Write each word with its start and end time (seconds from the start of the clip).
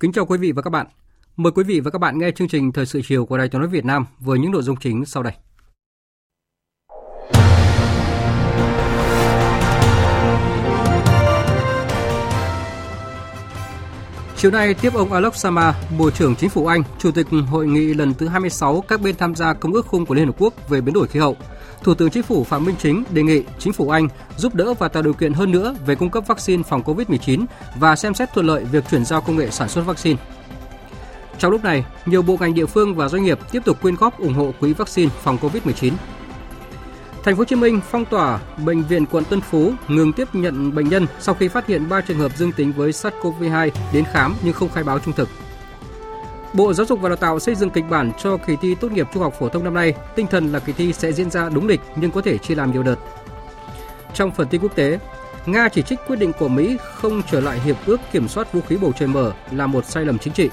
Kính 0.00 0.12
chào 0.12 0.26
quý 0.26 0.38
vị 0.38 0.52
và 0.52 0.62
các 0.62 0.70
bạn. 0.70 0.86
Mời 1.36 1.52
quý 1.52 1.64
vị 1.64 1.80
và 1.80 1.90
các 1.90 1.98
bạn 1.98 2.18
nghe 2.18 2.30
chương 2.30 2.48
trình 2.48 2.72
Thời 2.72 2.86
sự 2.86 3.00
chiều 3.04 3.26
của 3.26 3.38
Đài 3.38 3.48
Tiếng 3.48 3.60
nói 3.60 3.68
Việt 3.68 3.84
Nam 3.84 4.06
với 4.18 4.38
những 4.38 4.50
nội 4.50 4.62
dung 4.62 4.76
chính 4.76 5.04
sau 5.04 5.22
đây. 5.22 5.32
Chiều 14.36 14.50
nay 14.50 14.74
tiếp 14.74 14.94
ông 14.94 15.12
Alok 15.12 15.36
Sama, 15.36 15.74
Bộ 15.98 16.10
trưởng 16.10 16.36
Chính 16.36 16.50
phủ 16.50 16.66
Anh, 16.66 16.82
Chủ 16.98 17.10
tịch 17.10 17.26
hội 17.50 17.66
nghị 17.66 17.94
lần 17.94 18.14
thứ 18.14 18.28
26 18.28 18.84
các 18.88 19.00
bên 19.00 19.16
tham 19.16 19.34
gia 19.34 19.52
Công 19.52 19.72
ước 19.72 19.86
Khung 19.86 20.06
của 20.06 20.14
Liên 20.14 20.26
Hợp 20.26 20.34
Quốc 20.38 20.68
về 20.68 20.80
biến 20.80 20.94
đổi 20.94 21.06
khí 21.06 21.20
hậu. 21.20 21.36
Thủ 21.82 21.94
tướng 21.94 22.10
Chính 22.10 22.22
phủ 22.22 22.44
Phạm 22.44 22.64
Minh 22.64 22.74
Chính 22.78 23.04
đề 23.10 23.22
nghị 23.22 23.42
Chính 23.58 23.72
phủ 23.72 23.90
Anh 23.90 24.08
giúp 24.36 24.54
đỡ 24.54 24.74
và 24.74 24.88
tạo 24.88 25.02
điều 25.02 25.12
kiện 25.12 25.32
hơn 25.32 25.50
nữa 25.50 25.74
về 25.86 25.94
cung 25.94 26.10
cấp 26.10 26.24
vaccine 26.26 26.62
phòng 26.62 26.82
COVID-19 26.82 27.44
và 27.74 27.96
xem 27.96 28.14
xét 28.14 28.32
thuận 28.34 28.46
lợi 28.46 28.64
việc 28.64 28.84
chuyển 28.90 29.04
giao 29.04 29.20
công 29.20 29.36
nghệ 29.36 29.50
sản 29.50 29.68
xuất 29.68 29.82
vaccine. 29.82 30.20
Trong 31.38 31.50
lúc 31.50 31.64
này, 31.64 31.84
nhiều 32.06 32.22
bộ 32.22 32.36
ngành 32.40 32.54
địa 32.54 32.66
phương 32.66 32.94
và 32.94 33.08
doanh 33.08 33.24
nghiệp 33.24 33.38
tiếp 33.52 33.62
tục 33.64 33.82
quyên 33.82 33.94
góp 33.94 34.18
ủng 34.18 34.34
hộ 34.34 34.52
quỹ 34.60 34.72
vaccine 34.72 35.10
phòng 35.22 35.38
COVID-19. 35.40 35.92
Thành 37.24 37.34
phố 37.34 37.38
Hồ 37.38 37.44
Chí 37.44 37.56
Minh 37.56 37.80
phong 37.90 38.04
tỏa 38.04 38.40
bệnh 38.64 38.82
viện 38.82 39.06
quận 39.06 39.24
Tân 39.24 39.40
Phú 39.40 39.72
ngừng 39.88 40.12
tiếp 40.12 40.28
nhận 40.32 40.74
bệnh 40.74 40.88
nhân 40.88 41.06
sau 41.20 41.34
khi 41.34 41.48
phát 41.48 41.66
hiện 41.66 41.88
3 41.88 42.00
trường 42.00 42.18
hợp 42.18 42.36
dương 42.36 42.52
tính 42.52 42.72
với 42.72 42.90
SARS-CoV-2 42.90 43.70
đến 43.92 44.04
khám 44.12 44.34
nhưng 44.42 44.54
không 44.54 44.68
khai 44.68 44.84
báo 44.84 44.98
trung 44.98 45.14
thực. 45.14 45.28
Bộ 46.54 46.72
Giáo 46.72 46.86
dục 46.86 47.00
và 47.00 47.08
Đào 47.08 47.16
tạo 47.16 47.40
xây 47.40 47.54
dựng 47.54 47.70
kịch 47.70 47.84
bản 47.90 48.12
cho 48.18 48.36
kỳ 48.36 48.56
thi 48.62 48.74
tốt 48.74 48.92
nghiệp 48.92 49.06
trung 49.12 49.22
học 49.22 49.34
phổ 49.38 49.48
thông 49.48 49.64
năm 49.64 49.74
nay, 49.74 49.94
tinh 50.14 50.26
thần 50.26 50.52
là 50.52 50.58
kỳ 50.58 50.72
thi 50.72 50.92
sẽ 50.92 51.12
diễn 51.12 51.30
ra 51.30 51.48
đúng 51.48 51.66
lịch 51.66 51.80
nhưng 51.96 52.10
có 52.10 52.20
thể 52.20 52.38
chia 52.38 52.54
làm 52.54 52.72
nhiều 52.72 52.82
đợt. 52.82 52.96
Trong 54.14 54.30
phần 54.30 54.48
tin 54.48 54.60
quốc 54.60 54.74
tế, 54.74 54.98
Nga 55.46 55.68
chỉ 55.68 55.82
trích 55.82 55.98
quyết 56.06 56.16
định 56.16 56.32
của 56.38 56.48
Mỹ 56.48 56.76
không 56.94 57.22
trở 57.30 57.40
lại 57.40 57.60
hiệp 57.60 57.76
ước 57.86 58.00
kiểm 58.12 58.28
soát 58.28 58.52
vũ 58.52 58.60
khí 58.68 58.76
bầu 58.76 58.92
trời 58.98 59.08
mở 59.08 59.32
là 59.50 59.66
một 59.66 59.84
sai 59.86 60.04
lầm 60.04 60.18
chính 60.18 60.32
trị. 60.32 60.50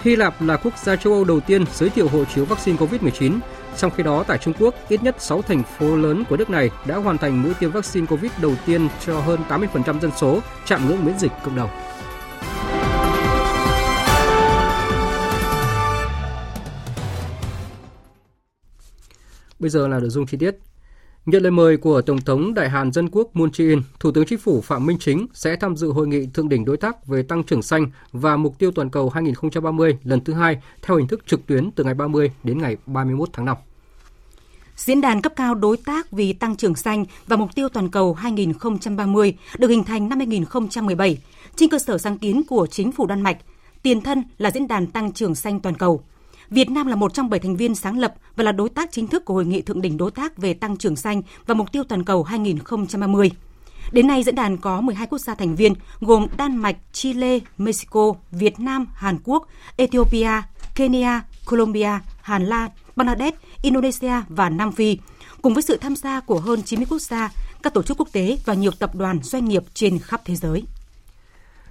Hy 0.00 0.16
Lạp 0.16 0.42
là 0.42 0.56
quốc 0.56 0.78
gia 0.78 0.96
châu 0.96 1.12
Âu 1.12 1.24
đầu 1.24 1.40
tiên 1.40 1.64
giới 1.74 1.88
thiệu 1.90 2.08
hộ 2.08 2.24
chiếu 2.34 2.44
vaccine 2.44 2.78
COVID-19, 2.78 3.38
trong 3.76 3.90
khi 3.90 4.02
đó 4.02 4.24
tại 4.26 4.38
Trung 4.38 4.54
Quốc, 4.58 4.74
ít 4.88 5.02
nhất 5.02 5.16
6 5.18 5.42
thành 5.42 5.62
phố 5.78 5.96
lớn 5.96 6.24
của 6.28 6.36
nước 6.36 6.50
này 6.50 6.70
đã 6.86 6.96
hoàn 6.96 7.18
thành 7.18 7.42
mũi 7.42 7.54
tiêm 7.54 7.70
vaccine 7.70 8.06
COVID 8.06 8.32
đầu 8.42 8.52
tiên 8.66 8.88
cho 9.06 9.20
hơn 9.20 9.40
80% 9.48 10.00
dân 10.00 10.10
số, 10.16 10.40
chạm 10.66 10.88
ngưỡng 10.88 11.04
miễn 11.04 11.18
dịch 11.18 11.32
cộng 11.44 11.56
đồng. 11.56 11.70
Bây 19.58 19.70
giờ 19.70 19.88
là 19.88 19.98
nội 19.98 20.10
dung 20.10 20.26
chi 20.26 20.38
tiết. 20.38 20.56
Nhận 21.26 21.42
lời 21.42 21.50
mời 21.50 21.76
của 21.76 22.02
Tổng 22.02 22.20
thống 22.20 22.54
Đại 22.54 22.70
Hàn 22.70 22.92
Dân 22.92 23.08
Quốc 23.12 23.36
Moon 23.36 23.50
Jae-in, 23.50 23.82
Thủ 24.00 24.12
tướng 24.12 24.24
Chính 24.26 24.38
phủ 24.38 24.60
Phạm 24.60 24.86
Minh 24.86 24.98
Chính 25.00 25.26
sẽ 25.34 25.56
tham 25.56 25.76
dự 25.76 25.88
hội 25.92 26.06
nghị 26.06 26.26
thượng 26.34 26.48
đỉnh 26.48 26.64
đối 26.64 26.76
tác 26.76 27.06
về 27.06 27.22
tăng 27.22 27.44
trưởng 27.44 27.62
xanh 27.62 27.90
và 28.12 28.36
mục 28.36 28.58
tiêu 28.58 28.70
toàn 28.70 28.90
cầu 28.90 29.08
2030 29.08 29.98
lần 30.04 30.24
thứ 30.24 30.32
hai 30.32 30.62
theo 30.82 30.96
hình 30.96 31.08
thức 31.08 31.26
trực 31.26 31.46
tuyến 31.46 31.70
từ 31.70 31.84
ngày 31.84 31.94
30 31.94 32.30
đến 32.44 32.58
ngày 32.58 32.76
31 32.86 33.28
tháng 33.32 33.44
5. 33.44 33.56
Diễn 34.76 35.00
đàn 35.00 35.22
cấp 35.22 35.32
cao 35.36 35.54
đối 35.54 35.76
tác 35.76 36.10
vì 36.10 36.32
tăng 36.32 36.56
trưởng 36.56 36.74
xanh 36.74 37.04
và 37.26 37.36
mục 37.36 37.54
tiêu 37.54 37.68
toàn 37.68 37.88
cầu 37.88 38.14
2030 38.14 39.36
được 39.58 39.68
hình 39.68 39.84
thành 39.84 40.08
năm 40.08 40.18
2017 40.18 41.18
trên 41.56 41.68
cơ 41.68 41.78
sở 41.78 41.98
sáng 41.98 42.18
kiến 42.18 42.42
của 42.48 42.66
chính 42.66 42.92
phủ 42.92 43.06
Đan 43.06 43.20
Mạch. 43.20 43.38
Tiền 43.82 44.00
thân 44.00 44.24
là 44.38 44.50
diễn 44.50 44.68
đàn 44.68 44.86
tăng 44.86 45.12
trưởng 45.12 45.34
xanh 45.34 45.60
toàn 45.60 45.74
cầu. 45.74 46.02
Việt 46.50 46.70
Nam 46.70 46.86
là 46.86 46.96
một 46.96 47.14
trong 47.14 47.30
bảy 47.30 47.40
thành 47.40 47.56
viên 47.56 47.74
sáng 47.74 47.98
lập 47.98 48.14
và 48.36 48.44
là 48.44 48.52
đối 48.52 48.68
tác 48.68 48.92
chính 48.92 49.06
thức 49.06 49.24
của 49.24 49.34
Hội 49.34 49.44
nghị 49.44 49.62
Thượng 49.62 49.82
đỉnh 49.82 49.96
Đối 49.96 50.10
tác 50.10 50.38
về 50.38 50.54
Tăng 50.54 50.76
trưởng 50.76 50.96
Xanh 50.96 51.22
và 51.46 51.54
Mục 51.54 51.72
tiêu 51.72 51.84
Toàn 51.84 52.04
cầu 52.04 52.22
2030. 52.22 53.30
Đến 53.92 54.06
nay, 54.06 54.22
diễn 54.22 54.34
đàn 54.34 54.56
có 54.56 54.80
12 54.80 55.06
quốc 55.06 55.18
gia 55.18 55.34
thành 55.34 55.56
viên 55.56 55.74
gồm 56.00 56.26
Đan 56.36 56.56
Mạch, 56.56 56.76
Chile, 56.92 57.38
Mexico, 57.58 58.12
Việt 58.30 58.60
Nam, 58.60 58.86
Hàn 58.94 59.18
Quốc, 59.24 59.48
Ethiopia, 59.76 60.30
Kenya, 60.74 61.24
Colombia, 61.46 61.98
Hà 62.22 62.38
Lan, 62.38 62.70
Bangladesh, 62.96 63.38
Indonesia 63.62 64.12
và 64.28 64.48
Nam 64.48 64.72
Phi, 64.72 64.98
cùng 65.42 65.54
với 65.54 65.62
sự 65.62 65.76
tham 65.76 65.96
gia 65.96 66.20
của 66.20 66.40
hơn 66.40 66.62
90 66.62 66.86
quốc 66.90 67.02
gia, 67.02 67.30
các 67.62 67.74
tổ 67.74 67.82
chức 67.82 68.00
quốc 68.00 68.08
tế 68.12 68.38
và 68.44 68.54
nhiều 68.54 68.70
tập 68.78 68.94
đoàn 68.94 69.22
doanh 69.22 69.44
nghiệp 69.44 69.62
trên 69.74 69.98
khắp 69.98 70.20
thế 70.24 70.36
giới. 70.36 70.64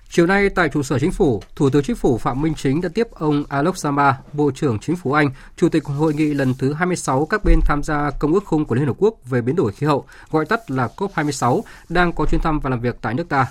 Chiều 0.09 0.25
nay 0.25 0.49
tại 0.49 0.69
trụ 0.69 0.83
sở 0.83 0.99
chính 0.99 1.11
phủ, 1.11 1.41
Thủ 1.55 1.69
tướng 1.69 1.83
Chính 1.83 1.95
phủ 1.95 2.17
Phạm 2.17 2.41
Minh 2.41 2.53
Chính 2.57 2.81
đã 2.81 2.89
tiếp 2.93 3.07
ông 3.11 3.43
Alok 3.49 3.77
Sharma, 3.77 4.17
Bộ 4.33 4.51
trưởng 4.51 4.79
Chính 4.79 4.95
phủ 4.95 5.11
Anh, 5.11 5.29
Chủ 5.57 5.69
tịch 5.69 5.85
hội 5.85 6.13
nghị 6.13 6.33
lần 6.33 6.53
thứ 6.53 6.73
26 6.73 7.25
các 7.25 7.41
bên 7.45 7.59
tham 7.65 7.83
gia 7.83 8.11
Công 8.19 8.33
ước 8.33 8.45
Khung 8.45 8.65
của 8.65 8.75
Liên 8.75 8.85
Hợp 8.85 8.95
Quốc 8.97 9.15
về 9.25 9.41
biến 9.41 9.55
đổi 9.55 9.71
khí 9.71 9.87
hậu, 9.87 10.05
gọi 10.31 10.45
tắt 10.45 10.71
là 10.71 10.89
COP26, 10.97 11.61
đang 11.89 12.13
có 12.13 12.25
chuyến 12.25 12.41
thăm 12.41 12.59
và 12.59 12.69
làm 12.69 12.79
việc 12.79 12.97
tại 13.01 13.13
nước 13.13 13.29
ta. 13.29 13.47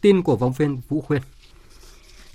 Tin 0.00 0.22
của 0.22 0.36
phóng 0.36 0.52
viên 0.52 0.80
Vũ 0.88 1.00
Khuyên. 1.00 1.22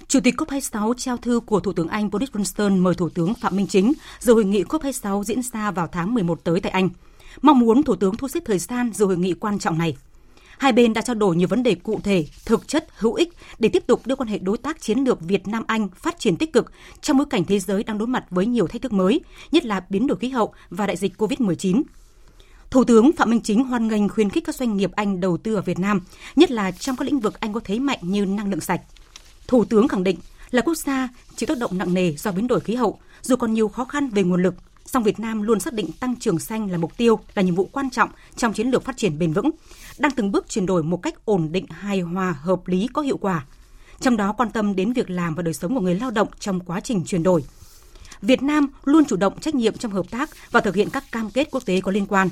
Chủ 0.08 0.20
tịch 0.20 0.36
COP26 0.38 0.94
trao 0.94 1.18
thư 1.18 1.40
của 1.46 1.60
Thủ 1.60 1.74
tướng 1.74 1.88
Anh 1.88 2.10
Boris 2.10 2.30
Johnson 2.30 2.82
mời 2.82 2.96
Thủ 2.96 3.10
tướng 3.10 3.34
Phạm 3.34 3.56
Minh 3.56 3.68
Chính 3.68 3.94
dự 4.20 4.34
hội 4.34 4.46
nghị 4.46 4.64
COP26 4.64 5.24
diễn 5.24 5.42
ra 5.54 5.72
vào 5.72 5.88
tháng 5.92 6.14
11 6.14 6.40
tới 6.44 6.60
tại 6.60 6.72
Anh. 6.72 6.90
Mong 7.42 7.60
muốn 7.60 7.84
Thủ 7.84 7.96
tướng 7.96 8.16
thu 8.16 8.28
xếp 8.28 8.40
thời 8.46 8.60
gian 8.60 8.92
dự 8.94 9.06
hội 9.06 9.18
nghị 9.18 9.34
quan 9.34 9.60
trọng 9.60 9.78
này. 9.78 9.96
Hai 10.64 10.74
bên 10.74 10.94
đã 10.94 11.02
trao 11.02 11.16
đổi 11.16 11.36
nhiều 11.36 11.48
vấn 11.48 11.64
đề 11.64 11.76
cụ 11.76 12.00
thể, 12.04 12.26
thực 12.46 12.68
chất, 12.68 12.88
hữu 12.98 13.14
ích 13.14 13.34
để 13.60 13.70
tiếp 13.70 13.84
tục 13.88 14.08
đưa 14.08 14.16
quan 14.16 14.30
hệ 14.30 14.38
đối 14.38 14.58
tác 14.58 14.82
chiến 14.82 15.00
lược 15.00 15.22
Việt 15.22 15.48
Nam 15.48 15.64
Anh 15.68 15.90
phát 15.96 16.20
triển 16.20 16.38
tích 16.38 16.54
cực 16.54 16.72
trong 17.02 17.18
bối 17.18 17.26
cảnh 17.30 17.46
thế 17.46 17.60
giới 17.60 17.84
đang 17.84 17.98
đối 17.98 18.08
mặt 18.08 18.26
với 18.30 18.46
nhiều 18.46 18.68
thách 18.68 18.82
thức 18.82 18.94
mới, 18.94 19.22
nhất 19.52 19.66
là 19.66 19.84
biến 19.90 20.08
đổi 20.08 20.18
khí 20.18 20.30
hậu 20.30 20.54
và 20.70 20.88
đại 20.88 20.98
dịch 20.98 21.14
COVID-19. 21.18 21.84
Thủ 22.70 22.84
tướng 22.84 23.12
Phạm 23.12 23.30
Minh 23.30 23.42
Chính 23.42 23.64
hoan 23.64 23.88
nghênh 23.88 24.10
khuyến 24.10 24.30
khích 24.30 24.44
các 24.46 24.56
doanh 24.56 24.78
nghiệp 24.78 24.92
Anh 24.96 25.20
đầu 25.20 25.38
tư 25.38 25.56
ở 25.56 25.62
Việt 25.62 25.80
Nam, 25.80 26.02
nhất 26.36 26.52
là 26.52 26.72
trong 26.72 26.96
các 26.96 27.06
lĩnh 27.06 27.20
vực 27.20 27.40
Anh 27.40 27.54
có 27.54 27.60
thế 27.64 27.80
mạnh 27.80 28.00
như 28.02 28.26
năng 28.26 28.50
lượng 28.50 28.62
sạch. 28.62 28.82
Thủ 29.48 29.66
tướng 29.66 29.88
khẳng 29.88 30.04
định 30.04 30.18
là 30.52 30.62
quốc 30.62 30.76
gia 30.76 31.10
chịu 31.36 31.48
tác 31.48 31.58
động 31.58 31.78
nặng 31.78 31.94
nề 31.94 32.12
do 32.12 32.32
biến 32.32 32.48
đổi 32.48 32.60
khí 32.60 32.76
hậu, 32.76 33.00
dù 33.22 33.36
còn 33.36 33.54
nhiều 33.54 33.68
khó 33.68 33.86
khăn 33.86 34.10
về 34.10 34.24
nguồn 34.24 34.44
lực, 34.44 34.56
song 34.86 35.04
Việt 35.04 35.20
Nam 35.20 35.42
luôn 35.42 35.60
xác 35.60 35.74
định 35.74 35.92
tăng 36.00 36.16
trưởng 36.16 36.40
xanh 36.40 36.72
là 36.72 36.78
mục 36.78 36.98
tiêu, 36.98 37.20
là 37.36 37.42
nhiệm 37.42 37.56
vụ 37.56 37.70
quan 37.72 37.90
trọng 37.90 38.10
trong 38.36 38.54
chiến 38.54 38.68
lược 38.68 38.84
phát 38.84 38.98
triển 38.98 39.20
bền 39.20 39.34
vững, 39.34 39.50
đang 39.98 40.12
từng 40.12 40.32
bước 40.32 40.50
chuyển 40.50 40.66
đổi 40.66 40.84
một 40.84 40.98
cách 40.98 41.26
ổn 41.26 41.52
định, 41.52 41.66
hài 41.70 42.00
hòa, 42.00 42.36
hợp 42.42 42.68
lý, 42.68 42.88
có 42.94 43.02
hiệu 43.02 43.18
quả. 43.18 43.46
Trong 44.00 44.18
đó 44.18 44.34
quan 44.38 44.52
tâm 44.52 44.76
đến 44.76 44.94
việc 44.94 45.10
làm 45.10 45.36
và 45.36 45.42
đời 45.44 45.54
sống 45.54 45.76
của 45.76 45.82
người 45.82 45.96
lao 45.96 46.12
động 46.12 46.28
trong 46.40 46.60
quá 46.60 46.80
trình 46.80 47.04
chuyển 47.06 47.24
đổi. 47.24 47.44
Việt 48.22 48.42
Nam 48.44 48.68
luôn 48.84 49.06
chủ 49.06 49.16
động 49.16 49.40
trách 49.40 49.56
nhiệm 49.56 49.78
trong 49.78 49.92
hợp 49.92 50.06
tác 50.12 50.30
và 50.52 50.62
thực 50.62 50.76
hiện 50.76 50.90
các 50.90 51.04
cam 51.12 51.30
kết 51.30 51.48
quốc 51.52 51.66
tế 51.66 51.82
có 51.82 51.92
liên 51.92 52.06
quan, 52.06 52.30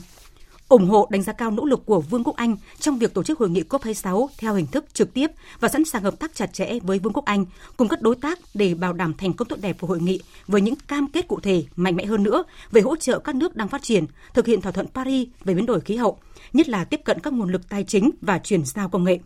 ủng 0.71 0.87
hộ 0.87 1.07
đánh 1.09 1.21
giá 1.21 1.33
cao 1.33 1.51
nỗ 1.51 1.65
lực 1.65 1.85
của 1.85 2.01
Vương 2.01 2.23
quốc 2.23 2.35
Anh 2.35 2.55
trong 2.79 2.97
việc 2.97 3.13
tổ 3.13 3.23
chức 3.23 3.39
hội 3.39 3.49
nghị 3.49 3.63
COP26 3.69 4.27
theo 4.37 4.53
hình 4.53 4.67
thức 4.67 4.85
trực 4.93 5.13
tiếp 5.13 5.27
và 5.59 5.69
sẵn 5.69 5.85
sàng 5.85 6.03
hợp 6.03 6.19
tác 6.19 6.35
chặt 6.35 6.53
chẽ 6.53 6.79
với 6.83 6.99
Vương 6.99 7.13
quốc 7.13 7.25
Anh 7.25 7.45
cùng 7.77 7.87
các 7.87 8.01
đối 8.01 8.15
tác 8.15 8.39
để 8.53 8.73
bảo 8.73 8.93
đảm 8.93 9.13
thành 9.13 9.33
công 9.33 9.47
tốt 9.47 9.55
đẹp 9.61 9.77
của 9.79 9.87
hội 9.87 9.99
nghị 9.99 10.19
với 10.47 10.61
những 10.61 10.75
cam 10.87 11.07
kết 11.07 11.27
cụ 11.27 11.39
thể 11.39 11.63
mạnh 11.75 11.95
mẽ 11.95 12.05
hơn 12.05 12.23
nữa 12.23 12.43
về 12.71 12.81
hỗ 12.81 12.95
trợ 12.95 13.19
các 13.19 13.35
nước 13.35 13.55
đang 13.55 13.67
phát 13.67 13.83
triển 13.83 14.05
thực 14.33 14.45
hiện 14.45 14.61
thỏa 14.61 14.71
thuận 14.71 14.87
Paris 14.87 15.27
về 15.43 15.53
biến 15.53 15.65
đổi 15.65 15.79
khí 15.81 15.95
hậu, 15.95 16.17
nhất 16.53 16.69
là 16.69 16.83
tiếp 16.83 17.01
cận 17.03 17.19
các 17.19 17.33
nguồn 17.33 17.51
lực 17.51 17.69
tài 17.69 17.83
chính 17.83 18.09
và 18.21 18.39
chuyển 18.39 18.65
giao 18.65 18.89
công 18.89 19.03
nghệ. 19.03 19.19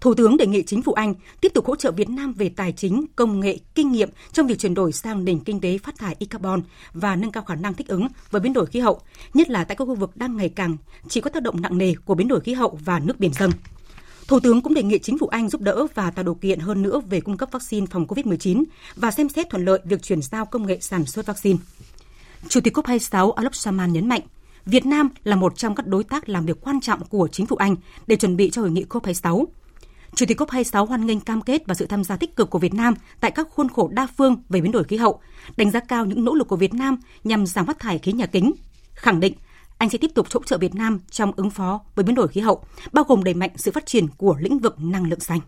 Thủ 0.00 0.14
tướng 0.14 0.36
đề 0.36 0.46
nghị 0.46 0.62
chính 0.62 0.82
phủ 0.82 0.92
Anh 0.92 1.14
tiếp 1.40 1.48
tục 1.54 1.66
hỗ 1.66 1.76
trợ 1.76 1.90
Việt 1.90 2.08
Nam 2.08 2.32
về 2.32 2.48
tài 2.48 2.72
chính, 2.72 3.06
công 3.16 3.40
nghệ, 3.40 3.58
kinh 3.74 3.92
nghiệm 3.92 4.08
trong 4.32 4.46
việc 4.46 4.58
chuyển 4.58 4.74
đổi 4.74 4.92
sang 4.92 5.24
nền 5.24 5.38
kinh 5.38 5.60
tế 5.60 5.78
phát 5.78 5.98
thải 5.98 6.16
e-carbon 6.18 6.62
và 6.92 7.16
nâng 7.16 7.32
cao 7.32 7.44
khả 7.44 7.54
năng 7.54 7.74
thích 7.74 7.88
ứng 7.88 8.08
với 8.30 8.40
biến 8.40 8.52
đổi 8.52 8.66
khí 8.66 8.80
hậu, 8.80 9.00
nhất 9.34 9.50
là 9.50 9.64
tại 9.64 9.76
các 9.76 9.84
khu 9.84 9.94
vực 9.94 10.16
đang 10.16 10.36
ngày 10.36 10.48
càng 10.48 10.76
chỉ 11.08 11.20
có 11.20 11.30
tác 11.30 11.42
động 11.42 11.60
nặng 11.60 11.78
nề 11.78 11.94
của 12.04 12.14
biến 12.14 12.28
đổi 12.28 12.40
khí 12.40 12.52
hậu 12.52 12.78
và 12.84 12.98
nước 12.98 13.20
biển 13.20 13.32
dâng. 13.32 13.50
Thủ 14.28 14.40
tướng 14.40 14.60
cũng 14.62 14.74
đề 14.74 14.82
nghị 14.82 14.98
chính 14.98 15.18
phủ 15.18 15.26
Anh 15.26 15.48
giúp 15.48 15.60
đỡ 15.60 15.86
và 15.94 16.10
tạo 16.10 16.24
điều 16.24 16.34
kiện 16.34 16.58
hơn 16.58 16.82
nữa 16.82 17.00
về 17.00 17.20
cung 17.20 17.36
cấp 17.36 17.48
vaccine 17.52 17.86
phòng 17.90 18.06
COVID-19 18.06 18.64
và 18.96 19.10
xem 19.10 19.28
xét 19.28 19.50
thuận 19.50 19.64
lợi 19.64 19.80
việc 19.84 20.02
chuyển 20.02 20.22
giao 20.22 20.44
công 20.44 20.66
nghệ 20.66 20.78
sản 20.80 21.06
xuất 21.06 21.26
vaccine. 21.26 21.58
Chủ 22.48 22.60
tịch 22.60 22.76
COP26 22.76 23.32
Alok 23.32 23.54
Saman 23.54 23.92
nhấn 23.92 24.08
mạnh, 24.08 24.20
Việt 24.66 24.86
Nam 24.86 25.08
là 25.24 25.36
một 25.36 25.56
trong 25.56 25.74
các 25.74 25.86
đối 25.86 26.04
tác 26.04 26.28
làm 26.28 26.46
việc 26.46 26.60
quan 26.60 26.80
trọng 26.80 27.04
của 27.04 27.28
chính 27.32 27.46
phủ 27.46 27.56
Anh 27.56 27.76
để 28.06 28.16
chuẩn 28.16 28.36
bị 28.36 28.50
cho 28.50 28.62
hội 28.62 28.70
nghị 28.70 28.84
COP26. 28.88 29.44
Chủ 30.14 30.26
tịch 30.26 30.40
COP26 30.40 30.86
hoan 30.86 31.06
nghênh 31.06 31.20
cam 31.20 31.42
kết 31.42 31.62
và 31.66 31.74
sự 31.74 31.86
tham 31.86 32.04
gia 32.04 32.16
tích 32.16 32.36
cực 32.36 32.50
của 32.50 32.58
Việt 32.58 32.74
Nam 32.74 32.94
tại 33.20 33.30
các 33.30 33.48
khuôn 33.50 33.68
khổ 33.68 33.88
đa 33.92 34.06
phương 34.16 34.42
về 34.48 34.60
biến 34.60 34.72
đổi 34.72 34.84
khí 34.84 34.96
hậu, 34.96 35.20
đánh 35.56 35.70
giá 35.70 35.80
cao 35.80 36.04
những 36.04 36.24
nỗ 36.24 36.34
lực 36.34 36.48
của 36.48 36.56
Việt 36.56 36.74
Nam 36.74 36.96
nhằm 37.24 37.46
giảm 37.46 37.66
phát 37.66 37.78
thải 37.78 37.98
khí 37.98 38.12
nhà 38.12 38.26
kính, 38.26 38.52
khẳng 38.94 39.20
định 39.20 39.34
anh 39.78 39.90
sẽ 39.90 39.98
tiếp 39.98 40.10
tục 40.14 40.26
hỗ 40.34 40.42
trợ 40.42 40.58
Việt 40.58 40.74
Nam 40.74 41.00
trong 41.10 41.32
ứng 41.36 41.50
phó 41.50 41.80
với 41.94 42.04
biến 42.04 42.14
đổi 42.14 42.28
khí 42.28 42.40
hậu, 42.40 42.64
bao 42.92 43.04
gồm 43.04 43.24
đẩy 43.24 43.34
mạnh 43.34 43.50
sự 43.56 43.70
phát 43.70 43.86
triển 43.86 44.08
của 44.16 44.36
lĩnh 44.40 44.58
vực 44.58 44.76
năng 44.78 45.08
lượng 45.08 45.20
xanh. 45.20 45.40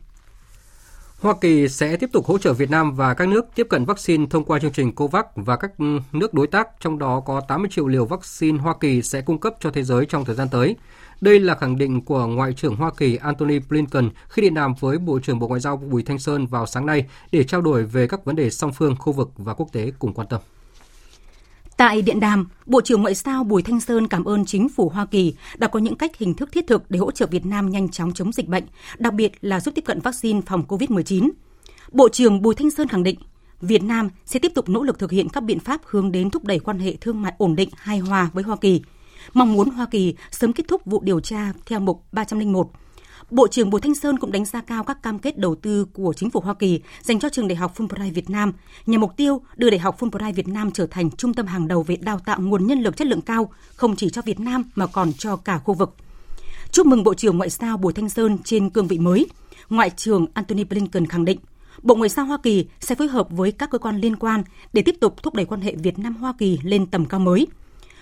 Hoa 1.20 1.34
Kỳ 1.40 1.68
sẽ 1.68 1.96
tiếp 1.96 2.10
tục 2.12 2.26
hỗ 2.26 2.38
trợ 2.38 2.52
Việt 2.52 2.70
Nam 2.70 2.94
và 2.94 3.14
các 3.14 3.28
nước 3.28 3.46
tiếp 3.54 3.66
cận 3.70 3.84
vaccine 3.84 4.26
thông 4.30 4.44
qua 4.44 4.58
chương 4.58 4.72
trình 4.72 4.94
COVAX 4.94 5.24
và 5.34 5.56
các 5.56 5.70
nước 6.12 6.34
đối 6.34 6.46
tác, 6.46 6.68
trong 6.80 6.98
đó 6.98 7.20
có 7.20 7.40
80 7.40 7.68
triệu 7.70 7.88
liều 7.88 8.04
vaccine 8.04 8.58
Hoa 8.58 8.74
Kỳ 8.80 9.02
sẽ 9.02 9.20
cung 9.20 9.38
cấp 9.38 9.54
cho 9.60 9.70
thế 9.70 9.82
giới 9.82 10.06
trong 10.06 10.24
thời 10.24 10.34
gian 10.34 10.48
tới. 10.48 10.76
Đây 11.20 11.40
là 11.40 11.54
khẳng 11.54 11.78
định 11.78 12.04
của 12.04 12.26
Ngoại 12.26 12.52
trưởng 12.52 12.76
Hoa 12.76 12.90
Kỳ 12.96 13.16
Antony 13.16 13.58
Blinken 13.58 14.10
khi 14.28 14.42
điện 14.42 14.54
đàm 14.54 14.74
với 14.80 14.98
Bộ 14.98 15.18
trưởng 15.18 15.38
Bộ 15.38 15.48
Ngoại 15.48 15.60
giao 15.60 15.76
Bùi 15.76 16.02
Thanh 16.02 16.18
Sơn 16.18 16.46
vào 16.46 16.66
sáng 16.66 16.86
nay 16.86 17.04
để 17.32 17.44
trao 17.44 17.60
đổi 17.60 17.84
về 17.84 18.06
các 18.06 18.24
vấn 18.24 18.36
đề 18.36 18.50
song 18.50 18.72
phương, 18.72 18.96
khu 18.98 19.12
vực 19.12 19.30
và 19.36 19.54
quốc 19.54 19.72
tế 19.72 19.92
cùng 19.98 20.12
quan 20.12 20.28
tâm. 20.28 20.40
Tại 21.76 22.02
điện 22.02 22.20
đàm, 22.20 22.48
Bộ 22.66 22.80
trưởng 22.80 23.02
Ngoại 23.02 23.14
giao 23.14 23.44
Bùi 23.44 23.62
Thanh 23.62 23.80
Sơn 23.80 24.08
cảm 24.08 24.24
ơn 24.24 24.44
chính 24.44 24.68
phủ 24.68 24.88
Hoa 24.88 25.06
Kỳ 25.06 25.34
đã 25.56 25.68
có 25.68 25.78
những 25.78 25.96
cách 25.96 26.16
hình 26.18 26.34
thức 26.34 26.52
thiết 26.52 26.66
thực 26.66 26.90
để 26.90 26.98
hỗ 26.98 27.10
trợ 27.10 27.26
Việt 27.26 27.46
Nam 27.46 27.70
nhanh 27.70 27.88
chóng 27.88 28.12
chống 28.12 28.32
dịch 28.32 28.48
bệnh, 28.48 28.64
đặc 28.98 29.14
biệt 29.14 29.32
là 29.40 29.60
giúp 29.60 29.74
tiếp 29.74 29.84
cận 29.86 30.00
vaccine 30.00 30.40
phòng 30.46 30.64
COVID-19. 30.68 31.30
Bộ 31.92 32.08
trưởng 32.08 32.42
Bùi 32.42 32.54
Thanh 32.54 32.70
Sơn 32.70 32.88
khẳng 32.88 33.02
định, 33.02 33.18
Việt 33.60 33.82
Nam 33.82 34.08
sẽ 34.24 34.38
tiếp 34.40 34.52
tục 34.54 34.68
nỗ 34.68 34.82
lực 34.82 34.98
thực 34.98 35.10
hiện 35.10 35.28
các 35.28 35.42
biện 35.42 35.60
pháp 35.60 35.80
hướng 35.84 36.12
đến 36.12 36.30
thúc 36.30 36.44
đẩy 36.44 36.58
quan 36.58 36.78
hệ 36.78 36.96
thương 37.00 37.22
mại 37.22 37.32
ổn 37.38 37.56
định 37.56 37.68
hài 37.76 37.98
hòa 37.98 38.30
với 38.32 38.44
Hoa 38.44 38.56
Kỳ, 38.56 38.82
mong 39.34 39.52
muốn 39.52 39.70
Hoa 39.70 39.86
Kỳ 39.90 40.14
sớm 40.30 40.52
kết 40.52 40.68
thúc 40.68 40.82
vụ 40.84 41.00
điều 41.00 41.20
tra 41.20 41.52
theo 41.66 41.80
mục 41.80 42.04
301 42.12 42.70
Bộ 43.30 43.48
trưởng 43.48 43.70
Bùi 43.70 43.80
Thanh 43.80 43.94
Sơn 43.94 44.18
cũng 44.18 44.32
đánh 44.32 44.44
giá 44.44 44.60
cao 44.60 44.84
các 44.84 45.02
cam 45.02 45.18
kết 45.18 45.38
đầu 45.38 45.54
tư 45.54 45.84
của 45.92 46.12
chính 46.16 46.30
phủ 46.30 46.40
Hoa 46.40 46.54
Kỳ 46.54 46.80
dành 47.02 47.18
cho 47.18 47.28
trường 47.28 47.48
Đại 47.48 47.56
học 47.56 47.74
Fulbright 47.76 48.12
Việt 48.12 48.30
Nam 48.30 48.52
nhằm 48.86 49.00
mục 49.00 49.16
tiêu 49.16 49.40
đưa 49.56 49.70
Đại 49.70 49.78
học 49.78 50.00
Fulbright 50.00 50.34
Việt 50.34 50.48
Nam 50.48 50.70
trở 50.70 50.86
thành 50.86 51.10
trung 51.10 51.34
tâm 51.34 51.46
hàng 51.46 51.68
đầu 51.68 51.82
về 51.82 51.96
đào 51.96 52.18
tạo 52.18 52.40
nguồn 52.40 52.66
nhân 52.66 52.82
lực 52.82 52.96
chất 52.96 53.06
lượng 53.06 53.20
cao, 53.20 53.52
không 53.74 53.96
chỉ 53.96 54.10
cho 54.10 54.22
Việt 54.22 54.40
Nam 54.40 54.64
mà 54.74 54.86
còn 54.86 55.12
cho 55.12 55.36
cả 55.36 55.58
khu 55.58 55.74
vực. 55.74 55.94
Chúc 56.70 56.86
mừng 56.86 57.04
Bộ 57.04 57.14
trưởng 57.14 57.38
Ngoại 57.38 57.50
giao 57.50 57.76
Bùi 57.76 57.92
Thanh 57.92 58.08
Sơn 58.08 58.38
trên 58.44 58.70
cương 58.70 58.86
vị 58.86 58.98
mới. 58.98 59.26
Ngoại 59.70 59.90
trưởng 59.90 60.26
Antony 60.34 60.64
Blinken 60.64 61.06
khẳng 61.06 61.24
định, 61.24 61.38
Bộ 61.82 61.94
Ngoại 61.94 62.08
giao 62.08 62.26
Hoa 62.26 62.38
Kỳ 62.42 62.66
sẽ 62.80 62.94
phối 62.94 63.08
hợp 63.08 63.28
với 63.30 63.52
các 63.52 63.70
cơ 63.70 63.78
quan 63.78 64.00
liên 64.00 64.16
quan 64.16 64.42
để 64.72 64.82
tiếp 64.82 64.94
tục 65.00 65.22
thúc 65.22 65.34
đẩy 65.34 65.44
quan 65.44 65.60
hệ 65.60 65.74
Việt 65.76 65.98
Nam 65.98 66.16
Hoa 66.16 66.32
Kỳ 66.38 66.58
lên 66.62 66.86
tầm 66.86 67.04
cao 67.04 67.20
mới– 67.20 67.46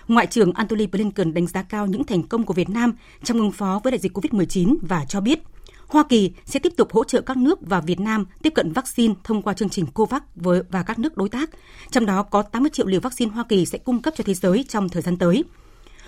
Ngoại 0.07 0.27
trưởng 0.27 0.51
Antony 0.53 0.87
Blinken 0.87 1.33
đánh 1.33 1.47
giá 1.47 1.63
cao 1.63 1.87
những 1.87 2.03
thành 2.03 2.23
công 2.23 2.43
của 2.43 2.53
Việt 2.53 2.69
Nam 2.69 2.93
trong 3.23 3.39
ứng 3.39 3.51
phó 3.51 3.81
với 3.83 3.91
đại 3.91 3.99
dịch 3.99 4.17
COVID-19 4.17 4.77
và 4.81 5.05
cho 5.05 5.21
biết 5.21 5.39
Hoa 5.87 6.03
Kỳ 6.09 6.31
sẽ 6.45 6.59
tiếp 6.59 6.73
tục 6.77 6.93
hỗ 6.93 7.03
trợ 7.03 7.21
các 7.21 7.37
nước 7.37 7.59
và 7.61 7.79
Việt 7.79 7.99
Nam 7.99 8.25
tiếp 8.43 8.53
cận 8.55 8.73
vaccine 8.73 9.13
thông 9.23 9.41
qua 9.41 9.53
chương 9.53 9.69
trình 9.69 9.85
COVAX 9.85 10.21
với 10.35 10.61
và 10.71 10.83
các 10.83 10.99
nước 10.99 11.17
đối 11.17 11.29
tác, 11.29 11.49
trong 11.91 12.05
đó 12.05 12.23
có 12.23 12.41
80 12.41 12.69
triệu 12.73 12.85
liều 12.87 12.99
vaccine 12.99 13.31
Hoa 13.31 13.43
Kỳ 13.49 13.65
sẽ 13.65 13.77
cung 13.77 14.01
cấp 14.01 14.13
cho 14.17 14.23
thế 14.23 14.33
giới 14.33 14.65
trong 14.69 14.89
thời 14.89 15.01
gian 15.01 15.17
tới. 15.17 15.43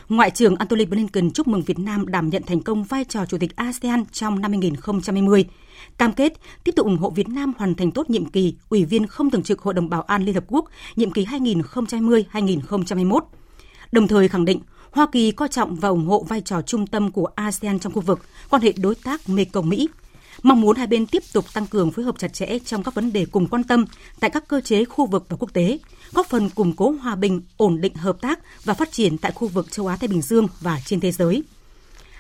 Ngoại 0.10 0.32
trưởng 0.32 0.56
Antony 0.56 0.86
Blinken 0.86 1.32
chúc 1.32 1.48
mừng 1.48 1.62
Việt 1.62 1.80
Nam 1.80 2.08
đảm 2.08 2.30
nhận 2.30 2.44
thành 2.44 2.62
công 2.62 2.84
vai 2.84 3.06
trò 3.06 3.26
chủ 3.26 3.38
tịch 3.38 3.56
ASEAN 3.56 4.06
trong 4.12 4.42
năm 4.42 4.52
2020, 4.52 5.46
cam 5.98 6.14
kết 6.14 6.34
tiếp 6.64 6.72
tục 6.76 6.86
ủng 6.86 6.98
hộ 6.98 7.10
Việt 7.10 7.30
Nam 7.30 7.54
hoàn 7.58 7.76
thành 7.76 7.92
tốt 7.92 8.10
nhiệm 8.10 8.26
kỳ 8.26 8.56
Ủy 8.70 8.86
viên 8.86 9.08
không 9.08 9.30
thường 9.30 9.44
trực 9.44 9.62
Hội 9.62 9.74
đồng 9.74 9.90
Bảo 9.90 10.02
an 10.02 10.26
Liên 10.26 10.36
Hợp 10.36 10.44
Quốc 10.48 10.66
nhiệm 10.96 11.12
kỳ 11.12 11.26
2020-2021 11.26 13.20
đồng 13.92 14.08
thời 14.08 14.28
khẳng 14.28 14.46
định 14.46 14.60
Hoa 14.92 15.08
Kỳ 15.12 15.32
coi 15.32 15.48
trọng 15.48 15.76
và 15.76 15.90
ủng 15.90 16.08
hộ 16.08 16.26
vai 16.28 16.42
trò 16.42 16.62
trung 16.62 16.88
tâm 16.88 17.12
của 17.12 17.26
ASEAN 17.36 17.80
trong 17.80 17.94
khu 17.94 18.02
vực, 18.02 18.20
quan 18.50 18.62
hệ 18.62 18.74
đối 18.78 18.96
tác 18.96 19.30
Mekong 19.30 19.70
Mỹ. 19.70 19.90
Mong 20.44 20.62
muốn 20.62 20.78
hai 20.78 20.88
bên 20.88 21.06
tiếp 21.06 21.24
tục 21.34 21.46
tăng 21.54 21.68
cường 21.68 21.92
phối 21.92 22.06
hợp 22.06 22.16
chặt 22.18 22.34
chẽ 22.34 22.60
trong 22.60 22.84
các 22.84 22.94
vấn 22.94 23.14
đề 23.14 23.26
cùng 23.26 23.48
quan 23.48 23.64
tâm 23.64 23.86
tại 24.20 24.30
các 24.30 24.48
cơ 24.48 24.62
chế 24.62 24.86
khu 24.86 25.06
vực 25.06 25.26
và 25.30 25.38
quốc 25.40 25.54
tế, 25.54 25.80
góp 26.12 26.26
phần 26.26 26.50
củng 26.50 26.74
cố 26.74 26.92
hòa 26.92 27.16
bình, 27.16 27.42
ổn 27.58 27.82
định 27.82 27.96
hợp 27.96 28.22
tác 28.22 28.40
và 28.64 28.74
phát 28.74 28.92
triển 28.92 29.18
tại 29.18 29.32
khu 29.32 29.48
vực 29.48 29.72
châu 29.72 29.88
Á 29.88 29.96
Thái 29.96 30.08
Bình 30.08 30.22
Dương 30.22 30.48
và 30.62 30.80
trên 30.86 31.00
thế 31.00 31.12
giới. 31.12 31.44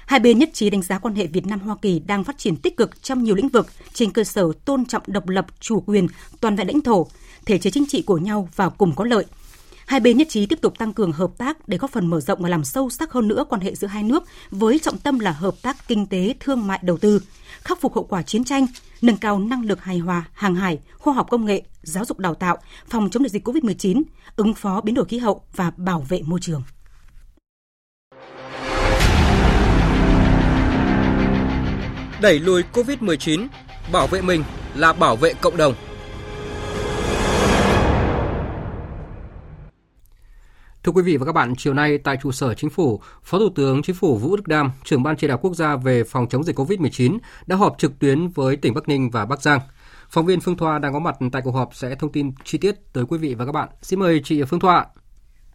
Hai 0.05 0.19
bên 0.19 0.39
nhất 0.39 0.49
trí 0.53 0.69
đánh 0.69 0.81
giá 0.81 0.97
quan 0.99 1.15
hệ 1.15 1.27
Việt 1.27 1.47
Nam 1.47 1.59
Hoa 1.59 1.75
Kỳ 1.81 1.99
đang 1.99 2.23
phát 2.23 2.37
triển 2.37 2.55
tích 2.55 2.77
cực 2.77 3.03
trong 3.03 3.23
nhiều 3.23 3.35
lĩnh 3.35 3.49
vực 3.49 3.67
trên 3.93 4.11
cơ 4.11 4.23
sở 4.23 4.51
tôn 4.65 4.85
trọng 4.85 5.03
độc 5.07 5.27
lập, 5.27 5.45
chủ 5.59 5.83
quyền, 5.85 6.07
toàn 6.39 6.55
vẹn 6.55 6.67
lãnh 6.67 6.81
thổ, 6.81 7.07
thể 7.45 7.57
chế 7.57 7.71
chính 7.71 7.85
trị 7.85 8.01
của 8.01 8.17
nhau 8.17 8.49
và 8.55 8.69
cùng 8.69 8.95
có 8.95 9.05
lợi, 9.05 9.25
Hai 9.89 9.99
bên 9.99 10.17
nhất 10.17 10.27
trí 10.29 10.45
tiếp 10.45 10.61
tục 10.61 10.77
tăng 10.77 10.93
cường 10.93 11.11
hợp 11.11 11.31
tác 11.37 11.67
để 11.67 11.77
góp 11.77 11.91
phần 11.91 12.07
mở 12.07 12.19
rộng 12.19 12.41
và 12.41 12.49
làm 12.49 12.63
sâu 12.63 12.89
sắc 12.89 13.11
hơn 13.11 13.27
nữa 13.27 13.45
quan 13.49 13.61
hệ 13.61 13.75
giữa 13.75 13.87
hai 13.87 14.03
nước 14.03 14.23
với 14.51 14.79
trọng 14.79 14.97
tâm 14.97 15.19
là 15.19 15.31
hợp 15.31 15.55
tác 15.61 15.87
kinh 15.87 16.05
tế, 16.05 16.33
thương 16.39 16.67
mại, 16.67 16.79
đầu 16.81 16.97
tư, 16.97 17.21
khắc 17.61 17.81
phục 17.81 17.95
hậu 17.95 18.03
quả 18.03 18.21
chiến 18.21 18.43
tranh, 18.43 18.67
nâng 19.01 19.17
cao 19.17 19.39
năng 19.39 19.65
lực 19.65 19.83
hài 19.83 19.97
hòa, 19.97 20.23
hàng 20.33 20.55
hải, 20.55 20.79
khoa 20.97 21.13
học 21.13 21.27
công 21.29 21.45
nghệ, 21.45 21.61
giáo 21.81 22.05
dục 22.05 22.19
đào 22.19 22.35
tạo, 22.35 22.57
phòng 22.89 23.09
chống 23.09 23.23
được 23.23 23.29
dịch 23.29 23.47
COVID-19, 23.47 24.03
ứng 24.35 24.53
phó 24.53 24.81
biến 24.81 24.95
đổi 24.95 25.05
khí 25.05 25.17
hậu 25.17 25.41
và 25.55 25.71
bảo 25.77 26.05
vệ 26.09 26.21
môi 26.25 26.39
trường. 26.39 26.63
Đẩy 32.21 32.39
lùi 32.39 32.63
COVID-19, 32.73 33.47
bảo 33.91 34.07
vệ 34.07 34.21
mình 34.21 34.43
là 34.75 34.93
bảo 34.93 35.15
vệ 35.15 35.33
cộng 35.33 35.57
đồng. 35.57 35.73
Thưa 40.89 40.93
quý 40.93 41.01
vị 41.01 41.17
và 41.17 41.25
các 41.25 41.31
bạn, 41.31 41.53
chiều 41.57 41.73
nay 41.73 41.97
tại 41.97 42.17
trụ 42.21 42.31
sở 42.31 42.53
Chính 42.53 42.69
phủ, 42.69 42.99
Phó 43.23 43.39
Thủ 43.39 43.49
tướng 43.55 43.81
Chính 43.81 43.95
phủ 43.95 44.17
Vũ 44.17 44.35
Đức 44.35 44.47
Đam, 44.47 44.71
trưởng 44.83 45.03
ban 45.03 45.15
chỉ 45.15 45.27
đạo 45.27 45.37
quốc 45.41 45.53
gia 45.55 45.75
về 45.75 46.03
phòng 46.03 46.27
chống 46.29 46.43
dịch 46.43 46.59
COVID-19 46.59 47.17
đã 47.47 47.55
họp 47.55 47.77
trực 47.77 47.99
tuyến 47.99 48.27
với 48.27 48.55
tỉnh 48.55 48.73
Bắc 48.73 48.87
Ninh 48.87 49.09
và 49.09 49.25
Bắc 49.25 49.41
Giang. 49.41 49.59
Phóng 50.09 50.25
viên 50.25 50.39
Phương 50.39 50.57
Thoa 50.57 50.79
đang 50.79 50.93
có 50.93 50.99
mặt 50.99 51.15
tại 51.31 51.41
cuộc 51.45 51.51
họp 51.51 51.75
sẽ 51.75 51.95
thông 51.95 52.11
tin 52.11 52.31
chi 52.43 52.57
tiết 52.57 52.75
tới 52.93 53.03
quý 53.09 53.17
vị 53.17 53.33
và 53.33 53.45
các 53.45 53.51
bạn. 53.51 53.69
Xin 53.81 53.99
mời 53.99 54.21
chị 54.23 54.43
Phương 54.43 54.59
Thoa. 54.59 54.85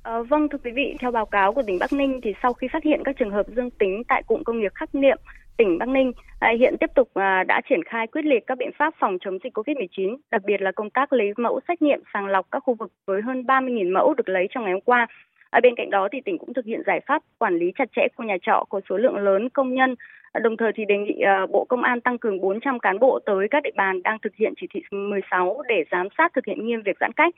À, 0.02 0.18
vâng 0.30 0.48
thưa 0.52 0.58
quý 0.64 0.70
vị, 0.74 0.96
theo 1.00 1.10
báo 1.10 1.26
cáo 1.26 1.52
của 1.52 1.62
tỉnh 1.66 1.78
Bắc 1.78 1.92
Ninh 1.92 2.20
thì 2.24 2.32
sau 2.42 2.52
khi 2.52 2.66
phát 2.72 2.84
hiện 2.84 3.02
các 3.04 3.16
trường 3.18 3.30
hợp 3.30 3.46
dương 3.56 3.70
tính 3.70 4.02
tại 4.08 4.22
cụm 4.26 4.42
công 4.42 4.60
nghiệp 4.60 4.72
Khắc 4.74 4.94
Niệm, 4.94 5.18
tỉnh 5.56 5.78
Bắc 5.78 5.88
Ninh 5.88 6.12
à, 6.40 6.52
hiện 6.58 6.76
tiếp 6.80 6.90
tục 6.94 7.08
à, 7.14 7.44
đã 7.44 7.60
triển 7.68 7.82
khai 7.84 8.06
quyết 8.06 8.24
liệt 8.24 8.46
các 8.46 8.58
biện 8.58 8.70
pháp 8.78 8.94
phòng 8.98 9.18
chống 9.20 9.38
dịch 9.44 9.58
COVID-19, 9.58 10.16
đặc 10.30 10.42
biệt 10.44 10.60
là 10.60 10.72
công 10.72 10.90
tác 10.90 11.12
lấy 11.12 11.32
mẫu 11.36 11.60
xét 11.68 11.82
nghiệm 11.82 12.02
sàng 12.12 12.26
lọc 12.26 12.46
các 12.50 12.62
khu 12.66 12.74
vực 12.74 12.92
với 13.06 13.22
hơn 13.22 13.42
30.000 13.42 13.92
mẫu 13.92 14.14
được 14.14 14.28
lấy 14.28 14.46
trong 14.50 14.64
ngày 14.64 14.72
hôm 14.72 14.80
qua. 14.80 15.06
Ở 15.50 15.60
bên 15.62 15.74
cạnh 15.76 15.90
đó 15.90 16.08
thì 16.12 16.20
tỉnh 16.24 16.38
cũng 16.38 16.54
thực 16.54 16.64
hiện 16.64 16.82
giải 16.86 17.00
pháp 17.06 17.22
quản 17.38 17.56
lý 17.56 17.72
chặt 17.78 17.88
chẽ 17.96 18.08
khu 18.16 18.24
nhà 18.24 18.36
trọ 18.42 18.64
có 18.68 18.80
số 18.88 18.96
lượng 18.96 19.16
lớn 19.16 19.48
công 19.48 19.74
nhân 19.74 19.94
à, 20.32 20.40
Đồng 20.40 20.56
thời 20.56 20.72
thì 20.74 20.84
đề 20.84 20.98
nghị 20.98 21.22
Bộ 21.50 21.64
Công 21.68 21.82
an 21.82 22.00
tăng 22.00 22.18
cường 22.18 22.40
400 22.40 22.78
cán 22.78 22.98
bộ 22.98 23.18
tới 23.26 23.48
các 23.50 23.62
địa 23.62 23.70
bàn 23.76 24.02
đang 24.02 24.18
thực 24.22 24.34
hiện 24.36 24.54
chỉ 24.60 24.66
thị 24.74 24.82
16 24.90 25.62
để 25.68 25.84
giám 25.90 26.08
sát 26.18 26.32
thực 26.34 26.46
hiện 26.46 26.66
nghiêm 26.66 26.82
việc 26.82 26.96
giãn 27.00 27.12
cách. 27.12 27.34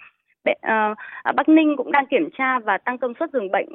Bắc 1.36 1.48
Ninh 1.48 1.76
cũng 1.76 1.92
đang 1.92 2.06
kiểm 2.06 2.28
tra 2.38 2.58
và 2.58 2.78
tăng 2.78 2.98
công 2.98 3.14
suất 3.18 3.30
giường 3.32 3.50
bệnh 3.50 3.68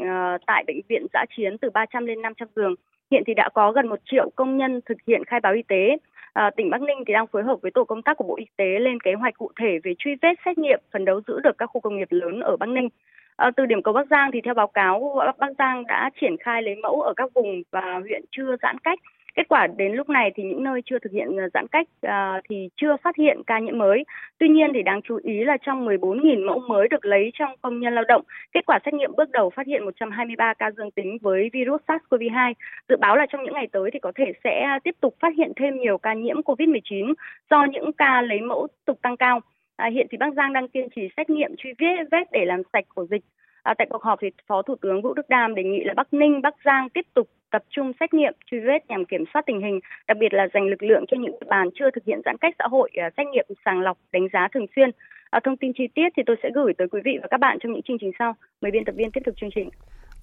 tại 0.47 0.63
bệnh 0.67 0.79
viện 0.89 1.05
giã 1.13 1.25
chiến 1.37 1.57
từ 1.57 1.69
300 1.69 2.05
lên 2.05 2.21
500 2.21 2.47
giường. 2.55 2.75
Hiện 3.11 3.23
thì 3.27 3.33
đã 3.33 3.49
có 3.53 3.71
gần 3.71 3.87
1 3.87 3.99
triệu 4.05 4.29
công 4.35 4.57
nhân 4.57 4.81
thực 4.85 4.97
hiện 5.07 5.23
khai 5.27 5.39
báo 5.39 5.53
y 5.53 5.61
tế. 5.67 5.97
À, 6.33 6.51
tỉnh 6.55 6.69
Bắc 6.69 6.81
Ninh 6.81 6.97
thì 7.07 7.13
đang 7.13 7.27
phối 7.27 7.43
hợp 7.43 7.61
với 7.61 7.71
tổ 7.71 7.83
công 7.83 8.01
tác 8.01 8.17
của 8.17 8.23
Bộ 8.23 8.35
Y 8.35 8.45
tế 8.57 8.79
lên 8.79 8.99
kế 8.99 9.13
hoạch 9.13 9.37
cụ 9.37 9.51
thể 9.59 9.79
về 9.83 9.93
truy 9.99 10.11
vết 10.21 10.33
xét 10.45 10.57
nghiệm, 10.57 10.79
phấn 10.93 11.05
đấu 11.05 11.21
giữ 11.27 11.39
được 11.39 11.57
các 11.57 11.65
khu 11.65 11.81
công 11.81 11.97
nghiệp 11.97 12.07
lớn 12.09 12.39
ở 12.39 12.57
Bắc 12.57 12.69
Ninh. 12.69 12.89
À, 13.35 13.51
từ 13.57 13.65
điểm 13.65 13.81
cầu 13.81 13.93
Bắc 13.93 14.07
Giang 14.09 14.31
thì 14.33 14.41
theo 14.41 14.53
báo 14.53 14.67
cáo 14.67 15.15
Bắc 15.37 15.51
Giang 15.59 15.87
đã 15.87 16.09
triển 16.21 16.35
khai 16.39 16.61
lấy 16.61 16.75
mẫu 16.75 17.01
ở 17.01 17.13
các 17.15 17.33
vùng 17.33 17.61
và 17.71 17.99
huyện 17.99 18.21
chưa 18.31 18.55
giãn 18.61 18.77
cách 18.77 18.99
Kết 19.35 19.47
quả 19.49 19.67
đến 19.67 19.93
lúc 19.93 20.09
này 20.09 20.31
thì 20.35 20.43
những 20.43 20.63
nơi 20.63 20.81
chưa 20.85 20.99
thực 20.99 21.11
hiện 21.11 21.37
ờ, 21.37 21.49
giãn 21.53 21.67
cách 21.67 21.87
à, 22.01 22.41
thì 22.49 22.69
chưa 22.75 22.95
phát 23.03 23.15
hiện 23.15 23.41
ca 23.47 23.59
nhiễm 23.59 23.77
mới. 23.77 24.03
Tuy 24.39 24.49
nhiên 24.49 24.71
thì 24.73 24.81
đáng 24.81 25.01
chú 25.01 25.19
ý 25.23 25.43
là 25.43 25.57
trong 25.61 25.85
14.000 25.87 26.45
mẫu 26.45 26.59
mới 26.59 26.87
được 26.87 27.05
lấy 27.05 27.31
trong 27.33 27.49
công 27.61 27.79
nhân 27.79 27.95
lao 27.95 28.03
động, 28.07 28.21
kết 28.51 28.65
quả 28.65 28.79
xét 28.85 28.93
nghiệm 28.93 29.11
bước 29.17 29.31
đầu 29.31 29.49
phát 29.49 29.67
hiện 29.67 29.85
123 29.85 30.53
ca 30.53 30.71
dương 30.71 30.91
tính 30.91 31.17
với 31.21 31.49
virus 31.53 31.81
SARS-CoV-2. 31.87 32.53
Dự 32.89 32.95
báo 32.97 33.15
là 33.15 33.25
trong 33.29 33.43
những 33.43 33.53
ngày 33.53 33.67
tới 33.71 33.89
thì 33.93 33.99
có 33.99 34.11
thể 34.15 34.31
sẽ 34.43 34.79
tiếp 34.83 34.95
tục 35.01 35.15
phát 35.19 35.33
hiện 35.37 35.51
thêm 35.55 35.79
nhiều 35.79 35.97
ca 35.97 36.13
nhiễm 36.13 36.41
COVID-19 36.41 37.13
do 37.49 37.65
những 37.71 37.93
ca 37.93 38.21
lấy 38.21 38.41
mẫu 38.41 38.67
tục 38.85 38.99
tăng 39.01 39.17
cao. 39.17 39.39
À, 39.75 39.89
hiện 39.93 40.07
thì 40.11 40.17
Bắc 40.17 40.33
Giang 40.33 40.53
đang 40.53 40.67
kiên 40.67 40.87
trì 40.95 41.01
xét 41.17 41.29
nghiệm 41.29 41.55
truy 41.57 41.73
vết 41.79 41.95
vết 42.11 42.31
để 42.31 42.45
làm 42.45 42.61
sạch 42.73 42.85
ổ 42.95 43.05
dịch. 43.05 43.21
À, 43.63 43.73
tại 43.77 43.87
cuộc 43.89 44.03
họp 44.03 44.19
thì 44.21 44.27
Phó 44.47 44.61
Thủ 44.61 44.75
tướng 44.81 45.01
Vũ 45.01 45.13
Đức 45.13 45.29
Đam 45.29 45.55
đề 45.55 45.63
nghị 45.63 45.83
là 45.83 45.93
Bắc 45.97 46.13
Ninh, 46.13 46.41
Bắc 46.41 46.55
Giang 46.65 46.89
tiếp 46.89 47.05
tục 47.13 47.29
tập 47.51 47.63
trung 47.69 47.91
xét 47.99 48.13
nghiệm 48.13 48.33
truy 48.51 48.59
vết 48.59 48.79
nhằm 48.87 49.05
kiểm 49.05 49.23
soát 49.33 49.41
tình 49.45 49.61
hình, 49.61 49.79
đặc 50.07 50.17
biệt 50.19 50.33
là 50.33 50.47
dành 50.53 50.67
lực 50.67 50.83
lượng 50.83 51.05
cho 51.07 51.17
những 51.17 51.31
địa 51.31 51.47
bàn 51.49 51.69
chưa 51.79 51.89
thực 51.95 52.03
hiện 52.05 52.21
giãn 52.25 52.37
cách 52.41 52.55
xã 52.59 52.65
hội 52.71 52.89
à, 52.93 53.09
xét 53.17 53.27
nghiệm 53.27 53.45
sàng 53.65 53.81
lọc 53.81 53.97
đánh 54.11 54.27
giá 54.33 54.47
thường 54.53 54.65
xuyên. 54.75 54.89
À, 55.29 55.39
thông 55.43 55.57
tin 55.57 55.71
chi 55.77 55.83
tiết 55.95 56.09
thì 56.17 56.23
tôi 56.25 56.35
sẽ 56.43 56.49
gửi 56.55 56.73
tới 56.77 56.87
quý 56.91 57.01
vị 57.05 57.17
và 57.21 57.27
các 57.31 57.39
bạn 57.39 57.57
trong 57.59 57.73
những 57.73 57.81
chương 57.81 57.97
trình 58.01 58.11
sau. 58.19 58.35
Mời 58.61 58.71
biên 58.71 58.85
tập 58.85 58.95
viên 58.97 59.11
tiếp 59.11 59.21
tục 59.25 59.35
chương 59.41 59.49
trình. 59.55 59.69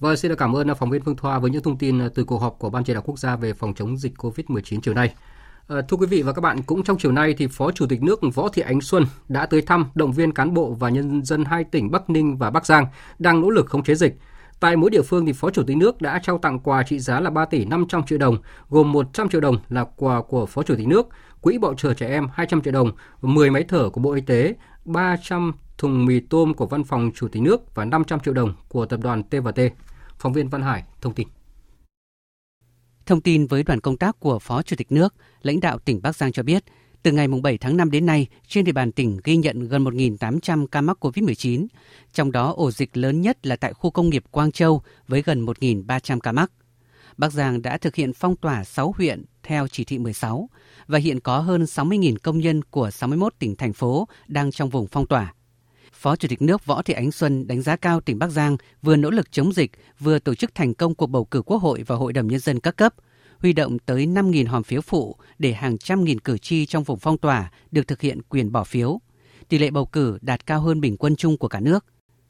Vâng, 0.01 0.17
xin 0.17 0.33
cảm 0.39 0.57
ơn 0.57 0.67
phóng 0.79 0.91
viên 0.91 1.03
Phương 1.05 1.17
Thoa 1.17 1.39
với 1.39 1.51
những 1.51 1.63
thông 1.63 1.79
tin 1.79 1.99
à, 1.99 2.09
từ 2.15 2.25
cuộc 2.25 2.39
họp 2.39 2.59
của 2.59 2.71
Ban 2.71 2.85
chỉ 2.85 2.95
đạo 2.95 3.03
quốc 3.07 3.19
gia 3.19 3.37
về 3.37 3.53
phòng 3.53 3.75
chống 3.75 3.97
dịch 3.97 4.13
COVID-19 4.17 4.79
chiều 4.83 4.95
nay. 4.95 5.09
Ờ, 5.69 5.83
thưa 5.83 5.97
quý 5.97 6.07
vị 6.07 6.23
và 6.23 6.33
các 6.33 6.41
bạn, 6.41 6.63
cũng 6.63 6.83
trong 6.83 6.99
chiều 6.99 7.13
nay 7.13 7.35
thì 7.39 7.47
Phó 7.47 7.71
Chủ 7.71 7.87
tịch 7.87 8.03
nước 8.03 8.21
Võ 8.35 8.49
Thị 8.49 8.63
Ánh 8.63 8.81
Xuân 8.81 9.05
đã 9.29 9.47
tới 9.47 9.63
thăm 9.63 9.87
động 9.95 10.13
viên 10.13 10.33
cán 10.33 10.55
bộ 10.55 10.77
và 10.79 10.89
nhân 10.89 11.25
dân 11.25 11.45
hai 11.45 11.65
tỉnh 11.65 11.91
Bắc 11.91 12.11
Ninh 12.11 12.37
và 12.37 12.51
Bắc 12.51 12.67
Giang 12.67 12.87
đang 13.19 13.41
nỗ 13.41 13.51
lực 13.51 13.67
khống 13.67 13.83
chế 13.83 13.95
dịch 13.95 14.17
Tại 14.61 14.77
mỗi 14.77 14.91
địa 14.91 15.03
phương 15.03 15.27
thì 15.27 15.33
Phó 15.33 15.51
Chủ 15.51 15.63
tịch 15.67 15.77
nước 15.77 16.03
đã 16.03 16.21
trao 16.23 16.39
tặng 16.39 16.59
quà 16.59 16.83
trị 16.83 16.99
giá 16.99 17.21
là 17.21 17.31
3 17.31 17.45
tỷ 17.45 17.65
500 17.65 18.03
triệu 18.03 18.19
đồng, 18.19 18.37
gồm 18.69 18.93
100 18.93 19.29
triệu 19.29 19.41
đồng 19.41 19.59
là 19.69 19.85
quà 19.85 20.23
của 20.23 20.47
Phó 20.47 20.63
Chủ 20.63 20.75
tịch 20.77 20.87
nước, 20.87 21.09
Quỹ 21.41 21.59
bảo 21.59 21.75
trợ 21.75 21.95
trẻ 21.95 22.09
em 22.09 22.29
200 22.33 22.63
triệu 22.63 22.73
đồng, 22.73 22.93
10 23.23 23.51
máy 23.51 23.65
thở 23.69 23.91
của 23.91 24.01
Bộ 24.01 24.13
Y 24.13 24.21
tế, 24.21 24.55
300 24.85 25.53
thùng 25.79 26.05
mì 26.05 26.21
tôm 26.21 26.55
của 26.55 26.67
Văn 26.67 26.85
phòng 26.85 27.11
Chủ 27.15 27.29
tịch 27.29 27.43
nước 27.43 27.75
và 27.75 27.85
500 27.85 28.21
triệu 28.21 28.35
đồng 28.35 28.55
của 28.69 28.87
tập 28.87 29.01
đoàn 29.03 29.23
T&T. 29.23 29.61
Phóng 30.19 30.33
viên 30.33 30.49
Văn 30.49 30.63
Hải 30.63 30.85
thông 31.01 31.15
tin. 31.15 31.29
Thông 33.09 33.21
tin 33.21 33.47
với 33.47 33.63
đoàn 33.63 33.81
công 33.81 33.97
tác 33.97 34.21
của 34.21 34.39
Phó 34.39 34.63
Chủ 34.63 34.77
tịch 34.77 34.93
nước, 34.93 35.15
lãnh 35.43 35.61
đạo 35.61 35.79
tỉnh 35.79 36.01
Bắc 36.03 36.17
Giang 36.17 36.33
cho 36.33 36.43
biết, 36.43 36.65
từ 37.03 37.13
ngày 37.13 37.29
7 37.43 37.59
tháng 37.59 37.77
5 37.77 37.91
đến 37.91 38.07
nay, 38.07 38.27
trên 38.49 38.65
địa 38.65 38.73
bàn 38.73 38.93
tỉnh 38.93 39.19
ghi 39.25 39.37
nhận 39.37 39.69
gần 39.69 39.85
1.800 39.85 40.67
ca 40.67 40.81
mắc 40.81 41.05
COVID-19, 41.05 41.67
trong 42.13 42.33
đó 42.33 42.53
ổ 42.57 42.71
dịch 42.71 42.97
lớn 42.97 43.21
nhất 43.21 43.47
là 43.47 43.57
tại 43.57 43.73
khu 43.73 43.91
công 43.91 44.11
nghiệp 44.11 44.25
Quang 44.31 44.53
Châu 44.53 44.83
với 45.09 45.23
gần 45.23 45.47
1.300 45.47 46.21
ca 46.21 46.33
mắc. 46.33 46.53
Bắc 47.17 47.33
Giang 47.33 47.63
đã 47.63 47.79
thực 47.79 47.95
hiện 47.95 48.13
phong 48.13 48.37
tỏa 48.37 48.65
6 48.65 48.95
huyện 48.97 49.25
theo 49.43 49.69
chỉ 49.69 49.85
thị 49.85 49.99
16 49.99 50.49
và 50.87 50.99
hiện 50.99 51.21
có 51.21 51.39
hơn 51.39 51.63
60.000 51.63 52.17
công 52.23 52.39
nhân 52.39 52.65
của 52.65 52.91
61 52.91 53.35
tỉnh 53.39 53.57
thành 53.57 53.73
phố 53.73 54.09
đang 54.27 54.51
trong 54.51 54.69
vùng 54.69 54.87
phong 54.87 55.07
tỏa. 55.07 55.35
Phó 55.93 56.17
Chủ 56.17 56.29
tịch 56.29 56.43
nước 56.43 56.67
Võ 56.67 56.83
Thị 56.83 56.95
Ánh 56.95 57.13
Xuân 57.13 57.47
đánh 57.47 57.63
giá 57.63 57.77
cao 57.77 58.01
tỉnh 58.01 58.19
Bắc 58.19 58.31
Giang 58.31 58.57
vừa 58.83 58.97
nỗ 58.97 59.11
lực 59.11 59.33
chống 59.33 59.53
dịch, 59.53 59.71
vừa 60.01 60.19
tổ 60.19 60.35
chức 60.35 60.55
thành 60.55 60.75
công 60.75 60.95
cuộc 60.95 61.07
bầu 61.07 61.25
cử 61.25 61.43
Quốc 61.43 61.63
hội 61.63 61.83
và 61.87 61.97
Hội 61.97 62.13
đồng 62.13 62.27
Nhân 62.27 62.41
dân 62.41 62.61
các 62.61 62.77
cấp, 62.77 62.95
huy 63.39 63.53
động 63.53 63.79
tới 63.79 64.07
5.000 64.07 64.49
hòm 64.49 64.63
phiếu 64.63 64.81
phụ 64.81 65.17
để 65.39 65.53
hàng 65.53 65.79
trăm 65.79 66.05
nghìn 66.05 66.21
cử 66.21 66.39
tri 66.39 66.67
trong 66.67 66.85
vùng 66.85 66.99
phong 66.99 67.19
tỏa 67.19 67.51
được 67.71 67.87
thực 67.87 68.01
hiện 68.01 68.23
quyền 68.23 68.53
bỏ 68.53 68.65
phiếu. 68.65 69.01
Tỷ 69.49 69.59
lệ 69.59 69.71
bầu 69.71 69.87
cử 69.87 70.19
đạt 70.21 70.47
cao 70.47 70.61
hơn 70.61 70.81
bình 70.81 70.97
quân 70.97 71.17
chung 71.17 71.39
của 71.39 71.49
cả 71.49 71.61
nước. 71.61 71.85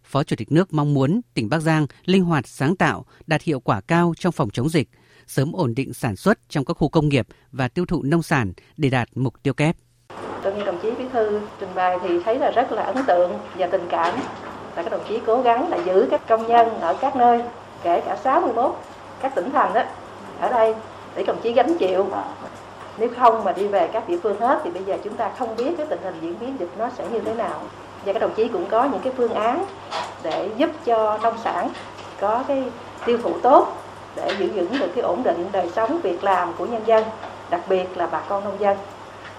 Phó 0.04 0.24
Chủ 0.24 0.36
tịch 0.36 0.52
nước 0.52 0.72
mong 0.72 0.94
muốn 0.94 1.20
tỉnh 1.34 1.48
Bắc 1.48 1.60
Giang 1.60 1.86
linh 2.04 2.24
hoạt 2.24 2.48
sáng 2.48 2.76
tạo, 2.76 3.04
đạt 3.26 3.42
hiệu 3.42 3.60
quả 3.60 3.80
cao 3.80 4.14
trong 4.18 4.32
phòng 4.32 4.50
chống 4.50 4.68
dịch, 4.68 4.88
sớm 5.26 5.52
ổn 5.52 5.74
định 5.74 5.94
sản 5.94 6.16
xuất 6.16 6.38
trong 6.48 6.64
các 6.64 6.74
khu 6.74 6.88
công 6.88 7.08
nghiệp 7.08 7.26
và 7.52 7.68
tiêu 7.68 7.86
thụ 7.86 8.02
nông 8.02 8.22
sản 8.22 8.52
để 8.76 8.90
đạt 8.90 9.08
mục 9.14 9.42
tiêu 9.42 9.54
kép. 9.54 9.76
Tôi 10.48 10.56
nghe 10.56 10.64
đồng 10.64 10.78
chí 10.78 10.90
bí 10.90 11.04
thư 11.12 11.40
trình 11.60 11.68
bày 11.74 11.98
thì 12.02 12.22
thấy 12.22 12.38
là 12.38 12.50
rất 12.50 12.72
là 12.72 12.82
ấn 12.82 13.04
tượng 13.06 13.38
và 13.54 13.66
tình 13.66 13.86
cảm. 13.88 14.14
Là 14.76 14.82
các 14.82 14.92
đồng 14.92 15.00
chí 15.08 15.20
cố 15.26 15.40
gắng 15.40 15.68
là 15.70 15.76
giữ 15.76 16.08
các 16.10 16.20
công 16.28 16.46
nhân 16.46 16.80
ở 16.80 16.94
các 16.94 17.16
nơi, 17.16 17.42
kể 17.82 18.00
cả 18.00 18.16
61 18.24 18.74
các 19.20 19.34
tỉnh 19.34 19.50
thành 19.50 19.74
đó 19.74 19.82
ở 20.40 20.48
đây 20.48 20.74
để 21.16 21.22
đồng 21.22 21.40
chí 21.42 21.52
gánh 21.52 21.78
chịu. 21.78 22.06
Nếu 22.98 23.08
không 23.18 23.44
mà 23.44 23.52
đi 23.52 23.66
về 23.66 23.88
các 23.92 24.08
địa 24.08 24.18
phương 24.22 24.40
hết 24.40 24.60
thì 24.64 24.70
bây 24.70 24.84
giờ 24.84 24.96
chúng 25.04 25.14
ta 25.14 25.30
không 25.38 25.56
biết 25.56 25.74
cái 25.76 25.86
tình 25.86 26.00
hình 26.02 26.14
diễn 26.20 26.34
biến 26.40 26.56
dịch 26.58 26.70
nó 26.78 26.88
sẽ 26.98 27.04
như 27.12 27.20
thế 27.20 27.34
nào. 27.34 27.60
Và 28.04 28.12
các 28.12 28.18
đồng 28.22 28.34
chí 28.34 28.48
cũng 28.48 28.66
có 28.66 28.84
những 28.84 29.00
cái 29.00 29.12
phương 29.16 29.34
án 29.34 29.64
để 30.22 30.50
giúp 30.56 30.70
cho 30.84 31.18
nông 31.22 31.38
sản 31.44 31.68
có 32.20 32.44
cái 32.48 32.64
tiêu 33.04 33.18
thụ 33.22 33.32
tốt, 33.42 33.72
để 34.16 34.32
giữ 34.38 34.48
vững 34.54 34.78
được 34.78 34.90
cái 34.94 35.02
ổn 35.02 35.22
định 35.22 35.48
đời 35.52 35.70
sống, 35.76 36.00
việc 36.02 36.24
làm 36.24 36.52
của 36.58 36.66
nhân 36.66 36.82
dân, 36.86 37.04
đặc 37.50 37.60
biệt 37.68 37.98
là 37.98 38.06
bà 38.06 38.20
con 38.28 38.44
nông 38.44 38.60
dân 38.60 38.76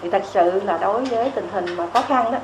thì 0.02 0.10
thật 0.10 0.22
sự 0.32 0.60
là 0.64 0.78
đối 0.78 1.04
với 1.04 1.30
tình 1.34 1.48
hình 1.52 1.76
mà 1.76 1.90
khó 1.90 2.02
khăn 2.02 2.32
đó 2.32 2.38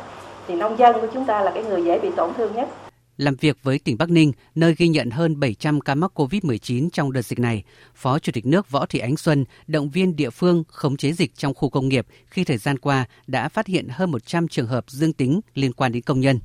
thì 0.49 0.55
nông 0.55 0.79
dân 0.79 0.97
của 1.01 1.09
chúng 1.15 1.25
ta 1.25 1.43
là 1.43 1.51
cái 1.55 1.65
người 1.65 1.85
dễ 1.85 1.99
bị 1.99 2.09
tổn 2.17 2.35
thương 2.35 2.55
nhất 2.57 2.69
làm 3.17 3.37
việc 3.37 3.59
với 3.63 3.79
tỉnh 3.79 3.99
Bắc 3.99 4.11
Ninh, 4.11 4.33
nơi 4.55 4.75
ghi 4.79 4.89
nhận 4.89 5.11
hơn 5.11 5.41
700 5.41 5.81
ca 5.81 5.95
mắc 5.95 6.21
COVID-19 6.21 6.89
trong 6.93 7.13
đợt 7.13 7.23
dịch 7.23 7.39
này, 7.39 7.65
Phó 7.95 8.19
Chủ 8.19 8.33
tịch 8.33 8.47
nước 8.47 8.71
Võ 8.71 8.87
Thị 8.87 8.99
Ánh 8.99 9.17
Xuân 9.17 9.45
động 9.67 9.91
viên 9.91 10.17
địa 10.17 10.31
phương 10.31 10.65
khống 10.69 10.97
chế 10.97 11.13
dịch 11.13 11.35
trong 11.35 11.55
khu 11.55 11.71
công 11.71 11.89
nghiệp 11.89 12.07
khi 12.27 12.45
thời 12.45 12.59
gian 12.59 12.79
qua 12.79 13.05
đã 13.27 13.49
phát 13.49 13.67
hiện 13.67 13.89
hơn 13.91 14.11
100 14.11 14.49
trường 14.49 14.67
hợp 14.67 14.85
dương 14.89 15.13
tính 15.13 15.41
liên 15.55 15.73
quan 15.73 15.93
đến 15.93 16.03
công 16.03 16.21
nhân. 16.21 16.41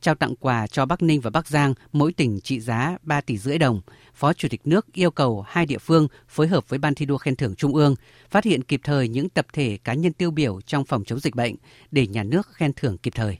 Trao 0.00 0.14
tặng 0.14 0.36
quà 0.36 0.66
cho 0.66 0.86
Bắc 0.86 1.02
Ninh 1.02 1.20
và 1.20 1.30
Bắc 1.30 1.46
Giang, 1.46 1.74
mỗi 1.92 2.12
tỉnh 2.12 2.40
trị 2.40 2.60
giá 2.60 2.96
3 3.02 3.20
tỷ 3.20 3.38
rưỡi 3.38 3.58
đồng. 3.58 3.80
Phó 4.22 4.32
Chủ 4.32 4.48
tịch 4.48 4.60
nước 4.64 4.86
yêu 4.92 5.10
cầu 5.10 5.44
hai 5.48 5.66
địa 5.66 5.78
phương 5.78 6.08
phối 6.28 6.48
hợp 6.48 6.68
với 6.68 6.78
Ban 6.78 6.94
thi 6.94 7.06
đua 7.06 7.18
khen 7.18 7.36
thưởng 7.36 7.54
Trung 7.54 7.74
ương, 7.74 7.94
phát 8.30 8.44
hiện 8.44 8.62
kịp 8.62 8.80
thời 8.84 9.08
những 9.08 9.28
tập 9.28 9.46
thể 9.52 9.78
cá 9.84 9.94
nhân 9.94 10.12
tiêu 10.12 10.30
biểu 10.30 10.60
trong 10.60 10.84
phòng 10.84 11.04
chống 11.04 11.20
dịch 11.20 11.34
bệnh 11.34 11.54
để 11.90 12.06
nhà 12.06 12.22
nước 12.22 12.48
khen 12.52 12.72
thưởng 12.76 12.98
kịp 12.98 13.12
thời. 13.16 13.38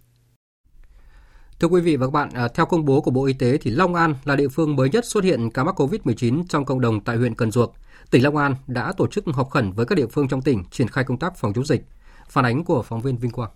Thưa 1.61 1.69
quý 1.69 1.81
vị 1.81 1.97
và 1.97 2.07
các 2.07 2.11
bạn, 2.11 2.31
à, 2.35 2.49
theo 2.49 2.67
công 2.67 2.85
bố 2.85 3.01
của 3.01 3.11
Bộ 3.11 3.25
Y 3.25 3.33
tế 3.33 3.59
thì 3.59 3.71
Long 3.71 3.95
An 3.95 4.15
là 4.25 4.37
địa 4.37 4.49
phương 4.49 4.77
mới 4.77 4.91
nhất 4.91 5.05
xuất 5.05 5.25
hiện 5.25 5.51
ca 5.51 5.65
mắc 5.65 5.81
COVID-19 5.81 6.45
trong 6.49 6.65
cộng 6.65 6.81
đồng 6.81 7.01
tại 7.01 7.17
huyện 7.17 7.35
Cần 7.35 7.51
Duộc. 7.51 7.75
Tỉnh 8.11 8.23
Long 8.23 8.37
An 8.37 8.55
đã 8.67 8.93
tổ 8.97 9.07
chức 9.07 9.25
họp 9.27 9.51
khẩn 9.51 9.73
với 9.73 9.87
các 9.87 9.95
địa 9.95 10.07
phương 10.07 10.29
trong 10.29 10.43
tỉnh 10.43 10.65
triển 10.71 10.89
khai 10.89 11.05
công 11.05 11.19
tác 11.19 11.37
phòng 11.37 11.53
chống 11.55 11.67
dịch. 11.67 11.85
Phản 12.29 12.45
ánh 12.45 12.65
của 12.65 12.83
phóng 12.83 13.01
viên 13.01 13.17
Vinh 13.17 13.31
Quang. 13.31 13.51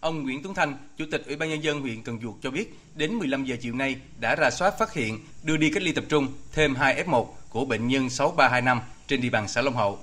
Ông 0.00 0.22
Nguyễn 0.22 0.42
Tuấn 0.42 0.54
Thanh, 0.54 0.76
Chủ 0.98 1.04
tịch 1.10 1.22
Ủy 1.26 1.36
ban 1.36 1.48
nhân 1.48 1.64
dân 1.64 1.80
huyện 1.80 2.02
Cần 2.02 2.18
Duộc 2.22 2.38
cho 2.42 2.50
biết, 2.50 2.78
đến 2.94 3.14
15 3.14 3.44
giờ 3.44 3.56
chiều 3.60 3.74
nay 3.74 3.96
đã 4.20 4.36
rà 4.36 4.50
soát 4.50 4.78
phát 4.78 4.92
hiện 4.92 5.18
đưa 5.42 5.56
đi 5.56 5.70
cách 5.70 5.82
ly 5.82 5.92
tập 5.92 6.04
trung 6.08 6.28
thêm 6.52 6.74
2 6.74 7.04
F1 7.04 7.26
của 7.48 7.64
bệnh 7.64 7.88
nhân 7.88 8.10
6325 8.10 8.80
trên 9.06 9.20
địa 9.20 9.30
bàn 9.30 9.48
xã 9.48 9.60
Long 9.60 9.76
Hậu. 9.76 9.98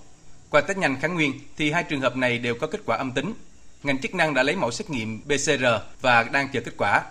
Qua 0.49 0.61
test 0.61 0.77
nhanh 0.77 0.95
kháng 1.01 1.13
nguyên 1.13 1.33
thì 1.57 1.71
hai 1.71 1.83
trường 1.83 2.01
hợp 2.01 2.17
này 2.17 2.37
đều 2.37 2.55
có 2.55 2.67
kết 2.67 2.81
quả 2.85 2.97
âm 2.97 3.11
tính 3.11 3.33
ngành 3.83 3.97
chức 3.97 4.15
năng 4.15 4.33
đã 4.33 4.43
lấy 4.43 4.55
mẫu 4.55 4.71
xét 4.71 4.89
nghiệm 4.89 5.21
PCR 5.21 5.65
và 6.01 6.23
đang 6.23 6.47
chờ 6.53 6.61
kết 6.61 6.73
quả. 6.77 7.01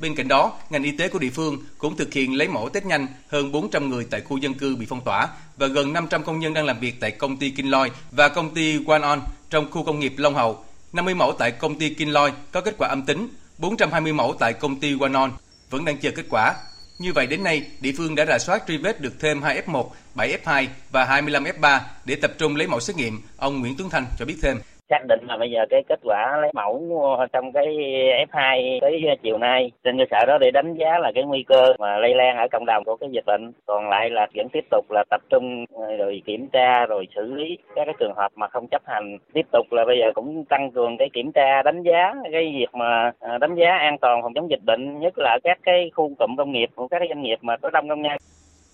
Bên 0.00 0.14
cạnh 0.14 0.28
đó, 0.28 0.58
ngành 0.70 0.82
y 0.82 0.92
tế 0.92 1.08
của 1.08 1.18
địa 1.18 1.30
phương 1.30 1.58
cũng 1.78 1.96
thực 1.96 2.12
hiện 2.12 2.34
lấy 2.34 2.48
mẫu 2.48 2.68
test 2.68 2.84
nhanh 2.84 3.06
hơn 3.28 3.52
400 3.52 3.90
người 3.90 4.06
tại 4.10 4.20
khu 4.20 4.36
dân 4.36 4.54
cư 4.54 4.76
bị 4.76 4.86
phong 4.86 5.04
tỏa 5.04 5.28
và 5.56 5.66
gần 5.66 5.92
500 5.92 6.24
công 6.24 6.40
nhân 6.40 6.54
đang 6.54 6.64
làm 6.64 6.80
việc 6.80 6.94
tại 7.00 7.10
công 7.10 7.36
ty 7.36 7.50
Kinloy 7.50 7.88
và 8.10 8.28
công 8.28 8.54
ty 8.54 8.84
One 8.86 9.02
On 9.02 9.20
trong 9.50 9.70
khu 9.70 9.84
công 9.84 10.00
nghiệp 10.00 10.14
Long 10.16 10.34
Hậu. 10.34 10.64
50 10.92 11.14
mẫu 11.14 11.32
tại 11.32 11.50
công 11.50 11.78
ty 11.78 11.94
Kinloy 11.94 12.30
có 12.52 12.60
kết 12.60 12.74
quả 12.78 12.88
âm 12.88 13.02
tính, 13.02 13.28
420 13.58 14.12
mẫu 14.12 14.34
tại 14.38 14.52
công 14.52 14.80
ty 14.80 14.94
Wanon 14.94 15.30
vẫn 15.70 15.84
đang 15.84 15.98
chờ 15.98 16.10
kết 16.10 16.26
quả. 16.30 16.54
Như 16.98 17.12
vậy 17.12 17.26
đến 17.26 17.44
nay, 17.44 17.66
địa 17.80 17.92
phương 17.96 18.14
đã 18.14 18.26
rà 18.26 18.38
soát 18.38 18.62
truy 18.68 18.76
vết 18.76 19.00
được 19.00 19.12
thêm 19.20 19.42
2 19.42 19.62
F1, 19.66 19.88
7 20.14 20.38
F2 20.44 20.66
và 20.92 21.04
25 21.04 21.44
F3 21.44 21.80
để 22.04 22.14
tập 22.14 22.32
trung 22.38 22.56
lấy 22.56 22.66
mẫu 22.66 22.80
xét 22.80 22.96
nghiệm, 22.96 23.22
ông 23.36 23.60
Nguyễn 23.60 23.74
Tuấn 23.76 23.90
Thanh 23.90 24.06
cho 24.18 24.24
biết 24.24 24.36
thêm 24.42 24.58
xác 24.90 25.06
định 25.08 25.20
là 25.28 25.36
bây 25.36 25.50
giờ 25.50 25.60
cái 25.70 25.82
kết 25.88 26.00
quả 26.02 26.36
lấy 26.40 26.50
mẫu 26.54 26.82
trong 27.32 27.52
cái 27.52 27.66
F2 28.32 28.78
tới 28.80 29.02
chiều 29.22 29.38
nay. 29.38 29.70
Trên 29.84 29.98
cơ 29.98 30.04
sở 30.10 30.26
đó 30.26 30.38
để 30.40 30.50
đánh 30.50 30.74
giá 30.74 30.98
là 30.98 31.12
cái 31.14 31.24
nguy 31.24 31.44
cơ 31.48 31.72
mà 31.78 31.98
lây 31.98 32.14
lan 32.14 32.36
ở 32.36 32.46
cộng 32.52 32.66
đồng 32.66 32.84
của 32.84 32.96
cái 32.96 33.08
dịch 33.12 33.24
bệnh. 33.26 33.52
Còn 33.66 33.88
lại 33.88 34.10
là 34.10 34.26
vẫn 34.34 34.48
tiếp 34.52 34.64
tục 34.70 34.90
là 34.90 35.04
tập 35.10 35.20
trung 35.30 35.64
rồi 35.98 36.22
kiểm 36.26 36.48
tra 36.52 36.86
rồi 36.86 37.08
xử 37.16 37.34
lý 37.34 37.58
các 37.74 37.84
cái 37.84 37.94
trường 37.98 38.14
hợp 38.16 38.32
mà 38.34 38.48
không 38.48 38.68
chấp 38.68 38.82
hành. 38.86 39.18
Tiếp 39.32 39.46
tục 39.52 39.66
là 39.70 39.84
bây 39.84 39.98
giờ 39.98 40.06
cũng 40.14 40.44
tăng 40.44 40.70
cường 40.70 40.96
cái 40.98 41.08
kiểm 41.12 41.32
tra 41.32 41.62
đánh 41.62 41.82
giá 41.82 42.14
cái 42.32 42.54
việc 42.58 42.74
mà 42.74 43.12
à, 43.20 43.38
đánh 43.38 43.54
giá 43.54 43.76
an 43.78 43.96
toàn 44.00 44.22
phòng 44.22 44.34
chống 44.34 44.50
dịch 44.50 44.64
bệnh 44.66 45.00
nhất 45.00 45.18
là 45.18 45.38
các 45.44 45.58
cái 45.62 45.90
khu 45.94 46.10
cụm 46.18 46.36
công 46.36 46.52
nghiệp 46.52 46.68
của 46.74 46.88
các 46.88 46.98
cái 46.98 47.08
doanh 47.08 47.22
nghiệp 47.22 47.38
mà 47.42 47.56
có 47.56 47.70
đông 47.70 47.88
công 47.88 48.02
nhân. 48.02 48.16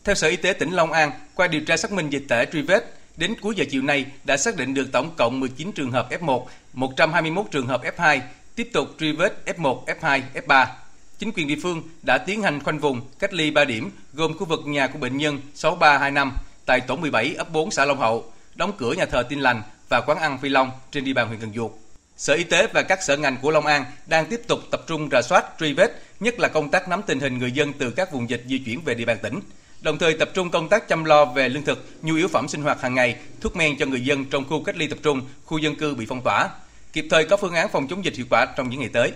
Theo 0.06 0.14
Sở 0.14 0.28
Y 0.28 0.36
tế 0.36 0.52
tỉnh 0.60 0.70
Long 0.70 0.92
An, 0.92 1.10
qua 1.36 1.48
điều 1.52 1.60
tra 1.66 1.76
xác 1.76 1.92
minh 1.92 2.08
dịch 2.10 2.22
tễ 2.28 2.44
truy 2.52 2.62
vết, 2.62 2.80
Đến 3.16 3.34
cuối 3.40 3.54
giờ 3.54 3.64
chiều 3.70 3.82
nay 3.82 4.06
đã 4.24 4.36
xác 4.36 4.56
định 4.56 4.74
được 4.74 4.92
tổng 4.92 5.10
cộng 5.16 5.40
19 5.40 5.72
trường 5.72 5.90
hợp 5.90 6.08
F1, 6.10 6.44
121 6.72 7.46
trường 7.50 7.66
hợp 7.66 7.82
F2, 7.82 8.20
tiếp 8.54 8.70
tục 8.72 8.88
truy 8.98 9.12
vết 9.12 9.42
F1, 9.46 9.84
F2, 9.84 10.20
F3. 10.34 10.66
Chính 11.18 11.32
quyền 11.32 11.48
địa 11.48 11.56
phương 11.62 11.82
đã 12.02 12.18
tiến 12.18 12.42
hành 12.42 12.60
khoanh 12.60 12.78
vùng 12.78 13.00
cách 13.18 13.34
ly 13.34 13.50
3 13.50 13.64
điểm 13.64 13.90
gồm 14.12 14.38
khu 14.38 14.46
vực 14.46 14.60
nhà 14.66 14.86
của 14.86 14.98
bệnh 14.98 15.16
nhân 15.16 15.40
6325 15.54 16.32
tại 16.66 16.80
tổ 16.80 16.96
17 16.96 17.34
ấp 17.34 17.52
4 17.52 17.70
xã 17.70 17.84
Long 17.84 17.98
Hậu, 17.98 18.32
đóng 18.54 18.72
cửa 18.78 18.92
nhà 18.92 19.06
thờ 19.06 19.22
Tin 19.28 19.40
Lành 19.40 19.62
và 19.88 20.00
quán 20.00 20.18
ăn 20.18 20.38
Phi 20.38 20.48
Long 20.48 20.70
trên 20.90 21.04
địa 21.04 21.12
bàn 21.12 21.28
huyện 21.28 21.40
Cần 21.40 21.52
Duộc. 21.54 21.78
Sở 22.16 22.34
Y 22.34 22.44
tế 22.44 22.66
và 22.66 22.82
các 22.82 23.02
sở 23.02 23.16
ngành 23.16 23.36
của 23.42 23.50
Long 23.50 23.66
An 23.66 23.84
đang 24.06 24.26
tiếp 24.26 24.40
tục 24.48 24.60
tập 24.70 24.80
trung 24.86 25.08
rà 25.12 25.22
soát, 25.22 25.44
truy 25.60 25.72
vết, 25.72 26.02
nhất 26.20 26.40
là 26.40 26.48
công 26.48 26.70
tác 26.70 26.88
nắm 26.88 27.02
tình 27.06 27.20
hình 27.20 27.38
người 27.38 27.52
dân 27.52 27.72
từ 27.72 27.90
các 27.90 28.12
vùng 28.12 28.30
dịch 28.30 28.42
di 28.46 28.58
chuyển 28.58 28.80
về 28.80 28.94
địa 28.94 29.04
bàn 29.04 29.18
tỉnh 29.22 29.40
đồng 29.84 29.98
thời 29.98 30.14
tập 30.14 30.30
trung 30.34 30.50
công 30.50 30.68
tác 30.68 30.88
chăm 30.88 31.04
lo 31.04 31.24
về 31.24 31.48
lương 31.48 31.62
thực, 31.62 31.84
nhu 32.02 32.14
yếu 32.14 32.28
phẩm 32.28 32.48
sinh 32.48 32.62
hoạt 32.62 32.80
hàng 32.82 32.94
ngày, 32.94 33.16
thuốc 33.40 33.56
men 33.56 33.78
cho 33.78 33.86
người 33.86 34.00
dân 34.00 34.24
trong 34.24 34.44
khu 34.44 34.64
cách 34.64 34.76
ly 34.76 34.86
tập 34.86 34.98
trung, 35.02 35.20
khu 35.44 35.58
dân 35.58 35.74
cư 35.74 35.94
bị 35.94 36.06
phong 36.08 36.20
tỏa, 36.24 36.48
kịp 36.92 37.06
thời 37.10 37.26
có 37.26 37.36
phương 37.36 37.54
án 37.54 37.68
phòng 37.72 37.86
chống 37.88 38.04
dịch 38.04 38.14
hiệu 38.16 38.26
quả 38.30 38.46
trong 38.56 38.70
những 38.70 38.80
ngày 38.80 38.90
tới. 38.92 39.12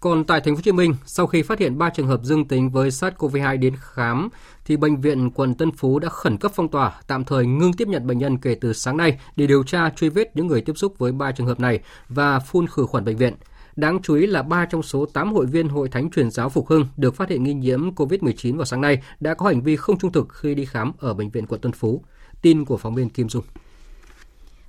Còn 0.00 0.24
tại 0.24 0.40
thành 0.40 0.54
phố 0.54 0.58
Hồ 0.58 0.62
Chí 0.62 0.72
Minh, 0.72 0.94
sau 1.06 1.26
khi 1.26 1.42
phát 1.42 1.58
hiện 1.58 1.78
3 1.78 1.90
trường 1.90 2.06
hợp 2.06 2.20
dương 2.22 2.48
tính 2.48 2.70
với 2.70 2.90
SARS-CoV-2 2.90 3.58
đến 3.58 3.74
khám 3.80 4.28
thì 4.64 4.76
bệnh 4.76 5.00
viện 5.00 5.30
quận 5.30 5.54
Tân 5.54 5.72
Phú 5.72 5.98
đã 5.98 6.08
khẩn 6.08 6.36
cấp 6.36 6.52
phong 6.54 6.68
tỏa, 6.68 6.92
tạm 7.06 7.24
thời 7.24 7.46
ngưng 7.46 7.72
tiếp 7.72 7.88
nhận 7.88 8.06
bệnh 8.06 8.18
nhân 8.18 8.38
kể 8.38 8.56
từ 8.60 8.72
sáng 8.72 8.96
nay 8.96 9.18
để 9.36 9.46
điều 9.46 9.62
tra 9.62 9.90
truy 9.90 10.08
vết 10.08 10.36
những 10.36 10.46
người 10.46 10.60
tiếp 10.60 10.72
xúc 10.76 10.94
với 10.98 11.12
3 11.12 11.32
trường 11.32 11.46
hợp 11.46 11.60
này 11.60 11.80
và 12.08 12.38
phun 12.38 12.66
khử 12.66 12.86
khuẩn 12.86 13.04
bệnh 13.04 13.16
viện. 13.16 13.34
Đáng 13.76 14.02
chú 14.02 14.14
ý 14.14 14.26
là 14.26 14.42
3 14.42 14.66
trong 14.66 14.82
số 14.82 15.06
8 15.06 15.32
hội 15.32 15.46
viên 15.46 15.68
Hội 15.68 15.88
Thánh 15.88 16.10
Truyền 16.10 16.30
giáo 16.30 16.48
Phục 16.48 16.68
Hưng 16.68 16.86
được 16.96 17.16
phát 17.16 17.30
hiện 17.30 17.44
nghi 17.44 17.54
nhiễm 17.54 17.94
COVID-19 17.94 18.56
vào 18.56 18.64
sáng 18.64 18.80
nay 18.80 19.02
đã 19.20 19.34
có 19.34 19.46
hành 19.46 19.62
vi 19.62 19.76
không 19.76 19.98
trung 19.98 20.12
thực 20.12 20.28
khi 20.32 20.54
đi 20.54 20.64
khám 20.64 20.92
ở 20.98 21.14
bệnh 21.14 21.30
viện 21.30 21.46
quận 21.46 21.60
Tân 21.60 21.72
Phú. 21.72 22.02
Tin 22.42 22.64
của 22.64 22.76
phóng 22.76 22.94
viên 22.94 23.10
Kim 23.10 23.28
Dung. 23.28 23.44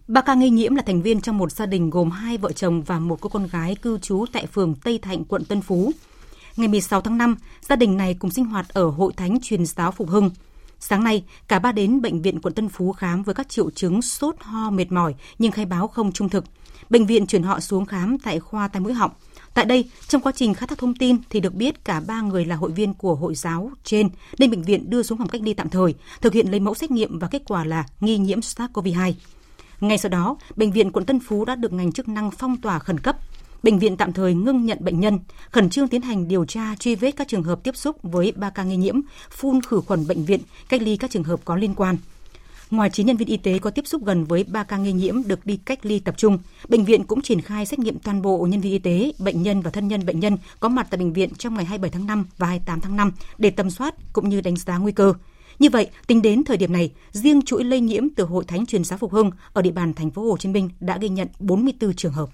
Ba 0.08 0.22
ca 0.22 0.34
nghi 0.34 0.50
nhiễm 0.50 0.76
là 0.76 0.82
thành 0.82 1.02
viên 1.02 1.22
trong 1.22 1.38
một 1.38 1.52
gia 1.52 1.66
đình 1.66 1.90
gồm 1.90 2.12
hai 2.12 2.38
vợ 2.38 2.52
chồng 2.52 2.84
và 2.84 3.00
một 3.00 3.22
cô 3.22 3.30
con 3.30 3.48
gái 3.48 3.76
cư 3.76 3.98
trú 3.98 4.26
tại 4.32 4.46
phường 4.46 4.76
Tây 4.76 5.00
Thạnh, 5.02 5.24
quận 5.24 5.46
Tân 5.46 5.62
Phú. 5.62 5.92
Ngày 6.58 6.68
16 6.68 7.02
tháng 7.02 7.18
5, 7.18 7.36
gia 7.62 7.76
đình 7.76 7.98
này 7.98 8.14
cùng 8.20 8.32
sinh 8.32 8.46
hoạt 8.46 8.70
ở 8.70 8.90
Hội 8.90 9.14
Thánh 9.18 9.38
Truyền 9.42 9.66
giáo 9.66 9.92
Phục 9.92 10.10
Hưng. 10.10 10.30
Sáng 10.80 11.04
nay, 11.04 11.24
cả 11.48 11.60
ba 11.60 11.72
đến 11.72 12.02
bệnh 12.02 12.22
viện 12.22 12.42
quận 12.42 12.54
Tân 12.54 12.70
Phú 12.70 12.92
khám 12.92 13.24
với 13.24 13.36
các 13.36 13.50
triệu 13.50 13.72
chứng 13.72 14.02
sốt, 14.02 14.36
ho, 14.40 14.70
mệt 14.70 14.92
mỏi 14.92 15.16
nhưng 15.40 15.52
khai 15.52 15.66
báo 15.66 15.88
không 15.88 16.12
trung 16.12 16.30
thực. 16.30 16.46
Bệnh 16.94 17.06
viện 17.06 17.28
chuyển 17.28 17.44
họ 17.44 17.60
xuống 17.60 17.86
khám 17.86 18.18
tại 18.18 18.40
khoa 18.40 18.68
tai 18.68 18.80
mũi 18.80 18.94
họng. 18.94 19.12
Tại 19.54 19.66
đây, 19.66 19.90
trong 20.08 20.22
quá 20.22 20.32
trình 20.36 20.54
khai 20.54 20.68
thác 20.68 20.78
thông 20.78 20.96
tin 20.96 21.18
thì 21.30 21.40
được 21.40 21.54
biết 21.54 21.86
cả 21.86 22.02
ba 22.08 22.22
người 22.22 22.46
là 22.46 22.56
hội 22.56 22.72
viên 22.72 22.94
của 22.94 23.16
hội 23.16 23.36
giáo 23.36 23.72
trên 23.84 24.10
nên 24.40 24.52
bệnh 24.52 24.62
viện 24.62 24.90
đưa 24.90 25.04
xuống 25.04 25.18
phòng 25.18 25.28
cách 25.28 25.42
ly 25.42 25.54
tạm 25.54 25.70
thời, 25.70 25.96
thực 26.22 26.34
hiện 26.34 26.52
lấy 26.52 26.60
mẫu 26.60 26.74
xét 26.74 26.92
nghiệm 26.92 27.20
và 27.20 27.28
kết 27.28 27.42
quả 27.46 27.66
là 27.66 27.86
nghi 28.00 28.18
nhiễm 28.18 28.40
SARS-CoV-2. 28.40 29.14
Ngay 29.80 29.98
sau 29.98 30.10
đó, 30.10 30.38
bệnh 30.56 30.72
viện 30.72 30.92
quận 30.92 31.06
Tân 31.06 31.20
Phú 31.20 31.46
đã 31.46 31.56
được 31.56 31.74
ngành 31.74 31.92
chức 31.92 32.08
năng 32.08 32.32
phong 32.32 32.58
tỏa 32.58 32.80
khẩn 32.80 33.00
cấp. 33.00 33.18
Bệnh 33.64 33.80
viện 33.80 33.98
tạm 33.98 34.14
thời 34.14 34.34
ngưng 34.34 34.66
nhận 34.66 34.78
bệnh 34.82 35.00
nhân, 35.00 35.20
khẩn 35.52 35.70
trương 35.70 35.88
tiến 35.88 36.02
hành 36.02 36.28
điều 36.28 36.46
tra 36.46 36.76
truy 36.80 36.96
vết 36.96 37.12
các 37.12 37.28
trường 37.28 37.44
hợp 37.44 37.64
tiếp 37.64 37.76
xúc 37.76 37.98
với 38.04 38.32
3 38.36 38.50
ca 38.50 38.64
nghi 38.64 38.78
nhiễm, 38.78 39.02
phun 39.30 39.62
khử 39.62 39.82
khuẩn 39.82 40.08
bệnh 40.08 40.26
viện, 40.26 40.40
cách 40.70 40.82
ly 40.82 40.98
các 40.98 41.12
trường 41.12 41.24
hợp 41.24 41.40
có 41.46 41.56
liên 41.56 41.76
quan. 41.76 41.98
Ngoài 42.72 42.90
9 42.90 43.06
nhân 43.06 43.18
viên 43.18 43.28
y 43.28 43.38
tế 43.38 43.60
có 43.60 43.70
tiếp 43.70 43.88
xúc 43.88 44.06
gần 44.06 44.24
với 44.24 44.44
3 44.44 44.64
ca 44.64 44.78
nghi 44.78 44.92
nhiễm 44.92 45.28
được 45.28 45.46
đi 45.46 45.58
cách 45.58 45.86
ly 45.86 46.00
tập 46.00 46.16
trung, 46.18 46.38
bệnh 46.70 46.86
viện 46.86 47.04
cũng 47.04 47.22
triển 47.22 47.42
khai 47.42 47.66
xét 47.66 47.80
nghiệm 47.80 48.00
toàn 48.00 48.22
bộ 48.22 48.48
nhân 48.50 48.62
viên 48.62 48.72
y 48.72 48.80
tế, 48.80 49.12
bệnh 49.20 49.42
nhân 49.42 49.62
và 49.62 49.72
thân 49.72 49.88
nhân 49.88 50.06
bệnh 50.06 50.20
nhân 50.20 50.38
có 50.60 50.70
mặt 50.70 50.88
tại 50.90 50.98
bệnh 50.98 51.14
viện 51.14 51.30
trong 51.38 51.56
ngày 51.56 51.66
27 51.66 51.92
tháng 51.92 52.08
5 52.08 52.26
và 52.38 52.48
28 52.48 52.82
tháng 52.82 52.96
5 52.96 53.12
để 53.38 53.50
tầm 53.50 53.70
soát 53.70 53.96
cũng 54.14 54.30
như 54.30 54.42
đánh 54.42 54.56
giá 54.56 54.78
nguy 54.78 54.92
cơ. 54.92 55.14
Như 55.60 55.70
vậy, 55.70 55.90
tính 56.08 56.22
đến 56.22 56.44
thời 56.44 56.58
điểm 56.58 56.74
này, 56.74 56.92
riêng 57.12 57.42
chuỗi 57.42 57.64
lây 57.64 57.80
nhiễm 57.80 58.10
từ 58.10 58.24
Hội 58.24 58.44
Thánh 58.48 58.66
Truyền 58.66 58.84
giáo 58.84 58.98
Phục 58.98 59.12
Hưng 59.12 59.32
ở 59.54 59.62
địa 59.62 59.72
bàn 59.72 59.94
thành 59.94 60.12
phố 60.12 60.22
Hồ 60.30 60.38
Chí 60.38 60.50
Minh 60.50 60.70
đã 60.80 60.98
ghi 60.98 61.10
nhận 61.10 61.28
44 61.40 61.94
trường 61.94 62.14
hợp. 62.14 62.30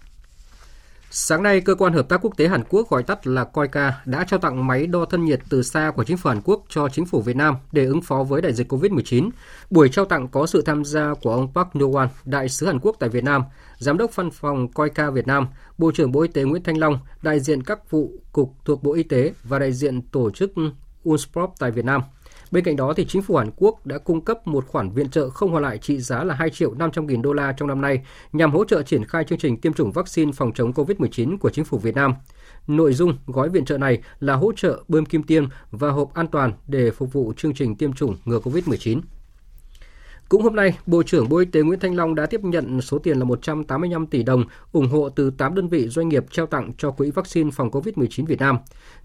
Sáng 1.12 1.44
nay, 1.44 1.62
cơ 1.62 1.76
quan 1.76 1.94
hợp 1.94 2.10
tác 2.10 2.20
quốc 2.22 2.38
tế 2.38 2.48
Hàn 2.48 2.64
Quốc 2.70 2.90
gọi 2.90 3.04
tắt 3.04 3.28
là 3.28 3.44
COICA 3.44 4.02
đã 4.06 4.24
trao 4.24 4.40
tặng 4.40 4.68
máy 4.68 4.88
đo 4.88 5.06
thân 5.06 5.26
nhiệt 5.26 5.40
từ 5.50 5.64
xa 5.64 5.92
của 5.96 6.04
chính 6.04 6.18
phủ 6.18 6.30
Hàn 6.30 6.42
Quốc 6.42 6.64
cho 6.70 6.90
chính 6.90 7.06
phủ 7.06 7.22
Việt 7.22 7.36
Nam 7.36 7.56
để 7.72 7.86
ứng 7.86 8.02
phó 8.02 8.24
với 8.24 8.42
đại 8.42 8.54
dịch 8.54 8.72
COVID-19. 8.72 9.30
Buổi 9.70 9.90
trao 9.90 10.06
tặng 10.06 10.28
có 10.28 10.46
sự 10.46 10.62
tham 10.62 10.86
gia 10.86 11.14
của 11.22 11.32
ông 11.34 11.54
Park 11.54 11.68
No-won, 11.74 12.08
đại 12.26 12.50
sứ 12.50 12.66
Hàn 12.66 12.80
Quốc 12.80 12.96
tại 13.00 13.10
Việt 13.10 13.24
Nam, 13.24 13.44
giám 13.78 13.98
đốc 13.98 14.16
văn 14.16 14.32
phòng 14.32 14.68
COICA 14.68 15.10
Việt 15.10 15.28
Nam, 15.28 15.48
Bộ 15.78 15.92
trưởng 15.92 16.12
Bộ 16.12 16.22
Y 16.22 16.28
tế 16.28 16.44
Nguyễn 16.44 16.64
Thanh 16.64 16.78
Long, 16.78 17.00
đại 17.22 17.40
diện 17.40 17.64
các 17.64 17.92
vụ 17.92 18.12
cục 18.32 18.54
thuộc 18.66 18.84
Bộ 18.84 18.94
Y 18.94 19.04
tế 19.04 19.34
và 19.44 19.60
đại 19.60 19.74
diện 19.74 20.02
tổ 20.02 20.32
chức 20.32 20.52
UNSPROP 21.04 21.54
tại 21.60 21.72
Việt 21.72 21.86
Nam. 21.86 22.02
Bên 22.52 22.64
cạnh 22.64 22.76
đó 22.76 22.94
thì 22.94 23.06
chính 23.06 23.22
phủ 23.22 23.36
Hàn 23.36 23.50
Quốc 23.56 23.86
đã 23.86 23.98
cung 23.98 24.26
cấp 24.26 24.48
một 24.48 24.68
khoản 24.68 24.90
viện 24.90 25.10
trợ 25.10 25.30
không 25.30 25.52
hoàn 25.52 25.64
lại 25.64 25.78
trị 25.78 26.00
giá 26.00 26.24
là 26.24 26.34
2 26.36 26.50
triệu 26.50 26.74
500 26.74 27.08
nghìn 27.08 27.22
đô 27.22 27.34
la 27.34 27.54
trong 27.58 27.68
năm 27.68 27.82
nay, 27.82 28.02
nhằm 28.34 28.52
hỗ 28.52 28.66
trợ 28.66 28.84
triển 28.84 29.06
khai 29.06 29.24
chương 29.24 29.40
trình 29.40 29.62
tiêm 29.62 29.74
chủng 29.74 29.92
vaccine 29.92 30.32
phòng 30.32 30.52
chống 30.56 30.72
COVID-19 30.72 31.38
của 31.38 31.50
chính 31.50 31.66
phủ 31.66 31.78
Việt 31.78 31.96
Nam. 31.96 32.14
Nội 32.68 32.94
dung 32.94 33.18
gói 33.26 33.50
viện 33.50 33.66
trợ 33.66 33.78
này 33.78 34.02
là 34.20 34.36
hỗ 34.36 34.52
trợ 34.56 34.84
bơm 34.88 35.06
kim 35.06 35.24
tiêm 35.24 35.46
và 35.72 35.90
hộp 35.90 36.14
an 36.14 36.28
toàn 36.28 36.54
để 36.68 36.92
phục 36.92 37.14
vụ 37.14 37.34
chương 37.38 37.54
trình 37.54 37.76
tiêm 37.76 37.94
chủng 37.94 38.16
ngừa 38.26 38.40
COVID-19. 38.40 39.02
Cũng 40.30 40.42
hôm 40.42 40.56
nay, 40.56 40.78
Bộ 40.86 41.04
trưởng 41.04 41.30
Bộ 41.30 41.38
Y 41.38 41.46
tế 41.46 41.62
Nguyễn 41.62 41.80
Thanh 41.80 41.96
Long 41.96 42.16
đã 42.16 42.26
tiếp 42.26 42.44
nhận 42.44 42.82
số 42.82 43.00
tiền 43.00 43.20
là 43.20 43.26
185 43.26 44.08
tỷ 44.08 44.24
đồng 44.24 44.44
ủng 44.72 44.88
hộ 44.88 45.10
từ 45.10 45.30
8 45.30 45.56
đơn 45.56 45.68
vị 45.68 45.88
doanh 45.88 46.10
nghiệp 46.10 46.26
trao 46.32 46.46
tặng 46.46 46.72
cho 46.78 46.92
Quỹ 46.92 47.12
vaccine 47.12 47.52
phòng 47.52 47.70
COVID-19 47.70 48.26
Việt 48.26 48.40
Nam. 48.40 48.58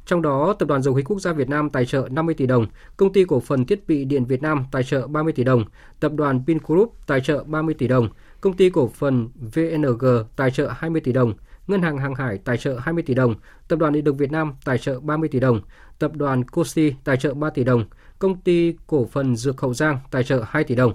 Trong 0.06 0.22
đó, 0.22 0.54
Tập 0.58 0.68
đoàn 0.68 0.82
Dầu 0.82 0.94
khí 0.94 1.02
Quốc 1.02 1.20
gia 1.20 1.32
Việt 1.32 1.48
Nam 1.48 1.70
tài 1.70 1.86
trợ 1.86 2.08
50 2.10 2.34
tỷ 2.34 2.46
đồng, 2.46 2.66
Công 2.96 3.12
ty 3.12 3.24
Cổ 3.24 3.40
phần 3.40 3.64
Thiết 3.64 3.86
bị 3.86 4.04
Điện 4.04 4.24
Việt 4.24 4.42
Nam 4.42 4.64
tài 4.72 4.84
trợ 4.84 5.06
30 5.06 5.32
tỷ 5.32 5.44
đồng, 5.44 5.64
Tập 6.00 6.12
đoàn 6.14 6.42
Vingroup 6.46 6.92
tài 7.06 7.20
trợ 7.20 7.44
30 7.44 7.74
tỷ 7.74 7.88
đồng, 7.88 8.08
Công 8.40 8.56
ty 8.56 8.70
Cổ 8.70 8.88
phần 8.94 9.28
VNG 9.54 10.06
tài 10.36 10.50
trợ 10.50 10.68
20 10.76 11.00
tỷ 11.00 11.12
đồng, 11.12 11.34
Ngân 11.66 11.82
hàng 11.82 11.98
Hàng 11.98 12.14
hải 12.14 12.38
tài 12.38 12.56
trợ 12.56 12.78
20 12.82 13.02
tỷ 13.02 13.14
đồng, 13.14 13.34
Tập 13.68 13.78
đoàn 13.78 13.92
Điện 13.92 14.04
lực 14.04 14.18
Việt 14.18 14.32
Nam 14.32 14.52
tài 14.64 14.78
trợ 14.78 15.00
30 15.00 15.28
tỷ 15.28 15.40
đồng, 15.40 15.60
Tập 15.98 16.16
đoàn 16.16 16.44
Cosi 16.44 16.94
tài 17.04 17.16
trợ 17.16 17.34
3 17.34 17.50
tỷ 17.50 17.64
đồng, 17.64 17.84
Công 18.18 18.40
ty 18.40 18.74
Cổ 18.86 19.08
phần 19.12 19.36
Dược 19.36 19.60
Hậu 19.60 19.74
Giang 19.74 19.98
tài 20.10 20.24
trợ 20.24 20.42
2 20.46 20.64
tỷ 20.64 20.74
đồng. 20.74 20.92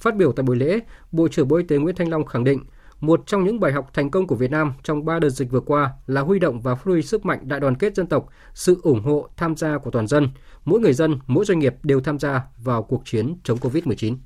Phát 0.00 0.16
biểu 0.16 0.32
tại 0.32 0.44
buổi 0.44 0.56
lễ, 0.56 0.80
Bộ 1.12 1.28
trưởng 1.28 1.48
Bộ 1.48 1.56
Y 1.56 1.64
tế 1.64 1.76
Nguyễn 1.76 1.96
Thanh 1.96 2.10
Long 2.10 2.24
khẳng 2.24 2.44
định, 2.44 2.64
một 3.00 3.22
trong 3.26 3.44
những 3.44 3.60
bài 3.60 3.72
học 3.72 3.90
thành 3.94 4.10
công 4.10 4.26
của 4.26 4.34
Việt 4.34 4.50
Nam 4.50 4.72
trong 4.82 5.04
ba 5.04 5.18
đợt 5.18 5.28
dịch 5.28 5.50
vừa 5.50 5.60
qua 5.60 5.92
là 6.06 6.20
huy 6.20 6.38
động 6.38 6.60
và 6.60 6.74
phát 6.74 6.84
huy 6.84 7.02
sức 7.02 7.24
mạnh 7.26 7.40
đại 7.42 7.60
đoàn 7.60 7.74
kết 7.74 7.94
dân 7.94 8.06
tộc, 8.06 8.28
sự 8.54 8.80
ủng 8.82 9.02
hộ 9.02 9.28
tham 9.36 9.56
gia 9.56 9.78
của 9.78 9.90
toàn 9.90 10.06
dân. 10.06 10.28
Mỗi 10.64 10.80
người 10.80 10.92
dân, 10.92 11.18
mỗi 11.26 11.44
doanh 11.44 11.58
nghiệp 11.58 11.74
đều 11.82 12.00
tham 12.00 12.18
gia 12.18 12.42
vào 12.58 12.82
cuộc 12.82 13.02
chiến 13.04 13.36
chống 13.44 13.58
COVID-19. 13.58 14.16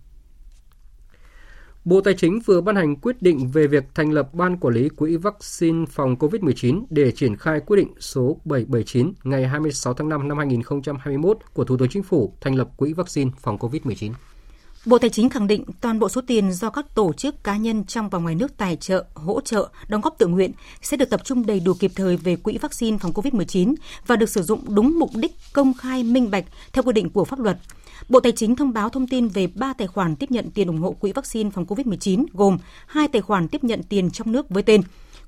Bộ 1.85 2.01
Tài 2.01 2.15
chính 2.15 2.41
vừa 2.41 2.61
ban 2.61 2.77
hành 2.77 2.97
quyết 2.97 3.23
định 3.23 3.49
về 3.49 3.67
việc 3.67 3.85
thành 3.95 4.11
lập 4.11 4.35
Ban 4.35 4.57
Quản 4.57 4.75
lý 4.75 4.89
Quỹ 4.89 5.17
vaccine 5.17 5.85
phòng 5.91 6.17
COVID-19 6.17 6.85
để 6.91 7.13
triển 7.13 7.37
khai 7.37 7.61
quyết 7.61 7.77
định 7.77 7.95
số 7.99 8.41
779 8.45 9.13
ngày 9.25 9.47
26 9.49 9.95
tháng 9.95 10.09
5 10.09 10.29
năm 10.29 10.39
2021 10.39 11.39
của 11.55 11.65
Thủ 11.65 11.77
tướng 11.77 11.89
Chính 11.89 12.03
phủ 12.03 12.35
thành 12.41 12.55
lập 12.55 12.69
Quỹ 12.77 12.93
vaccine 12.93 13.31
phòng 13.41 13.59
COVID-19. 13.59 14.13
Bộ 14.87 14.99
Tài 14.99 15.11
chính 15.11 15.31
khẳng 15.31 15.47
định 15.47 15.65
toàn 15.81 15.99
bộ 15.99 16.09
số 16.09 16.21
tiền 16.27 16.53
do 16.53 16.71
các 16.71 16.95
tổ 16.95 17.13
chức 17.13 17.45
cá 17.45 17.57
nhân 17.57 17.85
trong 17.85 18.09
và 18.09 18.19
ngoài 18.19 18.35
nước 18.35 18.57
tài 18.57 18.77
trợ, 18.77 19.05
hỗ 19.15 19.41
trợ, 19.41 19.69
đóng 19.89 20.01
góp 20.01 20.19
tự 20.19 20.27
nguyện 20.27 20.53
sẽ 20.83 20.97
được 20.97 21.11
tập 21.11 21.21
trung 21.25 21.47
đầy 21.47 21.61
đủ 21.61 21.73
kịp 21.79 21.93
thời 21.95 22.17
về 22.17 22.37
quỹ 22.37 22.59
vaccine 22.59 22.99
phòng 22.99 23.13
COVID-19 23.13 23.75
và 24.07 24.17
được 24.17 24.29
sử 24.29 24.43
dụng 24.43 24.75
đúng 24.75 24.99
mục 24.99 25.11
đích 25.15 25.33
công 25.53 25.75
khai 25.75 26.03
minh 26.03 26.31
bạch 26.31 26.45
theo 26.73 26.83
quy 26.83 26.93
định 26.93 27.11
của 27.11 27.25
pháp 27.25 27.39
luật. 27.39 27.59
Bộ 28.09 28.21
Tài 28.21 28.33
chính 28.33 28.57
thông 28.57 28.73
báo 28.73 28.89
thông 28.89 29.07
tin 29.07 29.29
về 29.29 29.47
3 29.47 29.73
tài 29.73 29.87
khoản 29.89 30.17
tiếp 30.17 30.31
nhận 30.31 30.51
tiền 30.51 30.69
ủng 30.69 30.81
hộ 30.81 30.93
quỹ 30.93 31.13
vaccine 31.13 31.51
phòng 31.51 31.65
COVID-19 31.65 32.25
gồm 32.33 32.59
hai 32.87 33.09
tài 33.09 33.23
khoản 33.23 33.49
tiếp 33.49 33.65
nhận 33.65 33.83
tiền 33.83 34.11
trong 34.11 34.33
nước 34.33 34.51
với 34.51 34.63
tên 34.63 34.83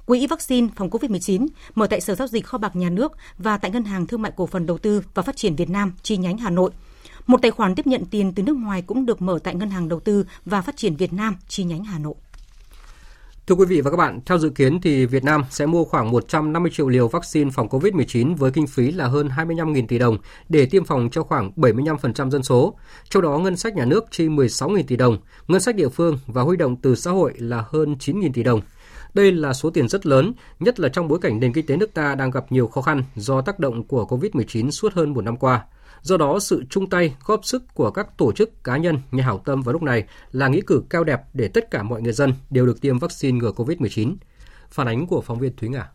Quỹ 0.07 0.27
vaccine 0.27 0.69
phòng 0.77 0.91
COVID-19 0.91 1.47
mở 1.75 1.87
tại 1.87 2.01
Sở 2.01 2.15
giao 2.15 2.29
dịch 2.29 2.47
kho 2.47 2.59
bạc 2.59 2.77
nhà 2.77 2.91
nước 2.91 3.13
và 3.39 3.59
tại 3.59 3.71
Ngân 3.71 3.85
hàng 3.85 4.07
Thương 4.07 4.23
mại 4.23 4.33
Cổ 4.37 4.47
phần 4.47 4.67
Đầu 4.67 4.79
tư 4.79 5.03
và 5.15 5.23
Phát 5.23 5.37
triển 5.37 5.57
Việt 5.57 5.71
Nam 5.71 5.93
chi 6.03 6.17
nhánh 6.17 6.39
Hà 6.39 6.51
Nội– 6.51 6.71
một 7.27 7.43
tài 7.43 7.51
khoản 7.51 7.75
tiếp 7.75 7.87
nhận 7.87 8.05
tiền 8.05 8.33
từ 8.33 8.43
nước 8.43 8.57
ngoài 8.57 8.83
cũng 8.83 9.07
được 9.07 9.23
mở 9.23 9.39
tại 9.45 9.55
Ngân 9.55 9.71
hàng 9.71 9.89
Đầu 9.89 10.01
tư 10.01 10.25
và 10.45 10.63
Phát 10.63 10.77
triển 10.77 10.97
Việt 10.97 11.13
Nam 11.13 11.37
chi 11.49 11.65
nhánh 11.65 11.85
Hà 11.85 11.99
Nội. 11.99 12.15
Thưa 13.47 13.55
quý 13.55 13.65
vị 13.69 13.81
và 13.81 13.91
các 13.91 13.97
bạn, 13.97 14.21
theo 14.27 14.39
dự 14.39 14.49
kiến 14.49 14.81
thì 14.81 15.07
Việt 15.07 15.25
Nam 15.25 15.45
sẽ 15.51 15.67
mua 15.67 15.85
khoảng 15.85 16.11
150 16.11 16.73
triệu 16.75 16.89
liều 16.89 17.09
vaccine 17.09 17.51
phòng 17.51 17.69
COVID-19 17.69 18.37
với 18.37 18.51
kinh 18.51 18.67
phí 18.67 18.91
là 18.91 19.07
hơn 19.07 19.29
25.000 19.37 19.87
tỷ 19.87 19.99
đồng 19.99 20.19
để 20.49 20.67
tiêm 20.67 20.85
phòng 20.85 21.09
cho 21.13 21.23
khoảng 21.23 21.51
75% 21.57 22.31
dân 22.31 22.43
số. 22.43 22.75
Trong 23.09 23.23
đó 23.23 23.39
ngân 23.39 23.57
sách 23.57 23.75
nhà 23.75 23.85
nước 23.85 24.05
chi 24.11 24.29
16.000 24.29 24.83
tỷ 24.87 24.97
đồng, 24.97 25.19
ngân 25.49 25.61
sách 25.61 25.77
địa 25.77 25.89
phương 25.89 26.19
và 26.27 26.43
huy 26.43 26.57
động 26.57 26.77
từ 26.77 26.95
xã 26.95 27.11
hội 27.11 27.33
là 27.39 27.65
hơn 27.71 27.97
9.000 28.01 28.33
tỷ 28.33 28.43
đồng. 28.43 28.61
Đây 29.15 29.33
là 29.33 29.53
số 29.53 29.71
tiền 29.71 29.89
rất 29.89 30.07
lớn, 30.07 30.33
nhất 30.61 30.81
là 30.81 30.89
trong 30.89 31.09
bối 31.09 31.19
cảnh 31.23 31.41
nền 31.41 31.53
kinh 31.53 31.67
tế 31.67 31.77
nước 31.77 31.95
ta 31.95 32.15
đang 32.15 32.31
gặp 32.31 32.53
nhiều 32.53 32.67
khó 32.67 32.83
khăn 32.83 33.03
do 33.17 33.41
tác 33.41 33.59
động 33.59 33.85
của 33.85 34.05
COVID-19 34.05 34.71
suốt 34.71 34.93
hơn 34.93 35.15
một 35.15 35.25
năm 35.25 35.37
qua. 35.37 35.65
Do 36.07 36.17
đó, 36.17 36.39
sự 36.41 36.65
chung 36.71 36.91
tay, 36.91 37.15
góp 37.25 37.45
sức 37.45 37.75
của 37.75 37.91
các 37.91 38.19
tổ 38.19 38.33
chức, 38.33 38.65
cá 38.65 38.77
nhân, 38.77 38.99
nhà 39.11 39.25
hảo 39.25 39.43
tâm 39.45 39.63
vào 39.63 39.73
lúc 39.73 39.83
này 39.83 40.05
là 40.33 40.49
nghĩa 40.49 40.61
cử 40.67 40.83
cao 40.89 41.05
đẹp 41.05 41.21
để 41.35 41.49
tất 41.49 41.71
cả 41.71 41.83
mọi 41.83 42.03
người 42.03 42.13
dân 42.13 42.33
đều 42.51 42.67
được 42.67 42.81
tiêm 42.81 42.99
vaccine 42.99 43.39
ngừa 43.39 43.53
COVID-19. 43.53 44.15
Phản 44.71 44.89
ánh 44.89 45.07
của 45.07 45.21
phóng 45.21 45.39
viên 45.39 45.57
Thúy 45.57 45.69
Ngà. 45.69 45.89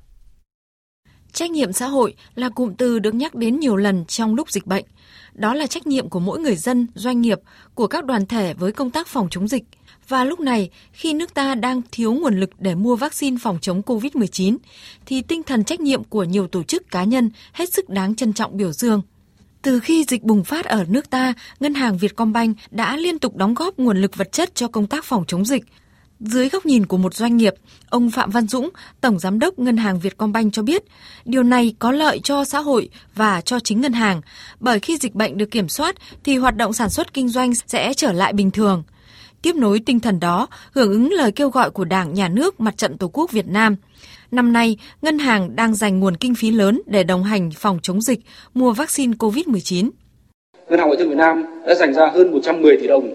Trách 1.33 1.51
nhiệm 1.51 1.73
xã 1.73 1.87
hội 1.87 2.13
là 2.35 2.49
cụm 2.49 2.73
từ 2.73 2.99
được 2.99 3.13
nhắc 3.13 3.35
đến 3.35 3.59
nhiều 3.59 3.75
lần 3.75 4.05
trong 4.05 4.35
lúc 4.35 4.51
dịch 4.51 4.65
bệnh. 4.65 4.85
Đó 5.33 5.53
là 5.53 5.67
trách 5.67 5.87
nhiệm 5.87 6.09
của 6.09 6.19
mỗi 6.19 6.39
người 6.39 6.55
dân, 6.55 6.87
doanh 6.95 7.21
nghiệp, 7.21 7.39
của 7.75 7.87
các 7.87 8.05
đoàn 8.05 8.25
thể 8.25 8.53
với 8.53 8.71
công 8.71 8.91
tác 8.91 9.07
phòng 9.07 9.27
chống 9.31 9.47
dịch. 9.47 9.63
Và 10.07 10.25
lúc 10.25 10.39
này, 10.39 10.69
khi 10.91 11.13
nước 11.13 11.33
ta 11.33 11.55
đang 11.55 11.81
thiếu 11.91 12.13
nguồn 12.13 12.39
lực 12.39 12.49
để 12.59 12.75
mua 12.75 12.95
vaccine 12.95 13.37
phòng 13.41 13.57
chống 13.61 13.81
COVID-19, 13.81 14.57
thì 15.05 15.21
tinh 15.21 15.43
thần 15.43 15.63
trách 15.63 15.79
nhiệm 15.79 16.03
của 16.03 16.23
nhiều 16.23 16.47
tổ 16.47 16.63
chức 16.63 16.91
cá 16.91 17.03
nhân 17.03 17.29
hết 17.53 17.73
sức 17.73 17.89
đáng 17.89 18.15
trân 18.15 18.33
trọng 18.33 18.57
biểu 18.57 18.71
dương. 18.71 19.01
Từ 19.61 19.79
khi 19.79 20.05
dịch 20.07 20.23
bùng 20.23 20.43
phát 20.43 20.65
ở 20.65 20.85
nước 20.87 21.09
ta, 21.09 21.33
Ngân 21.59 21.73
hàng 21.73 21.97
Vietcombank 21.97 22.57
đã 22.71 22.97
liên 22.97 23.19
tục 23.19 23.35
đóng 23.35 23.53
góp 23.53 23.79
nguồn 23.79 24.01
lực 24.01 24.17
vật 24.17 24.31
chất 24.31 24.55
cho 24.55 24.67
công 24.67 24.87
tác 24.87 25.05
phòng 25.05 25.23
chống 25.27 25.45
dịch. 25.45 25.63
Dưới 26.19 26.49
góc 26.49 26.65
nhìn 26.65 26.85
của 26.85 26.97
một 26.97 27.13
doanh 27.13 27.37
nghiệp, 27.37 27.53
ông 27.89 28.11
Phạm 28.11 28.29
Văn 28.29 28.47
Dũng, 28.47 28.69
Tổng 29.01 29.19
Giám 29.19 29.39
đốc 29.39 29.59
Ngân 29.59 29.77
hàng 29.77 29.99
Vietcombank 29.99 30.53
cho 30.53 30.61
biết, 30.61 30.83
điều 31.25 31.43
này 31.43 31.75
có 31.79 31.91
lợi 31.91 32.19
cho 32.23 32.45
xã 32.45 32.59
hội 32.59 32.89
và 33.15 33.41
cho 33.41 33.59
chính 33.59 33.81
ngân 33.81 33.93
hàng, 33.93 34.21
bởi 34.59 34.79
khi 34.79 34.97
dịch 34.97 35.15
bệnh 35.15 35.37
được 35.37 35.51
kiểm 35.51 35.69
soát 35.69 35.95
thì 36.23 36.37
hoạt 36.37 36.55
động 36.55 36.73
sản 36.73 36.89
xuất 36.89 37.13
kinh 37.13 37.29
doanh 37.29 37.55
sẽ 37.55 37.93
trở 37.93 38.11
lại 38.11 38.33
bình 38.33 38.51
thường. 38.51 38.83
Tiếp 39.41 39.55
nối 39.55 39.79
tinh 39.85 39.99
thần 39.99 40.19
đó, 40.19 40.47
hưởng 40.71 40.89
ứng 40.89 41.11
lời 41.11 41.31
kêu 41.31 41.49
gọi 41.49 41.71
của 41.71 41.85
Đảng, 41.85 42.13
Nhà 42.13 42.27
nước, 42.27 42.59
Mặt 42.59 42.77
trận 42.77 42.97
Tổ 42.97 43.07
quốc 43.13 43.31
Việt 43.31 43.47
Nam– 43.47 43.75
Năm 44.31 44.53
nay, 44.53 44.77
ngân 45.01 45.19
hàng 45.19 45.55
đang 45.55 45.75
dành 45.75 45.99
nguồn 45.99 46.15
kinh 46.15 46.35
phí 46.35 46.51
lớn 46.51 46.81
để 46.85 47.03
đồng 47.03 47.23
hành 47.23 47.49
phòng 47.55 47.79
chống 47.81 48.01
dịch, 48.01 48.19
mua 48.53 48.71
vaccine 48.71 49.13
COVID-19. 49.19 49.89
Ngân 50.69 50.79
hàng 50.79 50.87
Ngoại 50.87 50.99
thương 50.99 51.09
Việt 51.09 51.15
Nam 51.15 51.45
đã 51.67 51.75
dành 51.75 51.93
ra 51.93 52.07
hơn 52.07 52.31
110 52.31 52.77
tỷ 52.77 52.87
đồng 52.87 53.13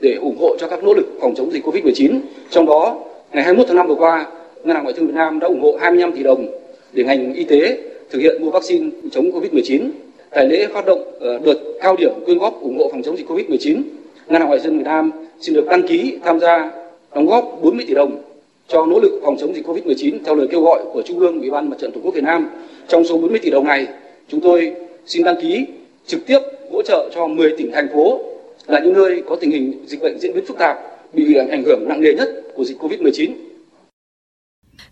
để 0.00 0.14
ủng 0.14 0.38
hộ 0.40 0.56
cho 0.60 0.68
các 0.68 0.82
nỗ 0.84 0.94
lực 0.94 1.06
phòng 1.20 1.34
chống 1.36 1.52
dịch 1.52 1.66
COVID-19. 1.66 2.20
Trong 2.50 2.66
đó, 2.66 2.96
ngày 3.32 3.44
21 3.44 3.66
tháng 3.68 3.76
5 3.76 3.86
vừa 3.86 3.94
qua, 3.94 4.26
Ngân 4.64 4.74
hàng 4.74 4.84
Ngoại 4.84 4.94
thương 4.96 5.06
Việt 5.06 5.14
Nam 5.14 5.38
đã 5.38 5.46
ủng 5.46 5.62
hộ 5.62 5.76
25 5.80 6.12
tỷ 6.12 6.22
đồng 6.22 6.46
để 6.92 7.04
ngành 7.04 7.34
y 7.34 7.44
tế 7.44 7.78
thực 8.10 8.18
hiện 8.18 8.42
mua 8.42 8.50
vaccine 8.50 8.90
chống 9.12 9.30
COVID-19. 9.30 9.90
Tại 10.30 10.46
lễ 10.46 10.66
phát 10.72 10.86
động 10.86 11.02
ờ, 11.20 11.38
đợt 11.44 11.58
cao 11.82 11.96
điểm 11.96 12.12
quyên 12.24 12.38
góp 12.38 12.60
ủng 12.60 12.78
hộ 12.78 12.88
phòng 12.92 13.02
chống 13.02 13.16
dịch 13.16 13.28
COVID-19, 13.28 13.82
Ngân 14.26 14.40
hàng 14.40 14.48
Ngoại 14.48 14.60
thương 14.64 14.78
Việt 14.78 14.84
Nam 14.84 15.10
xin 15.40 15.54
được 15.54 15.66
đăng 15.70 15.88
ký 15.88 16.18
tham 16.24 16.40
gia 16.40 16.70
đóng 17.14 17.26
góp 17.26 17.58
40 17.62 17.84
tỷ 17.88 17.94
đồng 17.94 18.27
cho 18.68 18.86
nỗ 18.86 19.00
lực 19.00 19.20
phòng 19.24 19.36
chống 19.40 19.54
dịch 19.54 19.66
Covid-19 19.66 20.18
theo 20.24 20.34
lời 20.34 20.48
kêu 20.50 20.62
gọi 20.62 20.84
của 20.92 21.02
Trung 21.06 21.18
ương 21.18 21.40
Ủy 21.40 21.50
ban 21.50 21.70
Mặt 21.70 21.76
trận 21.80 21.92
Tổ 21.92 22.00
quốc 22.02 22.14
Việt 22.14 22.24
Nam. 22.24 22.50
Trong 22.88 23.04
số 23.04 23.18
40 23.18 23.38
tỷ 23.38 23.50
đồng 23.50 23.64
này, 23.64 23.86
chúng 24.28 24.40
tôi 24.40 24.74
xin 25.06 25.24
đăng 25.24 25.40
ký 25.42 25.66
trực 26.06 26.26
tiếp 26.26 26.38
hỗ 26.72 26.82
trợ 26.82 27.10
cho 27.14 27.26
10 27.26 27.54
tỉnh 27.58 27.72
thành 27.72 27.88
phố 27.92 28.20
là 28.66 28.80
những 28.80 28.92
nơi 28.92 29.22
có 29.28 29.36
tình 29.40 29.50
hình 29.50 29.84
dịch 29.86 30.00
bệnh 30.00 30.18
diễn 30.18 30.34
biến 30.34 30.44
phức 30.46 30.58
tạp, 30.58 30.76
bị 31.12 31.34
ảnh 31.34 31.64
hưởng 31.64 31.88
nặng 31.88 32.00
nề 32.00 32.12
nhất 32.12 32.28
của 32.54 32.64
dịch 32.64 32.78
Covid-19. 32.78 33.32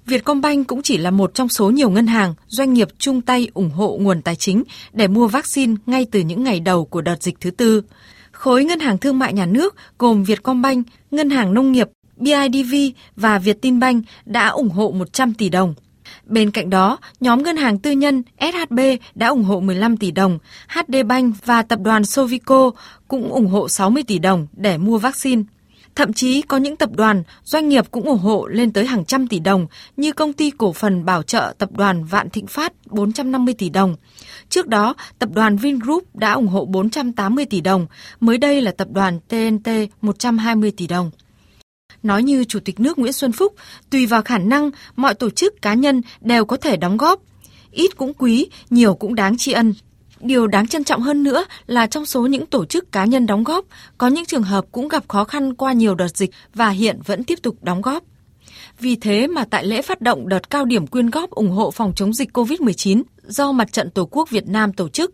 Vietcombank 0.06 0.66
cũng 0.66 0.82
chỉ 0.82 0.98
là 0.98 1.10
một 1.10 1.34
trong 1.34 1.48
số 1.48 1.70
nhiều 1.70 1.90
ngân 1.90 2.06
hàng, 2.06 2.34
doanh 2.46 2.72
nghiệp 2.72 2.88
chung 2.98 3.20
tay 3.20 3.48
ủng 3.54 3.70
hộ 3.70 3.98
nguồn 4.00 4.22
tài 4.22 4.36
chính 4.36 4.62
để 4.92 5.08
mua 5.08 5.26
vaccine 5.26 5.74
ngay 5.86 6.06
từ 6.10 6.20
những 6.20 6.44
ngày 6.44 6.60
đầu 6.60 6.84
của 6.84 7.00
đợt 7.00 7.22
dịch 7.22 7.40
thứ 7.40 7.50
tư. 7.50 7.82
Khối 8.32 8.64
ngân 8.64 8.80
hàng 8.80 8.98
thương 8.98 9.18
mại 9.18 9.32
nhà 9.32 9.46
nước 9.46 9.74
gồm 9.98 10.24
Vietcombank, 10.24 10.86
Ngân 11.10 11.30
hàng 11.30 11.54
Nông 11.54 11.72
nghiệp, 11.72 11.88
BIDV 12.16 12.74
và 13.16 13.38
Vietinbank 13.38 14.04
đã 14.24 14.48
ủng 14.48 14.70
hộ 14.70 14.90
100 14.90 15.34
tỷ 15.34 15.48
đồng. 15.48 15.74
Bên 16.24 16.50
cạnh 16.50 16.70
đó, 16.70 16.98
nhóm 17.20 17.42
ngân 17.42 17.56
hàng 17.56 17.78
tư 17.78 17.90
nhân 17.90 18.22
SHB 18.40 18.78
đã 19.14 19.28
ủng 19.28 19.44
hộ 19.44 19.60
15 19.60 19.96
tỷ 19.96 20.10
đồng, 20.10 20.38
HD 20.68 20.96
Bank 21.06 21.34
và 21.44 21.62
tập 21.62 21.78
đoàn 21.82 22.04
Sovico 22.04 22.70
cũng 23.08 23.32
ủng 23.32 23.46
hộ 23.46 23.68
60 23.68 24.02
tỷ 24.02 24.18
đồng 24.18 24.46
để 24.52 24.78
mua 24.78 24.98
vaccine. 24.98 25.42
Thậm 25.94 26.12
chí 26.12 26.42
có 26.42 26.56
những 26.56 26.76
tập 26.76 26.90
đoàn, 26.94 27.22
doanh 27.44 27.68
nghiệp 27.68 27.84
cũng 27.90 28.04
ủng 28.04 28.18
hộ 28.18 28.46
lên 28.46 28.72
tới 28.72 28.86
hàng 28.86 29.04
trăm 29.04 29.26
tỷ 29.26 29.38
đồng 29.38 29.66
như 29.96 30.12
công 30.12 30.32
ty 30.32 30.50
cổ 30.50 30.72
phần 30.72 31.04
bảo 31.04 31.22
trợ 31.22 31.54
tập 31.58 31.68
đoàn 31.72 32.04
Vạn 32.04 32.30
Thịnh 32.30 32.46
Phát 32.46 32.72
450 32.86 33.54
tỷ 33.54 33.68
đồng. 33.68 33.96
Trước 34.48 34.66
đó, 34.66 34.94
tập 35.18 35.28
đoàn 35.32 35.56
Vingroup 35.56 36.16
đã 36.16 36.32
ủng 36.32 36.46
hộ 36.46 36.64
480 36.64 37.44
tỷ 37.44 37.60
đồng, 37.60 37.86
mới 38.20 38.38
đây 38.38 38.60
là 38.60 38.72
tập 38.72 38.88
đoàn 38.90 39.20
TNT 39.28 39.68
120 40.00 40.70
tỷ 40.70 40.86
đồng. 40.86 41.10
Nói 42.06 42.22
như 42.22 42.44
Chủ 42.44 42.60
tịch 42.60 42.80
nước 42.80 42.98
Nguyễn 42.98 43.12
Xuân 43.12 43.32
Phúc, 43.32 43.54
tùy 43.90 44.06
vào 44.06 44.22
khả 44.22 44.38
năng, 44.38 44.70
mọi 44.96 45.14
tổ 45.14 45.30
chức 45.30 45.62
cá 45.62 45.74
nhân 45.74 46.02
đều 46.20 46.44
có 46.44 46.56
thể 46.56 46.76
đóng 46.76 46.96
góp. 46.96 47.20
Ít 47.70 47.96
cũng 47.96 48.14
quý, 48.14 48.46
nhiều 48.70 48.94
cũng 48.94 49.14
đáng 49.14 49.36
tri 49.36 49.52
ân. 49.52 49.74
Điều 50.20 50.46
đáng 50.46 50.66
trân 50.66 50.84
trọng 50.84 51.02
hơn 51.02 51.22
nữa 51.22 51.44
là 51.66 51.86
trong 51.86 52.06
số 52.06 52.26
những 52.26 52.46
tổ 52.46 52.64
chức 52.64 52.92
cá 52.92 53.04
nhân 53.04 53.26
đóng 53.26 53.44
góp, 53.44 53.64
có 53.98 54.08
những 54.08 54.24
trường 54.24 54.42
hợp 54.42 54.64
cũng 54.72 54.88
gặp 54.88 55.08
khó 55.08 55.24
khăn 55.24 55.54
qua 55.54 55.72
nhiều 55.72 55.94
đợt 55.94 56.16
dịch 56.16 56.30
và 56.54 56.68
hiện 56.68 56.98
vẫn 57.04 57.24
tiếp 57.24 57.38
tục 57.42 57.56
đóng 57.62 57.82
góp. 57.82 58.02
Vì 58.80 58.96
thế 58.96 59.26
mà 59.26 59.44
tại 59.50 59.66
lễ 59.66 59.82
phát 59.82 60.00
động 60.00 60.28
đợt 60.28 60.50
cao 60.50 60.64
điểm 60.64 60.86
quyên 60.86 61.10
góp 61.10 61.30
ủng 61.30 61.50
hộ 61.50 61.70
phòng 61.70 61.92
chống 61.96 62.12
dịch 62.12 62.38
COVID-19 62.38 63.02
do 63.26 63.52
Mặt 63.52 63.72
trận 63.72 63.90
Tổ 63.90 64.08
quốc 64.10 64.30
Việt 64.30 64.48
Nam 64.48 64.72
tổ 64.72 64.88
chức, 64.88 65.12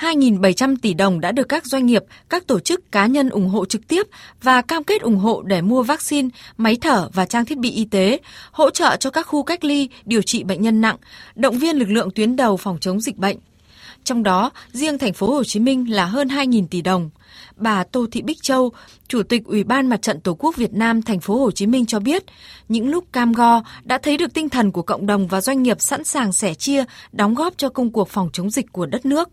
2.700 0.00 0.76
tỷ 0.82 0.94
đồng 0.94 1.20
đã 1.20 1.32
được 1.32 1.48
các 1.48 1.66
doanh 1.66 1.86
nghiệp, 1.86 2.02
các 2.28 2.46
tổ 2.46 2.60
chức 2.60 2.92
cá 2.92 3.06
nhân 3.06 3.28
ủng 3.28 3.48
hộ 3.48 3.64
trực 3.64 3.88
tiếp 3.88 4.06
và 4.42 4.62
cam 4.62 4.84
kết 4.84 5.02
ủng 5.02 5.16
hộ 5.16 5.42
để 5.42 5.62
mua 5.62 5.82
vaccine, 5.82 6.28
máy 6.56 6.76
thở 6.80 7.08
và 7.12 7.26
trang 7.26 7.44
thiết 7.44 7.58
bị 7.58 7.70
y 7.70 7.84
tế, 7.84 8.18
hỗ 8.52 8.70
trợ 8.70 8.96
cho 8.96 9.10
các 9.10 9.26
khu 9.26 9.42
cách 9.42 9.64
ly, 9.64 9.88
điều 10.04 10.22
trị 10.22 10.42
bệnh 10.42 10.62
nhân 10.62 10.80
nặng, 10.80 10.96
động 11.34 11.58
viên 11.58 11.76
lực 11.76 11.88
lượng 11.88 12.10
tuyến 12.14 12.36
đầu 12.36 12.56
phòng 12.56 12.78
chống 12.80 13.00
dịch 13.00 13.16
bệnh. 13.16 13.36
Trong 14.04 14.22
đó, 14.22 14.50
riêng 14.72 14.98
thành 14.98 15.12
phố 15.12 15.30
Hồ 15.30 15.44
Chí 15.44 15.60
Minh 15.60 15.92
là 15.92 16.04
hơn 16.04 16.28
2.000 16.28 16.66
tỷ 16.70 16.82
đồng. 16.82 17.10
Bà 17.56 17.84
Tô 17.84 18.06
Thị 18.12 18.22
Bích 18.22 18.42
Châu, 18.42 18.72
Chủ 19.08 19.22
tịch 19.22 19.44
Ủy 19.44 19.64
ban 19.64 19.88
Mặt 19.88 20.02
trận 20.02 20.20
Tổ 20.20 20.34
quốc 20.34 20.56
Việt 20.56 20.72
Nam 20.72 21.02
thành 21.02 21.20
phố 21.20 21.38
Hồ 21.38 21.50
Chí 21.50 21.66
Minh 21.66 21.86
cho 21.86 22.00
biết, 22.00 22.24
những 22.68 22.90
lúc 22.90 23.04
cam 23.12 23.32
go 23.32 23.62
đã 23.84 23.98
thấy 23.98 24.16
được 24.16 24.34
tinh 24.34 24.48
thần 24.48 24.72
của 24.72 24.82
cộng 24.82 25.06
đồng 25.06 25.26
và 25.26 25.40
doanh 25.40 25.62
nghiệp 25.62 25.80
sẵn 25.80 26.04
sàng 26.04 26.32
sẻ 26.32 26.54
chia, 26.54 26.84
đóng 27.12 27.34
góp 27.34 27.54
cho 27.56 27.68
công 27.68 27.92
cuộc 27.92 28.08
phòng 28.08 28.30
chống 28.32 28.50
dịch 28.50 28.72
của 28.72 28.86
đất 28.86 29.06
nước. 29.06 29.28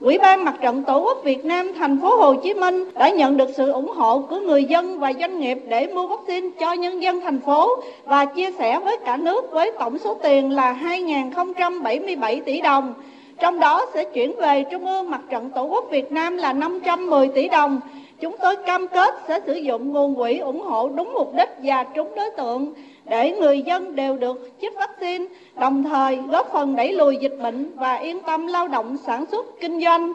Ủy 0.00 0.18
ban 0.18 0.44
Mặt 0.44 0.54
trận 0.60 0.82
Tổ 0.82 1.00
quốc 1.00 1.18
Việt 1.24 1.44
Nam 1.44 1.72
thành 1.78 2.00
phố 2.00 2.16
Hồ 2.16 2.34
Chí 2.34 2.54
Minh 2.54 2.84
đã 2.94 3.10
nhận 3.10 3.36
được 3.36 3.50
sự 3.56 3.72
ủng 3.72 3.88
hộ 3.88 4.18
của 4.18 4.40
người 4.40 4.64
dân 4.64 4.98
và 4.98 5.12
doanh 5.12 5.40
nghiệp 5.40 5.58
để 5.68 5.86
mua 5.86 6.06
vaccine 6.06 6.48
cho 6.60 6.72
nhân 6.72 7.02
dân 7.02 7.20
thành 7.20 7.40
phố 7.40 7.82
và 8.04 8.24
chia 8.24 8.50
sẻ 8.58 8.80
với 8.84 8.96
cả 9.04 9.16
nước 9.16 9.52
với 9.52 9.72
tổng 9.78 9.98
số 9.98 10.14
tiền 10.22 10.50
là 10.50 10.78
2.077 10.82 12.40
tỷ 12.44 12.60
đồng. 12.60 12.94
Trong 13.38 13.60
đó 13.60 13.86
sẽ 13.94 14.04
chuyển 14.04 14.36
về 14.36 14.64
Trung 14.70 14.86
ương 14.86 15.10
Mặt 15.10 15.20
trận 15.30 15.50
Tổ 15.50 15.64
quốc 15.64 15.84
Việt 15.90 16.12
Nam 16.12 16.36
là 16.36 16.52
510 16.52 17.28
tỷ 17.28 17.48
đồng. 17.48 17.80
Chúng 18.20 18.36
tôi 18.42 18.56
cam 18.56 18.88
kết 18.88 19.14
sẽ 19.28 19.40
sử 19.46 19.54
dụng 19.54 19.92
nguồn 19.92 20.14
quỹ 20.14 20.38
ủng 20.38 20.60
hộ 20.60 20.88
đúng 20.88 21.12
mục 21.12 21.34
đích 21.36 21.50
và 21.62 21.84
trúng 21.84 22.14
đối 22.14 22.30
tượng 22.30 22.72
để 23.10 23.36
người 23.40 23.62
dân 23.66 23.96
đều 23.96 24.16
được 24.16 24.50
chích 24.60 24.72
vaccine, 24.74 25.24
đồng 25.60 25.84
thời 25.84 26.16
góp 26.16 26.48
phần 26.52 26.76
đẩy 26.76 26.92
lùi 26.92 27.16
dịch 27.22 27.38
bệnh 27.42 27.76
và 27.76 27.94
yên 27.94 28.18
tâm 28.26 28.46
lao 28.46 28.68
động 28.68 28.96
sản 29.06 29.24
xuất 29.30 29.46
kinh 29.60 29.80
doanh. 29.80 30.12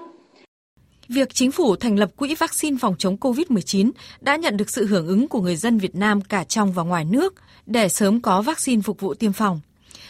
Việc 1.09 1.33
chính 1.33 1.51
phủ 1.51 1.75
thành 1.75 1.99
lập 1.99 2.09
quỹ 2.17 2.35
vaccine 2.35 2.77
phòng 2.81 2.95
chống 2.97 3.17
COVID-19 3.21 3.91
đã 4.21 4.35
nhận 4.35 4.57
được 4.57 4.69
sự 4.69 4.85
hưởng 4.85 5.07
ứng 5.07 5.27
của 5.27 5.41
người 5.41 5.55
dân 5.55 5.77
Việt 5.77 5.95
Nam 5.95 6.21
cả 6.21 6.43
trong 6.43 6.71
và 6.71 6.83
ngoài 6.83 7.05
nước 7.05 7.33
để 7.65 7.89
sớm 7.89 8.21
có 8.21 8.41
vaccine 8.41 8.81
phục 8.81 8.99
vụ 8.99 9.13
tiêm 9.13 9.33
phòng. 9.33 9.59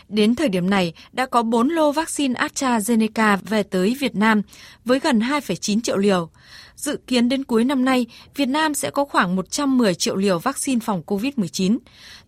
Đến 0.10 0.36
thời 0.36 0.50
điểm 0.50 0.70
này, 0.70 0.94
đã 1.12 1.26
có 1.26 1.44
4 1.44 1.70
lô 1.70 1.92
vaccine 1.92 2.40
AstraZeneca 2.40 3.38
về 3.50 3.64
tới 3.64 3.98
Việt 4.00 4.16
Nam 4.16 4.42
với 4.86 5.00
gần 5.00 5.20
2,9 5.20 5.82
triệu 5.82 5.98
liều. 5.98 6.30
Dự 6.76 6.98
kiến 7.08 7.30
đến 7.30 7.44
cuối 7.44 7.64
năm 7.64 7.86
nay, 7.86 8.06
Việt 8.36 8.46
Nam 8.46 8.74
sẽ 8.74 8.90
có 8.90 9.06
khoảng 9.06 9.36
110 9.36 9.96
triệu 9.96 10.16
liều 10.16 10.40
vaccine 10.40 10.80
phòng 10.80 11.02
COVID-19. 11.08 11.78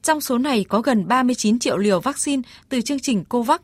Trong 0.06 0.22
số 0.22 0.38
này 0.38 0.66
có 0.70 0.82
gần 0.82 1.08
39 1.08 1.60
triệu 1.60 1.78
liều 1.78 2.00
vaccine 2.00 2.42
từ 2.70 2.82
chương 2.82 3.00
trình 3.00 3.24
COVAX, 3.26 3.60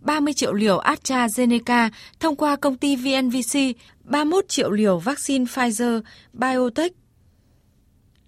30 0.00 0.34
triệu 0.34 0.52
liều 0.52 0.78
AstraZeneca 0.78 1.90
thông 2.20 2.36
qua 2.36 2.56
công 2.56 2.76
ty 2.76 2.96
VNVC, 2.96 3.58
31 4.04 4.48
triệu 4.48 4.70
liều 4.70 4.98
vaccine 4.98 5.44
Pfizer 5.44 6.00
Biotech. 6.32 6.92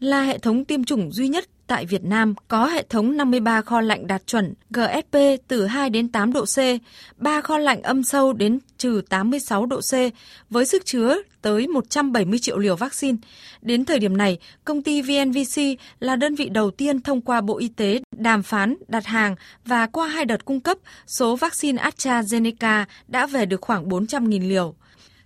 là 0.01 0.23
hệ 0.23 0.39
thống 0.39 0.65
tiêm 0.65 0.85
chủng 0.85 1.13
duy 1.13 1.29
nhất 1.29 1.45
tại 1.67 1.87
Việt 1.87 2.05
Nam 2.05 2.35
có 2.49 2.67
hệ 2.67 2.83
thống 2.89 3.17
53 3.17 3.63
kho 3.63 3.81
lạnh 3.81 4.07
đạt 4.07 4.27
chuẩn 4.27 4.55
GSP 4.71 5.19
từ 5.49 5.67
2 5.67 5.91
đến 5.91 6.09
8 6.09 6.33
độ 6.33 6.45
C, 6.45 6.59
3 7.17 7.41
kho 7.41 7.59
lạnh 7.59 7.83
âm 7.83 8.05
sâu 8.05 8.33
đến 8.33 8.59
trừ 8.79 9.03
86 9.09 9.67
độ 9.67 9.81
C 9.81 9.93
với 10.51 10.67
sức 10.67 10.87
chứa 10.87 11.17
tới 11.43 11.69
170 11.69 12.39
triệu 12.39 12.59
liều 12.59 12.77
vaccine. 12.77 13.19
Đến 13.63 13.85
thời 13.85 13.99
điểm 13.99 14.17
này, 14.17 14.39
công 14.65 14.83
ty 14.83 15.03
VNVC 15.03 15.63
là 16.01 16.17
đơn 16.17 16.35
vị 16.35 16.49
đầu 16.49 16.71
tiên 16.71 17.01
thông 17.01 17.21
qua 17.21 17.41
Bộ 17.41 17.59
Y 17.59 17.69
tế 17.69 18.01
đàm 18.17 18.43
phán, 18.43 18.77
đặt 18.89 19.07
hàng 19.07 19.37
và 19.65 19.87
qua 19.87 20.09
hai 20.09 20.25
đợt 20.25 20.45
cung 20.45 20.61
cấp, 20.61 20.79
số 21.07 21.37
vaccine 21.37 21.83
AstraZeneca 21.83 22.85
đã 23.09 23.27
về 23.27 23.47
được 23.47 23.61
khoảng 23.61 23.89
400.000 23.89 24.49
liều. 24.49 24.75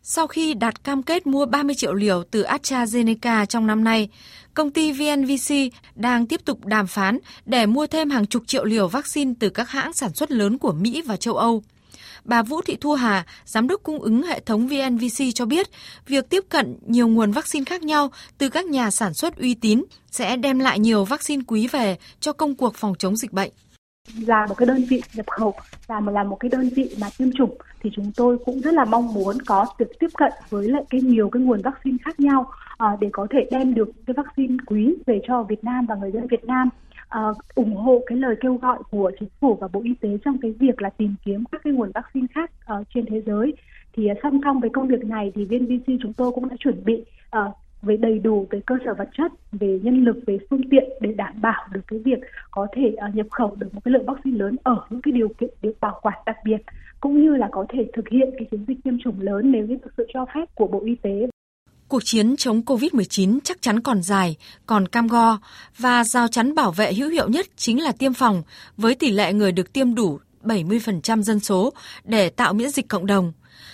Sau 0.03 0.27
khi 0.27 0.55
đạt 0.55 0.85
cam 0.85 1.03
kết 1.03 1.27
mua 1.27 1.47
30 1.47 1.75
triệu 1.75 1.95
liều 1.95 2.23
từ 2.31 2.43
AstraZeneca 2.43 3.47
trong 3.47 3.67
năm 3.67 3.85
nay, 3.85 4.09
công 4.55 4.71
ty 4.71 4.93
VNVC 4.93 5.55
đang 5.95 6.27
tiếp 6.27 6.41
tục 6.45 6.67
đàm 6.67 6.87
phán 6.87 7.19
để 7.47 7.67
mua 7.67 7.87
thêm 7.87 8.11
hàng 8.11 8.27
chục 8.27 8.43
triệu 8.47 8.65
liều 8.65 8.89
vaccine 8.89 9.33
từ 9.41 9.51
các 9.51 9.71
hãng 9.71 9.93
sản 9.93 10.15
xuất 10.15 10.31
lớn 10.31 10.59
của 10.59 10.73
Mỹ 10.73 11.03
và 11.07 11.17
châu 11.17 11.37
Âu. 11.37 11.63
Bà 12.25 12.43
Vũ 12.43 12.61
Thị 12.67 12.77
Thu 12.81 12.93
Hà, 12.93 13.25
Giám 13.45 13.69
đốc 13.69 13.83
cung 13.83 13.99
ứng 13.99 14.23
hệ 14.23 14.41
thống 14.41 14.67
VNVC 14.67 15.25
cho 15.35 15.47
biết, 15.47 15.67
việc 16.07 16.31
tiếp 16.31 16.45
cận 16.49 16.79
nhiều 16.87 17.09
nguồn 17.09 17.33
vaccine 17.33 17.65
khác 17.65 17.83
nhau 17.83 18.11
từ 18.39 18.49
các 18.49 18.67
nhà 18.67 18.91
sản 18.91 19.15
xuất 19.15 19.37
uy 19.37 19.55
tín 19.55 19.85
sẽ 20.11 20.37
đem 20.37 20.59
lại 20.59 20.79
nhiều 20.79 21.05
vaccine 21.05 21.43
quý 21.47 21.69
về 21.73 21.97
cho 22.21 22.33
công 22.33 22.55
cuộc 22.55 22.75
phòng 22.75 22.95
chống 22.99 23.17
dịch 23.17 23.33
bệnh. 23.33 23.51
Là 24.27 24.47
một 24.47 24.55
cái 24.55 24.67
đơn 24.67 24.85
vị 24.89 25.03
nhập 25.15 25.27
khẩu 25.31 25.55
và 25.87 26.01
một 26.01 26.13
là 26.13 26.25
một 26.25 26.37
cái 26.41 26.49
đơn 26.49 26.69
vị 26.77 26.97
mà 27.01 27.07
tiêm 27.19 27.33
chủng 27.33 27.59
thì 27.83 27.91
chúng 27.97 28.13
tôi 28.17 28.39
cũng 28.45 28.61
rất 28.61 28.75
là 28.75 28.85
mong 28.85 29.15
muốn 29.15 29.43
có 29.47 29.67
được 29.79 29.99
tiếp 30.01 30.07
cận 30.19 30.33
với 30.51 30.69
lại 30.69 30.83
cái 30.91 31.01
nhiều 31.01 31.29
cái 31.33 31.43
nguồn 31.43 31.63
vaccine 31.63 31.97
khác 32.05 32.21
nhau 32.21 32.51
à, 32.79 32.97
để 33.01 33.09
có 33.13 33.27
thể 33.31 33.39
đem 33.51 33.75
được 33.75 33.89
cái 34.07 34.15
vaccine 34.15 34.57
quý 34.67 34.95
về 35.07 35.21
cho 35.29 35.43
Việt 35.43 35.65
Nam 35.65 35.87
và 35.87 35.95
người 35.95 36.11
dân 36.13 36.27
Việt 36.27 36.45
Nam 36.45 36.69
uh, 37.19 37.37
ủng 37.55 37.77
hộ 37.77 38.03
cái 38.07 38.19
lời 38.19 38.37
kêu 38.41 38.55
gọi 38.55 38.79
của 38.91 39.11
chính 39.21 39.29
phủ 39.41 39.55
và 39.61 39.69
bộ 39.73 39.81
y 39.85 39.95
tế 40.01 40.09
trong 40.25 40.39
cái 40.39 40.51
việc 40.51 40.83
là 40.83 40.91
tìm 40.91 41.15
kiếm 41.25 41.45
các 41.53 41.61
cái 41.65 41.73
nguồn 41.73 41.91
vaccine 41.95 42.27
khác 42.35 42.51
uh, 42.73 42.87
trên 42.95 43.07
thế 43.07 43.23
giới 43.27 43.55
thì 43.93 44.11
uh, 44.11 44.19
song 44.23 44.41
song 44.45 44.61
với 44.61 44.71
công 44.71 44.89
việc 44.89 45.05
này 45.05 45.33
thì 45.35 45.45
VNVC 45.45 45.93
chúng 46.03 46.13
tôi 46.13 46.33
cũng 46.33 46.49
đã 46.49 46.57
chuẩn 46.59 46.85
bị 46.85 47.05
uh, 47.37 47.53
về 47.83 47.97
đầy 47.97 48.19
đủ 48.19 48.47
về 48.51 48.61
cơ 48.67 48.75
sở 48.85 48.95
vật 48.95 49.09
chất, 49.13 49.33
về 49.53 49.81
nhân 49.83 50.05
lực, 50.05 50.17
về 50.27 50.39
phương 50.51 50.69
tiện 50.71 50.85
để 51.01 51.13
đảm 51.13 51.41
bảo 51.41 51.69
được 51.73 51.81
cái 51.87 51.99
việc 51.99 52.19
có 52.51 52.67
thể 52.73 52.97
uh, 53.09 53.15
nhập 53.15 53.27
khẩu 53.31 53.55
được 53.59 53.75
một 53.75 53.81
cái 53.85 53.93
lượng 53.93 54.07
vaccine 54.07 54.39
lớn 54.39 54.57
ở 54.63 54.77
những 54.91 55.03
cái 55.03 55.13
điều 55.13 55.29
kiện 55.29 55.51
được 55.63 55.73
bảo 55.81 55.99
quản 56.03 56.19
đặc 56.27 56.37
biệt 56.45 56.59
cũng 57.01 57.21
như 57.21 57.37
là 57.37 57.49
có 57.53 57.67
thể 57.69 57.87
thực 57.93 58.09
hiện 58.09 58.31
cái 58.39 58.47
chiến 58.51 58.65
dịch 58.69 58.79
tiêm 58.85 58.99
chủng 58.99 59.21
lớn 59.21 59.53
nếu 59.53 59.67
như 59.67 59.79
thực 59.83 59.93
sự 59.97 60.07
cho 60.15 60.27
phép 60.35 60.55
của 60.55 60.67
Bộ 60.67 60.81
Y 60.85 60.95
tế. 60.95 61.27
Cuộc 61.93 62.05
chiến 62.05 62.37
chống 62.37 62.63
COVID-19 62.63 63.39
chắc 63.45 63.63
chắn 63.63 63.81
còn 63.81 64.03
dài, 64.03 64.37
còn 64.67 64.89
cam 64.89 65.07
go 65.07 65.39
và 65.79 66.05
giao 66.05 66.29
chắn 66.29 66.55
bảo 66.55 66.73
vệ 66.73 66.93
hữu 66.93 67.09
hiệu 67.09 67.29
nhất 67.29 67.47
chính 67.57 67.83
là 67.83 67.93
tiêm 67.93 68.15
phòng 68.15 68.43
với 68.77 68.95
tỷ 68.95 69.11
lệ 69.11 69.33
người 69.33 69.53
được 69.53 69.73
tiêm 69.73 69.95
đủ 69.95 70.21
70% 70.43 71.23
dân 71.23 71.41
số 71.41 71.73
để 72.05 72.29
tạo 72.29 72.53
miễn 72.53 72.71
dịch 72.71 72.89
cộng 72.89 73.07
đồng. 73.07 73.33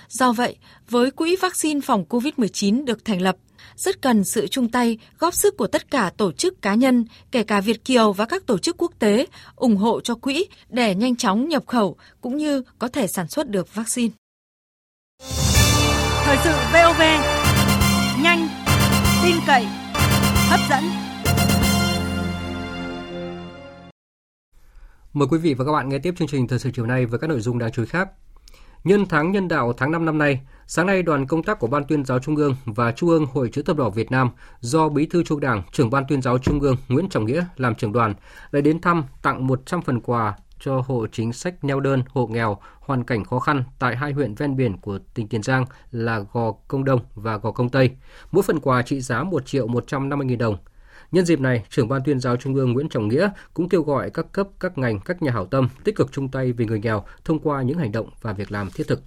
Do 0.08 0.32
vậy, 0.32 0.56
với 0.90 1.10
quỹ 1.10 1.36
vaccine 1.36 1.80
phòng 1.80 2.04
COVID-19 2.08 2.84
được 2.84 3.04
thành 3.04 3.22
lập, 3.22 3.36
rất 3.76 4.02
cần 4.02 4.24
sự 4.24 4.46
chung 4.46 4.68
tay, 4.68 4.98
góp 5.18 5.34
sức 5.34 5.56
của 5.56 5.66
tất 5.66 5.90
cả 5.90 6.10
tổ 6.16 6.32
chức 6.32 6.62
cá 6.62 6.74
nhân, 6.74 7.04
kể 7.30 7.42
cả 7.42 7.60
Việt 7.60 7.84
Kiều 7.84 8.12
và 8.12 8.24
các 8.24 8.46
tổ 8.46 8.58
chức 8.58 8.76
quốc 8.78 8.92
tế, 8.98 9.26
ủng 9.56 9.76
hộ 9.76 10.00
cho 10.00 10.14
quỹ 10.14 10.46
để 10.68 10.94
nhanh 10.94 11.16
chóng 11.16 11.48
nhập 11.48 11.62
khẩu 11.66 11.96
cũng 12.20 12.36
như 12.36 12.62
có 12.78 12.88
thể 12.88 13.06
sản 13.06 13.28
xuất 13.28 13.48
được 13.48 13.74
vaccine. 13.74 14.14
Thời 16.24 16.36
sự 16.44 16.50
VOV, 16.72 17.00
nhanh, 18.22 18.48
tin 19.22 19.36
cậy, 19.46 19.66
hấp 20.50 20.60
dẫn. 20.70 20.84
Mời 25.12 25.28
quý 25.30 25.38
vị 25.38 25.54
và 25.54 25.64
các 25.64 25.72
bạn 25.72 25.88
nghe 25.88 25.98
tiếp 25.98 26.14
chương 26.18 26.28
trình 26.28 26.48
Thời 26.48 26.58
sự 26.58 26.70
chiều 26.74 26.86
nay 26.86 27.06
với 27.06 27.18
các 27.18 27.26
nội 27.26 27.40
dung 27.40 27.58
đáng 27.58 27.72
chú 27.72 27.82
ý 27.82 27.88
khác. 27.88 28.08
Nhân 28.84 29.06
tháng 29.08 29.32
nhân 29.32 29.48
đạo 29.48 29.72
tháng 29.72 29.92
5 29.92 30.04
năm 30.04 30.18
nay, 30.18 30.40
Sáng 30.66 30.86
nay, 30.86 31.02
đoàn 31.02 31.26
công 31.26 31.42
tác 31.42 31.58
của 31.58 31.66
Ban 31.66 31.84
tuyên 31.84 32.04
giáo 32.04 32.18
Trung 32.18 32.36
ương 32.36 32.56
và 32.64 32.92
Trung 32.92 33.10
ương 33.10 33.26
Hội 33.26 33.48
chữ 33.52 33.62
thập 33.62 33.76
đỏ 33.76 33.90
Việt 33.90 34.10
Nam 34.10 34.30
do 34.60 34.88
Bí 34.88 35.06
thư 35.06 35.22
Trung 35.22 35.40
Đảng, 35.40 35.62
trưởng 35.72 35.90
Ban 35.90 36.04
tuyên 36.08 36.22
giáo 36.22 36.38
Trung 36.38 36.60
ương 36.60 36.76
Nguyễn 36.88 37.08
Trọng 37.08 37.24
Nghĩa 37.24 37.44
làm 37.56 37.74
trưởng 37.74 37.92
đoàn 37.92 38.14
đã 38.52 38.60
đến 38.60 38.80
thăm 38.80 39.04
tặng 39.22 39.46
100 39.46 39.82
phần 39.82 40.00
quà 40.00 40.34
cho 40.60 40.82
hộ 40.86 41.06
chính 41.12 41.32
sách 41.32 41.64
neo 41.64 41.80
đơn, 41.80 42.02
hộ 42.08 42.26
nghèo, 42.26 42.58
hoàn 42.80 43.04
cảnh 43.04 43.24
khó 43.24 43.38
khăn 43.38 43.64
tại 43.78 43.96
hai 43.96 44.12
huyện 44.12 44.34
ven 44.34 44.56
biển 44.56 44.76
của 44.78 44.98
tỉnh 45.14 45.28
Tiền 45.28 45.42
Giang 45.42 45.64
là 45.90 46.24
Gò 46.32 46.52
Công 46.52 46.84
Đông 46.84 47.00
và 47.14 47.36
Gò 47.36 47.50
Công 47.50 47.68
Tây. 47.68 47.90
Mỗi 48.32 48.42
phần 48.42 48.60
quà 48.60 48.82
trị 48.82 49.00
giá 49.00 49.22
1 49.22 49.46
triệu 49.46 49.66
150 49.66 50.26
nghìn 50.26 50.38
đồng. 50.38 50.56
Nhân 51.12 51.24
dịp 51.24 51.40
này, 51.40 51.64
trưởng 51.70 51.88
ban 51.88 52.02
tuyên 52.04 52.20
giáo 52.20 52.36
Trung 52.36 52.54
ương 52.54 52.72
Nguyễn 52.72 52.88
Trọng 52.88 53.08
Nghĩa 53.08 53.30
cũng 53.54 53.68
kêu 53.68 53.82
gọi 53.82 54.10
các 54.10 54.32
cấp, 54.32 54.48
các 54.60 54.78
ngành, 54.78 55.00
các 55.00 55.22
nhà 55.22 55.32
hảo 55.32 55.46
tâm 55.46 55.68
tích 55.84 55.96
cực 55.96 56.12
chung 56.12 56.28
tay 56.28 56.52
vì 56.52 56.64
người 56.64 56.80
nghèo 56.80 57.04
thông 57.24 57.38
qua 57.38 57.62
những 57.62 57.78
hành 57.78 57.92
động 57.92 58.10
và 58.22 58.32
việc 58.32 58.52
làm 58.52 58.70
thiết 58.70 58.88
thực. 58.88 59.02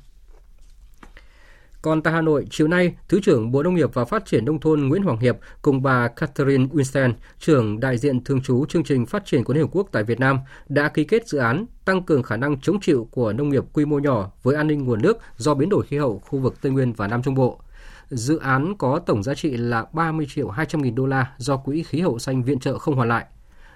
Còn 1.82 2.02
tại 2.02 2.14
Hà 2.14 2.22
Nội, 2.22 2.46
chiều 2.50 2.68
nay, 2.68 2.96
Thứ 3.08 3.20
trưởng 3.20 3.52
Bộ 3.52 3.64
Nông 3.64 3.76
nghiệp 3.76 3.94
và 3.94 4.06
Phát 4.06 4.26
triển 4.26 4.46
Nông 4.46 4.60
thôn 4.60 4.82
Nguyễn 4.82 5.04
Hoàng 5.04 5.20
Hiệp 5.20 5.38
cùng 5.62 5.82
bà 5.82 6.08
Catherine 6.08 6.66
Winston, 6.66 7.14
trưởng 7.40 7.80
đại 7.80 7.98
diện 7.98 8.24
thường 8.24 8.42
trú 8.42 8.66
chương 8.66 8.84
trình 8.84 9.06
phát 9.06 9.26
triển 9.26 9.44
của 9.44 9.54
Liên 9.54 9.64
Hợp 9.64 9.70
Quốc 9.72 9.88
tại 9.92 10.04
Việt 10.04 10.20
Nam, 10.20 10.40
đã 10.70 10.90
ký 10.90 11.04
kết 11.04 11.28
dự 11.28 11.38
án 11.38 11.66
tăng 11.86 12.04
cường 12.04 12.24
khả 12.24 12.38
năng 12.38 12.60
chống 12.60 12.80
chịu 12.80 13.08
của 13.12 13.34
nông 13.34 13.50
nghiệp 13.50 13.64
quy 13.74 13.86
mô 13.86 14.00
nhỏ 14.00 14.32
với 14.44 14.56
an 14.56 14.68
ninh 14.68 14.84
nguồn 14.84 15.02
nước 15.02 15.18
do 15.38 15.54
biến 15.54 15.70
đổi 15.70 15.86
khí 15.86 15.98
hậu 15.98 16.20
khu 16.20 16.40
vực 16.40 16.62
Tây 16.62 16.72
Nguyên 16.72 16.94
và 16.94 17.08
Nam 17.08 17.24
Trung 17.24 17.36
Bộ. 17.36 17.60
Dự 18.10 18.38
án 18.38 18.78
có 18.78 19.00
tổng 19.00 19.24
giá 19.24 19.34
trị 19.34 19.58
là 19.58 19.86
30 19.94 20.28
triệu 20.30 20.50
200 20.50 20.82
nghìn 20.82 20.96
đô 20.96 21.06
la 21.06 21.34
do 21.38 21.58
Quỹ 21.58 21.84
khí 21.84 22.02
hậu 22.02 22.20
xanh 22.20 22.44
viện 22.44 22.60
trợ 22.60 22.78
không 22.78 22.96
hoàn 22.96 23.10
lại. 23.10 23.26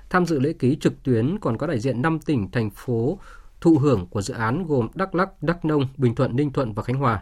Tham 0.09 0.25
dự 0.25 0.39
lễ 0.39 0.53
ký 0.53 0.77
trực 0.81 1.03
tuyến 1.03 1.37
còn 1.41 1.57
có 1.57 1.67
đại 1.67 1.79
diện 1.79 2.01
5 2.01 2.19
tỉnh, 2.19 2.51
thành 2.51 2.69
phố 2.69 3.19
thụ 3.61 3.77
hưởng 3.77 4.07
của 4.07 4.21
dự 4.21 4.33
án 4.33 4.67
gồm 4.67 4.87
Đắk 4.95 5.15
Lắk, 5.15 5.43
Đắk 5.43 5.65
Nông, 5.65 5.87
Bình 5.97 6.15
Thuận, 6.15 6.35
Ninh 6.35 6.51
Thuận 6.51 6.73
và 6.73 6.83
Khánh 6.83 6.95
Hòa. 6.95 7.21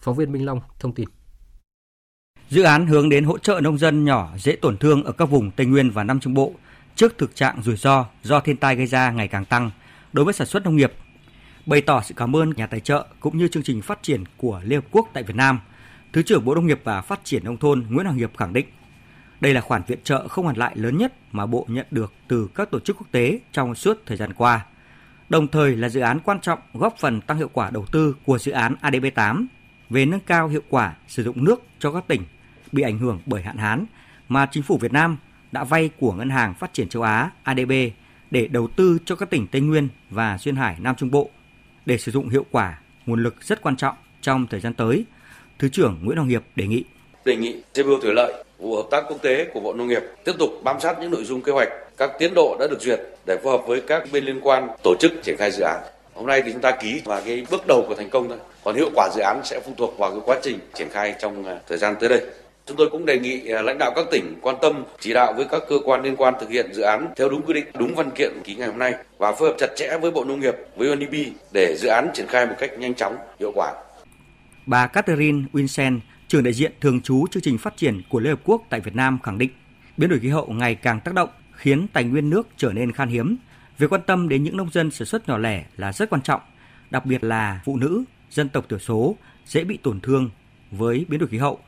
Phóng 0.00 0.16
viên 0.16 0.32
Minh 0.32 0.46
Long 0.46 0.60
thông 0.78 0.94
tin. 0.94 1.08
Dự 2.48 2.62
án 2.62 2.86
hướng 2.86 3.08
đến 3.08 3.24
hỗ 3.24 3.38
trợ 3.38 3.60
nông 3.60 3.78
dân 3.78 4.04
nhỏ 4.04 4.30
dễ 4.38 4.56
tổn 4.56 4.78
thương 4.78 5.04
ở 5.04 5.12
các 5.12 5.24
vùng 5.24 5.50
Tây 5.50 5.66
Nguyên 5.66 5.90
và 5.90 6.04
Nam 6.04 6.20
Trung 6.20 6.34
Bộ 6.34 6.52
trước 6.96 7.18
thực 7.18 7.34
trạng 7.34 7.62
rủi 7.62 7.76
ro 7.76 8.06
do 8.22 8.40
thiên 8.40 8.56
tai 8.56 8.76
gây 8.76 8.86
ra 8.86 9.10
ngày 9.10 9.28
càng 9.28 9.44
tăng 9.44 9.70
đối 10.12 10.24
với 10.24 10.34
sản 10.34 10.46
xuất 10.46 10.64
nông 10.64 10.76
nghiệp. 10.76 10.92
Bày 11.66 11.80
tỏ 11.80 12.02
sự 12.02 12.14
cảm 12.16 12.36
ơn 12.36 12.52
nhà 12.56 12.66
tài 12.66 12.80
trợ 12.80 13.06
cũng 13.20 13.38
như 13.38 13.48
chương 13.48 13.62
trình 13.62 13.82
phát 13.82 14.02
triển 14.02 14.24
của 14.36 14.60
Liên 14.64 14.80
Hợp 14.80 14.88
Quốc 14.90 15.08
tại 15.12 15.22
Việt 15.22 15.36
Nam, 15.36 15.60
Thứ 16.12 16.22
trưởng 16.22 16.44
Bộ 16.44 16.54
Nông 16.54 16.66
nghiệp 16.66 16.80
và 16.84 17.00
Phát 17.00 17.20
triển 17.24 17.44
Nông 17.44 17.56
thôn 17.56 17.86
Nguyễn 17.90 18.06
Hoàng 18.06 18.18
Hiệp 18.18 18.36
khẳng 18.36 18.52
định 18.52 18.66
đây 19.40 19.54
là 19.54 19.60
khoản 19.60 19.82
viện 19.86 19.98
trợ 20.04 20.28
không 20.28 20.44
hoàn 20.44 20.56
lại 20.56 20.72
lớn 20.76 20.98
nhất 20.98 21.12
mà 21.32 21.46
Bộ 21.46 21.66
nhận 21.68 21.86
được 21.90 22.12
từ 22.28 22.48
các 22.54 22.70
tổ 22.70 22.80
chức 22.80 22.96
quốc 22.96 23.06
tế 23.10 23.40
trong 23.52 23.74
suốt 23.74 23.98
thời 24.06 24.16
gian 24.16 24.32
qua. 24.32 24.66
Đồng 25.28 25.48
thời 25.48 25.76
là 25.76 25.88
dự 25.88 26.00
án 26.00 26.20
quan 26.20 26.40
trọng 26.40 26.58
góp 26.74 26.94
phần 26.98 27.20
tăng 27.20 27.38
hiệu 27.38 27.50
quả 27.52 27.70
đầu 27.70 27.86
tư 27.92 28.16
của 28.26 28.38
dự 28.38 28.52
án 28.52 28.74
ADB8 28.82 29.46
về 29.90 30.06
nâng 30.06 30.20
cao 30.20 30.48
hiệu 30.48 30.62
quả 30.68 30.96
sử 31.08 31.24
dụng 31.24 31.44
nước 31.44 31.62
cho 31.78 31.92
các 31.92 32.04
tỉnh 32.08 32.22
bị 32.72 32.82
ảnh 32.82 32.98
hưởng 32.98 33.20
bởi 33.26 33.42
hạn 33.42 33.56
hán 33.56 33.86
mà 34.28 34.46
chính 34.46 34.62
phủ 34.62 34.78
Việt 34.78 34.92
Nam 34.92 35.16
đã 35.52 35.64
vay 35.64 35.90
của 36.00 36.12
Ngân 36.12 36.30
hàng 36.30 36.54
Phát 36.54 36.72
triển 36.72 36.88
châu 36.88 37.02
Á 37.02 37.30
ADB 37.42 37.72
để 38.30 38.46
đầu 38.46 38.68
tư 38.76 38.98
cho 39.04 39.16
các 39.16 39.30
tỉnh 39.30 39.46
Tây 39.46 39.60
Nguyên 39.60 39.88
và 40.10 40.38
Duyên 40.38 40.56
Hải 40.56 40.76
Nam 40.80 40.94
Trung 40.98 41.10
Bộ 41.10 41.30
để 41.86 41.98
sử 41.98 42.12
dụng 42.12 42.28
hiệu 42.28 42.46
quả 42.50 42.78
nguồn 43.06 43.22
lực 43.22 43.34
rất 43.42 43.62
quan 43.62 43.76
trọng 43.76 43.94
trong 44.20 44.46
thời 44.46 44.60
gian 44.60 44.74
tới. 44.74 45.04
Thứ 45.58 45.68
trưởng 45.68 45.98
Nguyễn 46.02 46.16
Hoàng 46.16 46.28
Hiệp 46.28 46.42
đề 46.56 46.66
nghị 46.66 46.84
đề 47.24 47.36
nghị 47.36 47.62
CBO 47.74 47.96
Thủy 48.02 48.12
lợi, 48.14 48.44
vụ 48.58 48.76
hợp 48.76 48.86
tác 48.90 49.04
quốc 49.08 49.22
tế 49.22 49.44
của 49.54 49.60
Bộ 49.60 49.74
Nông 49.74 49.88
nghiệp 49.88 50.02
tiếp 50.24 50.32
tục 50.38 50.50
bám 50.64 50.80
sát 50.80 50.96
những 51.00 51.10
nội 51.10 51.24
dung 51.24 51.42
kế 51.42 51.52
hoạch, 51.52 51.68
các 51.96 52.10
tiến 52.18 52.34
độ 52.34 52.56
đã 52.60 52.66
được 52.70 52.80
duyệt 52.80 53.00
để 53.26 53.38
phù 53.42 53.50
hợp 53.50 53.62
với 53.66 53.80
các 53.80 54.02
bên 54.12 54.24
liên 54.24 54.40
quan 54.42 54.68
tổ 54.82 54.94
chức 55.00 55.12
triển 55.22 55.36
khai 55.38 55.50
dự 55.50 55.62
án. 55.62 55.80
Hôm 56.14 56.26
nay 56.26 56.42
thì 56.44 56.52
chúng 56.52 56.62
ta 56.62 56.70
ký 56.70 57.02
và 57.04 57.22
cái 57.26 57.46
bước 57.50 57.66
đầu 57.68 57.84
của 57.88 57.94
thành 57.94 58.10
công 58.10 58.28
thôi. 58.28 58.38
Còn 58.64 58.76
hiệu 58.76 58.90
quả 58.94 59.08
dự 59.14 59.20
án 59.20 59.40
sẽ 59.44 59.60
phụ 59.64 59.72
thuộc 59.76 59.98
vào 59.98 60.10
cái 60.10 60.20
quá 60.24 60.38
trình 60.42 60.58
triển 60.74 60.88
khai 60.90 61.14
trong 61.20 61.44
à, 61.44 61.58
thời 61.68 61.78
gian 61.78 61.94
tới 62.00 62.08
đây. 62.08 62.22
Chúng 62.66 62.76
tôi 62.76 62.88
cũng 62.90 63.06
đề 63.06 63.18
nghị 63.18 63.48
à, 63.48 63.62
lãnh 63.62 63.78
đạo 63.78 63.92
các 63.96 64.06
tỉnh 64.10 64.34
quan 64.42 64.56
tâm 64.62 64.84
chỉ 65.00 65.12
đạo 65.12 65.32
với 65.36 65.46
các 65.50 65.62
cơ 65.68 65.76
quan 65.84 66.02
liên 66.02 66.16
quan 66.16 66.34
thực 66.40 66.50
hiện 66.50 66.74
dự 66.74 66.82
án 66.82 67.08
theo 67.16 67.28
đúng 67.28 67.42
quy 67.42 67.54
định, 67.54 67.66
đúng 67.78 67.94
văn 67.94 68.10
kiện 68.10 68.32
ký 68.44 68.54
ngày 68.54 68.68
hôm 68.68 68.78
nay 68.78 68.94
và 69.18 69.32
phối 69.32 69.48
hợp 69.48 69.54
chặt 69.58 69.68
chẽ 69.76 69.98
với 70.00 70.10
Bộ 70.10 70.24
Nông 70.24 70.40
nghiệp, 70.40 70.54
với 70.76 70.88
UNDP 70.88 71.12
để 71.52 71.76
dự 71.78 71.88
án 71.88 72.10
triển 72.14 72.26
khai 72.26 72.46
một 72.46 72.54
cách 72.58 72.70
nhanh 72.78 72.94
chóng, 72.94 73.16
hiệu 73.40 73.52
quả. 73.54 73.72
Bà 74.66 74.86
Catherine 74.86 75.42
Winsen, 75.52 76.00
trưởng 76.28 76.44
đại 76.44 76.52
diện 76.52 76.72
thường 76.80 77.00
trú 77.00 77.26
chương 77.30 77.42
trình 77.42 77.58
phát 77.58 77.76
triển 77.76 78.02
của 78.10 78.20
Liên 78.20 78.32
Hợp 78.32 78.40
Quốc 78.44 78.62
tại 78.70 78.80
Việt 78.80 78.94
Nam 78.94 79.18
khẳng 79.22 79.38
định 79.38 79.50
biến 79.96 80.10
đổi 80.10 80.18
khí 80.18 80.28
hậu 80.28 80.46
ngày 80.46 80.74
càng 80.74 81.00
tác 81.00 81.14
động 81.14 81.28
khiến 81.52 81.86
tài 81.92 82.04
nguyên 82.04 82.30
nước 82.30 82.48
trở 82.56 82.72
nên 82.72 82.92
khan 82.92 83.08
hiếm. 83.08 83.36
Việc 83.78 83.92
quan 83.92 84.02
tâm 84.06 84.28
đến 84.28 84.44
những 84.44 84.56
nông 84.56 84.70
dân 84.72 84.90
sản 84.90 85.06
xuất 85.06 85.28
nhỏ 85.28 85.38
lẻ 85.38 85.64
là 85.76 85.92
rất 85.92 86.10
quan 86.10 86.22
trọng, 86.22 86.40
đặc 86.90 87.06
biệt 87.06 87.24
là 87.24 87.60
phụ 87.64 87.76
nữ, 87.76 88.04
dân 88.30 88.48
tộc 88.48 88.68
thiểu 88.68 88.78
số 88.78 89.16
dễ 89.46 89.64
bị 89.64 89.76
tổn 89.76 90.00
thương 90.00 90.30
với 90.70 91.06
biến 91.08 91.20
đổi 91.20 91.28
khí 91.28 91.38
hậu. 91.38 91.60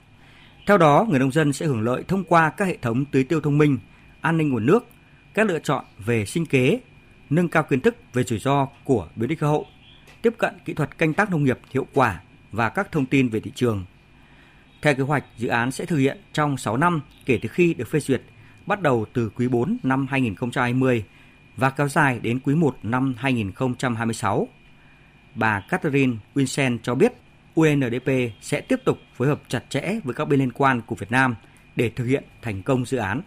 Theo 0.67 0.79
đó, 0.79 1.07
người 1.09 1.19
nông 1.19 1.33
dân 1.33 1.53
sẽ 1.53 1.67
hưởng 1.67 1.83
lợi 1.83 2.05
thông 2.09 2.25
qua 2.25 2.51
các 2.51 2.65
hệ 2.65 2.77
thống 2.77 3.05
tưới 3.05 3.25
tiêu 3.25 3.41
thông 3.41 3.59
minh, 3.59 3.79
an 4.21 4.37
ninh 4.37 4.49
nguồn 4.49 4.67
nước, 4.67 4.87
các 5.35 5.47
lựa 5.47 5.59
chọn 5.59 5.85
về 5.99 6.25
sinh 6.27 6.47
kế, 6.47 6.81
nâng 7.31 7.49
cao 7.49 7.63
kiến 7.63 7.81
thức 7.81 7.97
về 8.13 8.25
rủi 8.25 8.39
ro 8.39 8.69
của 8.85 9.09
biến 9.17 9.29
đổi 9.29 9.37
khí 9.37 9.47
hậu, 9.47 9.67
tiếp 10.23 10.35
cận 10.39 10.55
kỹ 10.65 10.73
thuật 10.73 10.99
canh 10.99 11.15
tác 11.15 11.31
nông 11.31 11.45
nghiệp 11.45 11.59
hiệu 11.71 11.87
quả 11.95 12.21
và 12.53 12.69
các 12.69 12.93
thông 12.93 13.07
tin 13.07 13.29
về 13.29 13.41
thị 13.41 13.53
trường. 13.55 13.85
Theo 14.83 14.95
kế 14.95 15.03
hoạch, 15.03 15.25
dự 15.39 15.49
án 15.49 15.71
sẽ 15.71 15.85
thực 15.85 15.97
hiện 15.97 16.19
trong 16.33 16.57
6 16.57 16.77
năm 16.77 17.01
kể 17.27 17.39
từ 17.43 17.49
khi 17.49 17.75
được 17.75 17.89
phê 17.89 18.01
duyệt, 18.01 18.23
bắt 18.67 18.83
đầu 18.83 19.07
từ 19.13 19.31
quý 19.37 19.49
4 19.49 19.77
năm 19.83 20.07
2020 20.11 21.05
và 21.57 21.71
kéo 21.71 21.89
dài 21.89 22.19
đến 22.23 22.41
quý 22.41 22.55
1 22.55 22.77
năm 22.83 23.15
2026. 23.19 24.49
Bà 25.35 25.61
Catherine 25.69 26.17
Winsen 26.35 26.79
cho 26.83 26.95
biết 26.95 27.13
UNDP 27.55 28.11
sẽ 28.41 28.61
tiếp 28.61 28.81
tục 28.85 28.99
phối 29.17 29.29
hợp 29.29 29.41
chặt 29.49 29.63
chẽ 29.69 29.95
với 30.05 30.15
các 30.15 30.29
bên 30.29 30.41
liên 30.41 30.53
quan 30.53 30.81
của 30.81 30.95
Việt 30.95 31.11
Nam 31.11 31.35
để 31.77 31.91
thực 31.97 32.05
hiện 32.05 32.25
thành 32.43 32.63
công 32.63 32.87
dự 32.87 32.99
án. 32.99 33.23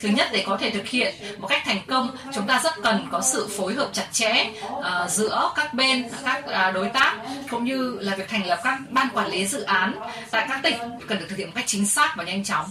Thứ 0.00 0.08
nhất 0.08 0.28
để 0.32 0.44
có 0.46 0.56
thể 0.56 0.70
thực 0.70 0.86
hiện 0.86 1.14
một 1.38 1.46
cách 1.46 1.62
thành 1.64 1.80
công, 1.86 2.16
chúng 2.34 2.46
ta 2.46 2.60
rất 2.64 2.72
cần 2.82 3.08
có 3.10 3.20
sự 3.20 3.48
phối 3.56 3.74
hợp 3.74 3.88
chặt 3.92 4.06
chẽ 4.12 4.50
uh, 4.66 5.10
giữa 5.10 5.52
các 5.56 5.74
bên, 5.74 6.04
các 6.24 6.44
uh, 6.44 6.74
đối 6.74 6.88
tác 6.88 7.16
cũng 7.50 7.64
như 7.64 7.98
là 8.00 8.16
việc 8.16 8.28
thành 8.28 8.46
lập 8.46 8.60
các 8.64 8.78
ban 8.90 9.08
quản 9.14 9.30
lý 9.30 9.46
dự 9.46 9.62
án 9.62 9.94
tại 10.30 10.46
các 10.48 10.60
tỉnh 10.62 10.74
cần 11.08 11.18
được 11.18 11.26
thực 11.28 11.38
hiện 11.38 11.46
một 11.46 11.52
cách 11.54 11.64
chính 11.66 11.86
xác 11.86 12.14
và 12.16 12.24
nhanh 12.24 12.44
chóng. 12.44 12.66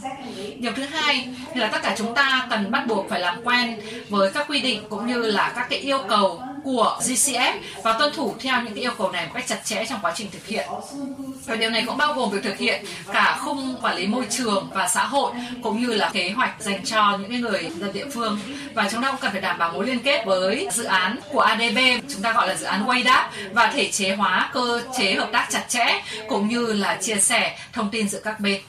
Điều 0.60 0.72
thứ 0.72 0.84
hai 0.84 1.30
là 1.56 1.68
tất 1.68 1.80
cả 1.84 1.96
chúng 1.98 2.16
ta 2.16 2.48
cần 2.50 2.72
bắt 2.72 2.88
buộc 2.88 3.10
phải 3.10 3.20
làm 3.20 3.44
quen 3.44 3.80
với 4.10 4.32
các 4.34 4.48
quy 4.50 4.62
định 4.62 4.84
cũng 4.90 5.08
như 5.08 5.18
là 5.18 5.52
các 5.56 5.68
cái 5.70 5.80
yêu 5.80 6.00
cầu 6.10 6.42
của 6.66 7.00
GCF 7.02 7.54
và 7.84 7.96
tuân 8.00 8.14
thủ 8.14 8.36
theo 8.40 8.62
những 8.62 8.74
cái 8.74 8.84
yêu 8.84 8.92
cầu 8.98 9.12
này 9.12 9.26
một 9.26 9.32
cách 9.34 9.48
chặt 9.48 9.62
chẽ 9.64 9.86
trong 9.90 10.00
quá 10.02 10.14
trình 10.16 10.28
thực 10.32 10.46
hiện. 10.46 10.68
Và 11.46 11.56
điều 11.56 11.70
này 11.70 11.84
cũng 11.88 11.98
bao 11.98 12.14
gồm 12.14 12.30
việc 12.32 12.44
thực 12.44 12.58
hiện 12.58 12.86
cả 13.14 13.38
khung 13.42 13.76
quản 13.82 13.96
lý 13.96 14.08
môi 14.08 14.26
trường 14.30 14.70
và 14.74 14.88
xã 14.88 15.06
hội 15.06 15.32
cũng 15.64 15.82
như 15.82 15.94
là 15.94 16.10
kế 16.14 16.32
hoạch 16.32 16.62
dành 16.62 16.84
cho 16.84 17.18
những 17.18 17.42
người 17.42 17.72
dân 17.80 17.94
địa 17.94 18.06
phương 18.14 18.40
và 18.74 18.90
chúng 18.92 19.02
ta 19.02 19.12
cũng 19.12 19.20
cần 19.22 19.32
phải 19.32 19.42
đảm 19.42 19.58
bảo 19.60 19.74
mối 19.74 19.86
liên 19.86 20.00
kết 20.00 20.26
với 20.26 20.68
dự 20.72 20.84
án 20.84 21.20
của 21.32 21.40
ADB 21.40 21.78
chúng 22.10 22.22
ta 22.22 22.34
gọi 22.34 22.48
là 22.48 22.56
dự 22.56 22.66
án 22.66 22.86
WayDAP 22.86 23.24
và 23.54 23.72
thể 23.74 23.92
chế 23.92 24.16
hóa 24.16 24.50
cơ 24.54 24.82
chế 24.98 25.14
hợp 25.14 25.30
tác 25.32 25.48
chặt 25.52 25.66
chẽ 25.70 26.02
cũng 26.30 26.48
như 26.48 26.74
là 26.74 26.98
chia 27.02 27.18
sẻ 27.18 27.58
thông 27.74 27.90
tin 27.90 28.10
giữa 28.10 28.20
các 28.24 28.40
bên. 28.40 28.62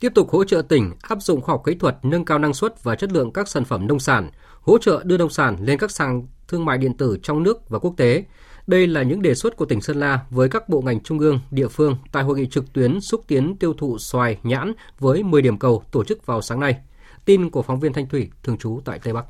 Tiếp 0.00 0.12
tục 0.14 0.30
hỗ 0.30 0.44
trợ 0.44 0.62
tỉnh 0.68 0.94
áp 1.02 1.22
dụng 1.22 1.40
khoa 1.40 1.52
học 1.52 1.62
kỹ 1.66 1.74
thuật 1.80 1.96
nâng 2.02 2.24
cao 2.24 2.38
năng 2.38 2.54
suất 2.54 2.82
và 2.82 2.94
chất 2.94 3.12
lượng 3.12 3.32
các 3.32 3.48
sản 3.48 3.64
phẩm 3.64 3.86
nông 3.86 4.00
sản, 4.00 4.30
hỗ 4.64 4.78
trợ 4.78 5.02
đưa 5.04 5.18
nông 5.18 5.30
sản 5.30 5.56
lên 5.60 5.78
các 5.78 5.90
sàn 5.90 6.26
thương 6.48 6.64
mại 6.64 6.78
điện 6.78 6.94
tử 6.96 7.18
trong 7.22 7.42
nước 7.42 7.68
và 7.68 7.78
quốc 7.78 7.94
tế. 7.96 8.24
Đây 8.66 8.86
là 8.86 9.02
những 9.02 9.22
đề 9.22 9.34
xuất 9.34 9.56
của 9.56 9.64
tỉnh 9.64 9.80
Sơn 9.80 9.96
La 9.96 10.20
với 10.30 10.48
các 10.48 10.68
bộ 10.68 10.80
ngành 10.80 11.00
trung 11.00 11.18
ương, 11.18 11.40
địa 11.50 11.68
phương 11.68 11.96
tại 12.12 12.22
hội 12.22 12.38
nghị 12.38 12.46
trực 12.46 12.72
tuyến 12.72 13.00
xúc 13.00 13.24
tiến 13.26 13.56
tiêu 13.56 13.74
thụ 13.78 13.98
xoài, 13.98 14.38
nhãn 14.42 14.72
với 14.98 15.22
10 15.22 15.42
điểm 15.42 15.58
cầu 15.58 15.82
tổ 15.92 16.04
chức 16.04 16.26
vào 16.26 16.42
sáng 16.42 16.60
nay. 16.60 16.76
Tin 17.24 17.50
của 17.50 17.62
phóng 17.62 17.80
viên 17.80 17.92
Thanh 17.92 18.08
Thủy 18.08 18.30
thường 18.42 18.58
trú 18.58 18.80
tại 18.84 18.98
Tây 18.98 19.12
Bắc. 19.12 19.24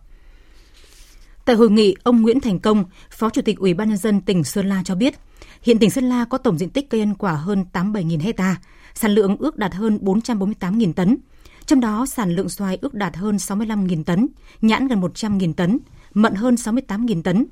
Tại 1.45 1.57
hội 1.57 1.71
nghị, 1.71 1.95
ông 2.03 2.23
Nguyễn 2.23 2.41
Thành 2.41 2.59
Công, 2.59 2.85
Phó 3.11 3.31
Chủ 3.31 3.43
tịch 3.43 3.59
Ủy 3.59 3.75
ban 3.75 3.89
nhân 3.89 3.99
dân 3.99 4.21
tỉnh 4.21 4.45
Sơn 4.45 4.69
La 4.69 4.83
cho 4.85 4.95
biết, 4.95 5.15
hiện 5.63 5.79
tỉnh 5.79 5.91
Sơn 5.91 6.05
La 6.05 6.25
có 6.25 6.39
tổng 6.39 6.59
diện 6.59 6.71
tích 6.71 6.91
cây 6.91 7.01
ăn 7.01 7.15
quả 7.15 7.33
hơn 7.33 7.65
87.000 7.73 8.21
hecta, 8.21 8.57
sản 8.95 9.11
lượng 9.11 9.37
ước 9.37 9.57
đạt 9.57 9.75
hơn 9.75 9.99
448.000 10.03 10.93
tấn. 10.93 11.17
Trong 11.67 11.81
đó, 11.81 12.07
sản 12.07 12.31
lượng 12.31 12.49
xoài 12.49 12.79
ước 12.81 12.95
đạt 12.95 13.17
hơn 13.17 13.37
65.000 13.37 14.05
tấn, 14.05 14.27
nhãn 14.63 14.89
gần 14.89 15.01
100.000 15.01 15.55
tấn, 15.55 15.79
mận 16.15 16.35
hơn 16.35 16.55
68.000 16.55 17.23
tấn. 17.23 17.47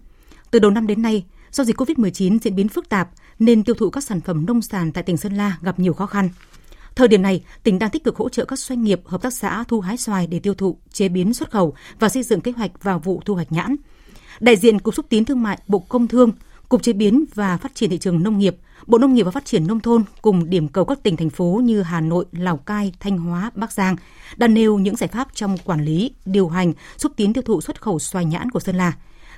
Từ 0.51 0.59
đầu 0.59 0.71
năm 0.71 0.87
đến 0.87 1.03
nay, 1.03 1.25
do 1.51 1.65
dịch 1.65 1.81
COVID-19 1.81 2.39
diễn 2.39 2.55
biến 2.55 2.69
phức 2.69 2.89
tạp 2.89 3.09
nên 3.39 3.65
tiêu 3.65 3.75
thụ 3.75 3.91
các 3.91 4.05
sản 4.05 4.21
phẩm 4.21 4.47
nông 4.47 4.63
sản 4.63 4.93
tại 4.93 5.05
tỉnh 5.05 5.17
Sơn 5.17 5.35
La 5.35 5.59
gặp 5.63 5.79
nhiều 5.79 5.93
khó 5.93 6.07
khăn. 6.07 6.29
Thời 6.95 7.09
điểm 7.09 7.23
này, 7.23 7.45
tỉnh 7.63 7.79
đang 7.79 7.91
tích 7.91 8.05
cực 8.05 8.17
hỗ 8.17 8.29
trợ 8.29 8.45
các 8.45 8.59
doanh 8.59 8.85
nghiệp, 8.85 9.01
hợp 9.05 9.23
tác 9.23 9.33
xã 9.33 9.65
thu 9.69 9.81
hái 9.81 9.97
xoài 9.97 10.27
để 10.27 10.39
tiêu 10.39 10.55
thụ, 10.55 10.77
chế 10.93 11.09
biến 11.09 11.35
xuất 11.35 11.51
khẩu 11.51 11.75
và 11.99 12.09
xây 12.09 12.23
dựng 12.23 12.41
kế 12.41 12.53
hoạch 12.53 12.83
vào 12.83 12.99
vụ 12.99 13.23
thu 13.25 13.35
hoạch 13.35 13.53
nhãn. 13.53 13.77
Đại 14.41 14.57
diện 14.57 14.79
Cục 14.79 14.95
xúc 14.95 15.07
tiến 15.09 15.25
thương 15.25 15.43
mại 15.43 15.59
Bộ 15.67 15.79
Công 15.79 16.09
Thương, 16.09 16.33
Cục 16.69 16.83
chế 16.83 16.93
biến 16.93 17.25
và 17.35 17.57
phát 17.57 17.75
triển 17.75 17.91
thị 17.91 17.99
trường 17.99 18.23
nông 18.23 18.39
nghiệp, 18.39 18.57
Bộ 18.87 18.99
Nông 18.99 19.15
nghiệp 19.15 19.23
và 19.23 19.31
Phát 19.31 19.45
triển 19.45 19.67
nông 19.67 19.81
thôn 19.81 20.05
cùng 20.23 20.51
điểm 20.51 20.69
cầu 20.69 20.85
các 20.85 21.03
tỉnh 21.03 21.17
thành 21.17 21.31
phố 21.31 21.61
như 21.65 21.83
Hà 21.83 22.01
Nội, 22.01 22.25
Lào 22.33 22.57
Cai, 22.57 22.93
Thanh 23.01 23.19
Hóa, 23.19 23.51
Bắc 23.55 23.73
Giang 23.73 23.97
đã 24.37 24.49
nêu 24.49 24.79
những 24.79 24.97
giải 24.97 25.09
pháp 25.09 25.29
trong 25.35 25.59
quản 25.65 25.85
lý, 25.85 26.11
điều 26.25 26.49
hành, 26.49 26.73
xúc 26.97 27.13
tiến 27.17 27.33
tiêu 27.33 27.43
thụ 27.43 27.61
xuất 27.61 27.83
khẩu 27.83 27.99
xoài 27.99 28.25
nhãn 28.25 28.51
của 28.51 28.61
Sơn 28.61 28.77
La, 28.77 28.93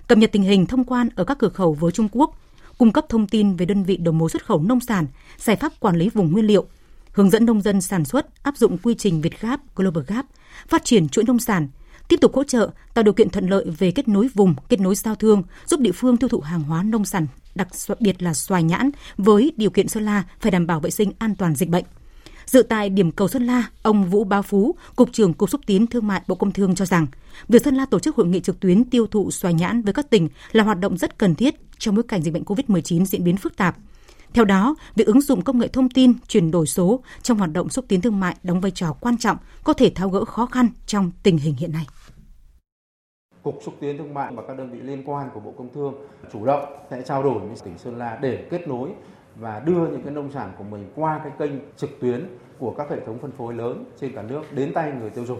cập 0.07 0.19
nhật 0.19 0.33
tình 0.33 0.43
hình 0.43 0.67
thông 0.67 0.85
quan 0.85 1.09
ở 1.15 1.25
các 1.25 1.39
cửa 1.39 1.49
khẩu 1.49 1.73
với 1.75 1.93
Trung 1.93 2.09
Quốc, 2.13 2.41
cung 2.79 2.93
cấp 2.93 3.05
thông 3.09 3.27
tin 3.27 3.57
về 3.57 3.67
đơn 3.67 3.85
vị 3.85 3.97
đầu 3.97 4.13
mối 4.13 4.31
xuất 4.31 4.47
khẩu 4.47 4.63
nông 4.63 4.81
sản, 4.81 5.07
giải 5.39 5.57
pháp 5.57 5.73
quản 5.81 5.97
lý 5.97 6.09
vùng 6.09 6.33
nguyên 6.33 6.47
liệu, 6.47 6.67
hướng 7.13 7.31
dẫn 7.31 7.47
nông 7.47 7.61
dân 7.61 7.81
sản 7.81 8.05
xuất 8.05 8.43
áp 8.43 8.57
dụng 8.57 8.79
quy 8.79 8.95
trình 8.95 9.21
Việt 9.21 9.41
Gap, 9.41 9.61
Global 9.77 10.05
Gap, 10.07 10.27
phát 10.69 10.85
triển 10.85 11.09
chuỗi 11.09 11.25
nông 11.25 11.39
sản, 11.39 11.69
tiếp 12.09 12.17
tục 12.21 12.35
hỗ 12.35 12.45
trợ 12.45 12.71
tạo 12.95 13.03
điều 13.03 13.15
kiện 13.15 13.31
thuận 13.31 13.49
lợi 13.49 13.65
về 13.79 13.91
kết 13.91 14.09
nối 14.09 14.29
vùng, 14.35 14.55
kết 14.69 14.81
nối 14.81 14.95
giao 14.95 15.15
thương, 15.15 15.43
giúp 15.67 15.81
địa 15.81 15.93
phương 15.93 16.17
tiêu 16.17 16.29
thụ 16.29 16.41
hàng 16.41 16.63
hóa 16.63 16.83
nông 16.83 17.05
sản, 17.05 17.27
đặc 17.55 17.69
biệt 18.01 18.23
là 18.23 18.35
xoài 18.35 18.63
nhãn 18.63 18.91
với 19.17 19.53
điều 19.57 19.71
kiện 19.71 19.89
Sơn 19.89 20.05
La 20.05 20.25
phải 20.41 20.53
đảm 20.53 20.67
bảo 20.67 20.81
vệ 20.81 20.91
sinh 20.91 21.13
an 21.19 21.35
toàn 21.35 21.55
dịch 21.55 21.69
bệnh. 21.69 21.85
Dự 22.47 22.63
tại 22.63 22.89
điểm 22.89 23.11
cầu 23.11 23.29
Sơn 23.29 23.47
La, 23.47 23.65
ông 23.83 24.11
Vũ 24.11 24.25
Bá 24.25 24.43
Phú, 24.43 24.75
Cục 24.97 25.13
trưởng 25.13 25.35
Cục 25.35 25.51
xúc 25.51 25.61
tiến 25.67 25.87
thương 25.87 26.07
mại 26.07 26.23
Bộ 26.27 26.35
Công 26.35 26.53
Thương 26.53 26.75
cho 26.75 26.87
rằng, 26.87 27.07
việc 27.49 27.65
Sơn 27.65 27.75
La 27.75 27.87
tổ 27.87 27.99
chức 27.99 28.17
hội 28.17 28.27
nghị 28.27 28.41
trực 28.41 28.61
tuyến 28.61 28.85
tiêu 28.85 29.07
thụ 29.07 29.31
xoài 29.31 29.55
nhãn 29.55 29.83
với 29.83 29.93
các 29.93 30.11
tỉnh 30.11 30.29
là 30.53 30.65
hoạt 30.65 30.81
động 30.81 30.97
rất 30.97 31.19
cần 31.19 31.35
thiết 31.35 31.55
trong 31.79 31.95
bối 31.95 32.05
cảnh 32.09 32.23
dịch 32.23 32.35
bệnh 32.35 32.45
COVID-19 32.45 33.05
diễn 33.05 33.25
biến 33.25 33.37
phức 33.37 33.57
tạp. 33.57 33.77
Theo 34.33 34.45
đó, 34.45 34.75
việc 34.97 35.07
ứng 35.07 35.21
dụng 35.21 35.43
công 35.43 35.59
nghệ 35.59 35.69
thông 35.69 35.89
tin, 35.89 36.13
chuyển 36.29 36.51
đổi 36.51 36.67
số 36.67 37.01
trong 37.23 37.39
hoạt 37.39 37.53
động 37.53 37.69
xúc 37.71 37.85
tiến 37.89 38.01
thương 38.01 38.21
mại 38.21 38.37
đóng 38.43 38.61
vai 38.61 38.71
trò 38.71 38.93
quan 38.93 39.19
trọng, 39.19 39.37
có 39.65 39.73
thể 39.73 39.91
tháo 39.91 40.09
gỡ 40.11 40.25
khó 40.25 40.47
khăn 40.47 40.69
trong 40.87 41.11
tình 41.23 41.39
hình 41.39 41.55
hiện 41.57 41.73
nay. 41.73 41.87
Cục 43.45 43.59
xúc 43.63 43.75
tiến 43.81 43.99
thương 43.99 44.15
mại 44.15 44.33
và 44.35 44.43
các 44.49 44.59
đơn 44.59 44.71
vị 44.71 44.79
liên 44.81 45.03
quan 45.07 45.31
của 45.35 45.41
Bộ 45.41 45.53
Công 45.59 45.73
Thương 45.73 45.95
chủ 46.33 46.45
động 46.45 46.65
sẽ 46.91 47.03
trao 47.03 47.23
đổi 47.23 47.39
với 47.39 47.57
tỉnh 47.65 47.79
Sơn 47.79 47.99
La 47.99 48.19
để 48.21 48.47
kết 48.51 48.69
nối 48.69 48.91
và 49.37 49.63
đưa 49.65 49.87
những 49.87 50.03
cái 50.03 50.13
nông 50.13 50.31
sản 50.31 50.53
của 50.59 50.65
mình 50.65 50.93
qua 50.97 51.21
cái 51.25 51.33
kênh 51.39 51.53
trực 51.77 51.91
tuyến 52.01 52.27
của 52.59 52.75
các 52.79 52.91
hệ 52.91 53.01
thống 53.07 53.19
phân 53.19 53.31
phối 53.31 53.55
lớn 53.55 53.85
trên 54.01 54.13
cả 54.15 54.23
nước 54.23 54.43
đến 54.53 54.73
tay 54.75 54.93
người 55.01 55.11
tiêu 55.11 55.25
dùng. 55.25 55.39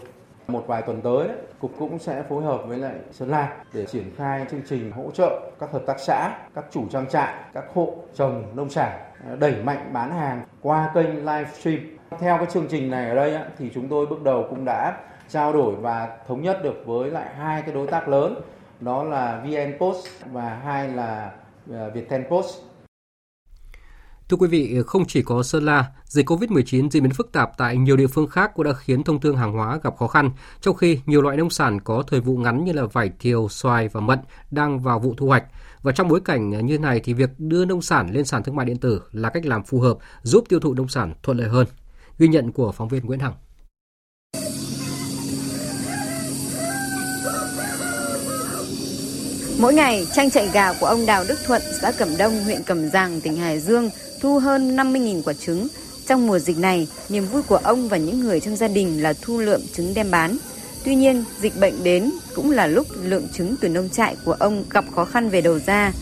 Một 0.49 0.65
vài 0.67 0.83
tuần 0.83 1.01
tới, 1.01 1.29
đấy, 1.29 1.37
Cục 1.61 1.73
cũng 1.79 1.99
sẽ 1.99 2.23
phối 2.23 2.45
hợp 2.45 2.63
với 2.67 2.79
lại 2.79 2.95
Sơn 3.13 3.29
La 3.29 3.57
để 3.73 3.87
triển 3.87 4.11
khai 4.17 4.47
chương 4.51 4.63
trình 4.69 4.93
hỗ 4.93 5.11
trợ 5.11 5.51
các 5.61 5.73
hợp 5.73 5.83
tác 5.87 6.01
xã, 6.01 6.39
các 6.55 6.65
chủ 6.71 6.89
trang 6.91 7.09
trại, 7.09 7.35
các 7.55 7.65
hộ 7.75 7.95
trồng 8.15 8.45
nông 8.55 8.71
sản 8.71 8.99
à, 9.29 9.37
đẩy 9.39 9.63
mạnh 9.63 9.91
bán 9.93 10.11
hàng 10.11 10.43
qua 10.63 10.91
kênh 10.95 11.17
livestream. 11.17 11.79
Theo 12.19 12.37
cái 12.37 12.47
chương 12.47 12.67
trình 12.69 12.91
này 12.91 13.09
ở 13.09 13.15
đây 13.15 13.39
thì 13.59 13.71
chúng 13.75 13.89
tôi 13.89 14.07
bước 14.07 14.23
đầu 14.23 14.47
cũng 14.51 14.65
đã 14.65 14.99
trao 15.29 15.53
đổi 15.53 15.75
và 15.77 16.19
thống 16.29 16.43
nhất 16.43 16.61
được 16.63 16.83
với 16.87 17.11
lại 17.11 17.35
hai 17.35 17.63
cái 17.63 17.75
đối 17.75 17.87
tác 17.87 18.09
lớn 18.09 18.41
đó 18.81 19.05
là 19.05 19.45
VnPost 19.45 20.07
và 20.33 20.61
hai 20.65 20.89
là 20.89 21.33
ờ, 21.71 21.91
Viettel 21.91 22.23
Post 22.31 22.59
Thưa 24.29 24.37
quý 24.37 24.49
vị, 24.49 24.83
không 24.87 25.05
chỉ 25.07 25.23
có 25.23 25.43
Sơn 25.43 25.65
La, 25.65 25.87
dịch 26.05 26.31
COVID-19 26.31 26.91
diễn 26.91 27.03
biến 27.03 27.13
phức 27.13 27.33
tạp 27.33 27.51
tại 27.59 27.77
nhiều 27.77 27.97
địa 27.97 28.07
phương 28.07 28.27
khác 28.27 28.51
cũng 28.55 28.65
đã 28.65 28.73
khiến 28.73 29.03
thông 29.03 29.21
thương 29.21 29.37
hàng 29.37 29.53
hóa 29.53 29.79
gặp 29.83 29.97
khó 29.97 30.07
khăn, 30.07 30.31
trong 30.61 30.77
khi 30.77 31.01
nhiều 31.07 31.23
loại 31.23 31.37
nông 31.37 31.51
sản 31.51 31.81
có 31.81 32.03
thời 32.07 32.21
vụ 32.21 32.37
ngắn 32.37 32.65
như 32.65 32.73
là 32.73 32.85
vải 32.93 33.11
thiều, 33.19 33.49
xoài 33.49 33.89
và 33.89 34.01
mận 34.01 34.19
đang 34.51 34.81
vào 34.81 34.99
vụ 34.99 35.15
thu 35.17 35.27
hoạch. 35.27 35.45
Và 35.83 35.93
trong 35.93 36.09
bối 36.09 36.21
cảnh 36.25 36.67
như 36.67 36.79
này 36.79 37.01
thì 37.05 37.13
việc 37.13 37.31
đưa 37.39 37.65
nông 37.65 37.83
sản 37.83 38.11
lên 38.11 38.25
sàn 38.25 38.43
thương 38.43 38.57
mại 38.57 38.67
điện 38.67 38.77
tử 38.77 39.03
là 39.13 39.31
cách 39.31 39.47
làm 39.47 39.65
phù 39.65 39.81
hợp 39.81 39.97
giúp 40.23 40.45
tiêu 40.49 40.61
thụ 40.61 40.75
nông 40.75 40.89
sản 40.89 41.15
thuận 41.23 41.39
lợi 41.39 41.49
hơn. 41.49 41.67
Ghi 42.19 42.29
nhận 42.29 42.53
của 42.53 42.73
phóng 42.73 42.89
viên 42.89 43.07
Nguyễn 43.07 43.21
Hằng. 43.21 43.35
Mỗi 49.59 49.75
ngày, 49.75 50.07
trang 50.15 50.31
trại 50.31 50.49
gà 50.53 50.73
của 50.73 50.87
ông 50.87 51.07
Đào 51.07 51.25
Đức 51.29 51.39
Thuận, 51.47 51.63
xã 51.83 51.93
Cẩm 51.93 52.17
Đông, 52.17 52.45
huyện 52.45 52.63
Cẩm 52.63 52.91
Giàng, 52.91 53.21
tỉnh 53.21 53.37
Hải 53.37 53.61
Dương 53.61 53.91
thu 54.21 54.39
hơn 54.39 54.77
50.000 54.77 55.23
quả 55.23 55.33
trứng. 55.33 55.69
Trong 56.07 56.27
mùa 56.27 56.39
dịch 56.39 56.59
này, 56.59 56.89
niềm 57.09 57.27
vui 57.27 57.43
của 57.43 57.57
ông 57.57 57.89
và 57.89 57.97
những 57.97 58.21
người 58.21 58.41
trong 58.41 58.57
gia 58.57 58.69
đình 58.69 59.03
là 59.03 59.13
thu 59.23 59.39
lượm 59.39 59.61
trứng 59.75 59.95
đem 59.95 60.11
bán. 60.11 60.37
Tuy 60.85 60.95
nhiên, 60.95 61.25
dịch 61.41 61.61
bệnh 61.61 61.85
đến 61.85 62.11
cũng 62.35 62.51
là 62.51 62.67
lúc 62.67 62.87
lượng 63.03 63.29
trứng 63.33 63.55
từ 63.61 63.69
nông 63.69 63.89
trại 63.89 64.17
của 64.25 64.33
ông 64.33 64.65
gặp 64.71 64.85
khó 64.95 65.05
khăn 65.05 65.29
về 65.29 65.41
đầu 65.41 65.59
ra. 65.67 65.93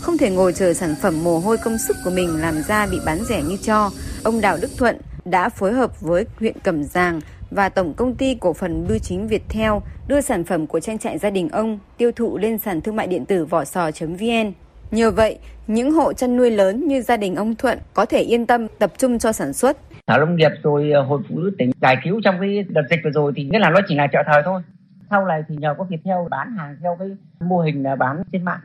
Không 0.00 0.18
thể 0.18 0.30
ngồi 0.30 0.52
chờ 0.52 0.74
sản 0.74 0.94
phẩm 1.02 1.24
mồ 1.24 1.38
hôi 1.38 1.56
công 1.56 1.78
sức 1.78 1.96
của 2.04 2.10
mình 2.10 2.40
làm 2.40 2.62
ra 2.68 2.86
bị 2.86 2.98
bán 3.04 3.24
rẻ 3.28 3.42
như 3.42 3.56
cho, 3.62 3.90
ông 4.22 4.40
Đào 4.40 4.56
Đức 4.60 4.70
Thuận 4.76 4.96
đã 5.24 5.48
phối 5.48 5.72
hợp 5.72 6.00
với 6.00 6.24
huyện 6.38 6.58
Cẩm 6.64 6.84
Giàng 6.84 7.20
và 7.50 7.68
Tổng 7.68 7.94
Công 7.94 8.14
ty 8.14 8.34
Cổ 8.34 8.52
phần 8.52 8.86
Bưu 8.88 8.98
chính 8.98 9.28
Việt 9.28 9.42
Theo 9.48 9.82
đưa 10.08 10.20
sản 10.20 10.44
phẩm 10.44 10.66
của 10.66 10.80
trang 10.80 10.98
trại 10.98 11.18
gia 11.18 11.30
đình 11.30 11.48
ông 11.48 11.78
tiêu 11.96 12.12
thụ 12.12 12.38
lên 12.38 12.58
sàn 12.58 12.80
thương 12.80 12.96
mại 12.96 13.06
điện 13.06 13.24
tử 13.24 13.44
vỏ 13.44 13.64
sò.vn. 13.64 14.52
Nhờ 14.90 15.10
vậy, 15.10 15.38
những 15.66 15.92
hộ 15.92 16.12
chăn 16.12 16.36
nuôi 16.36 16.50
lớn 16.50 16.88
như 16.88 17.02
gia 17.02 17.16
đình 17.16 17.36
ông 17.36 17.54
Thuận 17.54 17.78
có 17.94 18.06
thể 18.06 18.18
yên 18.20 18.46
tâm 18.46 18.66
tập 18.78 18.92
trung 18.98 19.18
cho 19.18 19.32
sản 19.32 19.52
xuất. 19.52 19.76
Thảo 20.06 20.18
Lâm 20.18 20.36
nghiệp 20.36 20.50
rồi 20.62 20.90
ờ, 20.90 21.02
Hội 21.02 21.20
Phụ 21.28 21.38
nữ 21.38 21.50
tỉnh 21.58 21.70
giải 21.82 21.96
cứu 22.04 22.20
trong 22.24 22.34
cái 22.40 22.64
đợt 22.68 22.82
dịch 22.90 23.00
vừa 23.04 23.10
rồi 23.10 23.32
thì 23.36 23.44
nghĩa 23.44 23.58
là 23.58 23.70
nó 23.70 23.80
chỉ 23.88 23.94
là 23.94 24.06
chợ 24.12 24.22
thời 24.26 24.42
thôi. 24.44 24.62
Sau 25.10 25.26
này 25.26 25.42
thì 25.48 25.56
nhờ 25.56 25.74
có 25.78 25.84
việc 25.84 26.00
theo 26.04 26.28
bán 26.30 26.56
hàng 26.56 26.76
theo 26.82 26.96
cái 26.98 27.08
mô 27.40 27.60
hình 27.60 27.82
là 27.82 27.96
bán 27.96 28.22
trên 28.32 28.44
mạng 28.44 28.60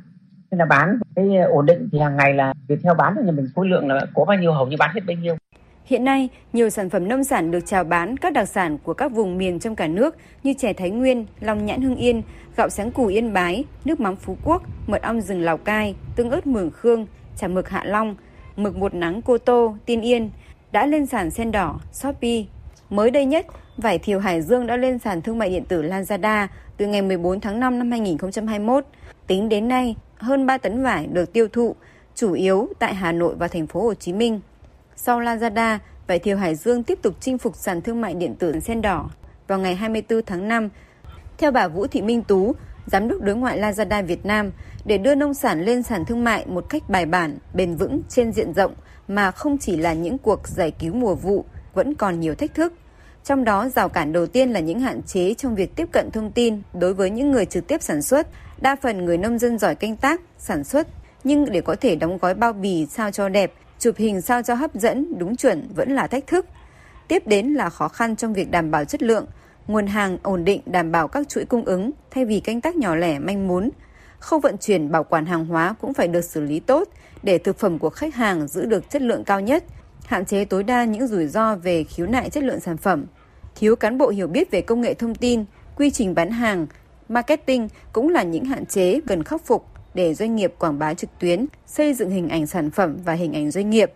nên 0.54 0.60
là 0.60 0.66
bán 0.66 1.00
cái 1.16 1.38
ổn 1.38 1.66
định 1.66 1.90
thì 1.92 2.00
hàng 2.00 2.18
ngày 2.18 2.34
là 2.34 2.54
việc 2.68 2.80
theo 2.84 2.94
bán 2.94 3.16
thì 3.16 3.22
nhà 3.26 3.32
mình 3.32 3.48
khối 3.56 3.68
lượng 3.68 3.88
là 3.88 4.06
có 4.14 4.26
bao 4.26 4.38
nhiêu 4.38 4.54
hầu 4.54 4.68
như 4.68 4.76
bán 4.80 4.92
hết 4.94 5.02
bấy 5.06 5.16
nhiêu. 5.16 5.36
Hiện 5.86 6.04
nay, 6.04 6.30
nhiều 6.54 6.70
sản 6.70 6.90
phẩm 6.90 7.08
nông 7.08 7.24
sản 7.24 7.52
được 7.52 7.60
chào 7.66 7.84
bán 7.84 8.18
các 8.18 8.34
đặc 8.34 8.50
sản 8.50 8.78
của 8.84 8.94
các 8.94 9.12
vùng 9.12 9.38
miền 9.38 9.60
trong 9.60 9.76
cả 9.76 9.88
nước 9.88 10.16
như 10.44 10.54
chè 10.54 10.74
Thái 10.74 10.90
Nguyên, 10.90 11.26
long 11.40 11.66
nhãn 11.66 11.82
Hưng 11.82 11.96
Yên, 11.96 12.22
gạo 12.58 12.70
sáng 12.70 12.92
củ 12.92 13.08
Yên 13.08 13.34
Bái, 13.34 13.64
nước 13.86 14.00
mắm 14.00 14.16
Phú 14.16 14.38
Quốc, 14.44 14.64
mật 14.88 15.02
ong 15.02 15.22
rừng 15.22 15.42
Lào 15.42 15.58
Cai, 15.58 15.96
tương 16.16 16.30
ớt 16.30 16.48
Mường 16.48 16.72
Khương, 16.72 17.08
chả 17.38 17.48
mực 17.48 17.70
Hạ 17.70 17.84
Long, 17.86 18.16
mực 18.56 18.78
bột 18.78 18.94
nắng 18.94 19.22
Cô 19.22 19.38
Tô, 19.38 19.76
Tiên 19.86 20.02
Yên 20.02 20.30
đã 20.72 20.86
lên 20.86 21.06
sàn 21.06 21.32
sen 21.32 21.52
đỏ, 21.52 21.80
Shopee. 21.92 22.44
Mới 22.90 23.12
đây 23.12 23.26
nhất, 23.26 23.46
vải 23.78 24.00
thiều 24.00 24.20
Hải 24.20 24.42
Dương 24.42 24.68
đã 24.68 24.78
lên 24.78 25.00
sàn 25.00 25.22
thương 25.22 25.40
mại 25.40 25.50
điện 25.50 25.66
tử 25.66 25.82
Lazada 25.82 26.48
từ 26.78 26.88
ngày 26.88 27.02
14 27.02 27.40
tháng 27.40 27.60
5 27.60 27.80
năm 27.80 27.92
2021. 27.92 28.86
Tính 29.28 29.50
đến 29.50 29.68
nay, 29.68 29.96
hơn 30.16 30.46
3 30.46 30.58
tấn 30.58 30.84
vải 30.84 31.08
được 31.08 31.34
tiêu 31.34 31.48
thụ, 31.48 31.76
chủ 32.16 32.34
yếu 32.34 32.68
tại 32.80 32.94
Hà 32.94 33.12
Nội 33.12 33.36
và 33.38 33.48
thành 33.48 33.68
phố 33.68 33.82
Hồ 33.82 33.94
Chí 33.94 34.14
Minh. 34.14 34.40
Sau 34.96 35.20
Lazada, 35.20 35.80
vải 36.08 36.20
thiều 36.20 36.38
Hải 36.38 36.56
Dương 36.56 36.84
tiếp 36.84 37.00
tục 37.02 37.14
chinh 37.20 37.38
phục 37.38 37.56
sàn 37.56 37.82
thương 37.82 38.02
mại 38.02 38.14
điện 38.14 38.36
tử 38.36 38.60
sen 38.60 38.82
đỏ 38.82 39.10
vào 39.48 39.60
ngày 39.60 39.76
24 39.76 40.22
tháng 40.26 40.48
5. 40.48 40.70
Theo 41.38 41.52
bà 41.52 41.68
Vũ 41.68 41.88
Thị 41.88 42.02
Minh 42.02 42.24
Tú, 42.24 42.56
Giám 42.86 43.08
đốc 43.08 43.22
đối 43.22 43.36
ngoại 43.36 43.60
Lazada 43.60 44.06
Việt 44.06 44.26
Nam, 44.26 44.52
để 44.86 44.98
đưa 44.98 45.16
nông 45.16 45.34
sản 45.34 45.62
lên 45.62 45.84
sàn 45.84 46.06
thương 46.06 46.24
mại 46.24 46.46
một 46.48 46.66
cách 46.70 46.90
bài 46.90 47.06
bản, 47.06 47.38
bền 47.54 47.76
vững 47.76 48.02
trên 48.10 48.32
diện 48.32 48.54
rộng 48.54 48.74
mà 49.08 49.32
không 49.32 49.58
chỉ 49.58 49.78
là 49.78 49.94
những 49.94 50.18
cuộc 50.18 50.48
giải 50.48 50.72
cứu 50.72 50.94
mùa 50.94 51.16
vụ, 51.16 51.46
vẫn 51.74 51.96
còn 51.96 52.20
nhiều 52.20 52.36
thách 52.36 52.54
thức. 52.54 52.74
Trong 53.24 53.44
đó, 53.44 53.70
rào 53.70 53.90
cản 53.90 54.14
đầu 54.14 54.28
tiên 54.28 54.50
là 54.50 54.60
những 54.60 54.80
hạn 54.80 55.02
chế 55.04 55.34
trong 55.34 55.56
việc 55.56 55.76
tiếp 55.76 55.88
cận 55.92 56.12
thông 56.12 56.32
tin 56.32 56.62
đối 56.74 56.94
với 56.94 57.10
những 57.10 57.32
người 57.32 57.46
trực 57.46 57.68
tiếp 57.68 57.82
sản 57.82 58.02
xuất. 58.02 58.28
Đa 58.62 58.76
phần 58.76 59.06
người 59.06 59.18
nông 59.18 59.40
dân 59.40 59.60
giỏi 59.60 59.76
canh 59.76 59.98
tác, 59.98 60.22
sản 60.38 60.64
xuất, 60.64 60.88
nhưng 61.24 61.52
để 61.52 61.62
có 61.62 61.76
thể 61.82 61.96
đóng 61.96 62.18
gói 62.18 62.34
bao 62.34 62.54
bì 62.54 62.86
sao 62.86 63.12
cho 63.12 63.30
đẹp, 63.30 63.54
chụp 63.84 63.96
hình 63.98 64.22
sao 64.22 64.44
cho 64.44 64.54
hấp 64.54 64.76
dẫn, 64.76 65.18
đúng 65.18 65.36
chuẩn 65.36 65.68
vẫn 65.76 65.92
là 65.92 66.08
thách 66.08 66.28
thức. 66.28 66.46
Tiếp 67.08 67.28
đến 67.28 67.48
là 67.48 67.70
khó 67.70 67.88
khăn 67.88 68.16
trong 68.16 68.34
việc 68.34 68.52
đảm 68.52 68.72
bảo 68.72 68.86
chất 68.86 69.04
lượng, 69.04 69.26
nguồn 69.68 69.88
hàng 69.88 70.18
ổn 70.24 70.46
định 70.46 70.62
đảm 70.66 70.92
bảo 70.92 71.08
các 71.08 71.30
chuỗi 71.30 71.46
cung 71.46 71.66
ứng 71.66 71.92
thay 72.12 72.26
vì 72.26 72.40
canh 72.40 72.62
tác 72.62 72.76
nhỏ 72.76 72.96
lẻ 72.96 73.20
manh 73.20 73.48
mún. 73.48 73.70
Khâu 74.20 74.40
vận 74.40 74.58
chuyển 74.58 74.92
bảo 74.92 75.04
quản 75.04 75.26
hàng 75.26 75.46
hóa 75.46 75.76
cũng 75.82 75.94
phải 75.94 76.08
được 76.08 76.22
xử 76.22 76.42
lý 76.42 76.60
tốt 76.60 76.88
để 77.24 77.38
thực 77.38 77.60
phẩm 77.60 77.80
của 77.80 77.90
khách 77.90 78.16
hàng 78.16 78.48
giữ 78.48 78.66
được 78.66 78.90
chất 78.90 79.02
lượng 79.02 79.24
cao 79.24 79.42
nhất, 79.42 79.64
hạn 80.06 80.26
chế 80.26 80.46
tối 80.46 80.64
đa 80.64 80.86
những 80.86 81.08
rủi 81.08 81.28
ro 81.28 81.56
về 81.56 81.84
khiếu 81.84 82.08
nại 82.08 82.30
chất 82.30 82.44
lượng 82.44 82.60
sản 82.60 82.78
phẩm. 82.78 83.06
Thiếu 83.56 83.76
cán 83.76 83.98
bộ 83.98 84.10
hiểu 84.10 84.28
biết 84.28 84.52
về 84.52 84.62
công 84.62 84.82
nghệ 84.82 84.94
thông 84.94 85.16
tin, 85.16 85.46
quy 85.76 85.92
trình 85.92 86.16
bán 86.16 86.32
hàng, 86.32 86.68
marketing 87.10 87.68
cũng 87.94 88.10
là 88.10 88.24
những 88.24 88.46
hạn 88.46 88.66
chế 88.66 89.00
cần 89.08 89.24
khắc 89.24 89.46
phục 89.46 89.73
để 89.94 90.14
doanh 90.14 90.36
nghiệp 90.36 90.54
quảng 90.60 90.80
bá 90.80 90.94
trực 90.94 91.10
tuyến, 91.20 91.46
xây 91.68 91.94
dựng 91.94 92.10
hình 92.10 92.30
ảnh 92.30 92.48
sản 92.48 92.72
phẩm 92.72 92.98
và 93.06 93.14
hình 93.14 93.34
ảnh 93.34 93.52
doanh 93.52 93.70
nghiệp. 93.70 93.92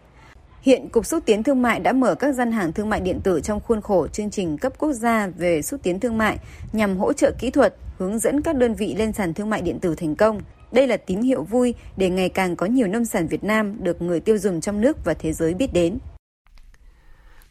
Hiện 0.61 0.89
Cục 0.89 1.05
Xúc 1.05 1.23
tiến 1.25 1.43
Thương 1.43 1.61
mại 1.61 1.79
đã 1.79 1.93
mở 1.93 2.15
các 2.15 2.35
gian 2.35 2.51
hàng 2.51 2.73
thương 2.73 2.89
mại 2.89 2.99
điện 2.99 3.19
tử 3.23 3.41
trong 3.43 3.59
khuôn 3.59 3.81
khổ 3.81 4.07
chương 4.07 4.29
trình 4.29 4.57
cấp 4.57 4.73
quốc 4.77 4.93
gia 4.93 5.27
về 5.27 5.61
xúc 5.61 5.79
tiến 5.83 5.99
thương 5.99 6.17
mại 6.17 6.37
nhằm 6.73 6.97
hỗ 6.97 7.13
trợ 7.13 7.31
kỹ 7.39 7.49
thuật, 7.49 7.75
hướng 7.97 8.19
dẫn 8.19 8.41
các 8.41 8.55
đơn 8.55 8.73
vị 8.73 8.95
lên 8.97 9.13
sàn 9.13 9.33
thương 9.33 9.49
mại 9.49 9.61
điện 9.61 9.79
tử 9.79 9.95
thành 9.95 10.15
công. 10.15 10.41
Đây 10.71 10.87
là 10.87 10.97
tín 10.97 11.21
hiệu 11.21 11.43
vui 11.43 11.73
để 11.97 12.09
ngày 12.09 12.29
càng 12.29 12.55
có 12.55 12.65
nhiều 12.65 12.87
nông 12.87 13.05
sản 13.05 13.27
Việt 13.27 13.43
Nam 13.43 13.83
được 13.83 14.01
người 14.01 14.19
tiêu 14.19 14.37
dùng 14.37 14.61
trong 14.61 14.81
nước 14.81 15.05
và 15.05 15.13
thế 15.13 15.33
giới 15.33 15.53
biết 15.53 15.73
đến. 15.73 15.97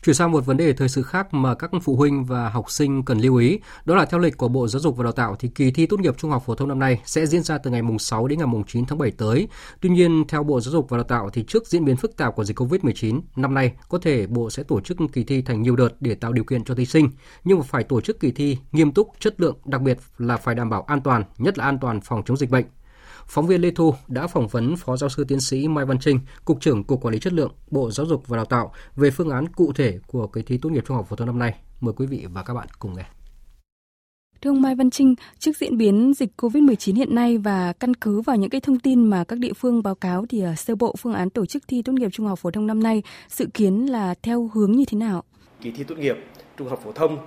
Chuyển 0.06 0.14
sang 0.14 0.32
một 0.32 0.46
vấn 0.46 0.56
đề 0.56 0.72
thời 0.72 0.88
sự 0.88 1.02
khác 1.02 1.34
mà 1.34 1.54
các 1.54 1.70
phụ 1.82 1.96
huynh 1.96 2.24
và 2.24 2.48
học 2.48 2.70
sinh 2.70 3.04
cần 3.04 3.18
lưu 3.18 3.36
ý, 3.36 3.60
đó 3.84 3.94
là 3.94 4.04
theo 4.04 4.20
lịch 4.20 4.36
của 4.36 4.48
Bộ 4.48 4.68
Giáo 4.68 4.80
dục 4.80 4.96
và 4.96 5.04
Đào 5.04 5.12
tạo 5.12 5.36
thì 5.38 5.48
kỳ 5.48 5.70
thi 5.70 5.86
tốt 5.86 6.00
nghiệp 6.00 6.14
trung 6.18 6.30
học 6.30 6.42
phổ 6.46 6.54
thông 6.54 6.68
năm 6.68 6.78
nay 6.78 7.00
sẽ 7.04 7.26
diễn 7.26 7.42
ra 7.42 7.58
từ 7.58 7.70
ngày 7.70 7.82
mùng 7.82 7.98
6 7.98 8.28
đến 8.28 8.38
ngày 8.38 8.46
mùng 8.46 8.64
9 8.64 8.86
tháng 8.86 8.98
7 8.98 9.10
tới. 9.10 9.48
Tuy 9.80 9.90
nhiên, 9.90 10.24
theo 10.28 10.42
Bộ 10.42 10.60
Giáo 10.60 10.72
dục 10.72 10.88
và 10.88 10.96
Đào 10.96 11.04
tạo 11.04 11.30
thì 11.30 11.44
trước 11.48 11.66
diễn 11.66 11.84
biến 11.84 11.96
phức 11.96 12.16
tạp 12.16 12.36
của 12.36 12.44
dịch 12.44 12.58
Covid-19, 12.58 13.20
năm 13.36 13.54
nay 13.54 13.72
có 13.88 13.98
thể 13.98 14.26
Bộ 14.26 14.50
sẽ 14.50 14.62
tổ 14.62 14.80
chức 14.80 14.96
kỳ 15.12 15.24
thi 15.24 15.42
thành 15.42 15.62
nhiều 15.62 15.76
đợt 15.76 15.90
để 16.00 16.14
tạo 16.14 16.32
điều 16.32 16.44
kiện 16.44 16.64
cho 16.64 16.74
thí 16.74 16.86
sinh, 16.86 17.10
nhưng 17.44 17.58
mà 17.58 17.64
phải 17.68 17.84
tổ 17.84 18.00
chức 18.00 18.20
kỳ 18.20 18.32
thi 18.32 18.58
nghiêm 18.72 18.92
túc, 18.92 19.08
chất 19.20 19.40
lượng, 19.40 19.56
đặc 19.64 19.80
biệt 19.80 19.98
là 20.18 20.36
phải 20.36 20.54
đảm 20.54 20.70
bảo 20.70 20.82
an 20.82 21.00
toàn, 21.00 21.24
nhất 21.38 21.58
là 21.58 21.64
an 21.64 21.78
toàn 21.80 22.00
phòng 22.00 22.22
chống 22.26 22.36
dịch 22.36 22.50
bệnh. 22.50 22.64
Phóng 23.28 23.46
viên 23.46 23.60
Lê 23.60 23.70
Thu 23.70 23.94
đã 24.08 24.26
phỏng 24.26 24.48
vấn 24.48 24.76
Phó 24.76 24.96
Giáo 24.96 25.08
sư 25.08 25.24
Tiến 25.28 25.40
sĩ 25.40 25.68
Mai 25.68 25.84
Văn 25.84 25.98
Trinh, 25.98 26.20
Cục 26.44 26.60
trưởng 26.60 26.84
Cục 26.84 27.02
Quản 27.02 27.12
lý 27.12 27.20
Chất 27.20 27.32
lượng, 27.32 27.52
Bộ 27.70 27.90
Giáo 27.90 28.06
dục 28.06 28.28
và 28.28 28.36
Đào 28.36 28.44
tạo 28.44 28.72
về 28.96 29.10
phương 29.10 29.30
án 29.30 29.48
cụ 29.48 29.72
thể 29.72 29.98
của 30.06 30.26
kỳ 30.26 30.42
thi 30.42 30.58
tốt 30.62 30.68
nghiệp 30.68 30.84
trung 30.86 30.96
học 30.96 31.06
phổ 31.08 31.16
thông 31.16 31.26
năm 31.26 31.38
nay. 31.38 31.54
Mời 31.80 31.94
quý 31.96 32.06
vị 32.06 32.26
và 32.32 32.42
các 32.42 32.54
bạn 32.54 32.66
cùng 32.78 32.94
nghe. 32.96 33.04
Thưa 34.40 34.50
ông 34.50 34.62
Mai 34.62 34.74
Văn 34.74 34.90
Trinh, 34.90 35.14
trước 35.38 35.56
diễn 35.56 35.76
biến 35.76 36.12
dịch 36.16 36.30
COVID-19 36.36 36.94
hiện 36.94 37.14
nay 37.14 37.38
và 37.38 37.72
căn 37.72 37.94
cứ 37.94 38.20
vào 38.20 38.36
những 38.36 38.50
cái 38.50 38.60
thông 38.60 38.78
tin 38.78 39.04
mà 39.04 39.24
các 39.24 39.38
địa 39.38 39.52
phương 39.52 39.82
báo 39.82 39.94
cáo 39.94 40.26
thì 40.28 40.42
sơ 40.56 40.74
bộ 40.74 40.94
phương 40.98 41.14
án 41.14 41.30
tổ 41.30 41.46
chức 41.46 41.62
thi 41.68 41.82
tốt 41.82 41.92
nghiệp 41.92 42.08
trung 42.12 42.26
học 42.26 42.38
phổ 42.38 42.50
thông 42.50 42.66
năm 42.66 42.82
nay 42.82 43.02
dự 43.28 43.46
kiến 43.54 43.86
là 43.86 44.14
theo 44.22 44.50
hướng 44.54 44.72
như 44.72 44.84
thế 44.88 44.98
nào? 44.98 45.24
Kỳ 45.60 45.70
thi 45.70 45.84
tốt 45.84 45.98
nghiệp 45.98 46.16
trung 46.56 46.68
học 46.68 46.80
phổ 46.84 46.92
thông 46.92 47.18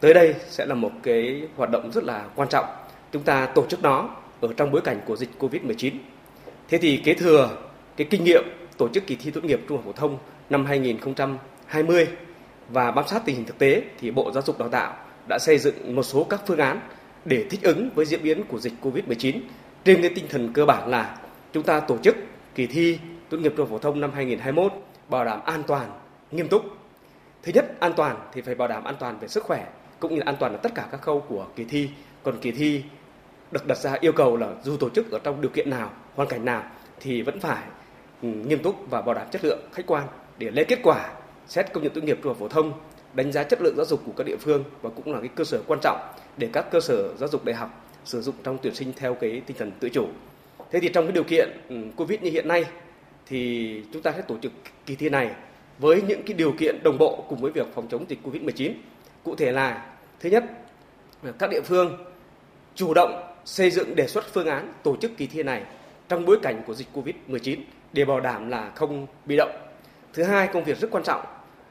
tới 0.00 0.14
đây 0.14 0.34
sẽ 0.50 0.66
là 0.66 0.74
một 0.74 0.90
cái 1.02 1.48
hoạt 1.56 1.70
động 1.70 1.90
rất 1.92 2.04
là 2.04 2.28
quan 2.34 2.48
trọng. 2.48 2.64
Chúng 3.12 3.22
ta 3.22 3.46
tổ 3.46 3.66
chức 3.66 3.82
nó 3.82 4.16
ở 4.40 4.48
trong 4.56 4.70
bối 4.70 4.80
cảnh 4.80 5.00
của 5.06 5.16
dịch 5.16 5.30
Covid-19. 5.38 5.92
Thế 6.68 6.78
thì 6.78 6.96
kế 6.96 7.14
thừa 7.14 7.56
cái 7.96 8.06
kinh 8.10 8.24
nghiệm 8.24 8.44
tổ 8.78 8.88
chức 8.88 9.06
kỳ 9.06 9.16
thi 9.16 9.30
tốt 9.30 9.44
nghiệp 9.44 9.60
trung 9.68 9.76
học 9.76 9.84
phổ 9.86 9.92
thông 9.92 10.18
năm 10.50 10.66
2020 10.66 12.06
và 12.68 12.90
bám 12.90 13.08
sát 13.08 13.22
tình 13.24 13.36
hình 13.36 13.44
thực 13.44 13.58
tế 13.58 13.82
thì 14.00 14.10
Bộ 14.10 14.30
Giáo 14.32 14.42
dục 14.42 14.58
Đào 14.58 14.68
tạo 14.68 14.94
đã 15.28 15.38
xây 15.38 15.58
dựng 15.58 15.94
một 15.94 16.02
số 16.02 16.24
các 16.24 16.40
phương 16.46 16.58
án 16.58 16.80
để 17.24 17.44
thích 17.50 17.62
ứng 17.62 17.90
với 17.94 18.06
diễn 18.06 18.22
biến 18.22 18.44
của 18.48 18.58
dịch 18.58 18.72
Covid-19 18.82 19.40
trên 19.84 20.02
cái 20.02 20.10
tinh 20.14 20.24
thần 20.28 20.52
cơ 20.52 20.64
bản 20.64 20.88
là 20.88 21.16
chúng 21.52 21.62
ta 21.62 21.80
tổ 21.80 21.98
chức 21.98 22.16
kỳ 22.54 22.66
thi 22.66 22.98
tốt 23.28 23.36
nghiệp 23.36 23.52
trung 23.56 23.66
học 23.66 23.68
phổ 23.70 23.78
thông 23.78 24.00
năm 24.00 24.10
2021 24.14 24.72
bảo 25.08 25.24
đảm 25.24 25.40
an 25.44 25.62
toàn, 25.66 25.90
nghiêm 26.30 26.48
túc. 26.48 26.64
Thứ 27.42 27.52
nhất, 27.54 27.80
an 27.80 27.92
toàn 27.96 28.16
thì 28.32 28.40
phải 28.40 28.54
bảo 28.54 28.68
đảm 28.68 28.84
an 28.84 28.94
toàn 29.00 29.18
về 29.18 29.28
sức 29.28 29.44
khỏe 29.44 29.66
cũng 30.00 30.14
như 30.14 30.18
là 30.18 30.24
an 30.26 30.36
toàn 30.40 30.52
ở 30.52 30.58
tất 30.62 30.74
cả 30.74 30.88
các 30.90 31.02
khâu 31.02 31.20
của 31.20 31.46
kỳ 31.56 31.64
thi. 31.64 31.90
Còn 32.22 32.38
kỳ 32.40 32.50
thi 32.50 32.82
được 33.50 33.66
đặt 33.66 33.78
ra 33.78 33.96
yêu 34.00 34.12
cầu 34.12 34.36
là 34.36 34.48
dù 34.64 34.76
tổ 34.76 34.90
chức 34.90 35.10
ở 35.10 35.18
trong 35.18 35.40
điều 35.40 35.50
kiện 35.50 35.70
nào, 35.70 35.90
hoàn 36.14 36.28
cảnh 36.28 36.44
nào 36.44 36.62
thì 37.00 37.22
vẫn 37.22 37.40
phải 37.40 37.62
ừ, 38.22 38.28
nghiêm 38.28 38.62
túc 38.62 38.90
và 38.90 39.02
bảo 39.02 39.14
đảm 39.14 39.26
chất 39.30 39.44
lượng 39.44 39.60
khách 39.72 39.86
quan 39.86 40.06
để 40.38 40.50
lấy 40.50 40.64
kết 40.64 40.78
quả 40.82 41.10
xét 41.48 41.72
công 41.72 41.82
nhận 41.82 41.92
tốt 41.92 42.04
nghiệp 42.04 42.18
trung 42.22 42.30
học 42.30 42.36
phổ 42.38 42.48
thông 42.48 42.72
đánh 43.14 43.32
giá 43.32 43.44
chất 43.44 43.62
lượng 43.62 43.74
giáo 43.76 43.86
dục 43.86 44.00
của 44.06 44.12
các 44.16 44.26
địa 44.26 44.36
phương 44.36 44.64
và 44.82 44.90
cũng 44.90 45.14
là 45.14 45.20
cái 45.20 45.28
cơ 45.34 45.44
sở 45.44 45.62
quan 45.66 45.80
trọng 45.82 46.00
để 46.36 46.48
các 46.52 46.70
cơ 46.70 46.80
sở 46.80 47.14
giáo 47.18 47.28
dục 47.28 47.44
đại 47.44 47.54
học 47.54 47.84
sử 48.04 48.22
dụng 48.22 48.34
trong 48.42 48.58
tuyển 48.62 48.74
sinh 48.74 48.92
theo 48.96 49.14
cái 49.14 49.42
tinh 49.46 49.56
thần 49.56 49.72
tự 49.80 49.88
chủ. 49.88 50.08
Thế 50.72 50.80
thì 50.80 50.88
trong 50.88 51.04
cái 51.04 51.12
điều 51.12 51.24
kiện 51.24 51.48
ừ, 51.68 51.76
Covid 51.96 52.20
như 52.20 52.30
hiện 52.30 52.48
nay 52.48 52.64
thì 53.26 53.82
chúng 53.92 54.02
ta 54.02 54.12
sẽ 54.16 54.22
tổ 54.22 54.36
chức 54.42 54.52
kỳ 54.86 54.96
thi 54.96 55.08
này 55.08 55.30
với 55.78 56.02
những 56.02 56.22
cái 56.26 56.34
điều 56.34 56.52
kiện 56.52 56.82
đồng 56.82 56.98
bộ 56.98 57.24
cùng 57.28 57.40
với 57.40 57.52
việc 57.52 57.66
phòng 57.74 57.86
chống 57.90 58.04
dịch 58.08 58.18
Covid-19. 58.24 58.72
Cụ 59.24 59.34
thể 59.34 59.52
là 59.52 59.86
thứ 60.20 60.30
nhất, 60.30 60.44
các 61.38 61.50
địa 61.50 61.60
phương 61.64 61.96
chủ 62.74 62.94
động 62.94 63.35
xây 63.46 63.70
dựng 63.70 63.96
đề 63.96 64.06
xuất 64.06 64.24
phương 64.32 64.46
án 64.46 64.72
tổ 64.82 64.96
chức 64.96 65.16
kỳ 65.16 65.26
thi 65.26 65.42
này 65.42 65.62
trong 66.08 66.24
bối 66.24 66.38
cảnh 66.42 66.62
của 66.66 66.74
dịch 66.74 66.88
Covid-19 66.94 67.58
để 67.92 68.04
bảo 68.04 68.20
đảm 68.20 68.48
là 68.48 68.72
không 68.74 69.06
bị 69.26 69.36
động. 69.36 69.50
Thứ 70.12 70.22
hai, 70.22 70.48
công 70.52 70.64
việc 70.64 70.78
rất 70.78 70.90
quan 70.90 71.04
trọng 71.04 71.20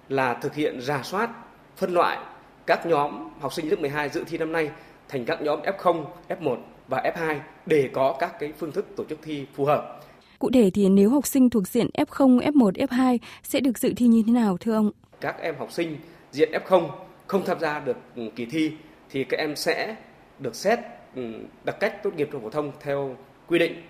là 0.09 0.34
thực 0.34 0.55
hiện 0.55 0.82
rà 0.82 1.03
soát, 1.03 1.30
phân 1.78 1.93
loại 1.93 2.17
các 2.65 2.86
nhóm 2.86 3.30
học 3.39 3.53
sinh 3.53 3.69
lớp 3.69 3.80
12 3.80 4.09
dự 4.09 4.23
thi 4.28 4.38
năm 4.38 4.51
nay 4.51 4.69
thành 5.09 5.26
các 5.26 5.41
nhóm 5.41 5.59
F0, 5.61 6.05
F1 6.30 6.57
và 6.88 7.11
F2 7.15 7.39
để 7.65 7.89
có 7.93 8.17
các 8.19 8.39
cái 8.39 8.53
phương 8.57 8.71
thức 8.71 8.86
tổ 8.95 9.03
chức 9.09 9.19
thi 9.23 9.45
phù 9.55 9.65
hợp. 9.65 10.01
Cụ 10.39 10.49
thể 10.53 10.69
thì 10.73 10.89
nếu 10.89 11.09
học 11.09 11.28
sinh 11.28 11.49
thuộc 11.49 11.67
diện 11.67 11.89
F0, 11.93 12.39
F1, 12.39 12.71
F2 12.71 13.17
sẽ 13.43 13.59
được 13.59 13.78
dự 13.78 13.93
thi 13.97 14.07
như 14.07 14.23
thế 14.28 14.34
nào 14.34 14.57
thưa 14.57 14.73
ông? 14.73 14.91
Các 15.21 15.36
em 15.41 15.55
học 15.59 15.71
sinh 15.71 15.97
diện 16.32 16.51
F0 16.51 16.89
không 17.28 17.45
tham 17.45 17.59
gia 17.59 17.80
được 17.80 17.97
kỳ 18.36 18.45
thi 18.45 18.71
thì 19.09 19.23
các 19.23 19.38
em 19.38 19.55
sẽ 19.55 19.95
được 20.39 20.55
xét 20.55 20.80
Ừ, 21.16 21.22
đặc 21.63 21.76
cách 21.80 22.03
tốt 22.03 22.13
nghiệp 22.16 22.30
trung 22.32 22.41
phổ 22.41 22.49
thông 22.49 22.72
theo 22.80 23.16
quy 23.47 23.59
định. 23.59 23.82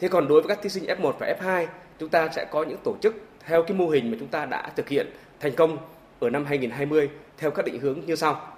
Thế 0.00 0.08
còn 0.08 0.28
đối 0.28 0.42
với 0.42 0.48
các 0.48 0.62
thí 0.62 0.68
sinh 0.68 0.84
F1 0.84 1.12
và 1.20 1.34
F2, 1.40 1.66
chúng 1.98 2.08
ta 2.08 2.28
sẽ 2.28 2.46
có 2.50 2.64
những 2.64 2.78
tổ 2.84 2.96
chức 3.02 3.14
theo 3.46 3.62
cái 3.62 3.76
mô 3.76 3.88
hình 3.88 4.10
mà 4.10 4.16
chúng 4.20 4.28
ta 4.28 4.44
đã 4.44 4.70
thực 4.76 4.88
hiện 4.88 5.06
thành 5.40 5.52
công 5.54 5.78
ở 6.20 6.30
năm 6.30 6.44
2020 6.44 7.10
theo 7.38 7.50
các 7.50 7.64
định 7.64 7.80
hướng 7.80 8.00
như 8.06 8.14
sau. 8.14 8.52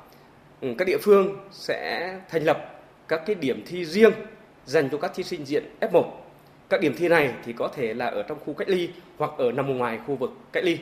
Ừ, 0.60 0.68
các 0.78 0.84
địa 0.88 0.98
phương 1.02 1.36
sẽ 1.50 2.14
thành 2.28 2.44
lập 2.44 2.82
các 3.08 3.22
cái 3.26 3.34
điểm 3.34 3.62
thi 3.66 3.84
riêng 3.84 4.12
dành 4.64 4.88
cho 4.90 4.98
các 4.98 5.14
thí 5.14 5.22
sinh 5.22 5.44
diện 5.44 5.64
F1. 5.80 6.04
Các 6.68 6.80
điểm 6.80 6.94
thi 6.98 7.08
này 7.08 7.34
thì 7.44 7.52
có 7.52 7.68
thể 7.68 7.94
là 7.94 8.06
ở 8.06 8.22
trong 8.22 8.38
khu 8.44 8.54
cách 8.54 8.68
ly 8.68 8.88
hoặc 9.18 9.30
ở 9.38 9.52
nằm 9.52 9.78
ngoài 9.78 9.98
khu 10.06 10.16
vực 10.16 10.30
cách 10.52 10.64
ly. 10.64 10.78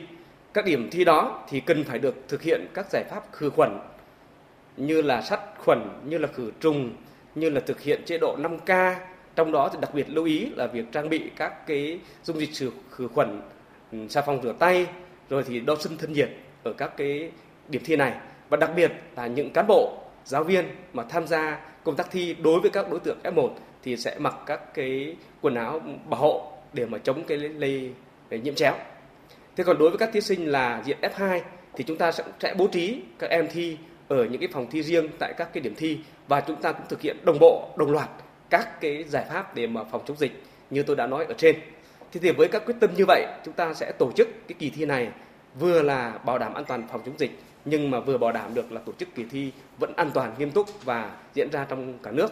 Các 0.53 0.65
điểm 0.65 0.89
thi 0.91 1.03
đó 1.03 1.45
thì 1.49 1.59
cần 1.59 1.83
phải 1.83 1.99
được 1.99 2.15
thực 2.27 2.41
hiện 2.41 2.67
các 2.73 2.85
giải 2.91 3.03
pháp 3.09 3.23
khử 3.31 3.49
khuẩn 3.49 3.79
như 4.77 5.01
là 5.01 5.21
sát 5.21 5.39
khuẩn, 5.57 5.79
như 6.05 6.17
là 6.17 6.27
khử 6.27 6.51
trùng, 6.59 6.91
như 7.35 7.49
là 7.49 7.59
thực 7.59 7.81
hiện 7.81 8.01
chế 8.05 8.17
độ 8.17 8.37
5K. 8.37 8.95
Trong 9.35 9.51
đó 9.51 9.69
thì 9.73 9.79
đặc 9.81 9.93
biệt 9.93 10.09
lưu 10.09 10.25
ý 10.25 10.47
là 10.55 10.67
việc 10.67 10.85
trang 10.91 11.09
bị 11.09 11.21
các 11.35 11.67
cái 11.67 11.99
dung 12.23 12.39
dịch 12.39 12.71
khử 12.91 13.07
khuẩn, 13.07 13.41
ừ, 13.91 13.97
xà 14.09 14.21
phòng 14.21 14.41
rửa 14.43 14.53
tay, 14.59 14.87
rồi 15.29 15.43
thì 15.47 15.59
đo 15.59 15.75
thân 15.75 15.97
thân 15.97 16.13
nhiệt 16.13 16.29
ở 16.63 16.73
các 16.73 16.97
cái 16.97 17.31
điểm 17.67 17.81
thi 17.85 17.95
này 17.95 18.13
và 18.49 18.57
đặc 18.57 18.71
biệt 18.75 18.91
là 19.15 19.27
những 19.27 19.49
cán 19.53 19.67
bộ 19.67 19.97
giáo 20.25 20.43
viên 20.43 20.65
mà 20.93 21.03
tham 21.03 21.27
gia 21.27 21.59
công 21.83 21.95
tác 21.95 22.11
thi 22.11 22.35
đối 22.43 22.59
với 22.59 22.69
các 22.69 22.91
đối 22.91 22.99
tượng 22.99 23.17
F1 23.23 23.49
thì 23.83 23.97
sẽ 23.97 24.15
mặc 24.19 24.35
các 24.45 24.73
cái 24.73 25.15
quần 25.41 25.55
áo 25.55 25.81
bảo 26.09 26.21
hộ 26.21 26.51
để 26.73 26.85
mà 26.85 26.97
chống 26.97 27.23
cái 27.23 27.37
lây, 27.37 27.91
nhiễm 28.29 28.55
chéo. 28.55 28.73
Thế 29.55 29.63
còn 29.63 29.77
đối 29.77 29.89
với 29.89 29.97
các 29.97 30.09
thí 30.13 30.21
sinh 30.21 30.45
là 30.45 30.83
diện 30.85 30.97
F2 31.01 31.39
thì 31.73 31.83
chúng 31.83 31.97
ta 31.97 32.11
sẽ, 32.11 32.23
sẽ 32.39 32.53
bố 32.57 32.67
trí 32.67 33.01
các 33.19 33.29
em 33.29 33.47
thi 33.53 33.77
ở 34.07 34.25
những 34.25 34.39
cái 34.39 34.49
phòng 34.53 34.67
thi 34.71 34.83
riêng 34.83 35.07
tại 35.19 35.33
các 35.37 35.53
cái 35.53 35.61
điểm 35.61 35.73
thi 35.77 35.97
và 36.31 36.41
chúng 36.41 36.61
ta 36.61 36.71
cũng 36.71 36.85
thực 36.89 37.01
hiện 37.01 37.17
đồng 37.25 37.37
bộ, 37.39 37.69
đồng 37.77 37.91
loạt 37.91 38.09
các 38.49 38.81
cái 38.81 39.03
giải 39.03 39.25
pháp 39.29 39.55
để 39.55 39.67
mà 39.67 39.83
phòng 39.83 40.01
chống 40.05 40.17
dịch 40.17 40.43
như 40.69 40.83
tôi 40.83 40.95
đã 40.95 41.07
nói 41.07 41.25
ở 41.25 41.33
trên. 41.37 41.55
Thế 42.11 42.19
thì 42.23 42.31
với 42.31 42.47
các 42.47 42.65
quyết 42.65 42.75
tâm 42.79 42.89
như 42.95 43.05
vậy, 43.07 43.25
chúng 43.45 43.53
ta 43.53 43.73
sẽ 43.73 43.91
tổ 43.99 44.11
chức 44.11 44.27
cái 44.47 44.55
kỳ 44.59 44.69
thi 44.69 44.85
này 44.85 45.09
vừa 45.59 45.81
là 45.81 46.19
bảo 46.25 46.39
đảm 46.39 46.53
an 46.53 46.65
toàn 46.65 46.87
phòng 46.91 47.01
chống 47.05 47.15
dịch 47.17 47.31
nhưng 47.65 47.91
mà 47.91 47.99
vừa 47.99 48.17
bảo 48.17 48.31
đảm 48.31 48.53
được 48.53 48.71
là 48.71 48.81
tổ 48.85 48.91
chức 48.97 49.15
kỳ 49.15 49.25
thi 49.31 49.51
vẫn 49.79 49.93
an 49.95 50.11
toàn 50.13 50.35
nghiêm 50.37 50.51
túc 50.51 50.85
và 50.85 51.11
diễn 51.33 51.49
ra 51.51 51.65
trong 51.69 51.97
cả 52.03 52.11
nước. 52.11 52.31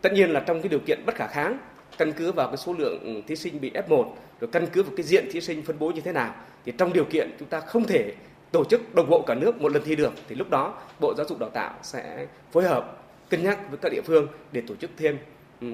Tất 0.00 0.12
nhiên 0.12 0.30
là 0.30 0.40
trong 0.40 0.62
cái 0.62 0.68
điều 0.68 0.80
kiện 0.86 1.06
bất 1.06 1.14
khả 1.14 1.26
kháng, 1.26 1.58
căn 1.98 2.12
cứ 2.12 2.32
vào 2.32 2.48
cái 2.48 2.56
số 2.56 2.74
lượng 2.78 3.22
thí 3.26 3.36
sinh 3.36 3.60
bị 3.60 3.72
F1 3.88 4.04
rồi 4.40 4.50
căn 4.52 4.66
cứ 4.72 4.82
vào 4.82 4.92
cái 4.96 5.06
diện 5.06 5.28
thí 5.32 5.40
sinh 5.40 5.62
phân 5.62 5.78
bố 5.78 5.90
như 5.90 6.00
thế 6.00 6.12
nào 6.12 6.34
thì 6.64 6.72
trong 6.78 6.92
điều 6.92 7.04
kiện 7.04 7.36
chúng 7.38 7.48
ta 7.48 7.60
không 7.60 7.84
thể 7.84 8.12
tổ 8.52 8.64
chức 8.64 8.94
đồng 8.94 9.10
bộ 9.10 9.22
cả 9.26 9.34
nước 9.34 9.60
một 9.60 9.72
lần 9.72 9.82
thi 9.84 9.96
được 9.96 10.12
thì 10.28 10.34
lúc 10.34 10.50
đó 10.50 10.74
Bộ 11.00 11.14
Giáo 11.14 11.26
dục 11.26 11.38
Đào 11.38 11.50
tạo 11.50 11.74
sẽ 11.82 12.26
phối 12.52 12.64
hợp 12.64 13.07
cân 13.30 13.42
nhắc 13.42 13.58
với 13.70 13.78
các 13.78 13.92
địa 13.92 14.02
phương 14.02 14.26
để 14.52 14.60
tổ 14.66 14.76
chức 14.76 14.90
thêm 14.96 15.18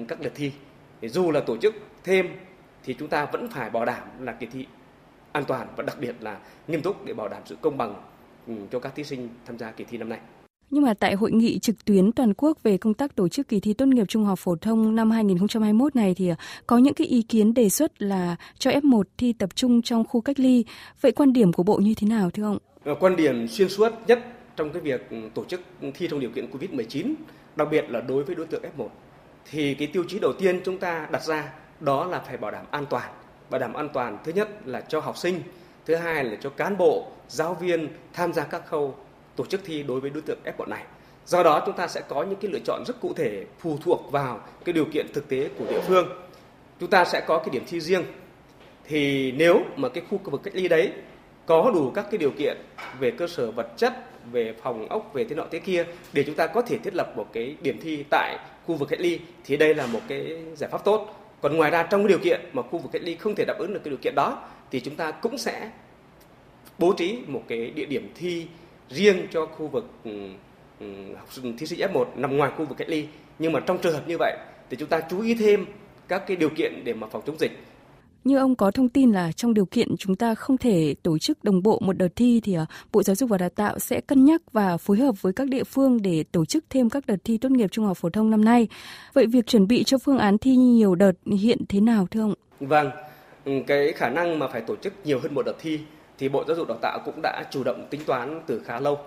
các 0.07 0.21
đợt 0.21 0.31
thi. 0.35 0.51
Dù 1.01 1.31
là 1.31 1.39
tổ 1.39 1.57
chức 1.57 1.75
thêm 2.03 2.27
thì 2.83 2.93
chúng 2.99 3.07
ta 3.07 3.25
vẫn 3.25 3.49
phải 3.49 3.69
bảo 3.69 3.85
đảm 3.85 4.07
là 4.19 4.31
kỳ 4.31 4.45
thi 4.45 4.65
an 5.31 5.43
toàn 5.47 5.67
và 5.75 5.83
đặc 5.83 5.97
biệt 5.99 6.15
là 6.19 6.37
nghiêm 6.67 6.81
túc 6.81 7.05
để 7.05 7.13
bảo 7.13 7.27
đảm 7.27 7.41
sự 7.45 7.57
công 7.61 7.77
bằng 7.77 7.95
cho 8.71 8.79
các 8.79 8.95
thí 8.95 9.03
sinh 9.03 9.29
tham 9.45 9.57
gia 9.57 9.71
kỳ 9.71 9.83
thi 9.83 9.97
năm 9.97 10.09
nay. 10.09 10.19
Nhưng 10.69 10.83
mà 10.83 10.93
tại 10.93 11.13
hội 11.15 11.31
nghị 11.31 11.59
trực 11.59 11.85
tuyến 11.85 12.11
toàn 12.11 12.33
quốc 12.33 12.63
về 12.63 12.77
công 12.77 12.93
tác 12.93 13.15
tổ 13.15 13.27
chức 13.27 13.47
kỳ 13.47 13.59
thi 13.59 13.73
tốt 13.73 13.85
nghiệp 13.85 14.05
trung 14.07 14.25
học 14.25 14.39
phổ 14.39 14.55
thông 14.55 14.95
năm 14.95 15.11
2021 15.11 15.95
này 15.95 16.13
thì 16.17 16.31
có 16.67 16.77
những 16.77 16.93
cái 16.93 17.07
ý 17.07 17.21
kiến 17.21 17.53
đề 17.53 17.69
xuất 17.69 18.01
là 18.01 18.35
cho 18.57 18.71
F1 18.71 19.03
thi 19.17 19.33
tập 19.33 19.49
trung 19.55 19.81
trong 19.81 20.03
khu 20.05 20.21
cách 20.21 20.39
ly. 20.39 20.65
Vậy 21.01 21.11
quan 21.11 21.33
điểm 21.33 21.53
của 21.53 21.63
Bộ 21.63 21.77
như 21.77 21.93
thế 21.97 22.07
nào 22.07 22.29
thưa 22.29 22.43
ông? 22.43 22.57
Ờ, 22.83 22.95
quan 22.99 23.15
điểm 23.15 23.47
xuyên 23.47 23.69
suốt 23.69 23.93
nhất 24.07 24.19
trong 24.55 24.69
cái 24.73 24.81
việc 24.81 25.09
tổ 25.33 25.45
chức 25.45 25.61
thi 25.93 26.07
trong 26.11 26.19
điều 26.19 26.29
kiện 26.29 26.51
Covid-19, 26.51 27.13
đặc 27.55 27.67
biệt 27.71 27.85
là 27.89 28.01
đối 28.01 28.23
với 28.23 28.35
đối 28.35 28.45
tượng 28.45 28.63
F1 28.77 28.87
thì 29.51 29.73
cái 29.73 29.87
tiêu 29.87 30.03
chí 30.07 30.19
đầu 30.19 30.33
tiên 30.39 30.61
chúng 30.65 30.77
ta 30.77 31.07
đặt 31.11 31.23
ra 31.23 31.53
đó 31.79 32.05
là 32.05 32.19
phải 32.19 32.37
bảo 32.37 32.51
đảm 32.51 32.65
an 32.71 32.85
toàn. 32.89 33.11
Bảo 33.49 33.59
đảm 33.59 33.73
an 33.73 33.89
toàn 33.93 34.17
thứ 34.23 34.31
nhất 34.31 34.49
là 34.65 34.81
cho 34.81 34.99
học 34.99 35.17
sinh, 35.17 35.41
thứ 35.85 35.95
hai 35.95 36.23
là 36.23 36.37
cho 36.41 36.49
cán 36.49 36.77
bộ, 36.77 37.07
giáo 37.27 37.53
viên 37.53 37.87
tham 38.13 38.33
gia 38.33 38.43
các 38.43 38.67
khâu 38.67 38.95
tổ 39.35 39.45
chức 39.45 39.61
thi 39.65 39.83
đối 39.83 39.99
với 39.99 40.09
đối 40.09 40.21
tượng 40.21 40.39
F1 40.57 40.69
này. 40.69 40.83
Do 41.25 41.43
đó 41.43 41.63
chúng 41.65 41.75
ta 41.75 41.87
sẽ 41.87 42.01
có 42.07 42.23
những 42.23 42.39
cái 42.39 42.51
lựa 42.51 42.59
chọn 42.65 42.83
rất 42.87 43.01
cụ 43.01 43.13
thể 43.13 43.45
phụ 43.59 43.77
thuộc 43.83 44.11
vào 44.11 44.39
cái 44.65 44.73
điều 44.73 44.85
kiện 44.85 45.13
thực 45.13 45.29
tế 45.29 45.49
của 45.59 45.65
địa 45.69 45.81
phương. 45.87 46.07
Chúng 46.79 46.89
ta 46.89 47.05
sẽ 47.05 47.21
có 47.27 47.37
cái 47.37 47.49
điểm 47.51 47.63
thi 47.67 47.79
riêng. 47.79 48.03
Thì 48.87 49.31
nếu 49.31 49.61
mà 49.75 49.89
cái 49.89 50.03
khu 50.09 50.19
vực 50.23 50.41
cách 50.43 50.55
ly 50.55 50.67
đấy 50.67 50.91
có 51.45 51.71
đủ 51.73 51.91
các 51.91 52.05
cái 52.11 52.17
điều 52.17 52.31
kiện 52.31 52.57
về 52.99 53.11
cơ 53.11 53.27
sở 53.27 53.51
vật 53.51 53.67
chất, 53.77 53.93
về 54.31 54.53
phòng 54.63 54.89
ốc, 54.89 55.11
về 55.13 55.23
thế 55.23 55.35
nọ 55.35 55.43
thế 55.51 55.59
kia 55.59 55.85
để 56.13 56.23
chúng 56.23 56.35
ta 56.35 56.47
có 56.47 56.61
thể 56.61 56.77
thiết 56.77 56.95
lập 56.95 57.13
một 57.15 57.27
cái 57.33 57.55
điểm 57.61 57.79
thi 57.81 58.03
tại 58.09 58.37
khu 58.65 58.75
vực 58.75 58.89
cách 58.89 58.99
ly 58.99 59.19
thì 59.45 59.57
đây 59.57 59.75
là 59.75 59.85
một 59.85 60.01
cái 60.07 60.43
giải 60.55 60.69
pháp 60.69 60.85
tốt. 60.85 61.21
Còn 61.41 61.57
ngoài 61.57 61.71
ra 61.71 61.83
trong 61.83 62.01
cái 62.01 62.07
điều 62.07 62.19
kiện 62.19 62.41
mà 62.53 62.61
khu 62.61 62.79
vực 62.79 62.91
cách 62.91 63.01
ly 63.05 63.15
không 63.15 63.35
thể 63.35 63.45
đáp 63.47 63.55
ứng 63.57 63.73
được 63.73 63.79
cái 63.83 63.89
điều 63.89 63.99
kiện 64.01 64.15
đó 64.15 64.43
thì 64.71 64.79
chúng 64.79 64.95
ta 64.95 65.11
cũng 65.11 65.37
sẽ 65.37 65.69
bố 66.77 66.93
trí 66.93 67.19
một 67.27 67.43
cái 67.47 67.71
địa 67.75 67.85
điểm 67.85 68.11
thi 68.15 68.47
riêng 68.89 69.27
cho 69.31 69.45
khu 69.45 69.67
vực 69.67 69.85
ừ, 70.03 70.11
ừ, 70.79 70.85
học 71.17 71.27
sinh 71.31 71.57
thí 71.57 71.65
sinh 71.65 71.79
F1 71.79 72.05
nằm 72.15 72.37
ngoài 72.37 72.51
khu 72.57 72.65
vực 72.65 72.77
cách 72.77 72.89
ly. 72.89 73.07
Nhưng 73.39 73.51
mà 73.51 73.59
trong 73.59 73.77
trường 73.77 73.93
hợp 73.93 74.07
như 74.07 74.17
vậy 74.19 74.37
thì 74.69 74.77
chúng 74.77 74.89
ta 74.89 75.01
chú 75.09 75.21
ý 75.21 75.35
thêm 75.35 75.65
các 76.07 76.23
cái 76.27 76.37
điều 76.37 76.49
kiện 76.49 76.81
để 76.83 76.93
mà 76.93 77.07
phòng 77.07 77.21
chống 77.25 77.39
dịch. 77.39 77.51
Như 78.25 78.37
ông 78.37 78.55
có 78.55 78.71
thông 78.71 78.89
tin 78.89 79.11
là 79.11 79.31
trong 79.31 79.53
điều 79.53 79.65
kiện 79.65 79.97
chúng 79.97 80.15
ta 80.15 80.35
không 80.35 80.57
thể 80.57 80.95
tổ 81.03 81.17
chức 81.17 81.43
đồng 81.43 81.63
bộ 81.63 81.79
một 81.81 81.97
đợt 81.97 82.07
thi 82.15 82.41
thì 82.43 82.53
à, 82.53 82.65
Bộ 82.91 83.03
Giáo 83.03 83.15
dục 83.15 83.29
và 83.29 83.37
Đào 83.37 83.49
tạo 83.49 83.79
sẽ 83.79 84.01
cân 84.01 84.25
nhắc 84.25 84.41
và 84.51 84.77
phối 84.77 84.97
hợp 84.97 85.21
với 85.21 85.33
các 85.33 85.47
địa 85.47 85.63
phương 85.63 86.01
để 86.01 86.23
tổ 86.31 86.45
chức 86.45 86.63
thêm 86.69 86.89
các 86.89 87.05
đợt 87.07 87.15
thi 87.23 87.37
tốt 87.37 87.51
nghiệp 87.51 87.71
trung 87.71 87.85
học 87.85 87.97
phổ 87.97 88.09
thông 88.09 88.29
năm 88.29 88.45
nay. 88.45 88.67
Vậy 89.13 89.25
việc 89.25 89.47
chuẩn 89.47 89.67
bị 89.67 89.83
cho 89.83 89.97
phương 89.97 90.17
án 90.17 90.37
thi 90.37 90.55
nhiều 90.55 90.95
đợt 90.95 91.11
hiện 91.25 91.57
thế 91.69 91.79
nào 91.79 92.07
thưa 92.11 92.21
ông? 92.21 92.33
Vâng, 92.59 92.89
ừ, 93.45 93.51
cái 93.67 93.91
khả 93.91 94.09
năng 94.09 94.39
mà 94.39 94.47
phải 94.47 94.61
tổ 94.61 94.75
chức 94.75 94.93
nhiều 95.03 95.19
hơn 95.19 95.33
một 95.33 95.45
đợt 95.45 95.55
thi 95.59 95.79
thì 96.17 96.29
Bộ 96.29 96.43
Giáo 96.47 96.57
dục 96.57 96.67
Đào 96.67 96.77
tạo 96.81 96.99
cũng 97.05 97.19
đã 97.23 97.43
chủ 97.51 97.63
động 97.63 97.87
tính 97.89 98.01
toán 98.05 98.41
từ 98.47 98.61
khá 98.65 98.79
lâu. 98.79 98.97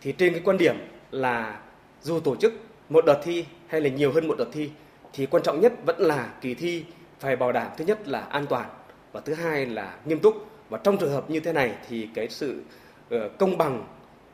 Thì 0.00 0.12
trên 0.12 0.32
cái 0.32 0.42
quan 0.44 0.58
điểm 0.58 0.74
là 1.10 1.60
dù 2.02 2.20
tổ 2.20 2.36
chức 2.36 2.52
một 2.88 3.04
đợt 3.06 3.20
thi 3.24 3.44
hay 3.66 3.80
là 3.80 3.88
nhiều 3.88 4.12
hơn 4.12 4.28
một 4.28 4.34
đợt 4.38 4.48
thi 4.52 4.70
thì 5.12 5.26
quan 5.26 5.42
trọng 5.42 5.60
nhất 5.60 5.72
vẫn 5.86 6.00
là 6.00 6.34
kỳ 6.40 6.54
thi 6.54 6.84
phải 7.20 7.36
bảo 7.36 7.52
đảm 7.52 7.70
thứ 7.76 7.84
nhất 7.84 8.08
là 8.08 8.20
an 8.20 8.46
toàn 8.46 8.68
và 9.12 9.20
thứ 9.20 9.34
hai 9.34 9.66
là 9.66 9.96
nghiêm 10.04 10.18
túc. 10.18 10.46
Và 10.68 10.78
trong 10.84 10.98
trường 10.98 11.12
hợp 11.12 11.30
như 11.30 11.40
thế 11.40 11.52
này 11.52 11.74
thì 11.88 12.08
cái 12.14 12.28
sự 12.28 12.62
ờ, 13.10 13.28
công 13.38 13.58
bằng 13.58 13.86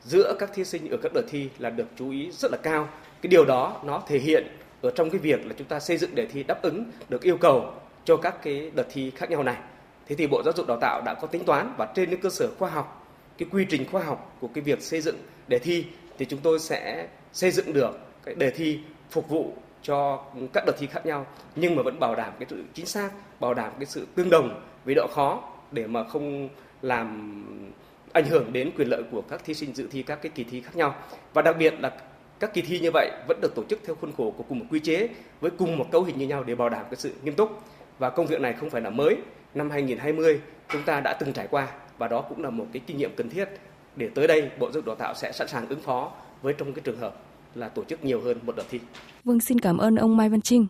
giữa 0.02 0.36
các 0.38 0.50
thí 0.54 0.64
sinh 0.64 0.90
ở 0.90 0.96
các 1.02 1.12
đợt 1.14 1.22
thi 1.28 1.48
là 1.58 1.70
được 1.70 1.86
chú 1.98 2.10
ý 2.10 2.30
rất 2.32 2.52
là 2.52 2.58
cao. 2.62 2.88
Cái 3.22 3.28
điều 3.28 3.44
đó 3.44 3.80
nó 3.84 4.02
thể 4.06 4.18
hiện 4.18 4.46
ở 4.82 4.90
trong 4.90 5.10
cái 5.10 5.18
việc 5.18 5.46
là 5.46 5.54
chúng 5.58 5.66
ta 5.66 5.80
xây 5.80 5.96
dựng 5.96 6.14
đề 6.14 6.26
thi 6.26 6.42
đáp 6.42 6.62
ứng 6.62 6.84
được 7.08 7.22
yêu 7.22 7.36
cầu 7.36 7.72
cho 8.04 8.16
các 8.16 8.42
cái 8.42 8.70
đợt 8.74 8.86
thi 8.92 9.10
khác 9.16 9.30
nhau 9.30 9.42
này. 9.42 9.56
Thế 10.06 10.16
thì 10.16 10.26
bộ 10.26 10.42
giáo 10.42 10.52
dục 10.56 10.66
đào 10.66 10.78
tạo 10.80 11.02
đã 11.04 11.14
có 11.14 11.26
tính 11.26 11.44
toán 11.44 11.74
và 11.78 11.92
trên 11.94 12.10
những 12.10 12.20
cơ 12.20 12.30
sở 12.30 12.48
khoa 12.58 12.70
học, 12.70 13.06
cái 13.38 13.48
quy 13.52 13.66
trình 13.68 13.84
khoa 13.90 14.02
học 14.02 14.36
của 14.40 14.48
cái 14.54 14.64
việc 14.64 14.82
xây 14.82 15.00
dựng 15.00 15.16
đề 15.48 15.58
thi 15.58 15.84
thì 16.18 16.24
chúng 16.24 16.40
tôi 16.40 16.58
sẽ 16.58 17.08
xây 17.32 17.50
dựng 17.50 17.72
được 17.72 17.98
cái 18.24 18.34
đề 18.34 18.50
thi 18.50 18.80
phục 19.10 19.28
vụ 19.28 19.52
cho 19.86 20.24
các 20.52 20.64
đợt 20.66 20.72
thi 20.78 20.86
khác 20.86 21.06
nhau, 21.06 21.26
nhưng 21.56 21.76
mà 21.76 21.82
vẫn 21.82 22.00
bảo 22.00 22.14
đảm 22.14 22.32
cái 22.38 22.46
sự 22.50 22.64
chính 22.74 22.86
xác, 22.86 23.10
bảo 23.40 23.54
đảm 23.54 23.72
cái 23.78 23.86
sự 23.86 24.06
tương 24.14 24.30
đồng 24.30 24.60
với 24.84 24.94
độ 24.94 25.06
khó 25.14 25.42
để 25.72 25.86
mà 25.86 26.04
không 26.04 26.48
làm 26.82 27.08
ảnh 28.12 28.24
hưởng 28.24 28.52
đến 28.52 28.70
quyền 28.76 28.88
lợi 28.88 29.02
của 29.10 29.22
các 29.22 29.44
thí 29.44 29.54
sinh 29.54 29.74
dự 29.74 29.88
thi 29.92 30.02
các 30.02 30.22
cái 30.22 30.32
kỳ 30.34 30.44
thi 30.44 30.60
khác 30.60 30.76
nhau. 30.76 30.94
Và 31.34 31.42
đặc 31.42 31.56
biệt 31.58 31.74
là 31.80 31.92
các 32.38 32.54
kỳ 32.54 32.62
thi 32.62 32.80
như 32.80 32.90
vậy 32.94 33.10
vẫn 33.28 33.38
được 33.40 33.54
tổ 33.54 33.62
chức 33.70 33.80
theo 33.86 33.96
khuôn 34.00 34.12
khổ 34.16 34.34
của 34.36 34.44
cùng 34.48 34.58
một 34.58 34.66
quy 34.70 34.80
chế 34.80 35.08
với 35.40 35.50
cùng 35.50 35.78
một 35.78 35.86
cấu 35.92 36.02
hình 36.02 36.18
như 36.18 36.26
nhau 36.26 36.44
để 36.44 36.54
bảo 36.54 36.68
đảm 36.68 36.84
cái 36.90 36.96
sự 36.96 37.12
nghiêm 37.22 37.34
túc. 37.34 37.62
Và 37.98 38.10
công 38.10 38.26
việc 38.26 38.40
này 38.40 38.52
không 38.52 38.70
phải 38.70 38.80
là 38.80 38.90
mới. 38.90 39.16
Năm 39.54 39.70
2020 39.70 40.40
chúng 40.68 40.82
ta 40.82 41.00
đã 41.00 41.16
từng 41.20 41.32
trải 41.32 41.46
qua 41.50 41.68
và 41.98 42.08
đó 42.08 42.20
cũng 42.20 42.42
là 42.42 42.50
một 42.50 42.66
cái 42.72 42.82
kinh 42.86 42.96
nghiệm 42.96 43.10
cần 43.16 43.30
thiết 43.30 43.48
để 43.96 44.08
tới 44.14 44.26
đây 44.26 44.50
Bộ 44.58 44.66
Giáo 44.66 44.72
dục 44.72 44.86
Đào 44.86 44.96
tạo 44.96 45.14
sẽ 45.14 45.32
sẵn 45.32 45.48
sàng 45.48 45.68
ứng 45.68 45.80
phó 45.80 46.12
với 46.42 46.54
trong 46.58 46.72
cái 46.72 46.82
trường 46.84 46.98
hợp 46.98 47.16
là 47.54 47.68
tổ 47.68 47.84
chức 47.84 48.04
nhiều 48.04 48.20
hơn 48.20 48.38
một 48.42 48.56
đợt 48.56 48.64
thi. 48.70 48.80
Vâng, 49.26 49.40
xin 49.40 49.60
cảm 49.60 49.78
ơn 49.78 49.96
ông 49.96 50.16
Mai 50.16 50.28
Văn 50.28 50.40
Trinh. 50.40 50.66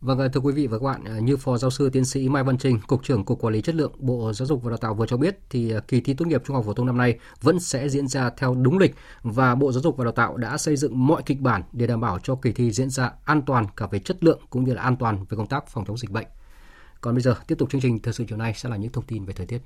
Vâng, 0.00 0.18
thưa 0.32 0.40
quý 0.40 0.52
vị 0.52 0.66
và 0.66 0.78
các 0.78 0.84
bạn, 0.84 1.24
như 1.24 1.36
Phó 1.36 1.58
Giáo 1.58 1.70
sư 1.70 1.90
Tiến 1.90 2.04
sĩ 2.04 2.28
Mai 2.28 2.44
Văn 2.44 2.58
Trinh, 2.58 2.80
Cục 2.86 3.04
trưởng 3.04 3.24
Cục 3.24 3.40
Quản 3.40 3.54
lý 3.54 3.62
Chất 3.62 3.74
lượng 3.74 3.92
Bộ 3.98 4.32
Giáo 4.32 4.46
dục 4.46 4.62
và 4.62 4.70
Đào 4.70 4.76
tạo 4.76 4.94
vừa 4.94 5.06
cho 5.06 5.16
biết, 5.16 5.38
thì 5.50 5.72
à, 5.72 5.80
kỳ 5.88 6.00
thi 6.00 6.14
tốt 6.14 6.24
nghiệp 6.24 6.42
trung 6.46 6.56
học 6.56 6.64
phổ 6.66 6.72
thông 6.72 6.86
năm 6.86 6.96
nay 6.96 7.18
vẫn 7.40 7.60
sẽ 7.60 7.88
diễn 7.88 8.08
ra 8.08 8.30
theo 8.30 8.54
đúng 8.54 8.78
lịch 8.78 8.94
và 9.22 9.54
Bộ 9.54 9.72
Giáo 9.72 9.82
dục 9.82 9.96
và 9.96 10.04
Đào 10.04 10.12
tạo 10.12 10.36
đã 10.36 10.58
xây 10.58 10.76
dựng 10.76 11.06
mọi 11.06 11.22
kịch 11.26 11.40
bản 11.40 11.62
để 11.72 11.86
đảm 11.86 12.00
bảo 12.00 12.18
cho 12.22 12.34
kỳ 12.34 12.52
thi 12.52 12.72
diễn 12.72 12.90
ra 12.90 13.12
an 13.24 13.42
toàn 13.42 13.66
cả 13.76 13.86
về 13.90 13.98
chất 13.98 14.24
lượng 14.24 14.40
cũng 14.50 14.64
như 14.64 14.74
là 14.74 14.82
an 14.82 14.96
toàn 14.96 15.24
về 15.28 15.36
công 15.36 15.46
tác 15.46 15.66
phòng 15.68 15.84
chống 15.84 15.98
dịch 15.98 16.10
bệnh. 16.10 16.26
Còn 17.00 17.14
bây 17.14 17.22
giờ, 17.22 17.34
tiếp 17.46 17.54
tục 17.58 17.70
chương 17.70 17.80
trình 17.80 17.98
thời 18.02 18.14
sự 18.14 18.24
chiều 18.28 18.38
nay 18.38 18.52
sẽ 18.56 18.68
là 18.68 18.76
những 18.76 18.92
thông 18.92 19.04
tin 19.04 19.24
về 19.24 19.34
thời 19.34 19.46
tiết. 19.46 19.58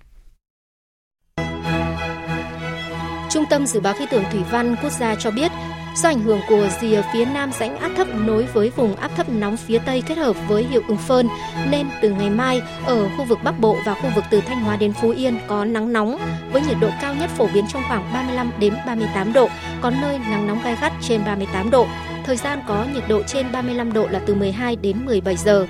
Trung 3.31 3.45
tâm 3.51 3.66
Dự 3.66 3.81
báo 3.81 3.95
Khí 3.99 4.07
tượng 4.11 4.25
Thủy 4.33 4.43
văn 4.51 4.77
Quốc 4.83 4.93
gia 4.93 5.14
cho 5.14 5.31
biết, 5.31 5.53
do 5.97 6.09
ảnh 6.09 6.20
hưởng 6.20 6.40
của 6.49 6.68
rìa 6.80 7.03
phía 7.12 7.24
nam 7.24 7.53
rãnh 7.53 7.78
áp 7.78 7.90
thấp 7.97 8.07
nối 8.14 8.47
với 8.53 8.70
vùng 8.70 8.97
áp 8.97 9.11
thấp 9.16 9.28
nóng 9.28 9.57
phía 9.57 9.78
tây 9.78 10.03
kết 10.07 10.18
hợp 10.18 10.36
với 10.49 10.64
hiệu 10.64 10.82
ứng 10.88 10.97
phơn, 10.97 11.28
nên 11.70 11.86
từ 12.03 12.11
ngày 12.11 12.30
mai 12.30 12.62
ở 12.86 13.09
khu 13.16 13.24
vực 13.24 13.38
Bắc 13.45 13.61
Bộ 13.61 13.76
và 13.84 13.95
khu 13.95 14.11
vực 14.14 14.24
từ 14.30 14.40
Thanh 14.40 14.61
Hóa 14.61 14.76
đến 14.76 14.93
Phú 14.93 15.11
Yên 15.11 15.38
có 15.47 15.64
nắng 15.64 15.93
nóng 15.93 16.18
với 16.53 16.62
nhiệt 16.62 16.76
độ 16.80 16.88
cao 17.01 17.14
nhất 17.14 17.30
phổ 17.30 17.49
biến 17.55 17.64
trong 17.68 17.82
khoảng 17.88 18.12
35 18.12 18.51
đến 18.59 18.74
38 18.86 19.32
độ, 19.32 19.49
có 19.80 19.90
nơi 19.90 20.18
nắng 20.18 20.47
nóng 20.47 20.62
gai 20.64 20.76
gắt 20.80 20.93
trên 21.01 21.24
38 21.24 21.70
độ. 21.70 21.86
Thời 22.24 22.36
gian 22.36 22.62
có 22.68 22.86
nhiệt 22.95 23.05
độ 23.09 23.22
trên 23.22 23.53
35 23.53 23.93
độ 23.93 24.09
là 24.11 24.20
từ 24.26 24.34
12 24.34 24.76
đến 24.76 25.07
17 25.07 25.36
giờ. 25.36 25.66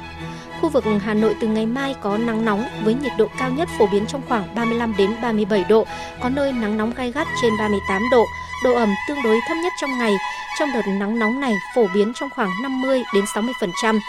Khu 0.61 0.69
vực 0.69 0.85
Hà 1.05 1.15
Nội 1.15 1.35
từ 1.41 1.47
ngày 1.47 1.67
mai 1.67 1.95
có 2.03 2.19
nắng 2.19 2.45
nóng 2.45 2.65
với 2.85 2.95
nhiệt 2.95 3.13
độ 3.19 3.27
cao 3.39 3.51
nhất 3.51 3.69
phổ 3.79 3.87
biến 3.87 4.07
trong 4.07 4.23
khoảng 4.29 4.55
35 4.55 4.95
đến 4.99 5.11
37 5.23 5.65
độ, 5.69 5.87
có 6.21 6.29
nơi 6.29 6.53
nắng 6.53 6.77
nóng 6.77 6.93
gai 6.97 7.13
gắt 7.13 7.27
trên 7.43 7.53
38 7.59 8.03
độ, 8.11 8.25
độ 8.65 8.75
ẩm 8.75 8.95
tương 9.09 9.23
đối 9.23 9.41
thấp 9.49 9.57
nhất 9.63 9.73
trong 9.81 9.99
ngày. 9.99 10.13
Trong 10.59 10.73
đợt 10.75 10.83
nắng 10.87 11.19
nóng 11.19 11.41
này 11.41 11.55
phổ 11.75 11.87
biến 11.95 12.13
trong 12.15 12.31
khoảng 12.31 12.51
50 12.63 13.03
đến 13.15 13.25
60%. 13.25 14.01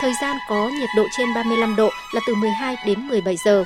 Thời 0.00 0.12
gian 0.20 0.36
có 0.48 0.68
nhiệt 0.68 0.88
độ 0.96 1.06
trên 1.16 1.34
35 1.34 1.76
độ 1.76 1.90
là 2.14 2.20
từ 2.26 2.34
12 2.34 2.76
đến 2.86 3.08
17 3.08 3.36
giờ. 3.44 3.64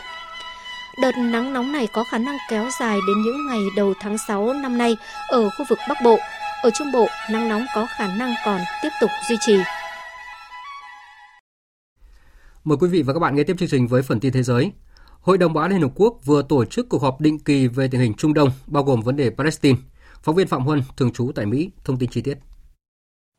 Đợt 1.03 1.19
nắng 1.19 1.53
nóng 1.53 1.73
này 1.73 1.87
có 1.87 2.05
khả 2.05 2.19
năng 2.19 2.37
kéo 2.51 2.69
dài 2.81 2.99
đến 3.07 3.23
những 3.23 3.47
ngày 3.47 3.61
đầu 3.77 3.95
tháng 4.01 4.17
6 4.29 4.53
năm 4.53 4.79
nay 4.79 4.97
ở 5.29 5.51
khu 5.51 5.65
vực 5.69 5.79
Bắc 5.89 5.99
Bộ. 6.05 6.19
Ở 6.63 6.71
Trung 6.71 6.93
Bộ, 6.93 7.07
nắng 7.31 7.49
nóng 7.49 7.67
có 7.75 7.87
khả 7.97 8.07
năng 8.17 8.35
còn 8.45 8.61
tiếp 8.83 8.89
tục 9.01 9.11
duy 9.29 9.37
trì. 9.41 9.57
Mời 12.65 12.79
quý 12.81 12.89
vị 12.89 13.03
và 13.03 13.13
các 13.13 13.21
bạn 13.21 13.37
nghe 13.37 13.43
tiếp 13.43 13.57
chương 13.59 13.69
trình 13.69 13.87
với 13.87 14.03
phần 14.03 14.21
tin 14.21 14.33
thế 14.33 14.43
giới. 14.43 14.73
Hội 15.21 15.39
đồng 15.39 15.53
Bảo 15.53 15.65
an 15.65 15.71
Liên 15.71 15.83
Hợp 15.83 15.91
Quốc 15.95 16.15
vừa 16.25 16.43
tổ 16.43 16.65
chức 16.65 16.89
cuộc 16.89 17.03
họp 17.03 17.21
định 17.21 17.39
kỳ 17.39 17.67
về 17.67 17.89
tình 17.89 18.01
hình 18.01 18.15
Trung 18.15 18.35
Đông, 18.35 18.51
bao 18.67 18.83
gồm 18.83 19.03
vấn 19.03 19.17
đề 19.17 19.31
Palestine. 19.31 19.79
Phóng 20.27 20.35
viên 20.35 20.47
Phạm 20.47 20.63
Huân, 20.63 20.83
thường 20.97 21.13
trú 21.13 21.33
tại 21.35 21.47
Mỹ, 21.47 21.71
thông 21.85 21.99
tin 21.99 22.11
chi 22.11 22.21
tiết. 22.21 22.35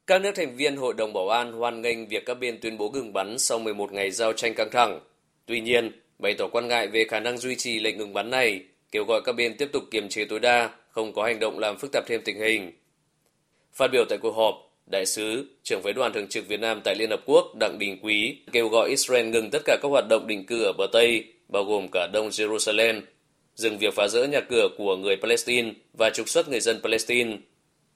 Các 0.07 0.21
nước 0.21 0.31
thành 0.35 0.55
viên 0.55 0.75
Hội 0.75 0.93
đồng 0.93 1.13
Bảo 1.13 1.29
an 1.29 1.53
hoan 1.53 1.81
nghênh 1.81 2.07
việc 2.07 2.25
các 2.25 2.39
bên 2.39 2.59
tuyên 2.61 2.77
bố 2.77 2.89
ngừng 2.89 3.13
bắn 3.13 3.39
sau 3.39 3.59
11 3.59 3.91
ngày 3.91 4.11
giao 4.11 4.33
tranh 4.33 4.53
căng 4.55 4.69
thẳng. 4.71 4.99
Tuy 5.45 5.61
nhiên, 5.61 5.91
bày 6.19 6.35
tỏ 6.38 6.47
quan 6.47 6.67
ngại 6.67 6.88
về 6.88 7.05
khả 7.09 7.19
năng 7.19 7.38
duy 7.38 7.55
trì 7.55 7.79
lệnh 7.79 7.97
ngừng 7.97 8.13
bắn 8.13 8.29
này, 8.29 8.63
kêu 8.91 9.03
gọi 9.05 9.21
các 9.25 9.35
bên 9.35 9.57
tiếp 9.57 9.69
tục 9.73 9.83
kiềm 9.91 10.09
chế 10.09 10.25
tối 10.25 10.39
đa, 10.39 10.69
không 10.89 11.13
có 11.13 11.23
hành 11.23 11.39
động 11.39 11.59
làm 11.59 11.77
phức 11.77 11.91
tạp 11.91 12.03
thêm 12.07 12.21
tình 12.25 12.39
hình. 12.39 12.71
Phát 13.73 13.88
biểu 13.91 14.05
tại 14.09 14.17
cuộc 14.21 14.35
họp, 14.35 14.55
Đại 14.91 15.05
sứ, 15.05 15.45
trưởng 15.63 15.81
phái 15.83 15.93
đoàn 15.93 16.13
thường 16.13 16.27
trực 16.27 16.47
Việt 16.47 16.59
Nam 16.59 16.81
tại 16.83 16.95
Liên 16.95 17.09
Hợp 17.09 17.21
Quốc 17.25 17.55
Đặng 17.59 17.79
Đình 17.79 17.99
Quý 18.01 18.38
kêu 18.51 18.67
gọi 18.67 18.89
Israel 18.89 19.27
ngừng 19.29 19.49
tất 19.51 19.61
cả 19.65 19.77
các 19.81 19.89
hoạt 19.89 20.05
động 20.09 20.27
định 20.27 20.45
cư 20.45 20.63
ở 20.63 20.73
bờ 20.77 20.88
Tây, 20.91 21.33
bao 21.47 21.63
gồm 21.63 21.88
cả 21.91 22.07
Đông 22.13 22.29
Jerusalem, 22.29 23.01
dừng 23.58 23.78
việc 23.78 23.93
phá 23.95 24.08
rỡ 24.08 24.24
nhà 24.24 24.41
cửa 24.41 24.68
của 24.78 24.97
người 24.97 25.16
Palestine 25.16 25.72
và 25.93 26.10
trục 26.10 26.30
xuất 26.30 26.49
người 26.49 26.60
dân 26.60 26.80
Palestine. 26.84 27.38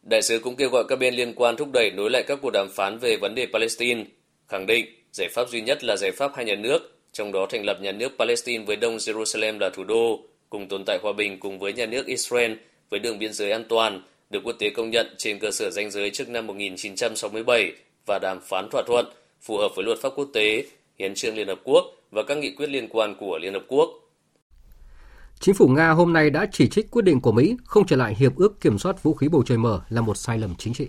Đại 0.04 0.22
sứ 0.22 0.40
cũng 0.40 0.56
kêu 0.56 0.70
gọi 0.70 0.84
các 0.88 1.00
bên 1.00 1.14
liên 1.14 1.34
quan 1.36 1.56
thúc 1.58 1.70
đẩy 1.74 1.92
nối 1.92 2.10
lại 2.10 2.24
các 2.28 2.40
cuộc 2.42 2.50
đàm 2.54 2.70
phán 2.70 2.98
về 2.98 3.18
vấn 3.18 3.36
đề 3.36 3.48
Palestine, 3.54 4.04
khẳng 4.48 4.66
định 4.66 4.86
giải 5.14 5.28
pháp 5.32 5.50
duy 5.50 5.62
nhất 5.62 5.84
là 5.84 5.98
giải 5.98 6.12
pháp 6.12 6.32
hai 6.36 6.46
nhà 6.46 6.56
nước, 6.56 6.98
trong 7.12 7.32
đó 7.32 7.48
thành 7.50 7.66
lập 7.66 7.78
nhà 7.82 7.92
nước 7.92 8.12
Palestine 8.20 8.64
với 8.66 8.76
Đông 8.76 8.98
Jerusalem 8.98 9.60
là 9.60 9.70
thủ 9.70 9.84
đô, 9.84 10.20
cùng 10.50 10.68
tồn 10.68 10.84
tại 10.86 11.00
hòa 11.02 11.14
bình 11.14 11.40
cùng 11.40 11.60
với 11.60 11.74
nhà 11.74 11.86
nước 11.86 12.06
Israel 12.06 12.54
với 12.90 13.00
đường 13.00 13.20
biên 13.20 13.34
giới 13.34 13.52
an 13.52 13.64
toàn 13.70 14.02
được 14.30 14.42
quốc 14.44 14.56
tế 14.60 14.70
công 14.70 14.90
nhận 14.90 15.16
trên 15.18 15.40
cơ 15.40 15.52
sở 15.52 15.70
danh 15.70 15.92
giới 15.92 16.10
trước 16.10 16.30
năm 16.30 16.48
1967 16.48 17.72
và 18.06 18.20
đàm 18.22 18.40
phán 18.42 18.70
thỏa 18.72 18.84
thuận 18.88 19.06
phù 19.42 19.58
hợp 19.58 19.72
với 19.76 19.86
luật 19.86 20.00
pháp 20.00 20.10
quốc 20.16 20.28
tế, 20.34 20.64
hiến 21.00 21.16
trương 21.16 21.36
Liên 21.36 21.48
Hợp 21.48 21.60
Quốc 21.64 21.86
và 22.12 22.24
các 22.24 22.38
nghị 22.38 22.52
quyết 22.52 22.70
liên 22.70 22.88
quan 22.90 23.16
của 23.16 23.40
Liên 23.42 23.54
Hợp 23.54 23.64
Quốc. 23.68 24.01
Chính 25.42 25.56
phủ 25.56 25.68
Nga 25.68 25.90
hôm 25.90 26.14
nay 26.14 26.30
đã 26.30 26.46
chỉ 26.52 26.70
trích 26.70 26.92
quyết 26.92 27.06
định 27.06 27.22
của 27.22 27.32
Mỹ 27.32 27.58
không 27.66 27.86
trở 27.86 27.96
lại 27.96 28.16
hiệp 28.18 28.36
ước 28.36 28.62
kiểm 28.62 28.80
soát 28.80 29.04
vũ 29.04 29.14
khí 29.14 29.28
bầu 29.28 29.44
trời 29.46 29.58
mở 29.58 29.82
là 29.90 30.02
một 30.02 30.18
sai 30.18 30.38
lầm 30.38 30.56
chính 30.56 30.74
trị. 30.74 30.88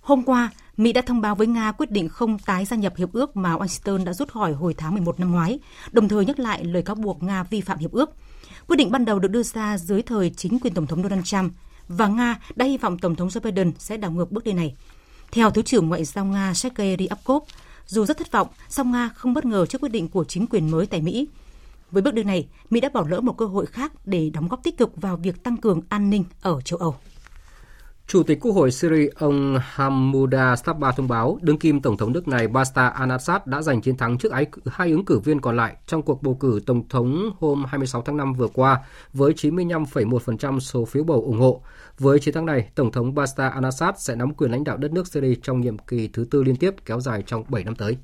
Hôm 0.00 0.22
qua, 0.22 0.50
Mỹ 0.76 0.92
đã 0.92 1.00
thông 1.00 1.20
báo 1.20 1.34
với 1.34 1.46
Nga 1.46 1.72
quyết 1.72 1.90
định 1.90 2.08
không 2.08 2.38
tái 2.38 2.64
gia 2.64 2.76
nhập 2.76 2.96
hiệp 2.96 3.12
ước 3.12 3.36
mà 3.36 3.56
Washington 3.56 4.04
đã 4.04 4.12
rút 4.12 4.32
khỏi 4.32 4.52
hồi 4.52 4.74
tháng 4.74 4.92
11 4.94 5.20
năm 5.20 5.32
ngoái, 5.32 5.58
đồng 5.92 6.08
thời 6.08 6.24
nhắc 6.24 6.38
lại 6.38 6.64
lời 6.64 6.82
cáo 6.82 6.94
buộc 6.94 7.22
Nga 7.22 7.42
vi 7.42 7.60
phạm 7.60 7.78
hiệp 7.78 7.92
ước. 7.92 8.10
Quyết 8.66 8.76
định 8.76 8.90
ban 8.90 9.04
đầu 9.04 9.18
được 9.18 9.28
đưa 9.28 9.42
ra 9.42 9.78
dưới 9.78 10.02
thời 10.02 10.30
chính 10.30 10.58
quyền 10.58 10.74
Tổng 10.74 10.86
thống 10.86 11.02
Donald 11.02 11.24
Trump 11.24 11.52
và 11.88 12.08
Nga 12.08 12.38
đã 12.54 12.64
hy 12.64 12.76
vọng 12.76 12.98
Tổng 12.98 13.16
thống 13.16 13.28
Joe 13.28 13.40
Biden 13.40 13.72
sẽ 13.78 13.96
đảo 13.96 14.10
ngược 14.10 14.32
bước 14.32 14.44
đi 14.44 14.52
này. 14.52 14.74
Theo 15.32 15.50
Thứ 15.50 15.62
trưởng 15.62 15.88
Ngoại 15.88 16.04
giao 16.04 16.24
Nga 16.24 16.54
Sergei 16.54 16.96
Ryabkov, 16.98 17.42
dù 17.86 18.04
rất 18.04 18.18
thất 18.18 18.32
vọng, 18.32 18.48
song 18.68 18.92
Nga 18.92 19.08
không 19.08 19.34
bất 19.34 19.44
ngờ 19.44 19.66
trước 19.66 19.80
quyết 19.80 19.92
định 19.92 20.08
của 20.08 20.24
chính 20.24 20.46
quyền 20.46 20.70
mới 20.70 20.86
tại 20.86 21.00
Mỹ. 21.00 21.28
Với 21.96 22.02
bước 22.02 22.14
đi 22.14 22.22
này, 22.22 22.48
Mỹ 22.70 22.80
đã 22.80 22.88
bỏ 22.94 23.04
lỡ 23.08 23.20
một 23.20 23.32
cơ 23.32 23.46
hội 23.46 23.66
khác 23.66 23.92
để 24.04 24.30
đóng 24.34 24.48
góp 24.48 24.62
tích 24.62 24.78
cực 24.78 24.96
vào 24.96 25.16
việc 25.16 25.42
tăng 25.42 25.56
cường 25.56 25.80
an 25.88 26.10
ninh 26.10 26.24
ở 26.40 26.60
châu 26.60 26.78
Âu. 26.78 26.94
Chủ 28.06 28.22
tịch 28.22 28.38
Quốc 28.40 28.52
hội 28.52 28.70
Syria 28.70 29.08
ông 29.14 29.58
Hamouda 29.62 30.56
Stabba 30.56 30.92
thông 30.92 31.08
báo 31.08 31.38
đương 31.42 31.58
kim 31.58 31.80
Tổng 31.80 31.96
thống 31.96 32.12
nước 32.12 32.28
này 32.28 32.48
Bashar 32.48 32.92
al-Assad 32.92 33.40
đã 33.44 33.62
giành 33.62 33.80
chiến 33.80 33.96
thắng 33.96 34.18
trước 34.18 34.32
hai 34.66 34.90
ứng 34.90 35.04
cử 35.04 35.18
viên 35.18 35.40
còn 35.40 35.56
lại 35.56 35.76
trong 35.86 36.02
cuộc 36.02 36.22
bầu 36.22 36.34
cử 36.34 36.60
Tổng 36.66 36.88
thống 36.88 37.30
hôm 37.38 37.64
26 37.64 38.02
tháng 38.02 38.16
5 38.16 38.32
vừa 38.32 38.48
qua 38.48 38.84
với 39.12 39.32
95,1% 39.32 40.58
số 40.58 40.84
phiếu 40.84 41.04
bầu 41.04 41.22
ủng 41.22 41.38
hộ. 41.38 41.62
Với 41.98 42.18
chiến 42.20 42.34
thắng 42.34 42.46
này, 42.46 42.68
Tổng 42.74 42.92
thống 42.92 43.14
Bashar 43.14 43.52
al-Assad 43.52 43.92
sẽ 43.96 44.14
nắm 44.16 44.34
quyền 44.34 44.50
lãnh 44.50 44.64
đạo 44.64 44.76
đất 44.76 44.92
nước 44.92 45.06
Syria 45.06 45.34
trong 45.42 45.60
nhiệm 45.60 45.78
kỳ 45.78 46.08
thứ 46.08 46.24
tư 46.30 46.42
liên 46.42 46.56
tiếp 46.56 46.74
kéo 46.86 47.00
dài 47.00 47.22
trong 47.26 47.44
7 47.48 47.64
năm 47.64 47.74
tới. 47.74 47.96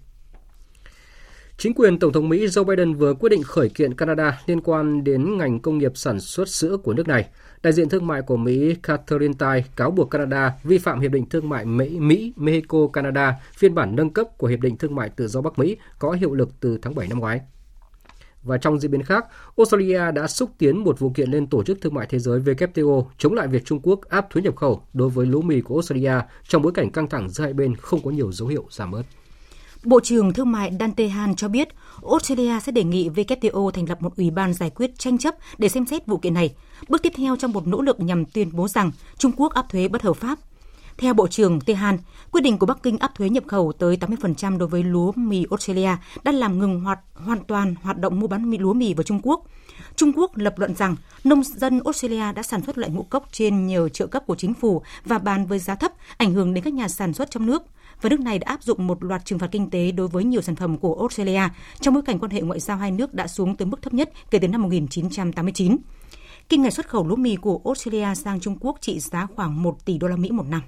Chính 1.63 1.75
quyền 1.75 1.99
Tổng 1.99 2.13
thống 2.13 2.29
Mỹ 2.29 2.47
Joe 2.47 2.65
Biden 2.65 2.95
vừa 2.95 3.15
quyết 3.15 3.29
định 3.29 3.43
khởi 3.43 3.69
kiện 3.69 3.95
Canada 3.95 4.41
liên 4.47 4.61
quan 4.61 5.05
đến 5.05 5.39
ngành 5.39 5.61
công 5.61 5.79
nghiệp 5.79 5.93
sản 5.95 6.21
xuất 6.21 6.49
sữa 6.49 6.77
của 6.77 6.95
nước 6.95 7.09
này. 7.09 7.29
Đại 7.63 7.73
diện 7.73 7.89
thương 7.89 8.07
mại 8.07 8.23
của 8.23 8.37
Mỹ 8.37 8.75
Catherine 8.83 9.35
Tai 9.39 9.65
cáo 9.77 9.91
buộc 9.91 10.11
Canada 10.11 10.53
vi 10.65 10.79
phạm 10.79 11.01
Hiệp 11.01 11.11
định 11.11 11.29
Thương 11.29 11.49
mại 11.49 11.65
Mỹ, 11.65 12.33
Mexico, 12.37 12.79
Canada, 12.93 13.35
phiên 13.57 13.75
bản 13.75 13.97
nâng 13.97 14.11
cấp 14.11 14.27
của 14.39 14.47
Hiệp 14.47 14.61
định 14.61 14.77
Thương 14.77 14.95
mại 14.95 15.09
Tự 15.09 15.29
do 15.29 15.41
Bắc 15.41 15.59
Mỹ 15.59 15.77
có 15.99 16.11
hiệu 16.11 16.35
lực 16.35 16.49
từ 16.61 16.79
tháng 16.83 16.95
7 16.95 17.09
năm 17.09 17.19
ngoái. 17.19 17.41
Và 18.43 18.59
trong 18.59 18.81
diễn 18.81 18.91
biến 18.91 19.03
khác, 19.03 19.27
Australia 19.57 20.13
đã 20.15 20.27
xúc 20.27 20.51
tiến 20.59 20.85
một 20.85 20.99
vụ 20.99 21.11
kiện 21.11 21.31
lên 21.31 21.47
Tổ 21.47 21.63
chức 21.63 21.81
Thương 21.81 21.95
mại 21.95 22.07
Thế 22.11 22.19
giới 22.19 22.41
WTO 22.41 23.07
chống 23.19 23.35
lại 23.35 23.49
việc 23.49 23.65
Trung 23.65 23.81
Quốc 23.83 24.01
áp 24.09 24.31
thuế 24.31 24.43
nhập 24.43 24.57
khẩu 24.57 24.83
đối 24.93 25.09
với 25.09 25.27
lúa 25.27 25.43
mì 25.43 25.61
của 25.61 25.75
Australia 25.75 26.15
trong 26.49 26.63
bối 26.63 26.73
cảnh 26.73 26.91
căng 26.91 27.09
thẳng 27.09 27.29
giữa 27.29 27.45
hai 27.45 27.53
bên 27.53 27.77
không 27.77 28.01
có 28.05 28.11
nhiều 28.11 28.33
dấu 28.33 28.49
hiệu 28.49 28.67
giảm 28.71 28.91
bớt. 28.91 29.03
Bộ 29.85 30.01
trưởng 30.01 30.33
Thương 30.33 30.53
mại 30.53 30.73
Dan 30.81 30.93
Tehan 30.93 31.35
cho 31.37 31.49
biết 31.49 31.69
Australia 32.11 32.61
sẽ 32.61 32.73
đề 32.73 32.85
nghị 32.85 33.09
WTO 33.09 33.71
thành 33.71 33.89
lập 33.89 34.03
một 34.03 34.17
ủy 34.17 34.31
ban 34.31 34.55
giải 34.55 34.71
quyết 34.71 34.99
tranh 34.99 35.19
chấp 35.19 35.35
để 35.59 35.69
xem 35.69 35.87
xét 35.87 36.07
vụ 36.07 36.17
kiện 36.17 36.35
này. 36.35 36.55
Bước 36.89 37.03
tiếp 37.03 37.13
theo 37.17 37.37
trong 37.37 37.53
một 37.53 37.67
nỗ 37.67 37.83
lực 37.83 38.01
nhằm 38.01 38.25
tuyên 38.25 38.51
bố 38.53 38.69
rằng 38.69 38.91
Trung 39.19 39.33
Quốc 39.37 39.55
áp 39.55 39.67
thuế 39.69 39.89
bất 39.89 40.03
hợp 40.03 40.17
pháp. 40.17 40.39
Theo 40.99 41.15
Bộ 41.15 41.29
trưởng 41.29 41.61
Tehan, 41.61 41.99
quyết 42.31 42.41
định 42.41 42.59
của 42.59 42.67
Bắc 42.67 42.83
Kinh 42.83 42.99
áp 42.99 43.15
thuế 43.15 43.29
nhập 43.29 43.45
khẩu 43.47 43.73
tới 43.73 43.97
80% 44.01 44.59
đối 44.59 44.69
với 44.69 44.83
lúa 44.83 45.13
mì 45.13 45.47
Australia 45.51 45.91
đã 46.25 46.33
làm 46.33 46.59
ngừng 46.59 46.81
hoạt 46.81 46.99
hoàn 47.15 47.45
toàn 47.45 47.75
hoạt 47.83 47.99
động 47.99 48.21
mua 48.21 48.27
bán 48.27 48.51
mì 48.51 48.59
lúa 48.59 48.73
mì 48.73 48.95
vào 48.95 49.03
Trung 49.03 49.21
Quốc. 49.23 49.47
Trung 49.97 50.13
Quốc 50.17 50.37
lập 50.37 50.59
luận 50.59 50.75
rằng 50.75 50.97
nông 51.25 51.43
dân 51.45 51.81
Australia 51.85 52.33
đã 52.33 52.43
sản 52.43 52.63
xuất 52.63 52.79
loại 52.79 52.91
ngũ 52.91 53.03
cốc 53.03 53.29
trên 53.33 53.67
nhờ 53.67 53.89
trợ 53.89 54.07
cấp 54.07 54.23
của 54.27 54.37
chính 54.37 54.55
phủ 54.55 54.83
và 55.05 55.19
bán 55.19 55.47
với 55.47 55.59
giá 55.59 55.75
thấp, 55.75 55.93
ảnh 56.17 56.35
hưởng 56.35 56.55
đến 56.55 56.65
các 56.65 56.73
nhà 56.73 56.89
sản 56.89 57.13
xuất 57.13 57.31
trong 57.31 57.47
nước. 57.47 57.63
Và 58.01 58.11
nước 58.11 58.21
này 58.21 58.39
đã 58.39 58.49
áp 58.49 58.63
dụng 58.63 58.87
một 58.87 59.05
loạt 59.05 59.25
trừng 59.25 59.39
phạt 59.39 59.49
kinh 59.53 59.71
tế 59.71 59.93
đối 59.93 60.09
với 60.09 60.25
nhiều 60.25 60.43
sản 60.43 60.57
phẩm 60.57 60.79
của 60.79 60.95
Australia 61.01 61.43
trong 61.81 61.95
bối 61.95 62.03
cảnh 62.07 62.19
quan 62.19 62.31
hệ 62.31 62.41
ngoại 62.41 62.61
giao 62.61 62.77
hai 62.77 62.91
nước 62.91 63.15
đã 63.15 63.27
xuống 63.27 63.57
tới 63.57 63.67
mức 63.67 63.83
thấp 63.83 63.95
nhất 63.95 64.11
kể 64.31 64.39
từ 64.39 64.49
năm 64.49 64.63
1989. 64.63 65.77
Kim 66.49 66.63
ngạch 66.63 66.73
xuất 66.73 66.89
khẩu 66.89 67.07
lúa 67.07 67.17
mì 67.17 67.37
của 67.37 67.61
Australia 67.65 68.15
sang 68.15 68.41
Trung 68.41 68.57
Quốc 68.61 68.77
trị 68.81 69.01
giá 69.01 69.27
khoảng 69.37 69.63
1 69.63 69.85
tỷ 69.85 69.99
đô 69.99 70.09
la 70.09 70.17
Mỹ 70.17 70.31
một 70.31 70.47
năm. 70.49 70.63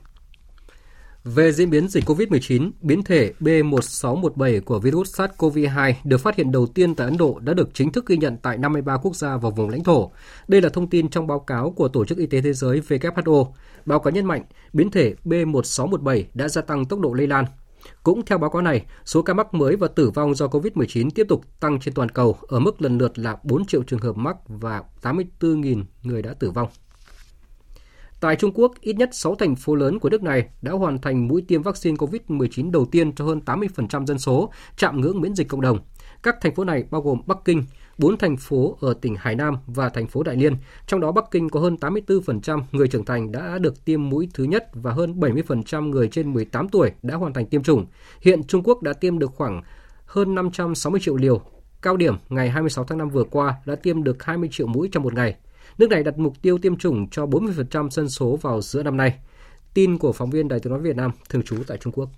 Về 1.25 1.53
diễn 1.53 1.71
biến 1.71 1.89
dịch 1.89 2.05
COVID-19, 2.05 2.71
biến 2.81 3.03
thể 3.03 3.33
B1617 3.41 4.61
của 4.61 4.79
virus 4.79 5.21
SARS-CoV-2 5.21 5.93
được 6.05 6.19
phát 6.19 6.37
hiện 6.37 6.53
đầu 6.53 6.67
tiên 6.67 6.95
tại 6.95 7.07
Ấn 7.07 7.17
Độ 7.17 7.39
đã 7.39 7.55
được 7.55 7.69
chính 7.75 7.93
thức 7.93 8.07
ghi 8.07 8.17
nhận 8.17 8.37
tại 8.43 8.59
53 8.59 8.97
quốc 8.97 9.17
gia 9.17 9.37
và 9.37 9.51
vùng 9.51 9.71
lãnh 9.71 9.85
thổ. 9.85 10.13
Đây 10.49 10.63
là 10.63 10.69
thông 10.69 10.91
tin 10.91 11.09
trong 11.09 11.27
báo 11.27 11.41
cáo 11.41 11.71
của 11.71 11.89
Tổ 11.89 12.05
chức 12.05 12.19
Y 12.19 12.27
tế 12.27 12.41
Thế 12.41 12.53
giới 12.53 12.81
WHO. 12.89 13.47
Báo 13.87 14.01
cáo 14.01 14.11
nhấn 14.11 14.27
mạnh, 14.27 14.43
biến 14.73 14.91
thể 14.91 15.15
B1617 15.25 16.25
đã 16.35 16.49
gia 16.49 16.63
tăng 16.63 16.85
tốc 16.85 17.01
độ 17.01 17.13
lây 17.13 17.27
lan. 17.27 17.45
Cũng 18.03 18.25
theo 18.25 18.39
báo 18.39 18.51
cáo 18.51 18.63
này, 18.63 18.85
số 19.05 19.23
ca 19.23 19.35
mắc 19.35 19.55
mới 19.55 19.77
và 19.77 19.89
tử 19.89 20.11
vong 20.11 20.35
do 20.35 20.47
COVID-19 20.47 21.11
tiếp 21.15 21.27
tục 21.29 21.45
tăng 21.61 21.81
trên 21.81 21.95
toàn 21.95 22.09
cầu 22.09 22.37
ở 22.49 22.61
mức 22.61 22.83
lần 22.83 22.99
lượt 22.99 23.19
là 23.19 23.37
4 23.43 23.67
triệu 23.67 23.83
trường 23.83 24.01
hợp 24.01 24.17
mắc 24.17 24.37
và 24.49 24.83
84.000 25.03 25.85
người 26.03 26.23
đã 26.23 26.35
tử 26.35 26.51
vong. 26.51 26.69
Tại 28.25 28.37
Trung 28.37 28.53
Quốc, 28.55 28.73
ít 28.81 28.97
nhất 28.97 29.11
6 29.13 29.35
thành 29.35 29.57
phố 29.57 29.75
lớn 29.75 29.99
của 29.99 30.11
nước 30.11 30.23
này 30.23 30.49
đã 30.63 30.73
hoàn 30.73 30.99
thành 30.99 31.29
mũi 31.29 31.45
tiêm 31.49 31.63
vaccine 31.63 31.97
COVID-19 31.97 32.71
đầu 32.71 32.85
tiên 32.85 33.15
cho 33.15 33.25
hơn 33.25 33.41
80% 33.47 34.07
dân 34.07 34.19
số, 34.19 34.51
chạm 34.77 35.01
ngưỡng 35.01 35.21
miễn 35.21 35.35
dịch 35.35 35.49
cộng 35.49 35.61
đồng. 35.61 35.79
Các 36.23 36.37
thành 36.41 36.55
phố 36.55 36.65
này 36.65 36.85
bao 36.91 37.01
gồm 37.01 37.21
Bắc 37.27 37.39
Kinh, 37.45 37.65
4 37.99 38.17
thành 38.19 38.37
phố 38.37 38.79
ở 38.81 38.95
tỉnh 38.95 39.17
Hải 39.19 39.35
Nam 39.35 39.57
và 39.67 39.89
thành 39.89 40.07
phố 40.07 40.23
Đại 40.23 40.37
Liên. 40.37 40.57
Trong 40.87 41.01
đó 41.01 41.13
Bắc 41.13 41.25
Kinh 41.31 41.49
có 41.49 41.61
hơn 41.61 41.77
84% 41.81 42.63
người 42.73 42.89
trưởng 42.89 43.05
thành 43.05 43.33
đã 43.33 43.59
được 43.59 43.85
tiêm 43.85 44.09
mũi 44.09 44.29
thứ 44.35 44.45
nhất 44.45 44.69
và 44.73 44.93
hơn 44.93 45.21
70% 45.21 45.89
người 45.89 46.09
trên 46.09 46.33
18 46.33 46.69
tuổi 46.69 46.91
đã 47.03 47.15
hoàn 47.15 47.33
thành 47.33 47.47
tiêm 47.47 47.63
chủng. 47.63 47.87
Hiện 48.21 48.43
Trung 48.45 48.63
Quốc 48.63 48.83
đã 48.83 48.93
tiêm 48.93 49.19
được 49.19 49.31
khoảng 49.35 49.63
hơn 50.07 50.35
560 50.35 51.01
triệu 51.01 51.17
liều. 51.17 51.41
Cao 51.83 51.97
điểm 51.97 52.15
ngày 52.29 52.51
26 52.51 52.85
tháng 52.85 52.99
5 52.99 53.09
vừa 53.09 53.25
qua 53.25 53.55
đã 53.67 53.75
tiêm 53.75 54.05
được 54.05 54.23
20 54.23 54.49
triệu 54.53 54.67
mũi 54.67 54.89
trong 54.93 55.03
một 55.03 55.15
ngày. 55.15 55.37
Nước 55.79 55.91
này 55.91 56.03
đặt 56.03 56.19
mục 56.19 56.43
tiêu 56.43 56.59
tiêm 56.59 56.77
chủng 56.77 57.11
cho 57.11 57.27
40% 57.27 57.91
dân 57.91 58.09
số 58.09 58.37
vào 58.37 58.61
giữa 58.61 58.83
năm 58.83 58.97
nay. 58.97 59.19
Tin 59.75 59.99
của 59.99 60.13
phóng 60.13 60.31
viên 60.31 60.49
Đài 60.49 60.61
tiếng 60.61 60.73
nói 60.73 60.83
Việt 60.83 60.97
Nam 60.97 61.11
thường 61.29 61.43
trú 61.43 61.57
tại 61.67 61.79
Trung 61.79 61.93
Quốc. 61.93 62.09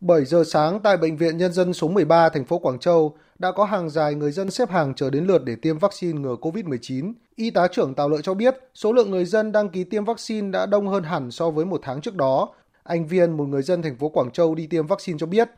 7 0.00 0.24
giờ 0.24 0.44
sáng 0.46 0.80
tại 0.80 0.96
Bệnh 0.96 1.16
viện 1.16 1.36
Nhân 1.36 1.52
dân 1.52 1.72
số 1.72 1.88
13 1.88 2.28
thành 2.28 2.44
phố 2.44 2.58
Quảng 2.58 2.78
Châu 2.78 3.16
đã 3.38 3.52
có 3.52 3.64
hàng 3.64 3.90
dài 3.90 4.14
người 4.14 4.32
dân 4.32 4.50
xếp 4.50 4.70
hàng 4.70 4.94
chờ 4.94 5.10
đến 5.10 5.24
lượt 5.24 5.44
để 5.44 5.56
tiêm 5.62 5.78
vaccine 5.78 6.20
ngừa 6.20 6.36
COVID-19. 6.40 7.12
Y 7.34 7.50
tá 7.50 7.68
trưởng 7.68 7.94
Tào 7.94 8.08
Lợi 8.08 8.22
cho 8.22 8.34
biết 8.34 8.54
số 8.74 8.92
lượng 8.92 9.10
người 9.10 9.24
dân 9.24 9.52
đăng 9.52 9.68
ký 9.68 9.84
tiêm 9.84 10.04
vaccine 10.04 10.50
đã 10.50 10.66
đông 10.66 10.88
hơn 10.88 11.02
hẳn 11.02 11.30
so 11.30 11.50
với 11.50 11.64
một 11.64 11.80
tháng 11.84 12.00
trước 12.00 12.14
đó. 12.14 12.48
Anh 12.82 13.06
Viên, 13.06 13.36
một 13.36 13.44
người 13.44 13.62
dân 13.62 13.82
thành 13.82 13.96
phố 13.96 14.08
Quảng 14.08 14.30
Châu 14.30 14.54
đi 14.54 14.66
tiêm 14.66 14.86
vaccine 14.86 15.18
cho 15.18 15.26
biết, 15.26 15.48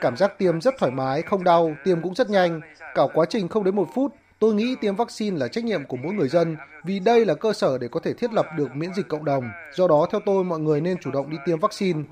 cảm 0.00 0.16
giác 0.16 0.38
tiêm 0.38 0.60
rất 0.60 0.74
thoải 0.78 0.92
mái, 0.92 1.22
không 1.22 1.44
đau, 1.44 1.74
tiêm 1.84 2.02
cũng 2.02 2.14
rất 2.14 2.30
nhanh. 2.30 2.60
Cả 2.94 3.02
quá 3.14 3.26
trình 3.28 3.48
không 3.48 3.64
đến 3.64 3.76
một 3.76 3.88
phút, 3.94 4.12
Tôi 4.38 4.54
nghĩ 4.54 4.76
tiêm 4.80 4.96
vaccine 4.96 5.38
là 5.38 5.48
trách 5.48 5.64
nhiệm 5.64 5.84
của 5.84 5.96
mỗi 5.96 6.14
người 6.14 6.28
dân 6.28 6.56
vì 6.84 6.98
đây 6.98 7.26
là 7.26 7.34
cơ 7.34 7.52
sở 7.52 7.78
để 7.78 7.88
có 7.88 8.00
thể 8.00 8.12
thiết 8.14 8.32
lập 8.32 8.46
được 8.56 8.68
miễn 8.74 8.94
dịch 8.94 9.08
cộng 9.08 9.24
đồng. 9.24 9.44
Do 9.74 9.88
đó, 9.88 10.06
theo 10.10 10.20
tôi, 10.26 10.44
mọi 10.44 10.58
người 10.58 10.80
nên 10.80 10.96
chủ 10.98 11.10
động 11.10 11.30
đi 11.30 11.36
tiêm 11.46 11.58
vaccine. 11.58 12.02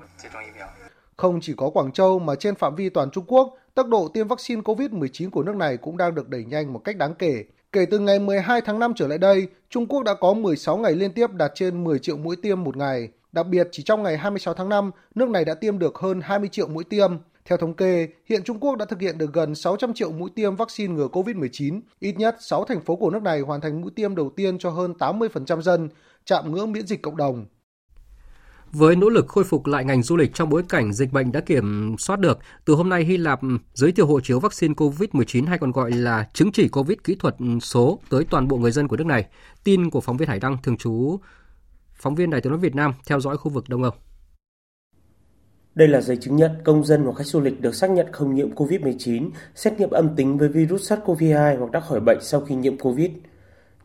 Không 1.17 1.39
chỉ 1.41 1.53
có 1.57 1.69
Quảng 1.69 1.91
Châu 1.91 2.19
mà 2.19 2.35
trên 2.35 2.55
phạm 2.55 2.75
vi 2.75 2.89
toàn 2.89 3.11
Trung 3.11 3.25
Quốc, 3.27 3.57
tốc 3.75 3.87
độ 3.87 4.07
tiêm 4.07 4.27
vaccine 4.27 4.61
COVID-19 4.61 5.29
của 5.29 5.43
nước 5.43 5.55
này 5.55 5.77
cũng 5.77 5.97
đang 5.97 6.15
được 6.15 6.29
đẩy 6.29 6.45
nhanh 6.45 6.73
một 6.73 6.79
cách 6.79 6.97
đáng 6.97 7.15
kể. 7.15 7.43
Kể 7.71 7.85
từ 7.85 7.99
ngày 7.99 8.19
12 8.19 8.61
tháng 8.61 8.79
5 8.79 8.93
trở 8.95 9.07
lại 9.07 9.17
đây, 9.17 9.47
Trung 9.69 9.87
Quốc 9.87 10.03
đã 10.03 10.13
có 10.13 10.33
16 10.33 10.77
ngày 10.77 10.95
liên 10.95 11.11
tiếp 11.11 11.31
đạt 11.31 11.51
trên 11.55 11.83
10 11.83 11.99
triệu 11.99 12.17
mũi 12.17 12.35
tiêm 12.35 12.63
một 12.63 12.77
ngày. 12.77 13.09
Đặc 13.31 13.47
biệt, 13.47 13.67
chỉ 13.71 13.83
trong 13.83 14.03
ngày 14.03 14.17
26 14.17 14.53
tháng 14.53 14.69
5, 14.69 14.91
nước 15.15 15.29
này 15.29 15.45
đã 15.45 15.53
tiêm 15.53 15.79
được 15.79 15.97
hơn 15.97 16.21
20 16.21 16.49
triệu 16.51 16.67
mũi 16.67 16.83
tiêm. 16.83 17.11
Theo 17.49 17.57
thống 17.57 17.73
kê, 17.73 18.07
hiện 18.25 18.43
Trung 18.43 18.59
Quốc 18.59 18.75
đã 18.75 18.85
thực 18.85 19.01
hiện 19.01 19.17
được 19.17 19.33
gần 19.33 19.55
600 19.55 19.93
triệu 19.93 20.11
mũi 20.11 20.29
tiêm 20.35 20.55
vaccine 20.55 20.93
ngừa 20.93 21.07
COVID-19. 21.07 21.81
Ít 21.99 22.17
nhất 22.17 22.35
6 22.39 22.65
thành 22.65 22.81
phố 22.81 22.95
của 22.95 23.09
nước 23.09 23.23
này 23.23 23.39
hoàn 23.39 23.61
thành 23.61 23.81
mũi 23.81 23.91
tiêm 23.95 24.15
đầu 24.15 24.29
tiên 24.35 24.57
cho 24.57 24.69
hơn 24.69 24.93
80% 24.99 25.61
dân, 25.61 25.89
chạm 26.25 26.51
ngưỡng 26.51 26.71
miễn 26.71 26.87
dịch 26.87 27.01
cộng 27.01 27.17
đồng. 27.17 27.45
Với 28.71 28.95
nỗ 28.95 29.09
lực 29.09 29.27
khôi 29.27 29.43
phục 29.43 29.65
lại 29.65 29.85
ngành 29.85 30.03
du 30.03 30.15
lịch 30.15 30.33
trong 30.33 30.49
bối 30.49 30.63
cảnh 30.69 30.93
dịch 30.93 31.13
bệnh 31.13 31.31
đã 31.31 31.39
kiểm 31.39 31.95
soát 31.99 32.19
được, 32.19 32.39
từ 32.65 32.73
hôm 32.73 32.89
nay 32.89 33.03
Hy 33.03 33.17
Lạp 33.17 33.39
giới 33.73 33.91
thiệu 33.91 34.07
hộ 34.07 34.19
chiếu 34.19 34.39
vaccine 34.39 34.73
COVID-19 34.73 35.47
hay 35.47 35.57
còn 35.57 35.71
gọi 35.71 35.91
là 35.91 36.27
chứng 36.33 36.51
chỉ 36.51 36.67
COVID 36.67 36.97
kỹ 37.03 37.15
thuật 37.15 37.35
số 37.61 37.99
tới 38.09 38.25
toàn 38.29 38.47
bộ 38.47 38.57
người 38.57 38.71
dân 38.71 38.87
của 38.87 38.97
nước 38.97 39.07
này. 39.07 39.25
Tin 39.63 39.89
của 39.89 40.01
phóng 40.01 40.17
viên 40.17 40.29
Hải 40.29 40.39
Đăng 40.39 40.57
thường 40.63 40.77
trú 40.77 41.19
phóng 41.93 42.15
viên 42.15 42.29
Đài 42.29 42.41
tiếng 42.41 42.51
nói 42.51 42.59
Việt 42.59 42.75
Nam 42.75 42.93
theo 43.05 43.19
dõi 43.19 43.37
khu 43.37 43.51
vực 43.51 43.69
Đông 43.69 43.83
Âu. 43.83 43.91
Đây 45.75 45.87
là 45.87 46.01
giấy 46.01 46.17
chứng 46.17 46.35
nhận 46.35 46.51
công 46.63 46.83
dân 46.85 47.03
hoặc 47.03 47.15
khách 47.17 47.27
du 47.27 47.41
lịch 47.41 47.61
được 47.61 47.75
xác 47.75 47.89
nhận 47.89 48.07
không 48.11 48.35
nhiễm 48.35 48.55
COVID-19, 48.55 49.29
xét 49.55 49.79
nghiệm 49.79 49.89
âm 49.89 50.15
tính 50.15 50.37
với 50.37 50.49
virus 50.49 50.91
SARS-CoV-2 50.91 51.57
hoặc 51.57 51.71
đã 51.71 51.79
khỏi 51.79 51.99
bệnh 51.99 52.17
sau 52.21 52.41
khi 52.41 52.55
nhiễm 52.55 52.77
COVID. 52.77 53.11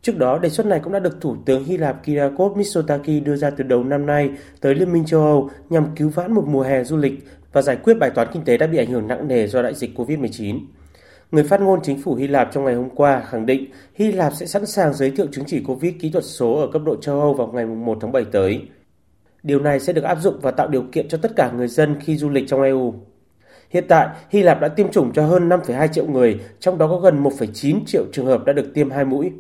Trước 0.03 0.19
đó, 0.19 0.39
đề 0.39 0.49
xuất 0.49 0.67
này 0.67 0.81
cũng 0.85 0.93
đã 0.93 0.99
được 0.99 1.21
Thủ 1.21 1.37
tướng 1.47 1.65
Hy 1.65 1.77
Lạp 1.77 2.05
Kyriakos 2.05 2.57
Mitsotakis 2.57 3.25
đưa 3.25 3.37
ra 3.37 3.51
từ 3.51 3.65
đầu 3.65 3.85
năm 3.85 4.07
nay 4.07 4.31
tới 4.61 4.75
Liên 4.75 4.93
minh 4.93 5.05
châu 5.05 5.21
Âu 5.21 5.51
nhằm 5.71 5.87
cứu 5.97 6.09
vãn 6.09 6.33
một 6.33 6.45
mùa 6.47 6.63
hè 6.63 6.85
du 6.85 6.97
lịch 6.97 7.13
và 7.53 7.63
giải 7.63 7.77
quyết 7.77 7.95
bài 7.95 8.11
toán 8.11 8.29
kinh 8.33 8.45
tế 8.45 8.57
đã 8.57 8.67
bị 8.67 8.79
ảnh 8.79 8.91
hưởng 8.91 9.09
nặng 9.09 9.29
nề 9.29 9.47
do 9.47 9.63
đại 9.63 9.75
dịch 9.75 9.99
COVID-19. 9.99 10.61
Người 11.31 11.45
phát 11.45 11.61
ngôn 11.61 11.81
chính 11.83 12.03
phủ 12.03 12.15
Hy 12.15 12.27
Lạp 12.27 12.49
trong 12.53 12.65
ngày 12.65 12.75
hôm 12.75 12.91
qua 12.91 13.23
khẳng 13.31 13.47
định 13.47 13.71
Hy 13.95 14.13
Lạp 14.13 14.33
sẽ 14.35 14.47
sẵn 14.47 14.67
sàng 14.67 14.95
giới 14.95 15.11
thiệu 15.11 15.27
chứng 15.33 15.45
chỉ 15.45 15.65
COVID 15.67 15.95
kỹ 16.01 16.11
thuật 16.11 16.25
số 16.25 16.55
ở 16.55 16.69
cấp 16.73 16.83
độ 16.85 16.97
châu 16.97 17.21
Âu 17.21 17.35
vào 17.35 17.47
ngày 17.47 17.67
1 17.67 17.99
tháng 18.01 18.13
7 18.13 18.25
tới. 18.33 18.61
Điều 19.43 19.61
này 19.61 19.81
sẽ 19.81 19.93
được 19.93 20.05
áp 20.05 20.19
dụng 20.21 20.41
và 20.43 20.51
tạo 20.51 20.69
điều 20.69 20.83
kiện 20.93 21.09
cho 21.09 21.19
tất 21.19 21.33
cả 21.37 21.51
người 21.57 21.69
dân 21.69 21.97
khi 22.01 22.17
du 22.17 22.29
lịch 22.29 22.49
trong 22.49 22.63
EU. 22.63 22.95
Hiện 23.71 23.85
tại, 23.89 24.09
Hy 24.31 24.43
Lạp 24.43 24.61
đã 24.61 24.69
tiêm 24.69 24.91
chủng 24.91 25.13
cho 25.13 25.27
hơn 25.27 25.49
5,2 25.49 25.89
triệu 25.89 26.07
người, 26.07 26.41
trong 26.61 26.79
đó 26.79 26.89
có 26.89 27.01
gần 27.01 27.23
1,9 27.23 27.81
triệu 27.87 28.05
trường 28.13 28.27
hợp 28.27 28.45
đã 28.45 28.53
được 28.53 28.71
tiêm 28.75 28.91
hai 28.91 29.05
mũi. 29.05 29.31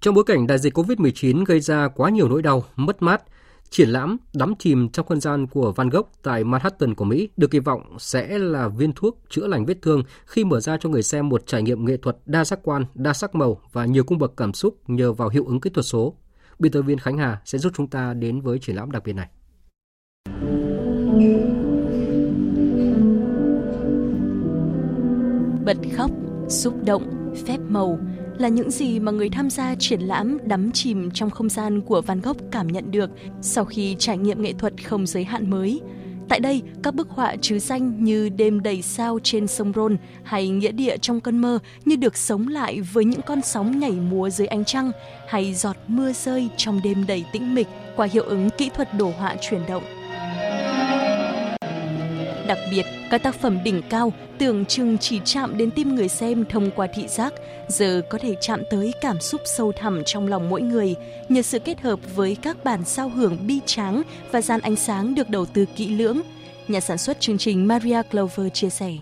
Trong 0.00 0.14
bối 0.14 0.24
cảnh 0.24 0.46
đại 0.46 0.58
dịch 0.58 0.78
COVID-19 0.78 1.44
gây 1.44 1.60
ra 1.60 1.88
quá 1.88 2.10
nhiều 2.10 2.28
nỗi 2.28 2.42
đau, 2.42 2.64
mất 2.76 3.02
mát, 3.02 3.22
triển 3.70 3.88
lãm 3.88 4.16
đắm 4.34 4.54
chìm 4.58 4.88
trong 4.88 5.06
không 5.06 5.20
gian 5.20 5.46
của 5.46 5.72
Van 5.72 5.88
Gogh 5.88 6.08
tại 6.22 6.44
Manhattan 6.44 6.94
của 6.94 7.04
Mỹ 7.04 7.28
được 7.36 7.50
kỳ 7.50 7.58
vọng 7.58 7.96
sẽ 7.98 8.38
là 8.38 8.68
viên 8.68 8.92
thuốc 8.92 9.18
chữa 9.28 9.46
lành 9.46 9.64
vết 9.66 9.82
thương 9.82 10.02
khi 10.26 10.44
mở 10.44 10.60
ra 10.60 10.76
cho 10.80 10.88
người 10.88 11.02
xem 11.02 11.28
một 11.28 11.46
trải 11.46 11.62
nghiệm 11.62 11.84
nghệ 11.84 11.96
thuật 11.96 12.16
đa 12.26 12.44
giác 12.44 12.60
quan, 12.62 12.84
đa 12.94 13.12
sắc 13.12 13.34
màu 13.34 13.60
và 13.72 13.84
nhiều 13.84 14.04
cung 14.04 14.18
bậc 14.18 14.32
cảm 14.36 14.52
xúc 14.52 14.76
nhờ 14.86 15.12
vào 15.12 15.28
hiệu 15.28 15.44
ứng 15.46 15.60
kỹ 15.60 15.70
thuật 15.70 15.86
số. 15.86 16.14
Biên 16.58 16.72
tập 16.72 16.82
viên 16.82 16.98
Khánh 16.98 17.18
Hà 17.18 17.40
sẽ 17.44 17.58
giúp 17.58 17.72
chúng 17.76 17.90
ta 17.90 18.14
đến 18.14 18.40
với 18.40 18.58
triển 18.58 18.76
lãm 18.76 18.90
đặc 18.90 19.02
biệt 19.04 19.12
này. 19.12 19.28
Bật 25.64 25.76
khóc, 25.96 26.10
xúc 26.48 26.74
động, 26.84 27.34
phép 27.46 27.58
màu 27.68 27.98
là 28.38 28.48
những 28.48 28.70
gì 28.70 29.00
mà 29.00 29.12
người 29.12 29.28
tham 29.28 29.50
gia 29.50 29.74
triển 29.74 30.00
lãm 30.00 30.38
đắm 30.44 30.72
chìm 30.72 31.10
trong 31.10 31.30
không 31.30 31.48
gian 31.48 31.80
của 31.80 32.00
Van 32.00 32.20
Gogh 32.20 32.50
cảm 32.52 32.66
nhận 32.66 32.90
được 32.90 33.10
sau 33.40 33.64
khi 33.64 33.96
trải 33.98 34.18
nghiệm 34.18 34.42
nghệ 34.42 34.52
thuật 34.52 34.86
không 34.86 35.06
giới 35.06 35.24
hạn 35.24 35.50
mới– 35.50 35.80
Tại 36.28 36.40
đây, 36.40 36.62
các 36.82 36.94
bức 36.94 37.08
họa 37.08 37.36
chứ 37.40 37.58
danh 37.58 38.04
như 38.04 38.28
Đêm 38.28 38.62
đầy 38.62 38.82
sao 38.82 39.18
trên 39.22 39.46
sông 39.46 39.72
Rôn 39.76 39.96
hay 40.22 40.48
Nghĩa 40.48 40.72
địa 40.72 40.96
trong 40.96 41.20
cơn 41.20 41.38
mơ 41.38 41.58
như 41.84 41.96
được 41.96 42.16
sống 42.16 42.48
lại 42.48 42.80
với 42.80 43.04
những 43.04 43.22
con 43.22 43.42
sóng 43.42 43.80
nhảy 43.80 43.92
múa 43.92 44.30
dưới 44.30 44.46
ánh 44.46 44.64
trăng 44.64 44.92
hay 45.28 45.54
giọt 45.54 45.76
mưa 45.86 46.12
rơi 46.12 46.48
trong 46.56 46.80
đêm 46.84 47.06
đầy 47.06 47.24
tĩnh 47.32 47.54
mịch 47.54 47.68
qua 47.96 48.06
hiệu 48.12 48.24
ứng 48.24 48.50
kỹ 48.58 48.70
thuật 48.74 48.94
đồ 48.94 49.12
họa 49.18 49.36
chuyển 49.40 49.60
động. 49.68 49.82
Đặc 52.48 52.58
biệt, 52.70 52.86
các 53.10 53.22
tác 53.22 53.34
phẩm 53.34 53.58
đỉnh 53.64 53.82
cao 53.90 54.12
tưởng 54.38 54.64
chừng 54.64 54.98
chỉ 54.98 55.20
chạm 55.24 55.58
đến 55.58 55.70
tim 55.70 55.94
người 55.94 56.08
xem 56.08 56.44
thông 56.48 56.70
qua 56.70 56.86
thị 56.94 57.08
giác, 57.08 57.32
giờ 57.68 58.02
có 58.10 58.18
thể 58.18 58.34
chạm 58.40 58.62
tới 58.70 58.92
cảm 59.00 59.20
xúc 59.20 59.40
sâu 59.44 59.72
thẳm 59.72 60.02
trong 60.06 60.28
lòng 60.28 60.48
mỗi 60.48 60.62
người 60.62 60.94
nhờ 61.28 61.42
sự 61.42 61.58
kết 61.58 61.80
hợp 61.80 62.00
với 62.16 62.36
các 62.42 62.64
bản 62.64 62.84
sao 62.84 63.08
hưởng 63.08 63.46
bi 63.46 63.60
tráng 63.66 64.02
và 64.30 64.40
dàn 64.42 64.60
ánh 64.60 64.76
sáng 64.76 65.14
được 65.14 65.28
đầu 65.28 65.46
tư 65.46 65.64
kỹ 65.76 65.88
lưỡng. 65.88 66.20
Nhà 66.68 66.80
sản 66.80 66.98
xuất 66.98 67.20
chương 67.20 67.38
trình 67.38 67.68
Maria 67.68 68.02
Clover 68.10 68.52
chia 68.52 68.70
sẻ. 68.70 68.92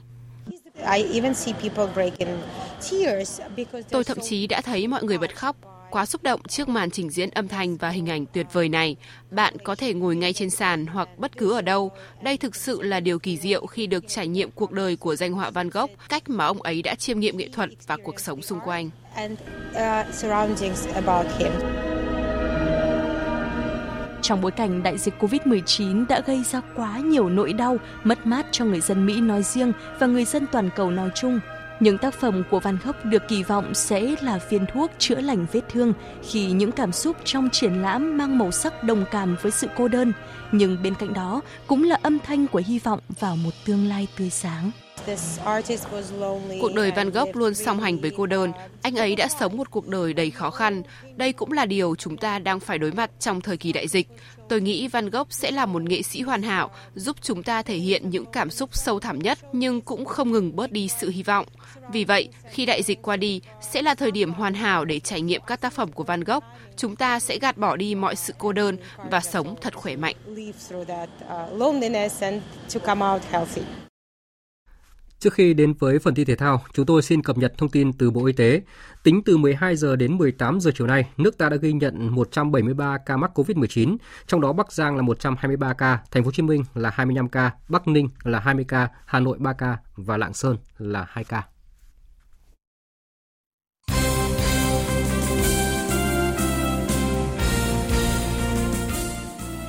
Tôi 3.91 4.05
thậm 4.05 4.19
chí 4.23 4.47
đã 4.47 4.61
thấy 4.61 4.87
mọi 4.87 5.05
người 5.05 5.19
bật 5.19 5.37
khóc 5.37 5.57
quá 5.97 6.07
xúc 6.07 6.23
động 6.23 6.41
trước 6.49 6.69
màn 6.69 6.91
trình 6.91 7.11
diễn 7.11 7.31
âm 7.31 7.49
thanh 7.49 7.77
và 7.77 7.89
hình 7.89 8.11
ảnh 8.11 8.27
tuyệt 8.27 8.47
vời 8.53 8.69
này. 8.69 8.97
Bạn 9.31 9.55
có 9.65 9.75
thể 9.75 9.95
ngồi 9.95 10.17
ngay 10.17 10.33
trên 10.33 10.51
sàn 10.51 10.87
hoặc 10.87 11.09
bất 11.19 11.37
cứ 11.37 11.53
ở 11.53 11.61
đâu. 11.61 11.91
Đây 12.23 12.37
thực 12.37 12.57
sự 12.57 12.83
là 12.83 13.01
điều 13.01 13.19
kỳ 13.19 13.37
diệu 13.37 13.67
khi 13.67 13.87
được 13.87 14.05
trải 14.09 14.29
nghiệm 14.29 14.51
cuộc 14.51 14.73
đời 14.73 14.97
của 14.97 15.17
danh 15.17 15.33
họa 15.33 15.51
Van 15.51 15.71
Gogh, 15.71 15.91
cách 16.09 16.29
mà 16.29 16.47
ông 16.47 16.63
ấy 16.63 16.83
đã 16.83 16.95
chiêm 16.95 17.21
nghiệm 17.21 17.37
nghệ 17.37 17.49
thuật 17.53 17.71
và 17.87 17.97
cuộc 18.05 18.21
sống 18.21 18.43
xung 18.43 18.61
quanh. 18.61 18.91
Trong 24.23 24.41
bối 24.41 24.51
cảnh 24.51 24.83
đại 24.83 24.99
dịch 24.99 25.15
COVID-19 25.21 26.07
đã 26.09 26.21
gây 26.27 26.43
ra 26.53 26.61
quá 26.77 26.99
nhiều 26.99 27.29
nỗi 27.29 27.53
đau, 27.53 27.77
mất 28.05 28.27
mát 28.27 28.47
cho 28.51 28.65
người 28.65 28.81
dân 28.81 29.07
Mỹ 29.07 29.21
nói 29.21 29.43
riêng 29.43 29.73
và 29.99 30.07
người 30.07 30.25
dân 30.25 30.47
toàn 30.53 30.71
cầu 30.77 30.91
nói 30.91 31.11
chung, 31.15 31.41
những 31.81 31.99
tác 31.99 32.15
phẩm 32.15 32.43
của 32.51 32.61
Van 32.61 32.79
Gogh 32.85 33.05
được 33.05 33.29
kỳ 33.29 33.43
vọng 33.43 33.75
sẽ 33.75 34.15
là 34.21 34.39
viên 34.51 34.67
thuốc 34.73 34.91
chữa 34.99 35.21
lành 35.21 35.47
vết 35.53 35.61
thương 35.69 35.93
khi 36.29 36.51
những 36.51 36.73
cảm 36.73 36.93
xúc 36.93 37.17
trong 37.25 37.51
triển 37.51 37.83
lãm 37.83 38.19
mang 38.19 38.39
màu 38.39 38.51
sắc 38.51 38.85
đồng 38.85 39.05
cảm 39.11 39.37
với 39.43 39.53
sự 39.53 39.67
cô 39.77 39.89
đơn, 39.89 40.13
nhưng 40.53 40.83
bên 40.83 40.95
cạnh 40.95 41.15
đó 41.15 41.41
cũng 41.67 41.83
là 41.83 41.99
âm 42.03 42.19
thanh 42.19 42.47
của 42.47 42.63
hy 42.67 42.79
vọng 42.79 43.01
vào 43.21 43.37
một 43.37 43.51
tương 43.65 43.89
lai 43.89 44.09
tươi 44.19 44.31
sáng. 44.31 44.71
Cuộc 46.61 46.75
đời 46.75 46.91
Van 46.91 47.11
Gogh 47.11 47.37
luôn 47.37 47.55
song 47.55 47.81
hành 47.81 47.99
với 47.99 48.11
cô 48.17 48.27
đơn. 48.27 48.53
Anh 48.83 48.97
ấy 48.97 49.17
đã 49.17 49.29
sống 49.41 49.57
một 49.57 49.71
cuộc 49.71 49.89
đời 49.89 50.13
đầy 50.13 50.31
khó 50.31 50.51
khăn. 50.51 50.83
Đây 51.17 51.33
cũng 51.33 51.53
là 51.53 51.67
điều 51.67 51.95
chúng 51.95 52.17
ta 52.17 52.39
đang 52.39 52.61
phải 52.61 52.79
đối 52.79 52.93
mặt 52.93 53.11
trong 53.21 53.41
thời 53.41 53.57
kỳ 53.57 53.73
đại 53.73 53.89
dịch. 53.89 54.09
Tôi 54.49 54.61
nghĩ 54.61 54.89
Van 54.89 55.11
Gogh 55.11 55.27
sẽ 55.31 55.51
là 55.51 55.67
một 55.67 55.83
nghệ 55.83 56.03
sĩ 56.03 56.21
hoàn 56.23 56.43
hảo, 56.43 56.71
giúp 56.95 57.17
chúng 57.23 57.43
ta 57.43 57.63
thể 57.63 57.77
hiện 57.77 58.11
những 58.11 58.25
cảm 58.33 58.51
xúc 58.51 58.71
sâu 58.73 59.01
thẳm 59.01 59.19
nhất 59.19 59.39
nhưng 59.53 59.81
cũng 59.81 60.05
không 60.05 60.33
ngừng 60.33 60.57
bớt 60.57 60.73
đi 60.73 60.89
sự 60.89 61.11
hy 61.11 61.23
vọng. 61.23 61.47
Vì 61.93 62.05
vậy, 62.05 62.29
khi 62.51 62.67
đại 62.67 62.83
dịch 62.83 63.03
qua 63.03 63.17
đi, 63.17 63.41
sẽ 63.61 63.83
là 63.83 63.95
thời 63.95 64.11
điểm 64.11 64.33
hoàn 64.33 64.55
hảo 64.55 64.85
để 64.85 65.01
trải 65.01 65.21
nghiệm 65.21 65.41
các 65.47 65.61
tác 65.61 65.73
phẩm 65.73 65.93
của 65.93 66.05
Van 66.05 66.25
Gogh. 66.25 66.45
Chúng 66.77 66.97
ta 66.97 67.21
sẽ 67.21 67.39
gạt 67.39 67.59
bỏ 67.59 67.77
đi 67.77 67.95
mọi 67.95 68.17
sự 68.17 68.35
cô 68.39 68.53
đơn 68.53 68.77
và 69.11 69.21
sống 69.21 69.55
thật 69.61 69.75
khỏe 69.75 69.97
mạnh. 69.97 70.17
Trước 75.19 75.33
khi 75.33 75.55
đến 75.55 75.75
với 75.79 75.99
phần 75.99 76.15
thi 76.15 76.25
thể 76.25 76.37
thao, 76.37 76.63
chúng 76.73 76.87
tôi 76.87 77.03
xin 77.03 77.23
cập 77.23 77.39
nhật 77.39 77.53
thông 77.59 77.69
tin 77.69 77.93
từ 77.93 78.11
Bộ 78.11 78.27
Y 78.27 78.33
tế. 78.33 78.63
Tính 79.03 79.23
từ 79.25 79.37
12 79.37 79.77
giờ 79.77 79.97
đến 79.97 80.19
18 80.19 80.61
giờ 80.61 80.71
chiều 80.75 80.87
nay, 80.87 81.09
nước 81.17 81.39
ta 81.39 81.49
đã 81.49 81.57
ghi 81.57 81.73
nhận 81.73 82.15
173 82.15 82.99
ca 82.99 83.17
mắc 83.17 83.39
COVID-19, 83.39 83.97
trong 84.27 84.41
đó 84.41 84.53
Bắc 84.53 84.73
Giang 84.73 84.97
là 84.97 85.03
123 85.03 85.73
ca, 85.73 85.99
Thành 86.11 86.23
phố 86.23 86.27
Hồ 86.27 86.33
Chí 86.33 86.43
Minh 86.43 86.65
là 86.75 86.91
25 86.91 87.29
ca, 87.29 87.51
Bắc 87.69 87.89
Ninh 87.89 88.09
là 88.25 88.41
20 88.41 88.65
ca, 88.69 88.89
Hà 89.07 89.21
Nội 89.21 89.37
3 89.41 89.53
ca 89.53 89.77
và 89.97 90.17
Lạng 90.17 90.35
Sơn 90.35 90.57
là 90.79 91.07
2 91.09 91.25
ca. 91.25 91.43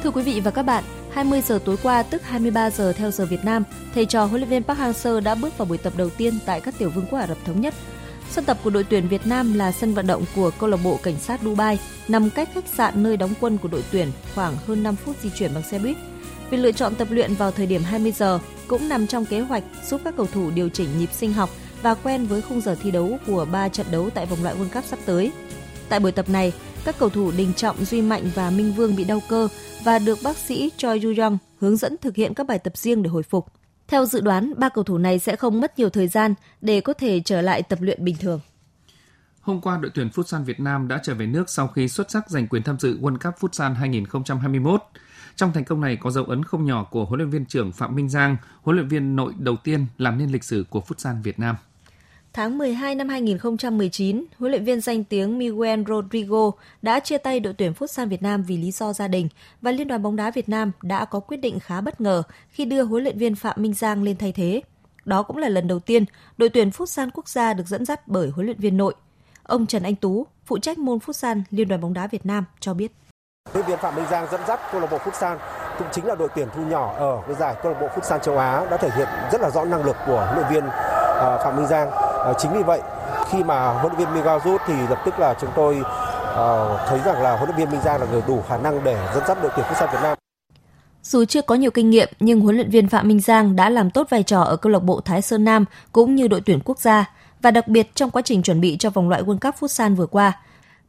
Thưa 0.04 0.12
quý 0.12 0.24
vị 0.24 0.42
và 0.44 0.52
các 0.52 0.64
bạn, 0.64 0.84
20 1.18 1.42
giờ 1.42 1.60
tối 1.66 1.78
qua 1.84 2.04
tức 2.04 2.24
23 2.24 2.70
giờ 2.70 2.94
theo 2.94 3.12
giờ 3.12 3.26
Việt 3.26 3.46
Nam, 3.46 3.64
thầy 3.94 4.06
trò 4.06 4.26
huấn 4.26 4.42
luyện 4.42 4.50
viên 4.50 4.64
Park 4.64 4.80
Hang-seo 4.80 5.20
đã 5.20 5.36
bước 5.36 5.58
vào 5.58 5.66
buổi 5.66 5.78
tập 5.78 5.94
đầu 5.98 6.10
tiên 6.10 6.40
tại 6.46 6.62
các 6.62 6.74
tiểu 6.78 6.90
vương 6.90 7.06
quốc 7.12 7.20
Ả 7.20 7.28
Rập 7.28 7.38
thống 7.46 7.62
nhất. 7.62 7.74
Sân 8.32 8.46
tập 8.46 8.58
của 8.64 8.70
đội 8.70 8.84
tuyển 8.84 9.08
Việt 9.08 9.28
Nam 9.28 9.54
là 9.54 9.72
sân 9.72 9.94
vận 9.94 10.08
động 10.08 10.26
của 10.36 10.52
câu 10.60 10.70
lạc 10.70 10.78
bộ 10.84 11.00
cảnh 11.04 11.20
sát 11.20 11.40
Dubai, 11.44 11.80
nằm 12.08 12.30
cách 12.30 12.50
khách 12.54 12.68
sạn 12.68 13.04
nơi 13.04 13.18
đóng 13.18 13.34
quân 13.40 13.58
của 13.58 13.68
đội 13.68 13.84
tuyển 13.92 14.12
khoảng 14.36 14.58
hơn 14.68 14.84
5 14.84 14.96
phút 14.96 15.16
di 15.24 15.30
chuyển 15.30 15.54
bằng 15.54 15.64
xe 15.64 15.80
buýt. 15.80 15.98
Việc 16.50 16.58
lựa 16.58 16.72
chọn 16.72 16.96
tập 16.96 17.08
luyện 17.12 17.34
vào 17.34 17.52
thời 17.52 17.66
điểm 17.66 17.84
20 17.84 18.12
giờ 18.12 18.40
cũng 18.68 18.90
nằm 18.90 19.08
trong 19.08 19.26
kế 19.26 19.40
hoạch 19.40 19.64
giúp 19.88 20.02
các 20.04 20.14
cầu 20.18 20.28
thủ 20.34 20.52
điều 20.56 20.70
chỉnh 20.70 20.90
nhịp 21.00 21.10
sinh 21.14 21.34
học 21.34 21.50
và 21.82 21.94
quen 21.94 22.26
với 22.26 22.42
khung 22.42 22.62
giờ 22.62 22.76
thi 22.84 22.92
đấu 22.92 23.18
của 23.28 23.46
ba 23.52 23.70
trận 23.70 23.86
đấu 23.92 24.10
tại 24.10 24.26
vòng 24.26 24.44
loại 24.44 24.56
World 24.56 24.70
Cup 24.74 24.86
sắp 24.86 25.00
tới. 25.06 25.32
Tại 25.90 26.00
buổi 26.00 26.12
tập 26.12 26.30
này, 26.30 26.54
các 26.88 26.96
cầu 27.00 27.10
thủ 27.10 27.32
Đình 27.38 27.54
Trọng, 27.54 27.86
Duy 27.86 28.02
Mạnh 28.02 28.30
và 28.36 28.50
Minh 28.50 28.74
Vương 28.74 28.96
bị 28.96 29.04
đau 29.04 29.20
cơ 29.30 29.48
và 29.84 30.00
được 30.00 30.18
bác 30.24 30.38
sĩ 30.38 30.72
Choi 30.78 31.00
Yu 31.04 31.14
Young 31.18 31.38
hướng 31.60 31.78
dẫn 31.78 31.96
thực 32.02 32.16
hiện 32.16 32.34
các 32.34 32.48
bài 32.48 32.60
tập 32.60 32.78
riêng 32.78 33.04
để 33.04 33.10
hồi 33.10 33.24
phục. 33.24 33.46
Theo 33.88 34.06
dự 34.06 34.22
đoán, 34.22 34.54
ba 34.58 34.70
cầu 34.70 34.84
thủ 34.84 34.98
này 34.98 35.20
sẽ 35.20 35.36
không 35.36 35.62
mất 35.62 35.80
nhiều 35.80 35.90
thời 35.90 36.08
gian 36.08 36.34
để 36.62 36.82
có 36.82 36.94
thể 36.94 37.22
trở 37.26 37.42
lại 37.42 37.64
tập 37.64 37.80
luyện 37.82 38.06
bình 38.06 38.16
thường. 38.20 38.40
Hôm 39.42 39.62
qua, 39.62 39.78
đội 39.78 39.92
tuyển 39.94 40.10
Futsal 40.10 40.44
Việt 40.44 40.60
Nam 40.60 40.88
đã 40.88 41.00
trở 41.04 41.16
về 41.16 41.26
nước 41.26 41.50
sau 41.50 41.68
khi 41.68 41.88
xuất 41.88 42.12
sắc 42.12 42.30
giành 42.30 42.48
quyền 42.48 42.64
tham 42.64 42.80
dự 42.80 42.98
World 43.00 43.18
Cup 43.18 43.36
Futsal 43.40 43.74
2021. 43.74 44.82
Trong 45.36 45.54
thành 45.54 45.66
công 45.66 45.82
này 45.82 45.98
có 46.02 46.12
dấu 46.12 46.24
ấn 46.24 46.44
không 46.44 46.66
nhỏ 46.66 46.84
của 46.92 47.06
huấn 47.06 47.20
luyện 47.20 47.30
viên 47.30 47.46
trưởng 47.46 47.72
Phạm 47.72 47.96
Minh 47.96 48.10
Giang, 48.10 48.38
huấn 48.62 48.76
luyện 48.76 48.88
viên 48.88 49.16
nội 49.16 49.34
đầu 49.40 49.56
tiên 49.64 49.86
làm 49.98 50.18
nên 50.18 50.30
lịch 50.30 50.44
sử 50.44 50.66
của 50.70 50.84
Futsal 50.88 51.22
Việt 51.22 51.40
Nam. 51.40 51.56
Tháng 52.38 52.58
12 52.58 52.96
năm 52.96 53.10
2019, 53.10 54.26
huấn 54.40 54.52
luyện 54.52 54.64
viên 54.64 54.82
danh 54.82 55.04
tiếng 55.04 55.38
Miguel 55.38 55.84
Rodrigo 55.88 56.52
đã 56.82 57.00
chia 57.00 57.18
tay 57.18 57.40
đội 57.40 57.54
tuyển 57.54 57.74
Futsal 57.80 58.08
Việt 58.08 58.24
Nam 58.24 58.44
vì 58.44 58.58
lý 58.58 58.72
do 58.72 58.94
gia 58.94 59.08
đình 59.08 59.28
và 59.62 59.72
Liên 59.72 59.88
đoàn 59.88 60.04
bóng 60.04 60.16
đá 60.16 60.32
Việt 60.32 60.50
Nam 60.50 60.72
đã 60.82 61.06
có 61.06 61.20
quyết 61.20 61.38
định 61.38 61.60
khá 61.60 61.82
bất 61.82 62.02
ngờ 62.02 62.24
khi 62.50 62.66
đưa 62.66 62.84
huấn 62.84 63.04
luyện 63.04 63.18
viên 63.18 63.36
Phạm 63.36 63.56
Minh 63.62 63.74
Giang 63.74 64.04
lên 64.04 64.18
thay 64.18 64.32
thế. 64.32 64.62
Đó 65.06 65.24
cũng 65.24 65.38
là 65.38 65.50
lần 65.50 65.68
đầu 65.68 65.80
tiên 65.80 66.06
đội 66.38 66.50
tuyển 66.50 66.70
Futsal 66.70 67.10
quốc 67.14 67.28
gia 67.30 67.54
được 67.54 67.68
dẫn 67.68 67.86
dắt 67.86 68.08
bởi 68.08 68.30
huấn 68.30 68.46
luyện 68.46 68.60
viên 68.60 68.78
nội. 68.78 68.94
Ông 69.44 69.68
Trần 69.68 69.84
Anh 69.84 69.96
Tú, 69.96 70.28
phụ 70.46 70.58
trách 70.58 70.78
môn 70.78 70.98
Futsal 70.98 71.42
Liên 71.50 71.68
đoàn 71.68 71.82
bóng 71.82 71.94
đá 71.94 72.08
Việt 72.08 72.26
Nam 72.26 72.46
cho 72.60 72.74
biết. 72.74 72.92
Huấn 73.54 73.66
luyện 73.66 73.66
viên 73.66 73.80
Phạm 73.80 73.96
Minh 73.96 74.06
Giang 74.12 74.28
dẫn 74.32 74.42
dắt 74.48 74.60
câu 74.72 74.82
lạc 74.82 74.92
bộ 74.92 74.98
Futsal 74.98 75.38
cũng 75.78 75.88
chính 75.92 76.06
là 76.06 76.16
đội 76.16 76.30
tuyển 76.36 76.48
thu 76.56 76.66
nhỏ 76.66 76.96
ở 76.98 77.22
cái 77.28 77.36
giải 77.36 77.56
câu 77.64 77.72
lạc 77.72 77.80
bộ 77.82 77.88
Futsal 77.88 78.20
châu 78.20 78.38
Á 78.38 78.66
đã 78.72 78.78
thể 78.78 78.90
hiện 78.98 79.08
rất 79.32 79.42
là 79.42 79.50
rõ 79.50 79.66
năng 79.66 79.86
lực 79.86 79.96
của 80.08 80.26
huấn 80.26 80.36
luyện 80.36 80.54
viên 80.54 80.70
ờ, 81.20 81.42
Phạm 81.44 81.56
Minh 81.56 81.68
Giang 81.68 82.07
À, 82.28 82.34
chính 82.40 82.54
vì 82.54 82.64
vậy 82.64 82.82
khi 83.30 83.44
mà 83.44 83.72
huấn 83.72 83.94
luyện 83.98 84.10
viên 84.10 84.16
Miguel 84.16 84.40
rút 84.46 84.62
thì 84.68 84.74
lập 84.90 85.02
tức 85.06 85.20
là 85.20 85.36
chúng 85.42 85.50
tôi 85.56 85.80
uh, 85.80 86.80
thấy 86.88 87.00
rằng 87.06 87.22
là 87.22 87.38
huấn 87.38 87.50
luyện 87.50 87.58
viên 87.58 87.72
Minh 87.72 87.82
Giang 87.86 88.02
là 88.02 88.08
người 88.12 88.22
đủ 88.28 88.44
khả 88.50 88.58
năng 88.58 88.84
để 88.84 89.08
dẫn 89.14 89.24
dắt 89.28 89.38
đội 89.42 89.52
tuyển 89.56 89.66
quốc 89.70 89.78
gia 89.80 89.86
Việt 89.86 90.00
Nam. 90.04 90.18
Dù 91.04 91.26
chưa 91.26 91.42
có 91.42 91.56
nhiều 91.56 91.72
kinh 91.72 91.90
nghiệm 91.90 92.10
nhưng 92.20 92.40
huấn 92.40 92.56
luyện 92.56 92.70
viên 92.70 92.90
Phạm 92.90 93.08
Minh 93.08 93.20
Giang 93.20 93.56
đã 93.56 93.70
làm 93.70 93.90
tốt 93.90 94.08
vai 94.10 94.24
trò 94.24 94.42
ở 94.42 94.56
câu 94.56 94.72
lạc 94.72 94.80
bộ 94.80 95.02
Thái 95.02 95.22
Sơn 95.22 95.44
Nam 95.44 95.66
cũng 95.92 96.16
như 96.16 96.28
đội 96.28 96.42
tuyển 96.42 96.60
quốc 96.66 96.80
gia 96.80 97.12
và 97.42 97.52
đặc 97.52 97.68
biệt 97.68 97.96
trong 97.96 98.10
quá 98.10 98.22
trình 98.22 98.44
chuẩn 98.44 98.62
bị 98.62 98.78
cho 98.80 98.90
vòng 98.90 99.10
loại 99.10 99.24
World 99.24 99.40
Cup 99.40 99.56
Futsal 99.60 99.96
vừa 99.96 100.08
qua. 100.08 100.34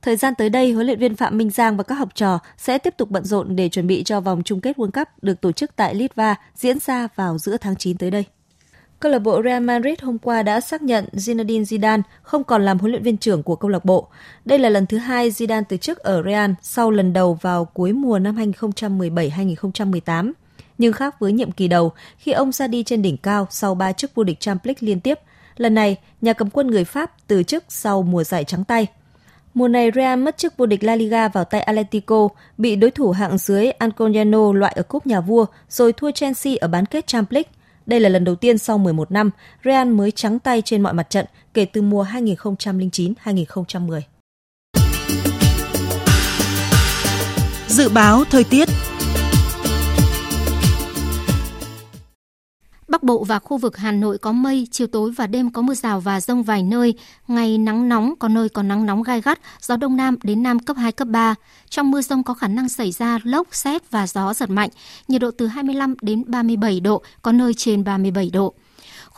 Thời 0.03 0.16
gian 0.16 0.34
tới 0.34 0.51
đây, 0.51 0.72
huấn 0.72 0.86
luyện 0.86 0.99
viên 0.99 1.16
Phạm 1.16 1.39
Minh 1.39 1.51
Giang 1.51 1.76
và 1.76 1.82
các 1.82 1.95
học 1.95 2.09
trò 2.14 2.39
sẽ 2.57 2.78
tiếp 2.78 2.95
tục 2.97 3.11
bận 3.11 3.24
rộn 3.24 3.57
để 3.57 3.68
chuẩn 3.68 3.86
bị 3.86 4.05
cho 4.05 4.20
vòng 4.20 4.43
chung 4.45 4.61
kết 4.61 4.76
World 4.76 4.91
Cup 4.91 5.09
được 5.22 5.41
tổ 5.41 5.53
chức 5.53 5.76
tại 5.76 5.95
Litva 5.95 6.34
diễn 6.55 6.78
ra 6.78 7.09
vào 7.14 7.39
giữa 7.39 7.57
tháng 7.57 7.76
9 7.76 7.97
tới 7.97 8.11
đây. 8.11 8.24
Câu 9.01 9.12
lạc 9.12 9.18
bộ 9.18 9.42
Real 9.42 9.62
Madrid 9.62 10.01
hôm 10.03 10.18
qua 10.18 10.42
đã 10.42 10.61
xác 10.61 10.82
nhận 10.82 11.05
Zinedine 11.12 11.62
Zidane 11.62 12.03
không 12.22 12.44
còn 12.44 12.64
làm 12.64 12.78
huấn 12.78 12.90
luyện 12.90 13.03
viên 13.03 13.16
trưởng 13.16 13.42
của 13.42 13.57
câu 13.57 13.70
lạc 13.70 13.84
bộ. 13.84 14.09
Đây 14.44 14.59
là 14.59 14.68
lần 14.68 14.86
thứ 14.86 14.99
hai 14.99 15.30
Zidane 15.30 15.62
từ 15.68 15.76
chức 15.76 15.99
ở 15.99 16.22
Real 16.22 16.51
sau 16.62 16.90
lần 16.90 17.12
đầu 17.12 17.38
vào 17.40 17.64
cuối 17.64 17.92
mùa 17.92 18.18
năm 18.18 18.36
2017-2018. 18.36 20.32
Nhưng 20.78 20.92
khác 20.92 21.20
với 21.20 21.32
nhiệm 21.32 21.53
kỳ 21.53 21.68
đầu, 21.68 21.92
khi 22.18 22.32
ông 22.32 22.53
ra 22.53 22.66
đi 22.66 22.82
trên 22.82 23.03
đỉnh 23.03 23.16
cao 23.16 23.46
sau 23.51 23.74
3 23.74 23.92
chức 23.92 24.14
vô 24.14 24.24
địch 24.24 24.40
Champions 24.40 24.66
League 24.66 24.88
liên 24.88 25.01
tiếp, 25.01 25.18
lần 25.57 25.74
này 25.74 25.96
nhà 26.20 26.32
cầm 26.32 26.51
quân 26.51 26.66
người 26.66 26.84
Pháp 26.84 27.12
từ 27.26 27.42
chức 27.42 27.64
sau 27.68 28.03
mùa 28.03 28.24
giải 28.24 28.44
trắng 28.44 28.64
tay. 28.64 28.86
Mùa 29.55 29.68
này 29.68 29.90
Real 29.94 30.18
mất 30.18 30.36
chức 30.36 30.57
vô 30.57 30.66
địch 30.66 30.84
La 30.84 30.96
Liga 30.96 31.28
vào 31.28 31.44
tay 31.44 31.61
Atletico, 31.61 32.28
bị 32.59 32.76
đối 32.76 32.90
thủ 32.90 33.11
hạng 33.11 33.38
dưới 33.38 33.70
Alcoyano 33.70 34.53
loại 34.53 34.72
ở 34.76 34.82
cúp 34.82 35.07
nhà 35.07 35.20
vua 35.20 35.46
rồi 35.68 35.92
thua 35.92 36.11
Chelsea 36.11 36.55
ở 36.61 36.68
bán 36.68 36.86
kết 36.86 37.07
Champions 37.07 37.32
League 37.34 37.58
đây 37.89 38.01
là 38.01 38.09
lần 38.09 38.24
đầu 38.24 38.34
tiên 38.34 38.59
sau 38.59 38.78
11 38.78 39.11
năm, 39.11 39.30
Real 39.64 39.89
mới 39.89 40.11
trắng 40.11 40.39
tay 40.39 40.62
trên 40.62 40.82
mọi 40.82 40.93
mặt 40.93 41.11
trận 41.11 41.26
kể 41.55 41.64
từ 41.64 41.82
mùa 41.82 42.05
2009-2010. 42.05 44.01
Dự 47.68 47.89
báo 47.89 48.24
thời 48.30 48.45
tiết 48.45 48.68
Bắc 52.89 53.03
Bộ 53.03 53.24
và 53.24 53.39
khu 53.39 53.59
vực 53.59 53.76
Hà 53.76 53.93
Nội 53.93 54.18
có 54.18 54.32
mây, 54.32 54.68
chiều 54.70 54.86
tối 54.86 55.11
và 55.11 55.26
đêm 55.26 55.51
có 55.51 55.62
mưa 55.62 55.74
rào 55.74 56.01
và 56.01 56.20
rông 56.20 56.43
vài 56.43 56.62
nơi, 56.62 56.95
ngày 57.28 57.59
nắng 57.59 57.89
nóng, 57.89 58.14
có 58.18 58.28
nơi 58.28 58.49
có 58.49 58.62
nắng 58.62 58.86
nóng 58.86 59.03
gai 59.03 59.20
gắt, 59.20 59.41
gió 59.61 59.76
đông 59.76 59.97
nam 59.97 60.16
đến 60.22 60.43
nam 60.43 60.59
cấp 60.59 60.76
2, 60.76 60.93
cấp 60.93 61.09
3. 61.09 61.34
Trong 61.68 61.91
mưa 61.91 62.01
rông 62.01 62.22
có 62.22 62.34
khả 62.34 62.49
năng 62.49 62.68
xảy 62.68 62.93
ra 62.93 63.18
lốc, 63.22 63.55
xét 63.55 63.91
và 63.91 64.07
gió 64.07 64.34
giật 64.34 64.51
mạnh, 64.51 64.70
nhiệt 65.09 65.20
độ 65.20 65.30
từ 65.30 65.47
25 65.47 65.95
đến 66.03 66.24
37 66.26 66.80
độ, 66.80 67.03
có 67.22 67.32
nơi 67.32 67.55
trên 67.55 67.84
37 67.84 68.30
độ. 68.30 68.55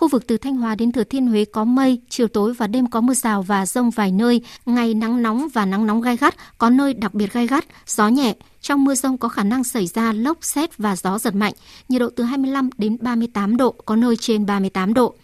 Khu 0.01 0.09
vực 0.09 0.27
từ 0.27 0.37
Thanh 0.37 0.57
Hóa 0.57 0.75
đến 0.75 0.93
Thừa 0.93 1.05
Thiên 1.05 1.27
Huế 1.27 1.45
có 1.45 1.65
mây, 1.65 2.01
chiều 2.09 2.29
tối 2.29 2.53
và 2.53 2.67
đêm 2.67 2.87
có 2.87 3.01
mưa 3.01 3.15
rào 3.15 3.43
và 3.43 3.67
rông 3.67 3.91
vài 3.91 4.13
nơi, 4.13 4.43
ngày 4.67 4.95
nắng 4.95 5.23
nóng 5.23 5.49
và 5.53 5.67
nắng 5.67 5.87
nóng 5.87 6.01
gai 6.01 6.17
gắt, 6.17 6.35
có 6.59 6.71
nơi 6.71 6.95
đặc 6.95 7.15
biệt 7.15 7.33
gai 7.33 7.47
gắt, 7.47 7.65
gió 7.87 8.09
nhẹ. 8.09 8.35
Trong 8.61 8.85
mưa 8.85 8.95
rông 8.95 9.19
có 9.19 9.29
khả 9.29 9.45
năng 9.45 9.65
xảy 9.65 9.87
ra 9.87 10.13
lốc, 10.13 10.39
xét 10.45 10.79
và 10.79 10.97
gió 10.97 11.19
giật 11.19 11.35
mạnh, 11.35 11.53
nhiệt 11.89 12.01
độ 12.01 12.11
từ 12.17 12.25
25 12.25 12.71
đến 12.79 12.97
38 13.01 13.57
độ, 13.57 13.75
có 13.85 13.97
nơi 13.97 14.17
trên 14.17 14.47
38 14.47 14.95
độ. 14.95 15.15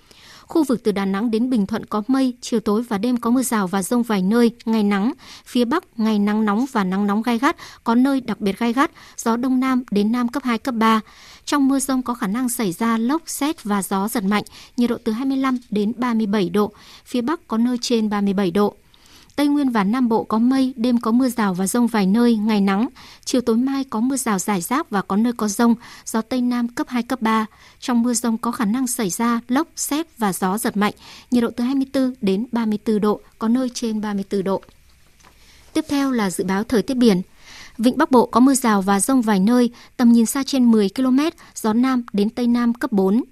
Khu 0.46 0.64
vực 0.64 0.84
từ 0.84 0.92
Đà 0.92 1.04
Nẵng 1.04 1.30
đến 1.30 1.50
Bình 1.50 1.66
Thuận 1.66 1.86
có 1.86 2.02
mây, 2.06 2.34
chiều 2.40 2.60
tối 2.60 2.82
và 2.82 2.98
đêm 2.98 3.16
có 3.16 3.30
mưa 3.30 3.42
rào 3.42 3.66
và 3.66 3.82
rông 3.82 4.02
vài 4.02 4.22
nơi, 4.22 4.50
ngày 4.64 4.82
nắng. 4.82 5.12
Phía 5.44 5.64
Bắc 5.64 5.84
ngày 5.96 6.18
nắng 6.18 6.44
nóng 6.44 6.66
và 6.72 6.84
nắng 6.84 7.06
nóng 7.06 7.22
gai 7.22 7.38
gắt, 7.38 7.56
có 7.84 7.94
nơi 7.94 8.20
đặc 8.20 8.40
biệt 8.40 8.58
gai 8.58 8.72
gắt, 8.72 8.90
gió 9.16 9.36
Đông 9.36 9.60
Nam 9.60 9.82
đến 9.90 10.12
Nam 10.12 10.28
cấp 10.28 10.42
2, 10.42 10.58
cấp 10.58 10.74
3. 10.74 11.00
Trong 11.44 11.68
mưa 11.68 11.78
rông 11.78 12.02
có 12.02 12.14
khả 12.14 12.26
năng 12.26 12.48
xảy 12.48 12.72
ra 12.72 12.98
lốc, 12.98 13.22
xét 13.26 13.64
và 13.64 13.82
gió 13.82 14.08
giật 14.08 14.24
mạnh, 14.24 14.44
nhiệt 14.76 14.90
độ 14.90 14.96
từ 15.04 15.12
25 15.12 15.58
đến 15.70 15.92
37 15.96 16.48
độ, 16.48 16.72
phía 17.04 17.20
Bắc 17.20 17.48
có 17.48 17.58
nơi 17.58 17.78
trên 17.80 18.10
37 18.10 18.50
độ. 18.50 18.74
Tây 19.36 19.46
Nguyên 19.46 19.70
và 19.70 19.84
Nam 19.84 20.08
Bộ 20.08 20.24
có 20.24 20.38
mây, 20.38 20.74
đêm 20.76 21.00
có 21.00 21.10
mưa 21.10 21.28
rào 21.28 21.54
và 21.54 21.66
rông 21.66 21.86
vài 21.86 22.06
nơi, 22.06 22.36
ngày 22.36 22.60
nắng. 22.60 22.88
Chiều 23.24 23.40
tối 23.40 23.56
mai 23.56 23.84
có 23.84 24.00
mưa 24.00 24.16
rào 24.16 24.38
rải 24.38 24.60
rác 24.60 24.90
và 24.90 25.02
có 25.02 25.16
nơi 25.16 25.32
có 25.32 25.48
rông, 25.48 25.74
gió 26.04 26.20
Tây 26.20 26.40
Nam 26.40 26.68
cấp 26.68 26.86
2, 26.88 27.02
cấp 27.02 27.22
3. 27.22 27.46
Trong 27.80 28.02
mưa 28.02 28.14
rông 28.14 28.38
có 28.38 28.50
khả 28.52 28.64
năng 28.64 28.86
xảy 28.86 29.10
ra 29.10 29.40
lốc, 29.48 29.68
xét 29.76 30.18
và 30.18 30.32
gió 30.32 30.58
giật 30.58 30.76
mạnh, 30.76 30.94
nhiệt 31.30 31.42
độ 31.42 31.50
từ 31.50 31.64
24 31.64 32.14
đến 32.20 32.46
34 32.52 33.00
độ, 33.00 33.20
có 33.38 33.48
nơi 33.48 33.70
trên 33.74 34.00
34 34.00 34.44
độ. 34.44 34.62
Tiếp 35.72 35.84
theo 35.88 36.10
là 36.10 36.30
dự 36.30 36.44
báo 36.44 36.64
thời 36.64 36.82
tiết 36.82 36.96
biển. 36.96 37.22
Vịnh 37.78 37.98
Bắc 37.98 38.10
Bộ 38.10 38.26
có 38.26 38.40
mưa 38.40 38.54
rào 38.54 38.82
và 38.82 39.00
rông 39.00 39.22
vài 39.22 39.40
nơi, 39.40 39.70
tầm 39.96 40.12
nhìn 40.12 40.26
xa 40.26 40.42
trên 40.46 40.70
10 40.70 40.88
km, 40.96 41.18
gió 41.54 41.72
Nam 41.72 42.02
đến 42.12 42.30
Tây 42.30 42.46
Nam 42.46 42.74
cấp 42.74 42.92
4. 42.92 43.22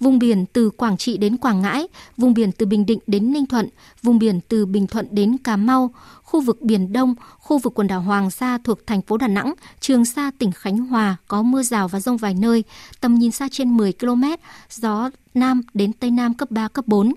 Vùng 0.00 0.18
biển 0.18 0.46
từ 0.52 0.70
Quảng 0.70 0.96
Trị 0.96 1.18
đến 1.18 1.36
Quảng 1.36 1.62
Ngãi, 1.62 1.88
vùng 2.16 2.34
biển 2.34 2.52
từ 2.52 2.66
Bình 2.66 2.86
Định 2.86 2.98
đến 3.06 3.32
Ninh 3.32 3.46
Thuận, 3.46 3.68
vùng 4.02 4.18
biển 4.18 4.40
từ 4.48 4.66
Bình 4.66 4.86
Thuận 4.86 5.06
đến 5.10 5.36
Cà 5.38 5.56
Mau, 5.56 5.94
khu 6.22 6.40
vực 6.40 6.62
Biển 6.62 6.92
Đông, 6.92 7.14
khu 7.38 7.58
vực 7.58 7.74
quần 7.74 7.86
đảo 7.86 8.00
Hoàng 8.00 8.30
Sa 8.30 8.58
thuộc 8.64 8.86
thành 8.86 9.02
phố 9.02 9.16
Đà 9.16 9.28
Nẵng, 9.28 9.54
Trường 9.80 10.04
Sa 10.04 10.30
tỉnh 10.38 10.52
Khánh 10.52 10.78
Hòa 10.78 11.16
có 11.28 11.42
mưa 11.42 11.62
rào 11.62 11.88
và 11.88 12.00
rông 12.00 12.16
vài 12.16 12.34
nơi, 12.34 12.64
tầm 13.00 13.14
nhìn 13.14 13.30
xa 13.30 13.48
trên 13.52 13.76
10 13.76 13.92
km, 13.92 14.24
gió 14.70 15.10
Nam 15.34 15.62
đến 15.74 15.92
Tây 15.92 16.10
Nam 16.10 16.34
cấp 16.34 16.50
3, 16.50 16.68
cấp 16.68 16.88
4. 16.88 17.12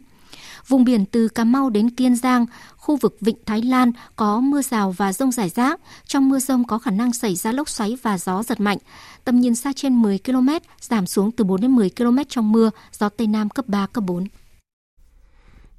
Vùng 0.67 0.83
biển 0.83 1.05
từ 1.05 1.27
Cà 1.27 1.43
Mau 1.43 1.69
đến 1.69 1.89
Kiên 1.89 2.15
Giang, 2.15 2.45
khu 2.77 2.97
vực 2.97 3.17
Vịnh 3.21 3.37
Thái 3.45 3.61
Lan 3.61 3.91
có 4.15 4.39
mưa 4.39 4.61
rào 4.61 4.91
và 4.91 5.13
rông 5.13 5.31
rải 5.31 5.49
rác. 5.49 5.79
Trong 6.05 6.29
mưa 6.29 6.39
rông 6.39 6.67
có 6.67 6.79
khả 6.79 6.91
năng 6.91 7.13
xảy 7.13 7.35
ra 7.35 7.51
lốc 7.51 7.69
xoáy 7.69 7.97
và 8.01 8.17
gió 8.17 8.43
giật 8.43 8.59
mạnh. 8.59 8.77
Tầm 9.25 9.39
nhìn 9.39 9.55
xa 9.55 9.73
trên 9.75 10.01
10 10.01 10.19
km, 10.25 10.49
giảm 10.81 11.05
xuống 11.05 11.31
từ 11.31 11.43
4 11.43 11.61
đến 11.61 11.71
10 11.71 11.89
km 11.89 12.17
trong 12.29 12.51
mưa, 12.51 12.69
gió 12.91 13.09
Tây 13.09 13.27
Nam 13.27 13.49
cấp 13.49 13.67
3, 13.67 13.87
cấp 13.87 14.03
4. 14.07 14.27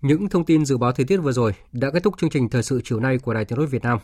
Những 0.02 0.28
thông 0.28 0.44
tin 0.44 0.64
dự 0.64 0.76
báo 0.76 0.92
thời 0.92 1.06
tiết 1.06 1.16
vừa 1.16 1.32
rồi 1.32 1.54
đã 1.72 1.90
kết 1.90 2.02
thúc 2.02 2.14
chương 2.18 2.30
trình 2.30 2.48
thời 2.48 2.62
sự 2.62 2.80
chiều 2.84 3.00
nay 3.00 3.18
của 3.18 3.34
Đài 3.34 3.44
Tiếng 3.44 3.58
nói 3.58 3.66
Việt 3.66 3.82
Nam. 3.82 3.98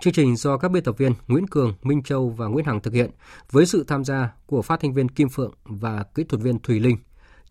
Chương 0.00 0.12
trình 0.12 0.36
do 0.36 0.56
các 0.56 0.70
biên 0.70 0.84
tập 0.84 0.94
viên 0.98 1.12
Nguyễn 1.28 1.46
Cường, 1.46 1.74
Minh 1.82 2.02
Châu 2.02 2.28
và 2.28 2.46
Nguyễn 2.46 2.64
Hằng 2.66 2.80
thực 2.80 2.94
hiện 2.94 3.10
với 3.50 3.66
sự 3.66 3.84
tham 3.88 4.04
gia 4.04 4.30
của 4.46 4.62
phát 4.62 4.80
thanh 4.80 4.94
viên 4.94 5.08
Kim 5.08 5.28
Phượng 5.28 5.52
và 5.64 6.04
kỹ 6.14 6.24
thuật 6.24 6.42
viên 6.42 6.58
Thùy 6.58 6.80
Linh. 6.80 6.96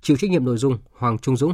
Chịu 0.02 0.18
trách 0.18 0.30
nhiệm 0.30 0.46
nội 0.46 0.58
dung 0.58 0.78
Hoàng 0.98 1.18
Trung 1.18 1.38
Dũng. 1.38 1.54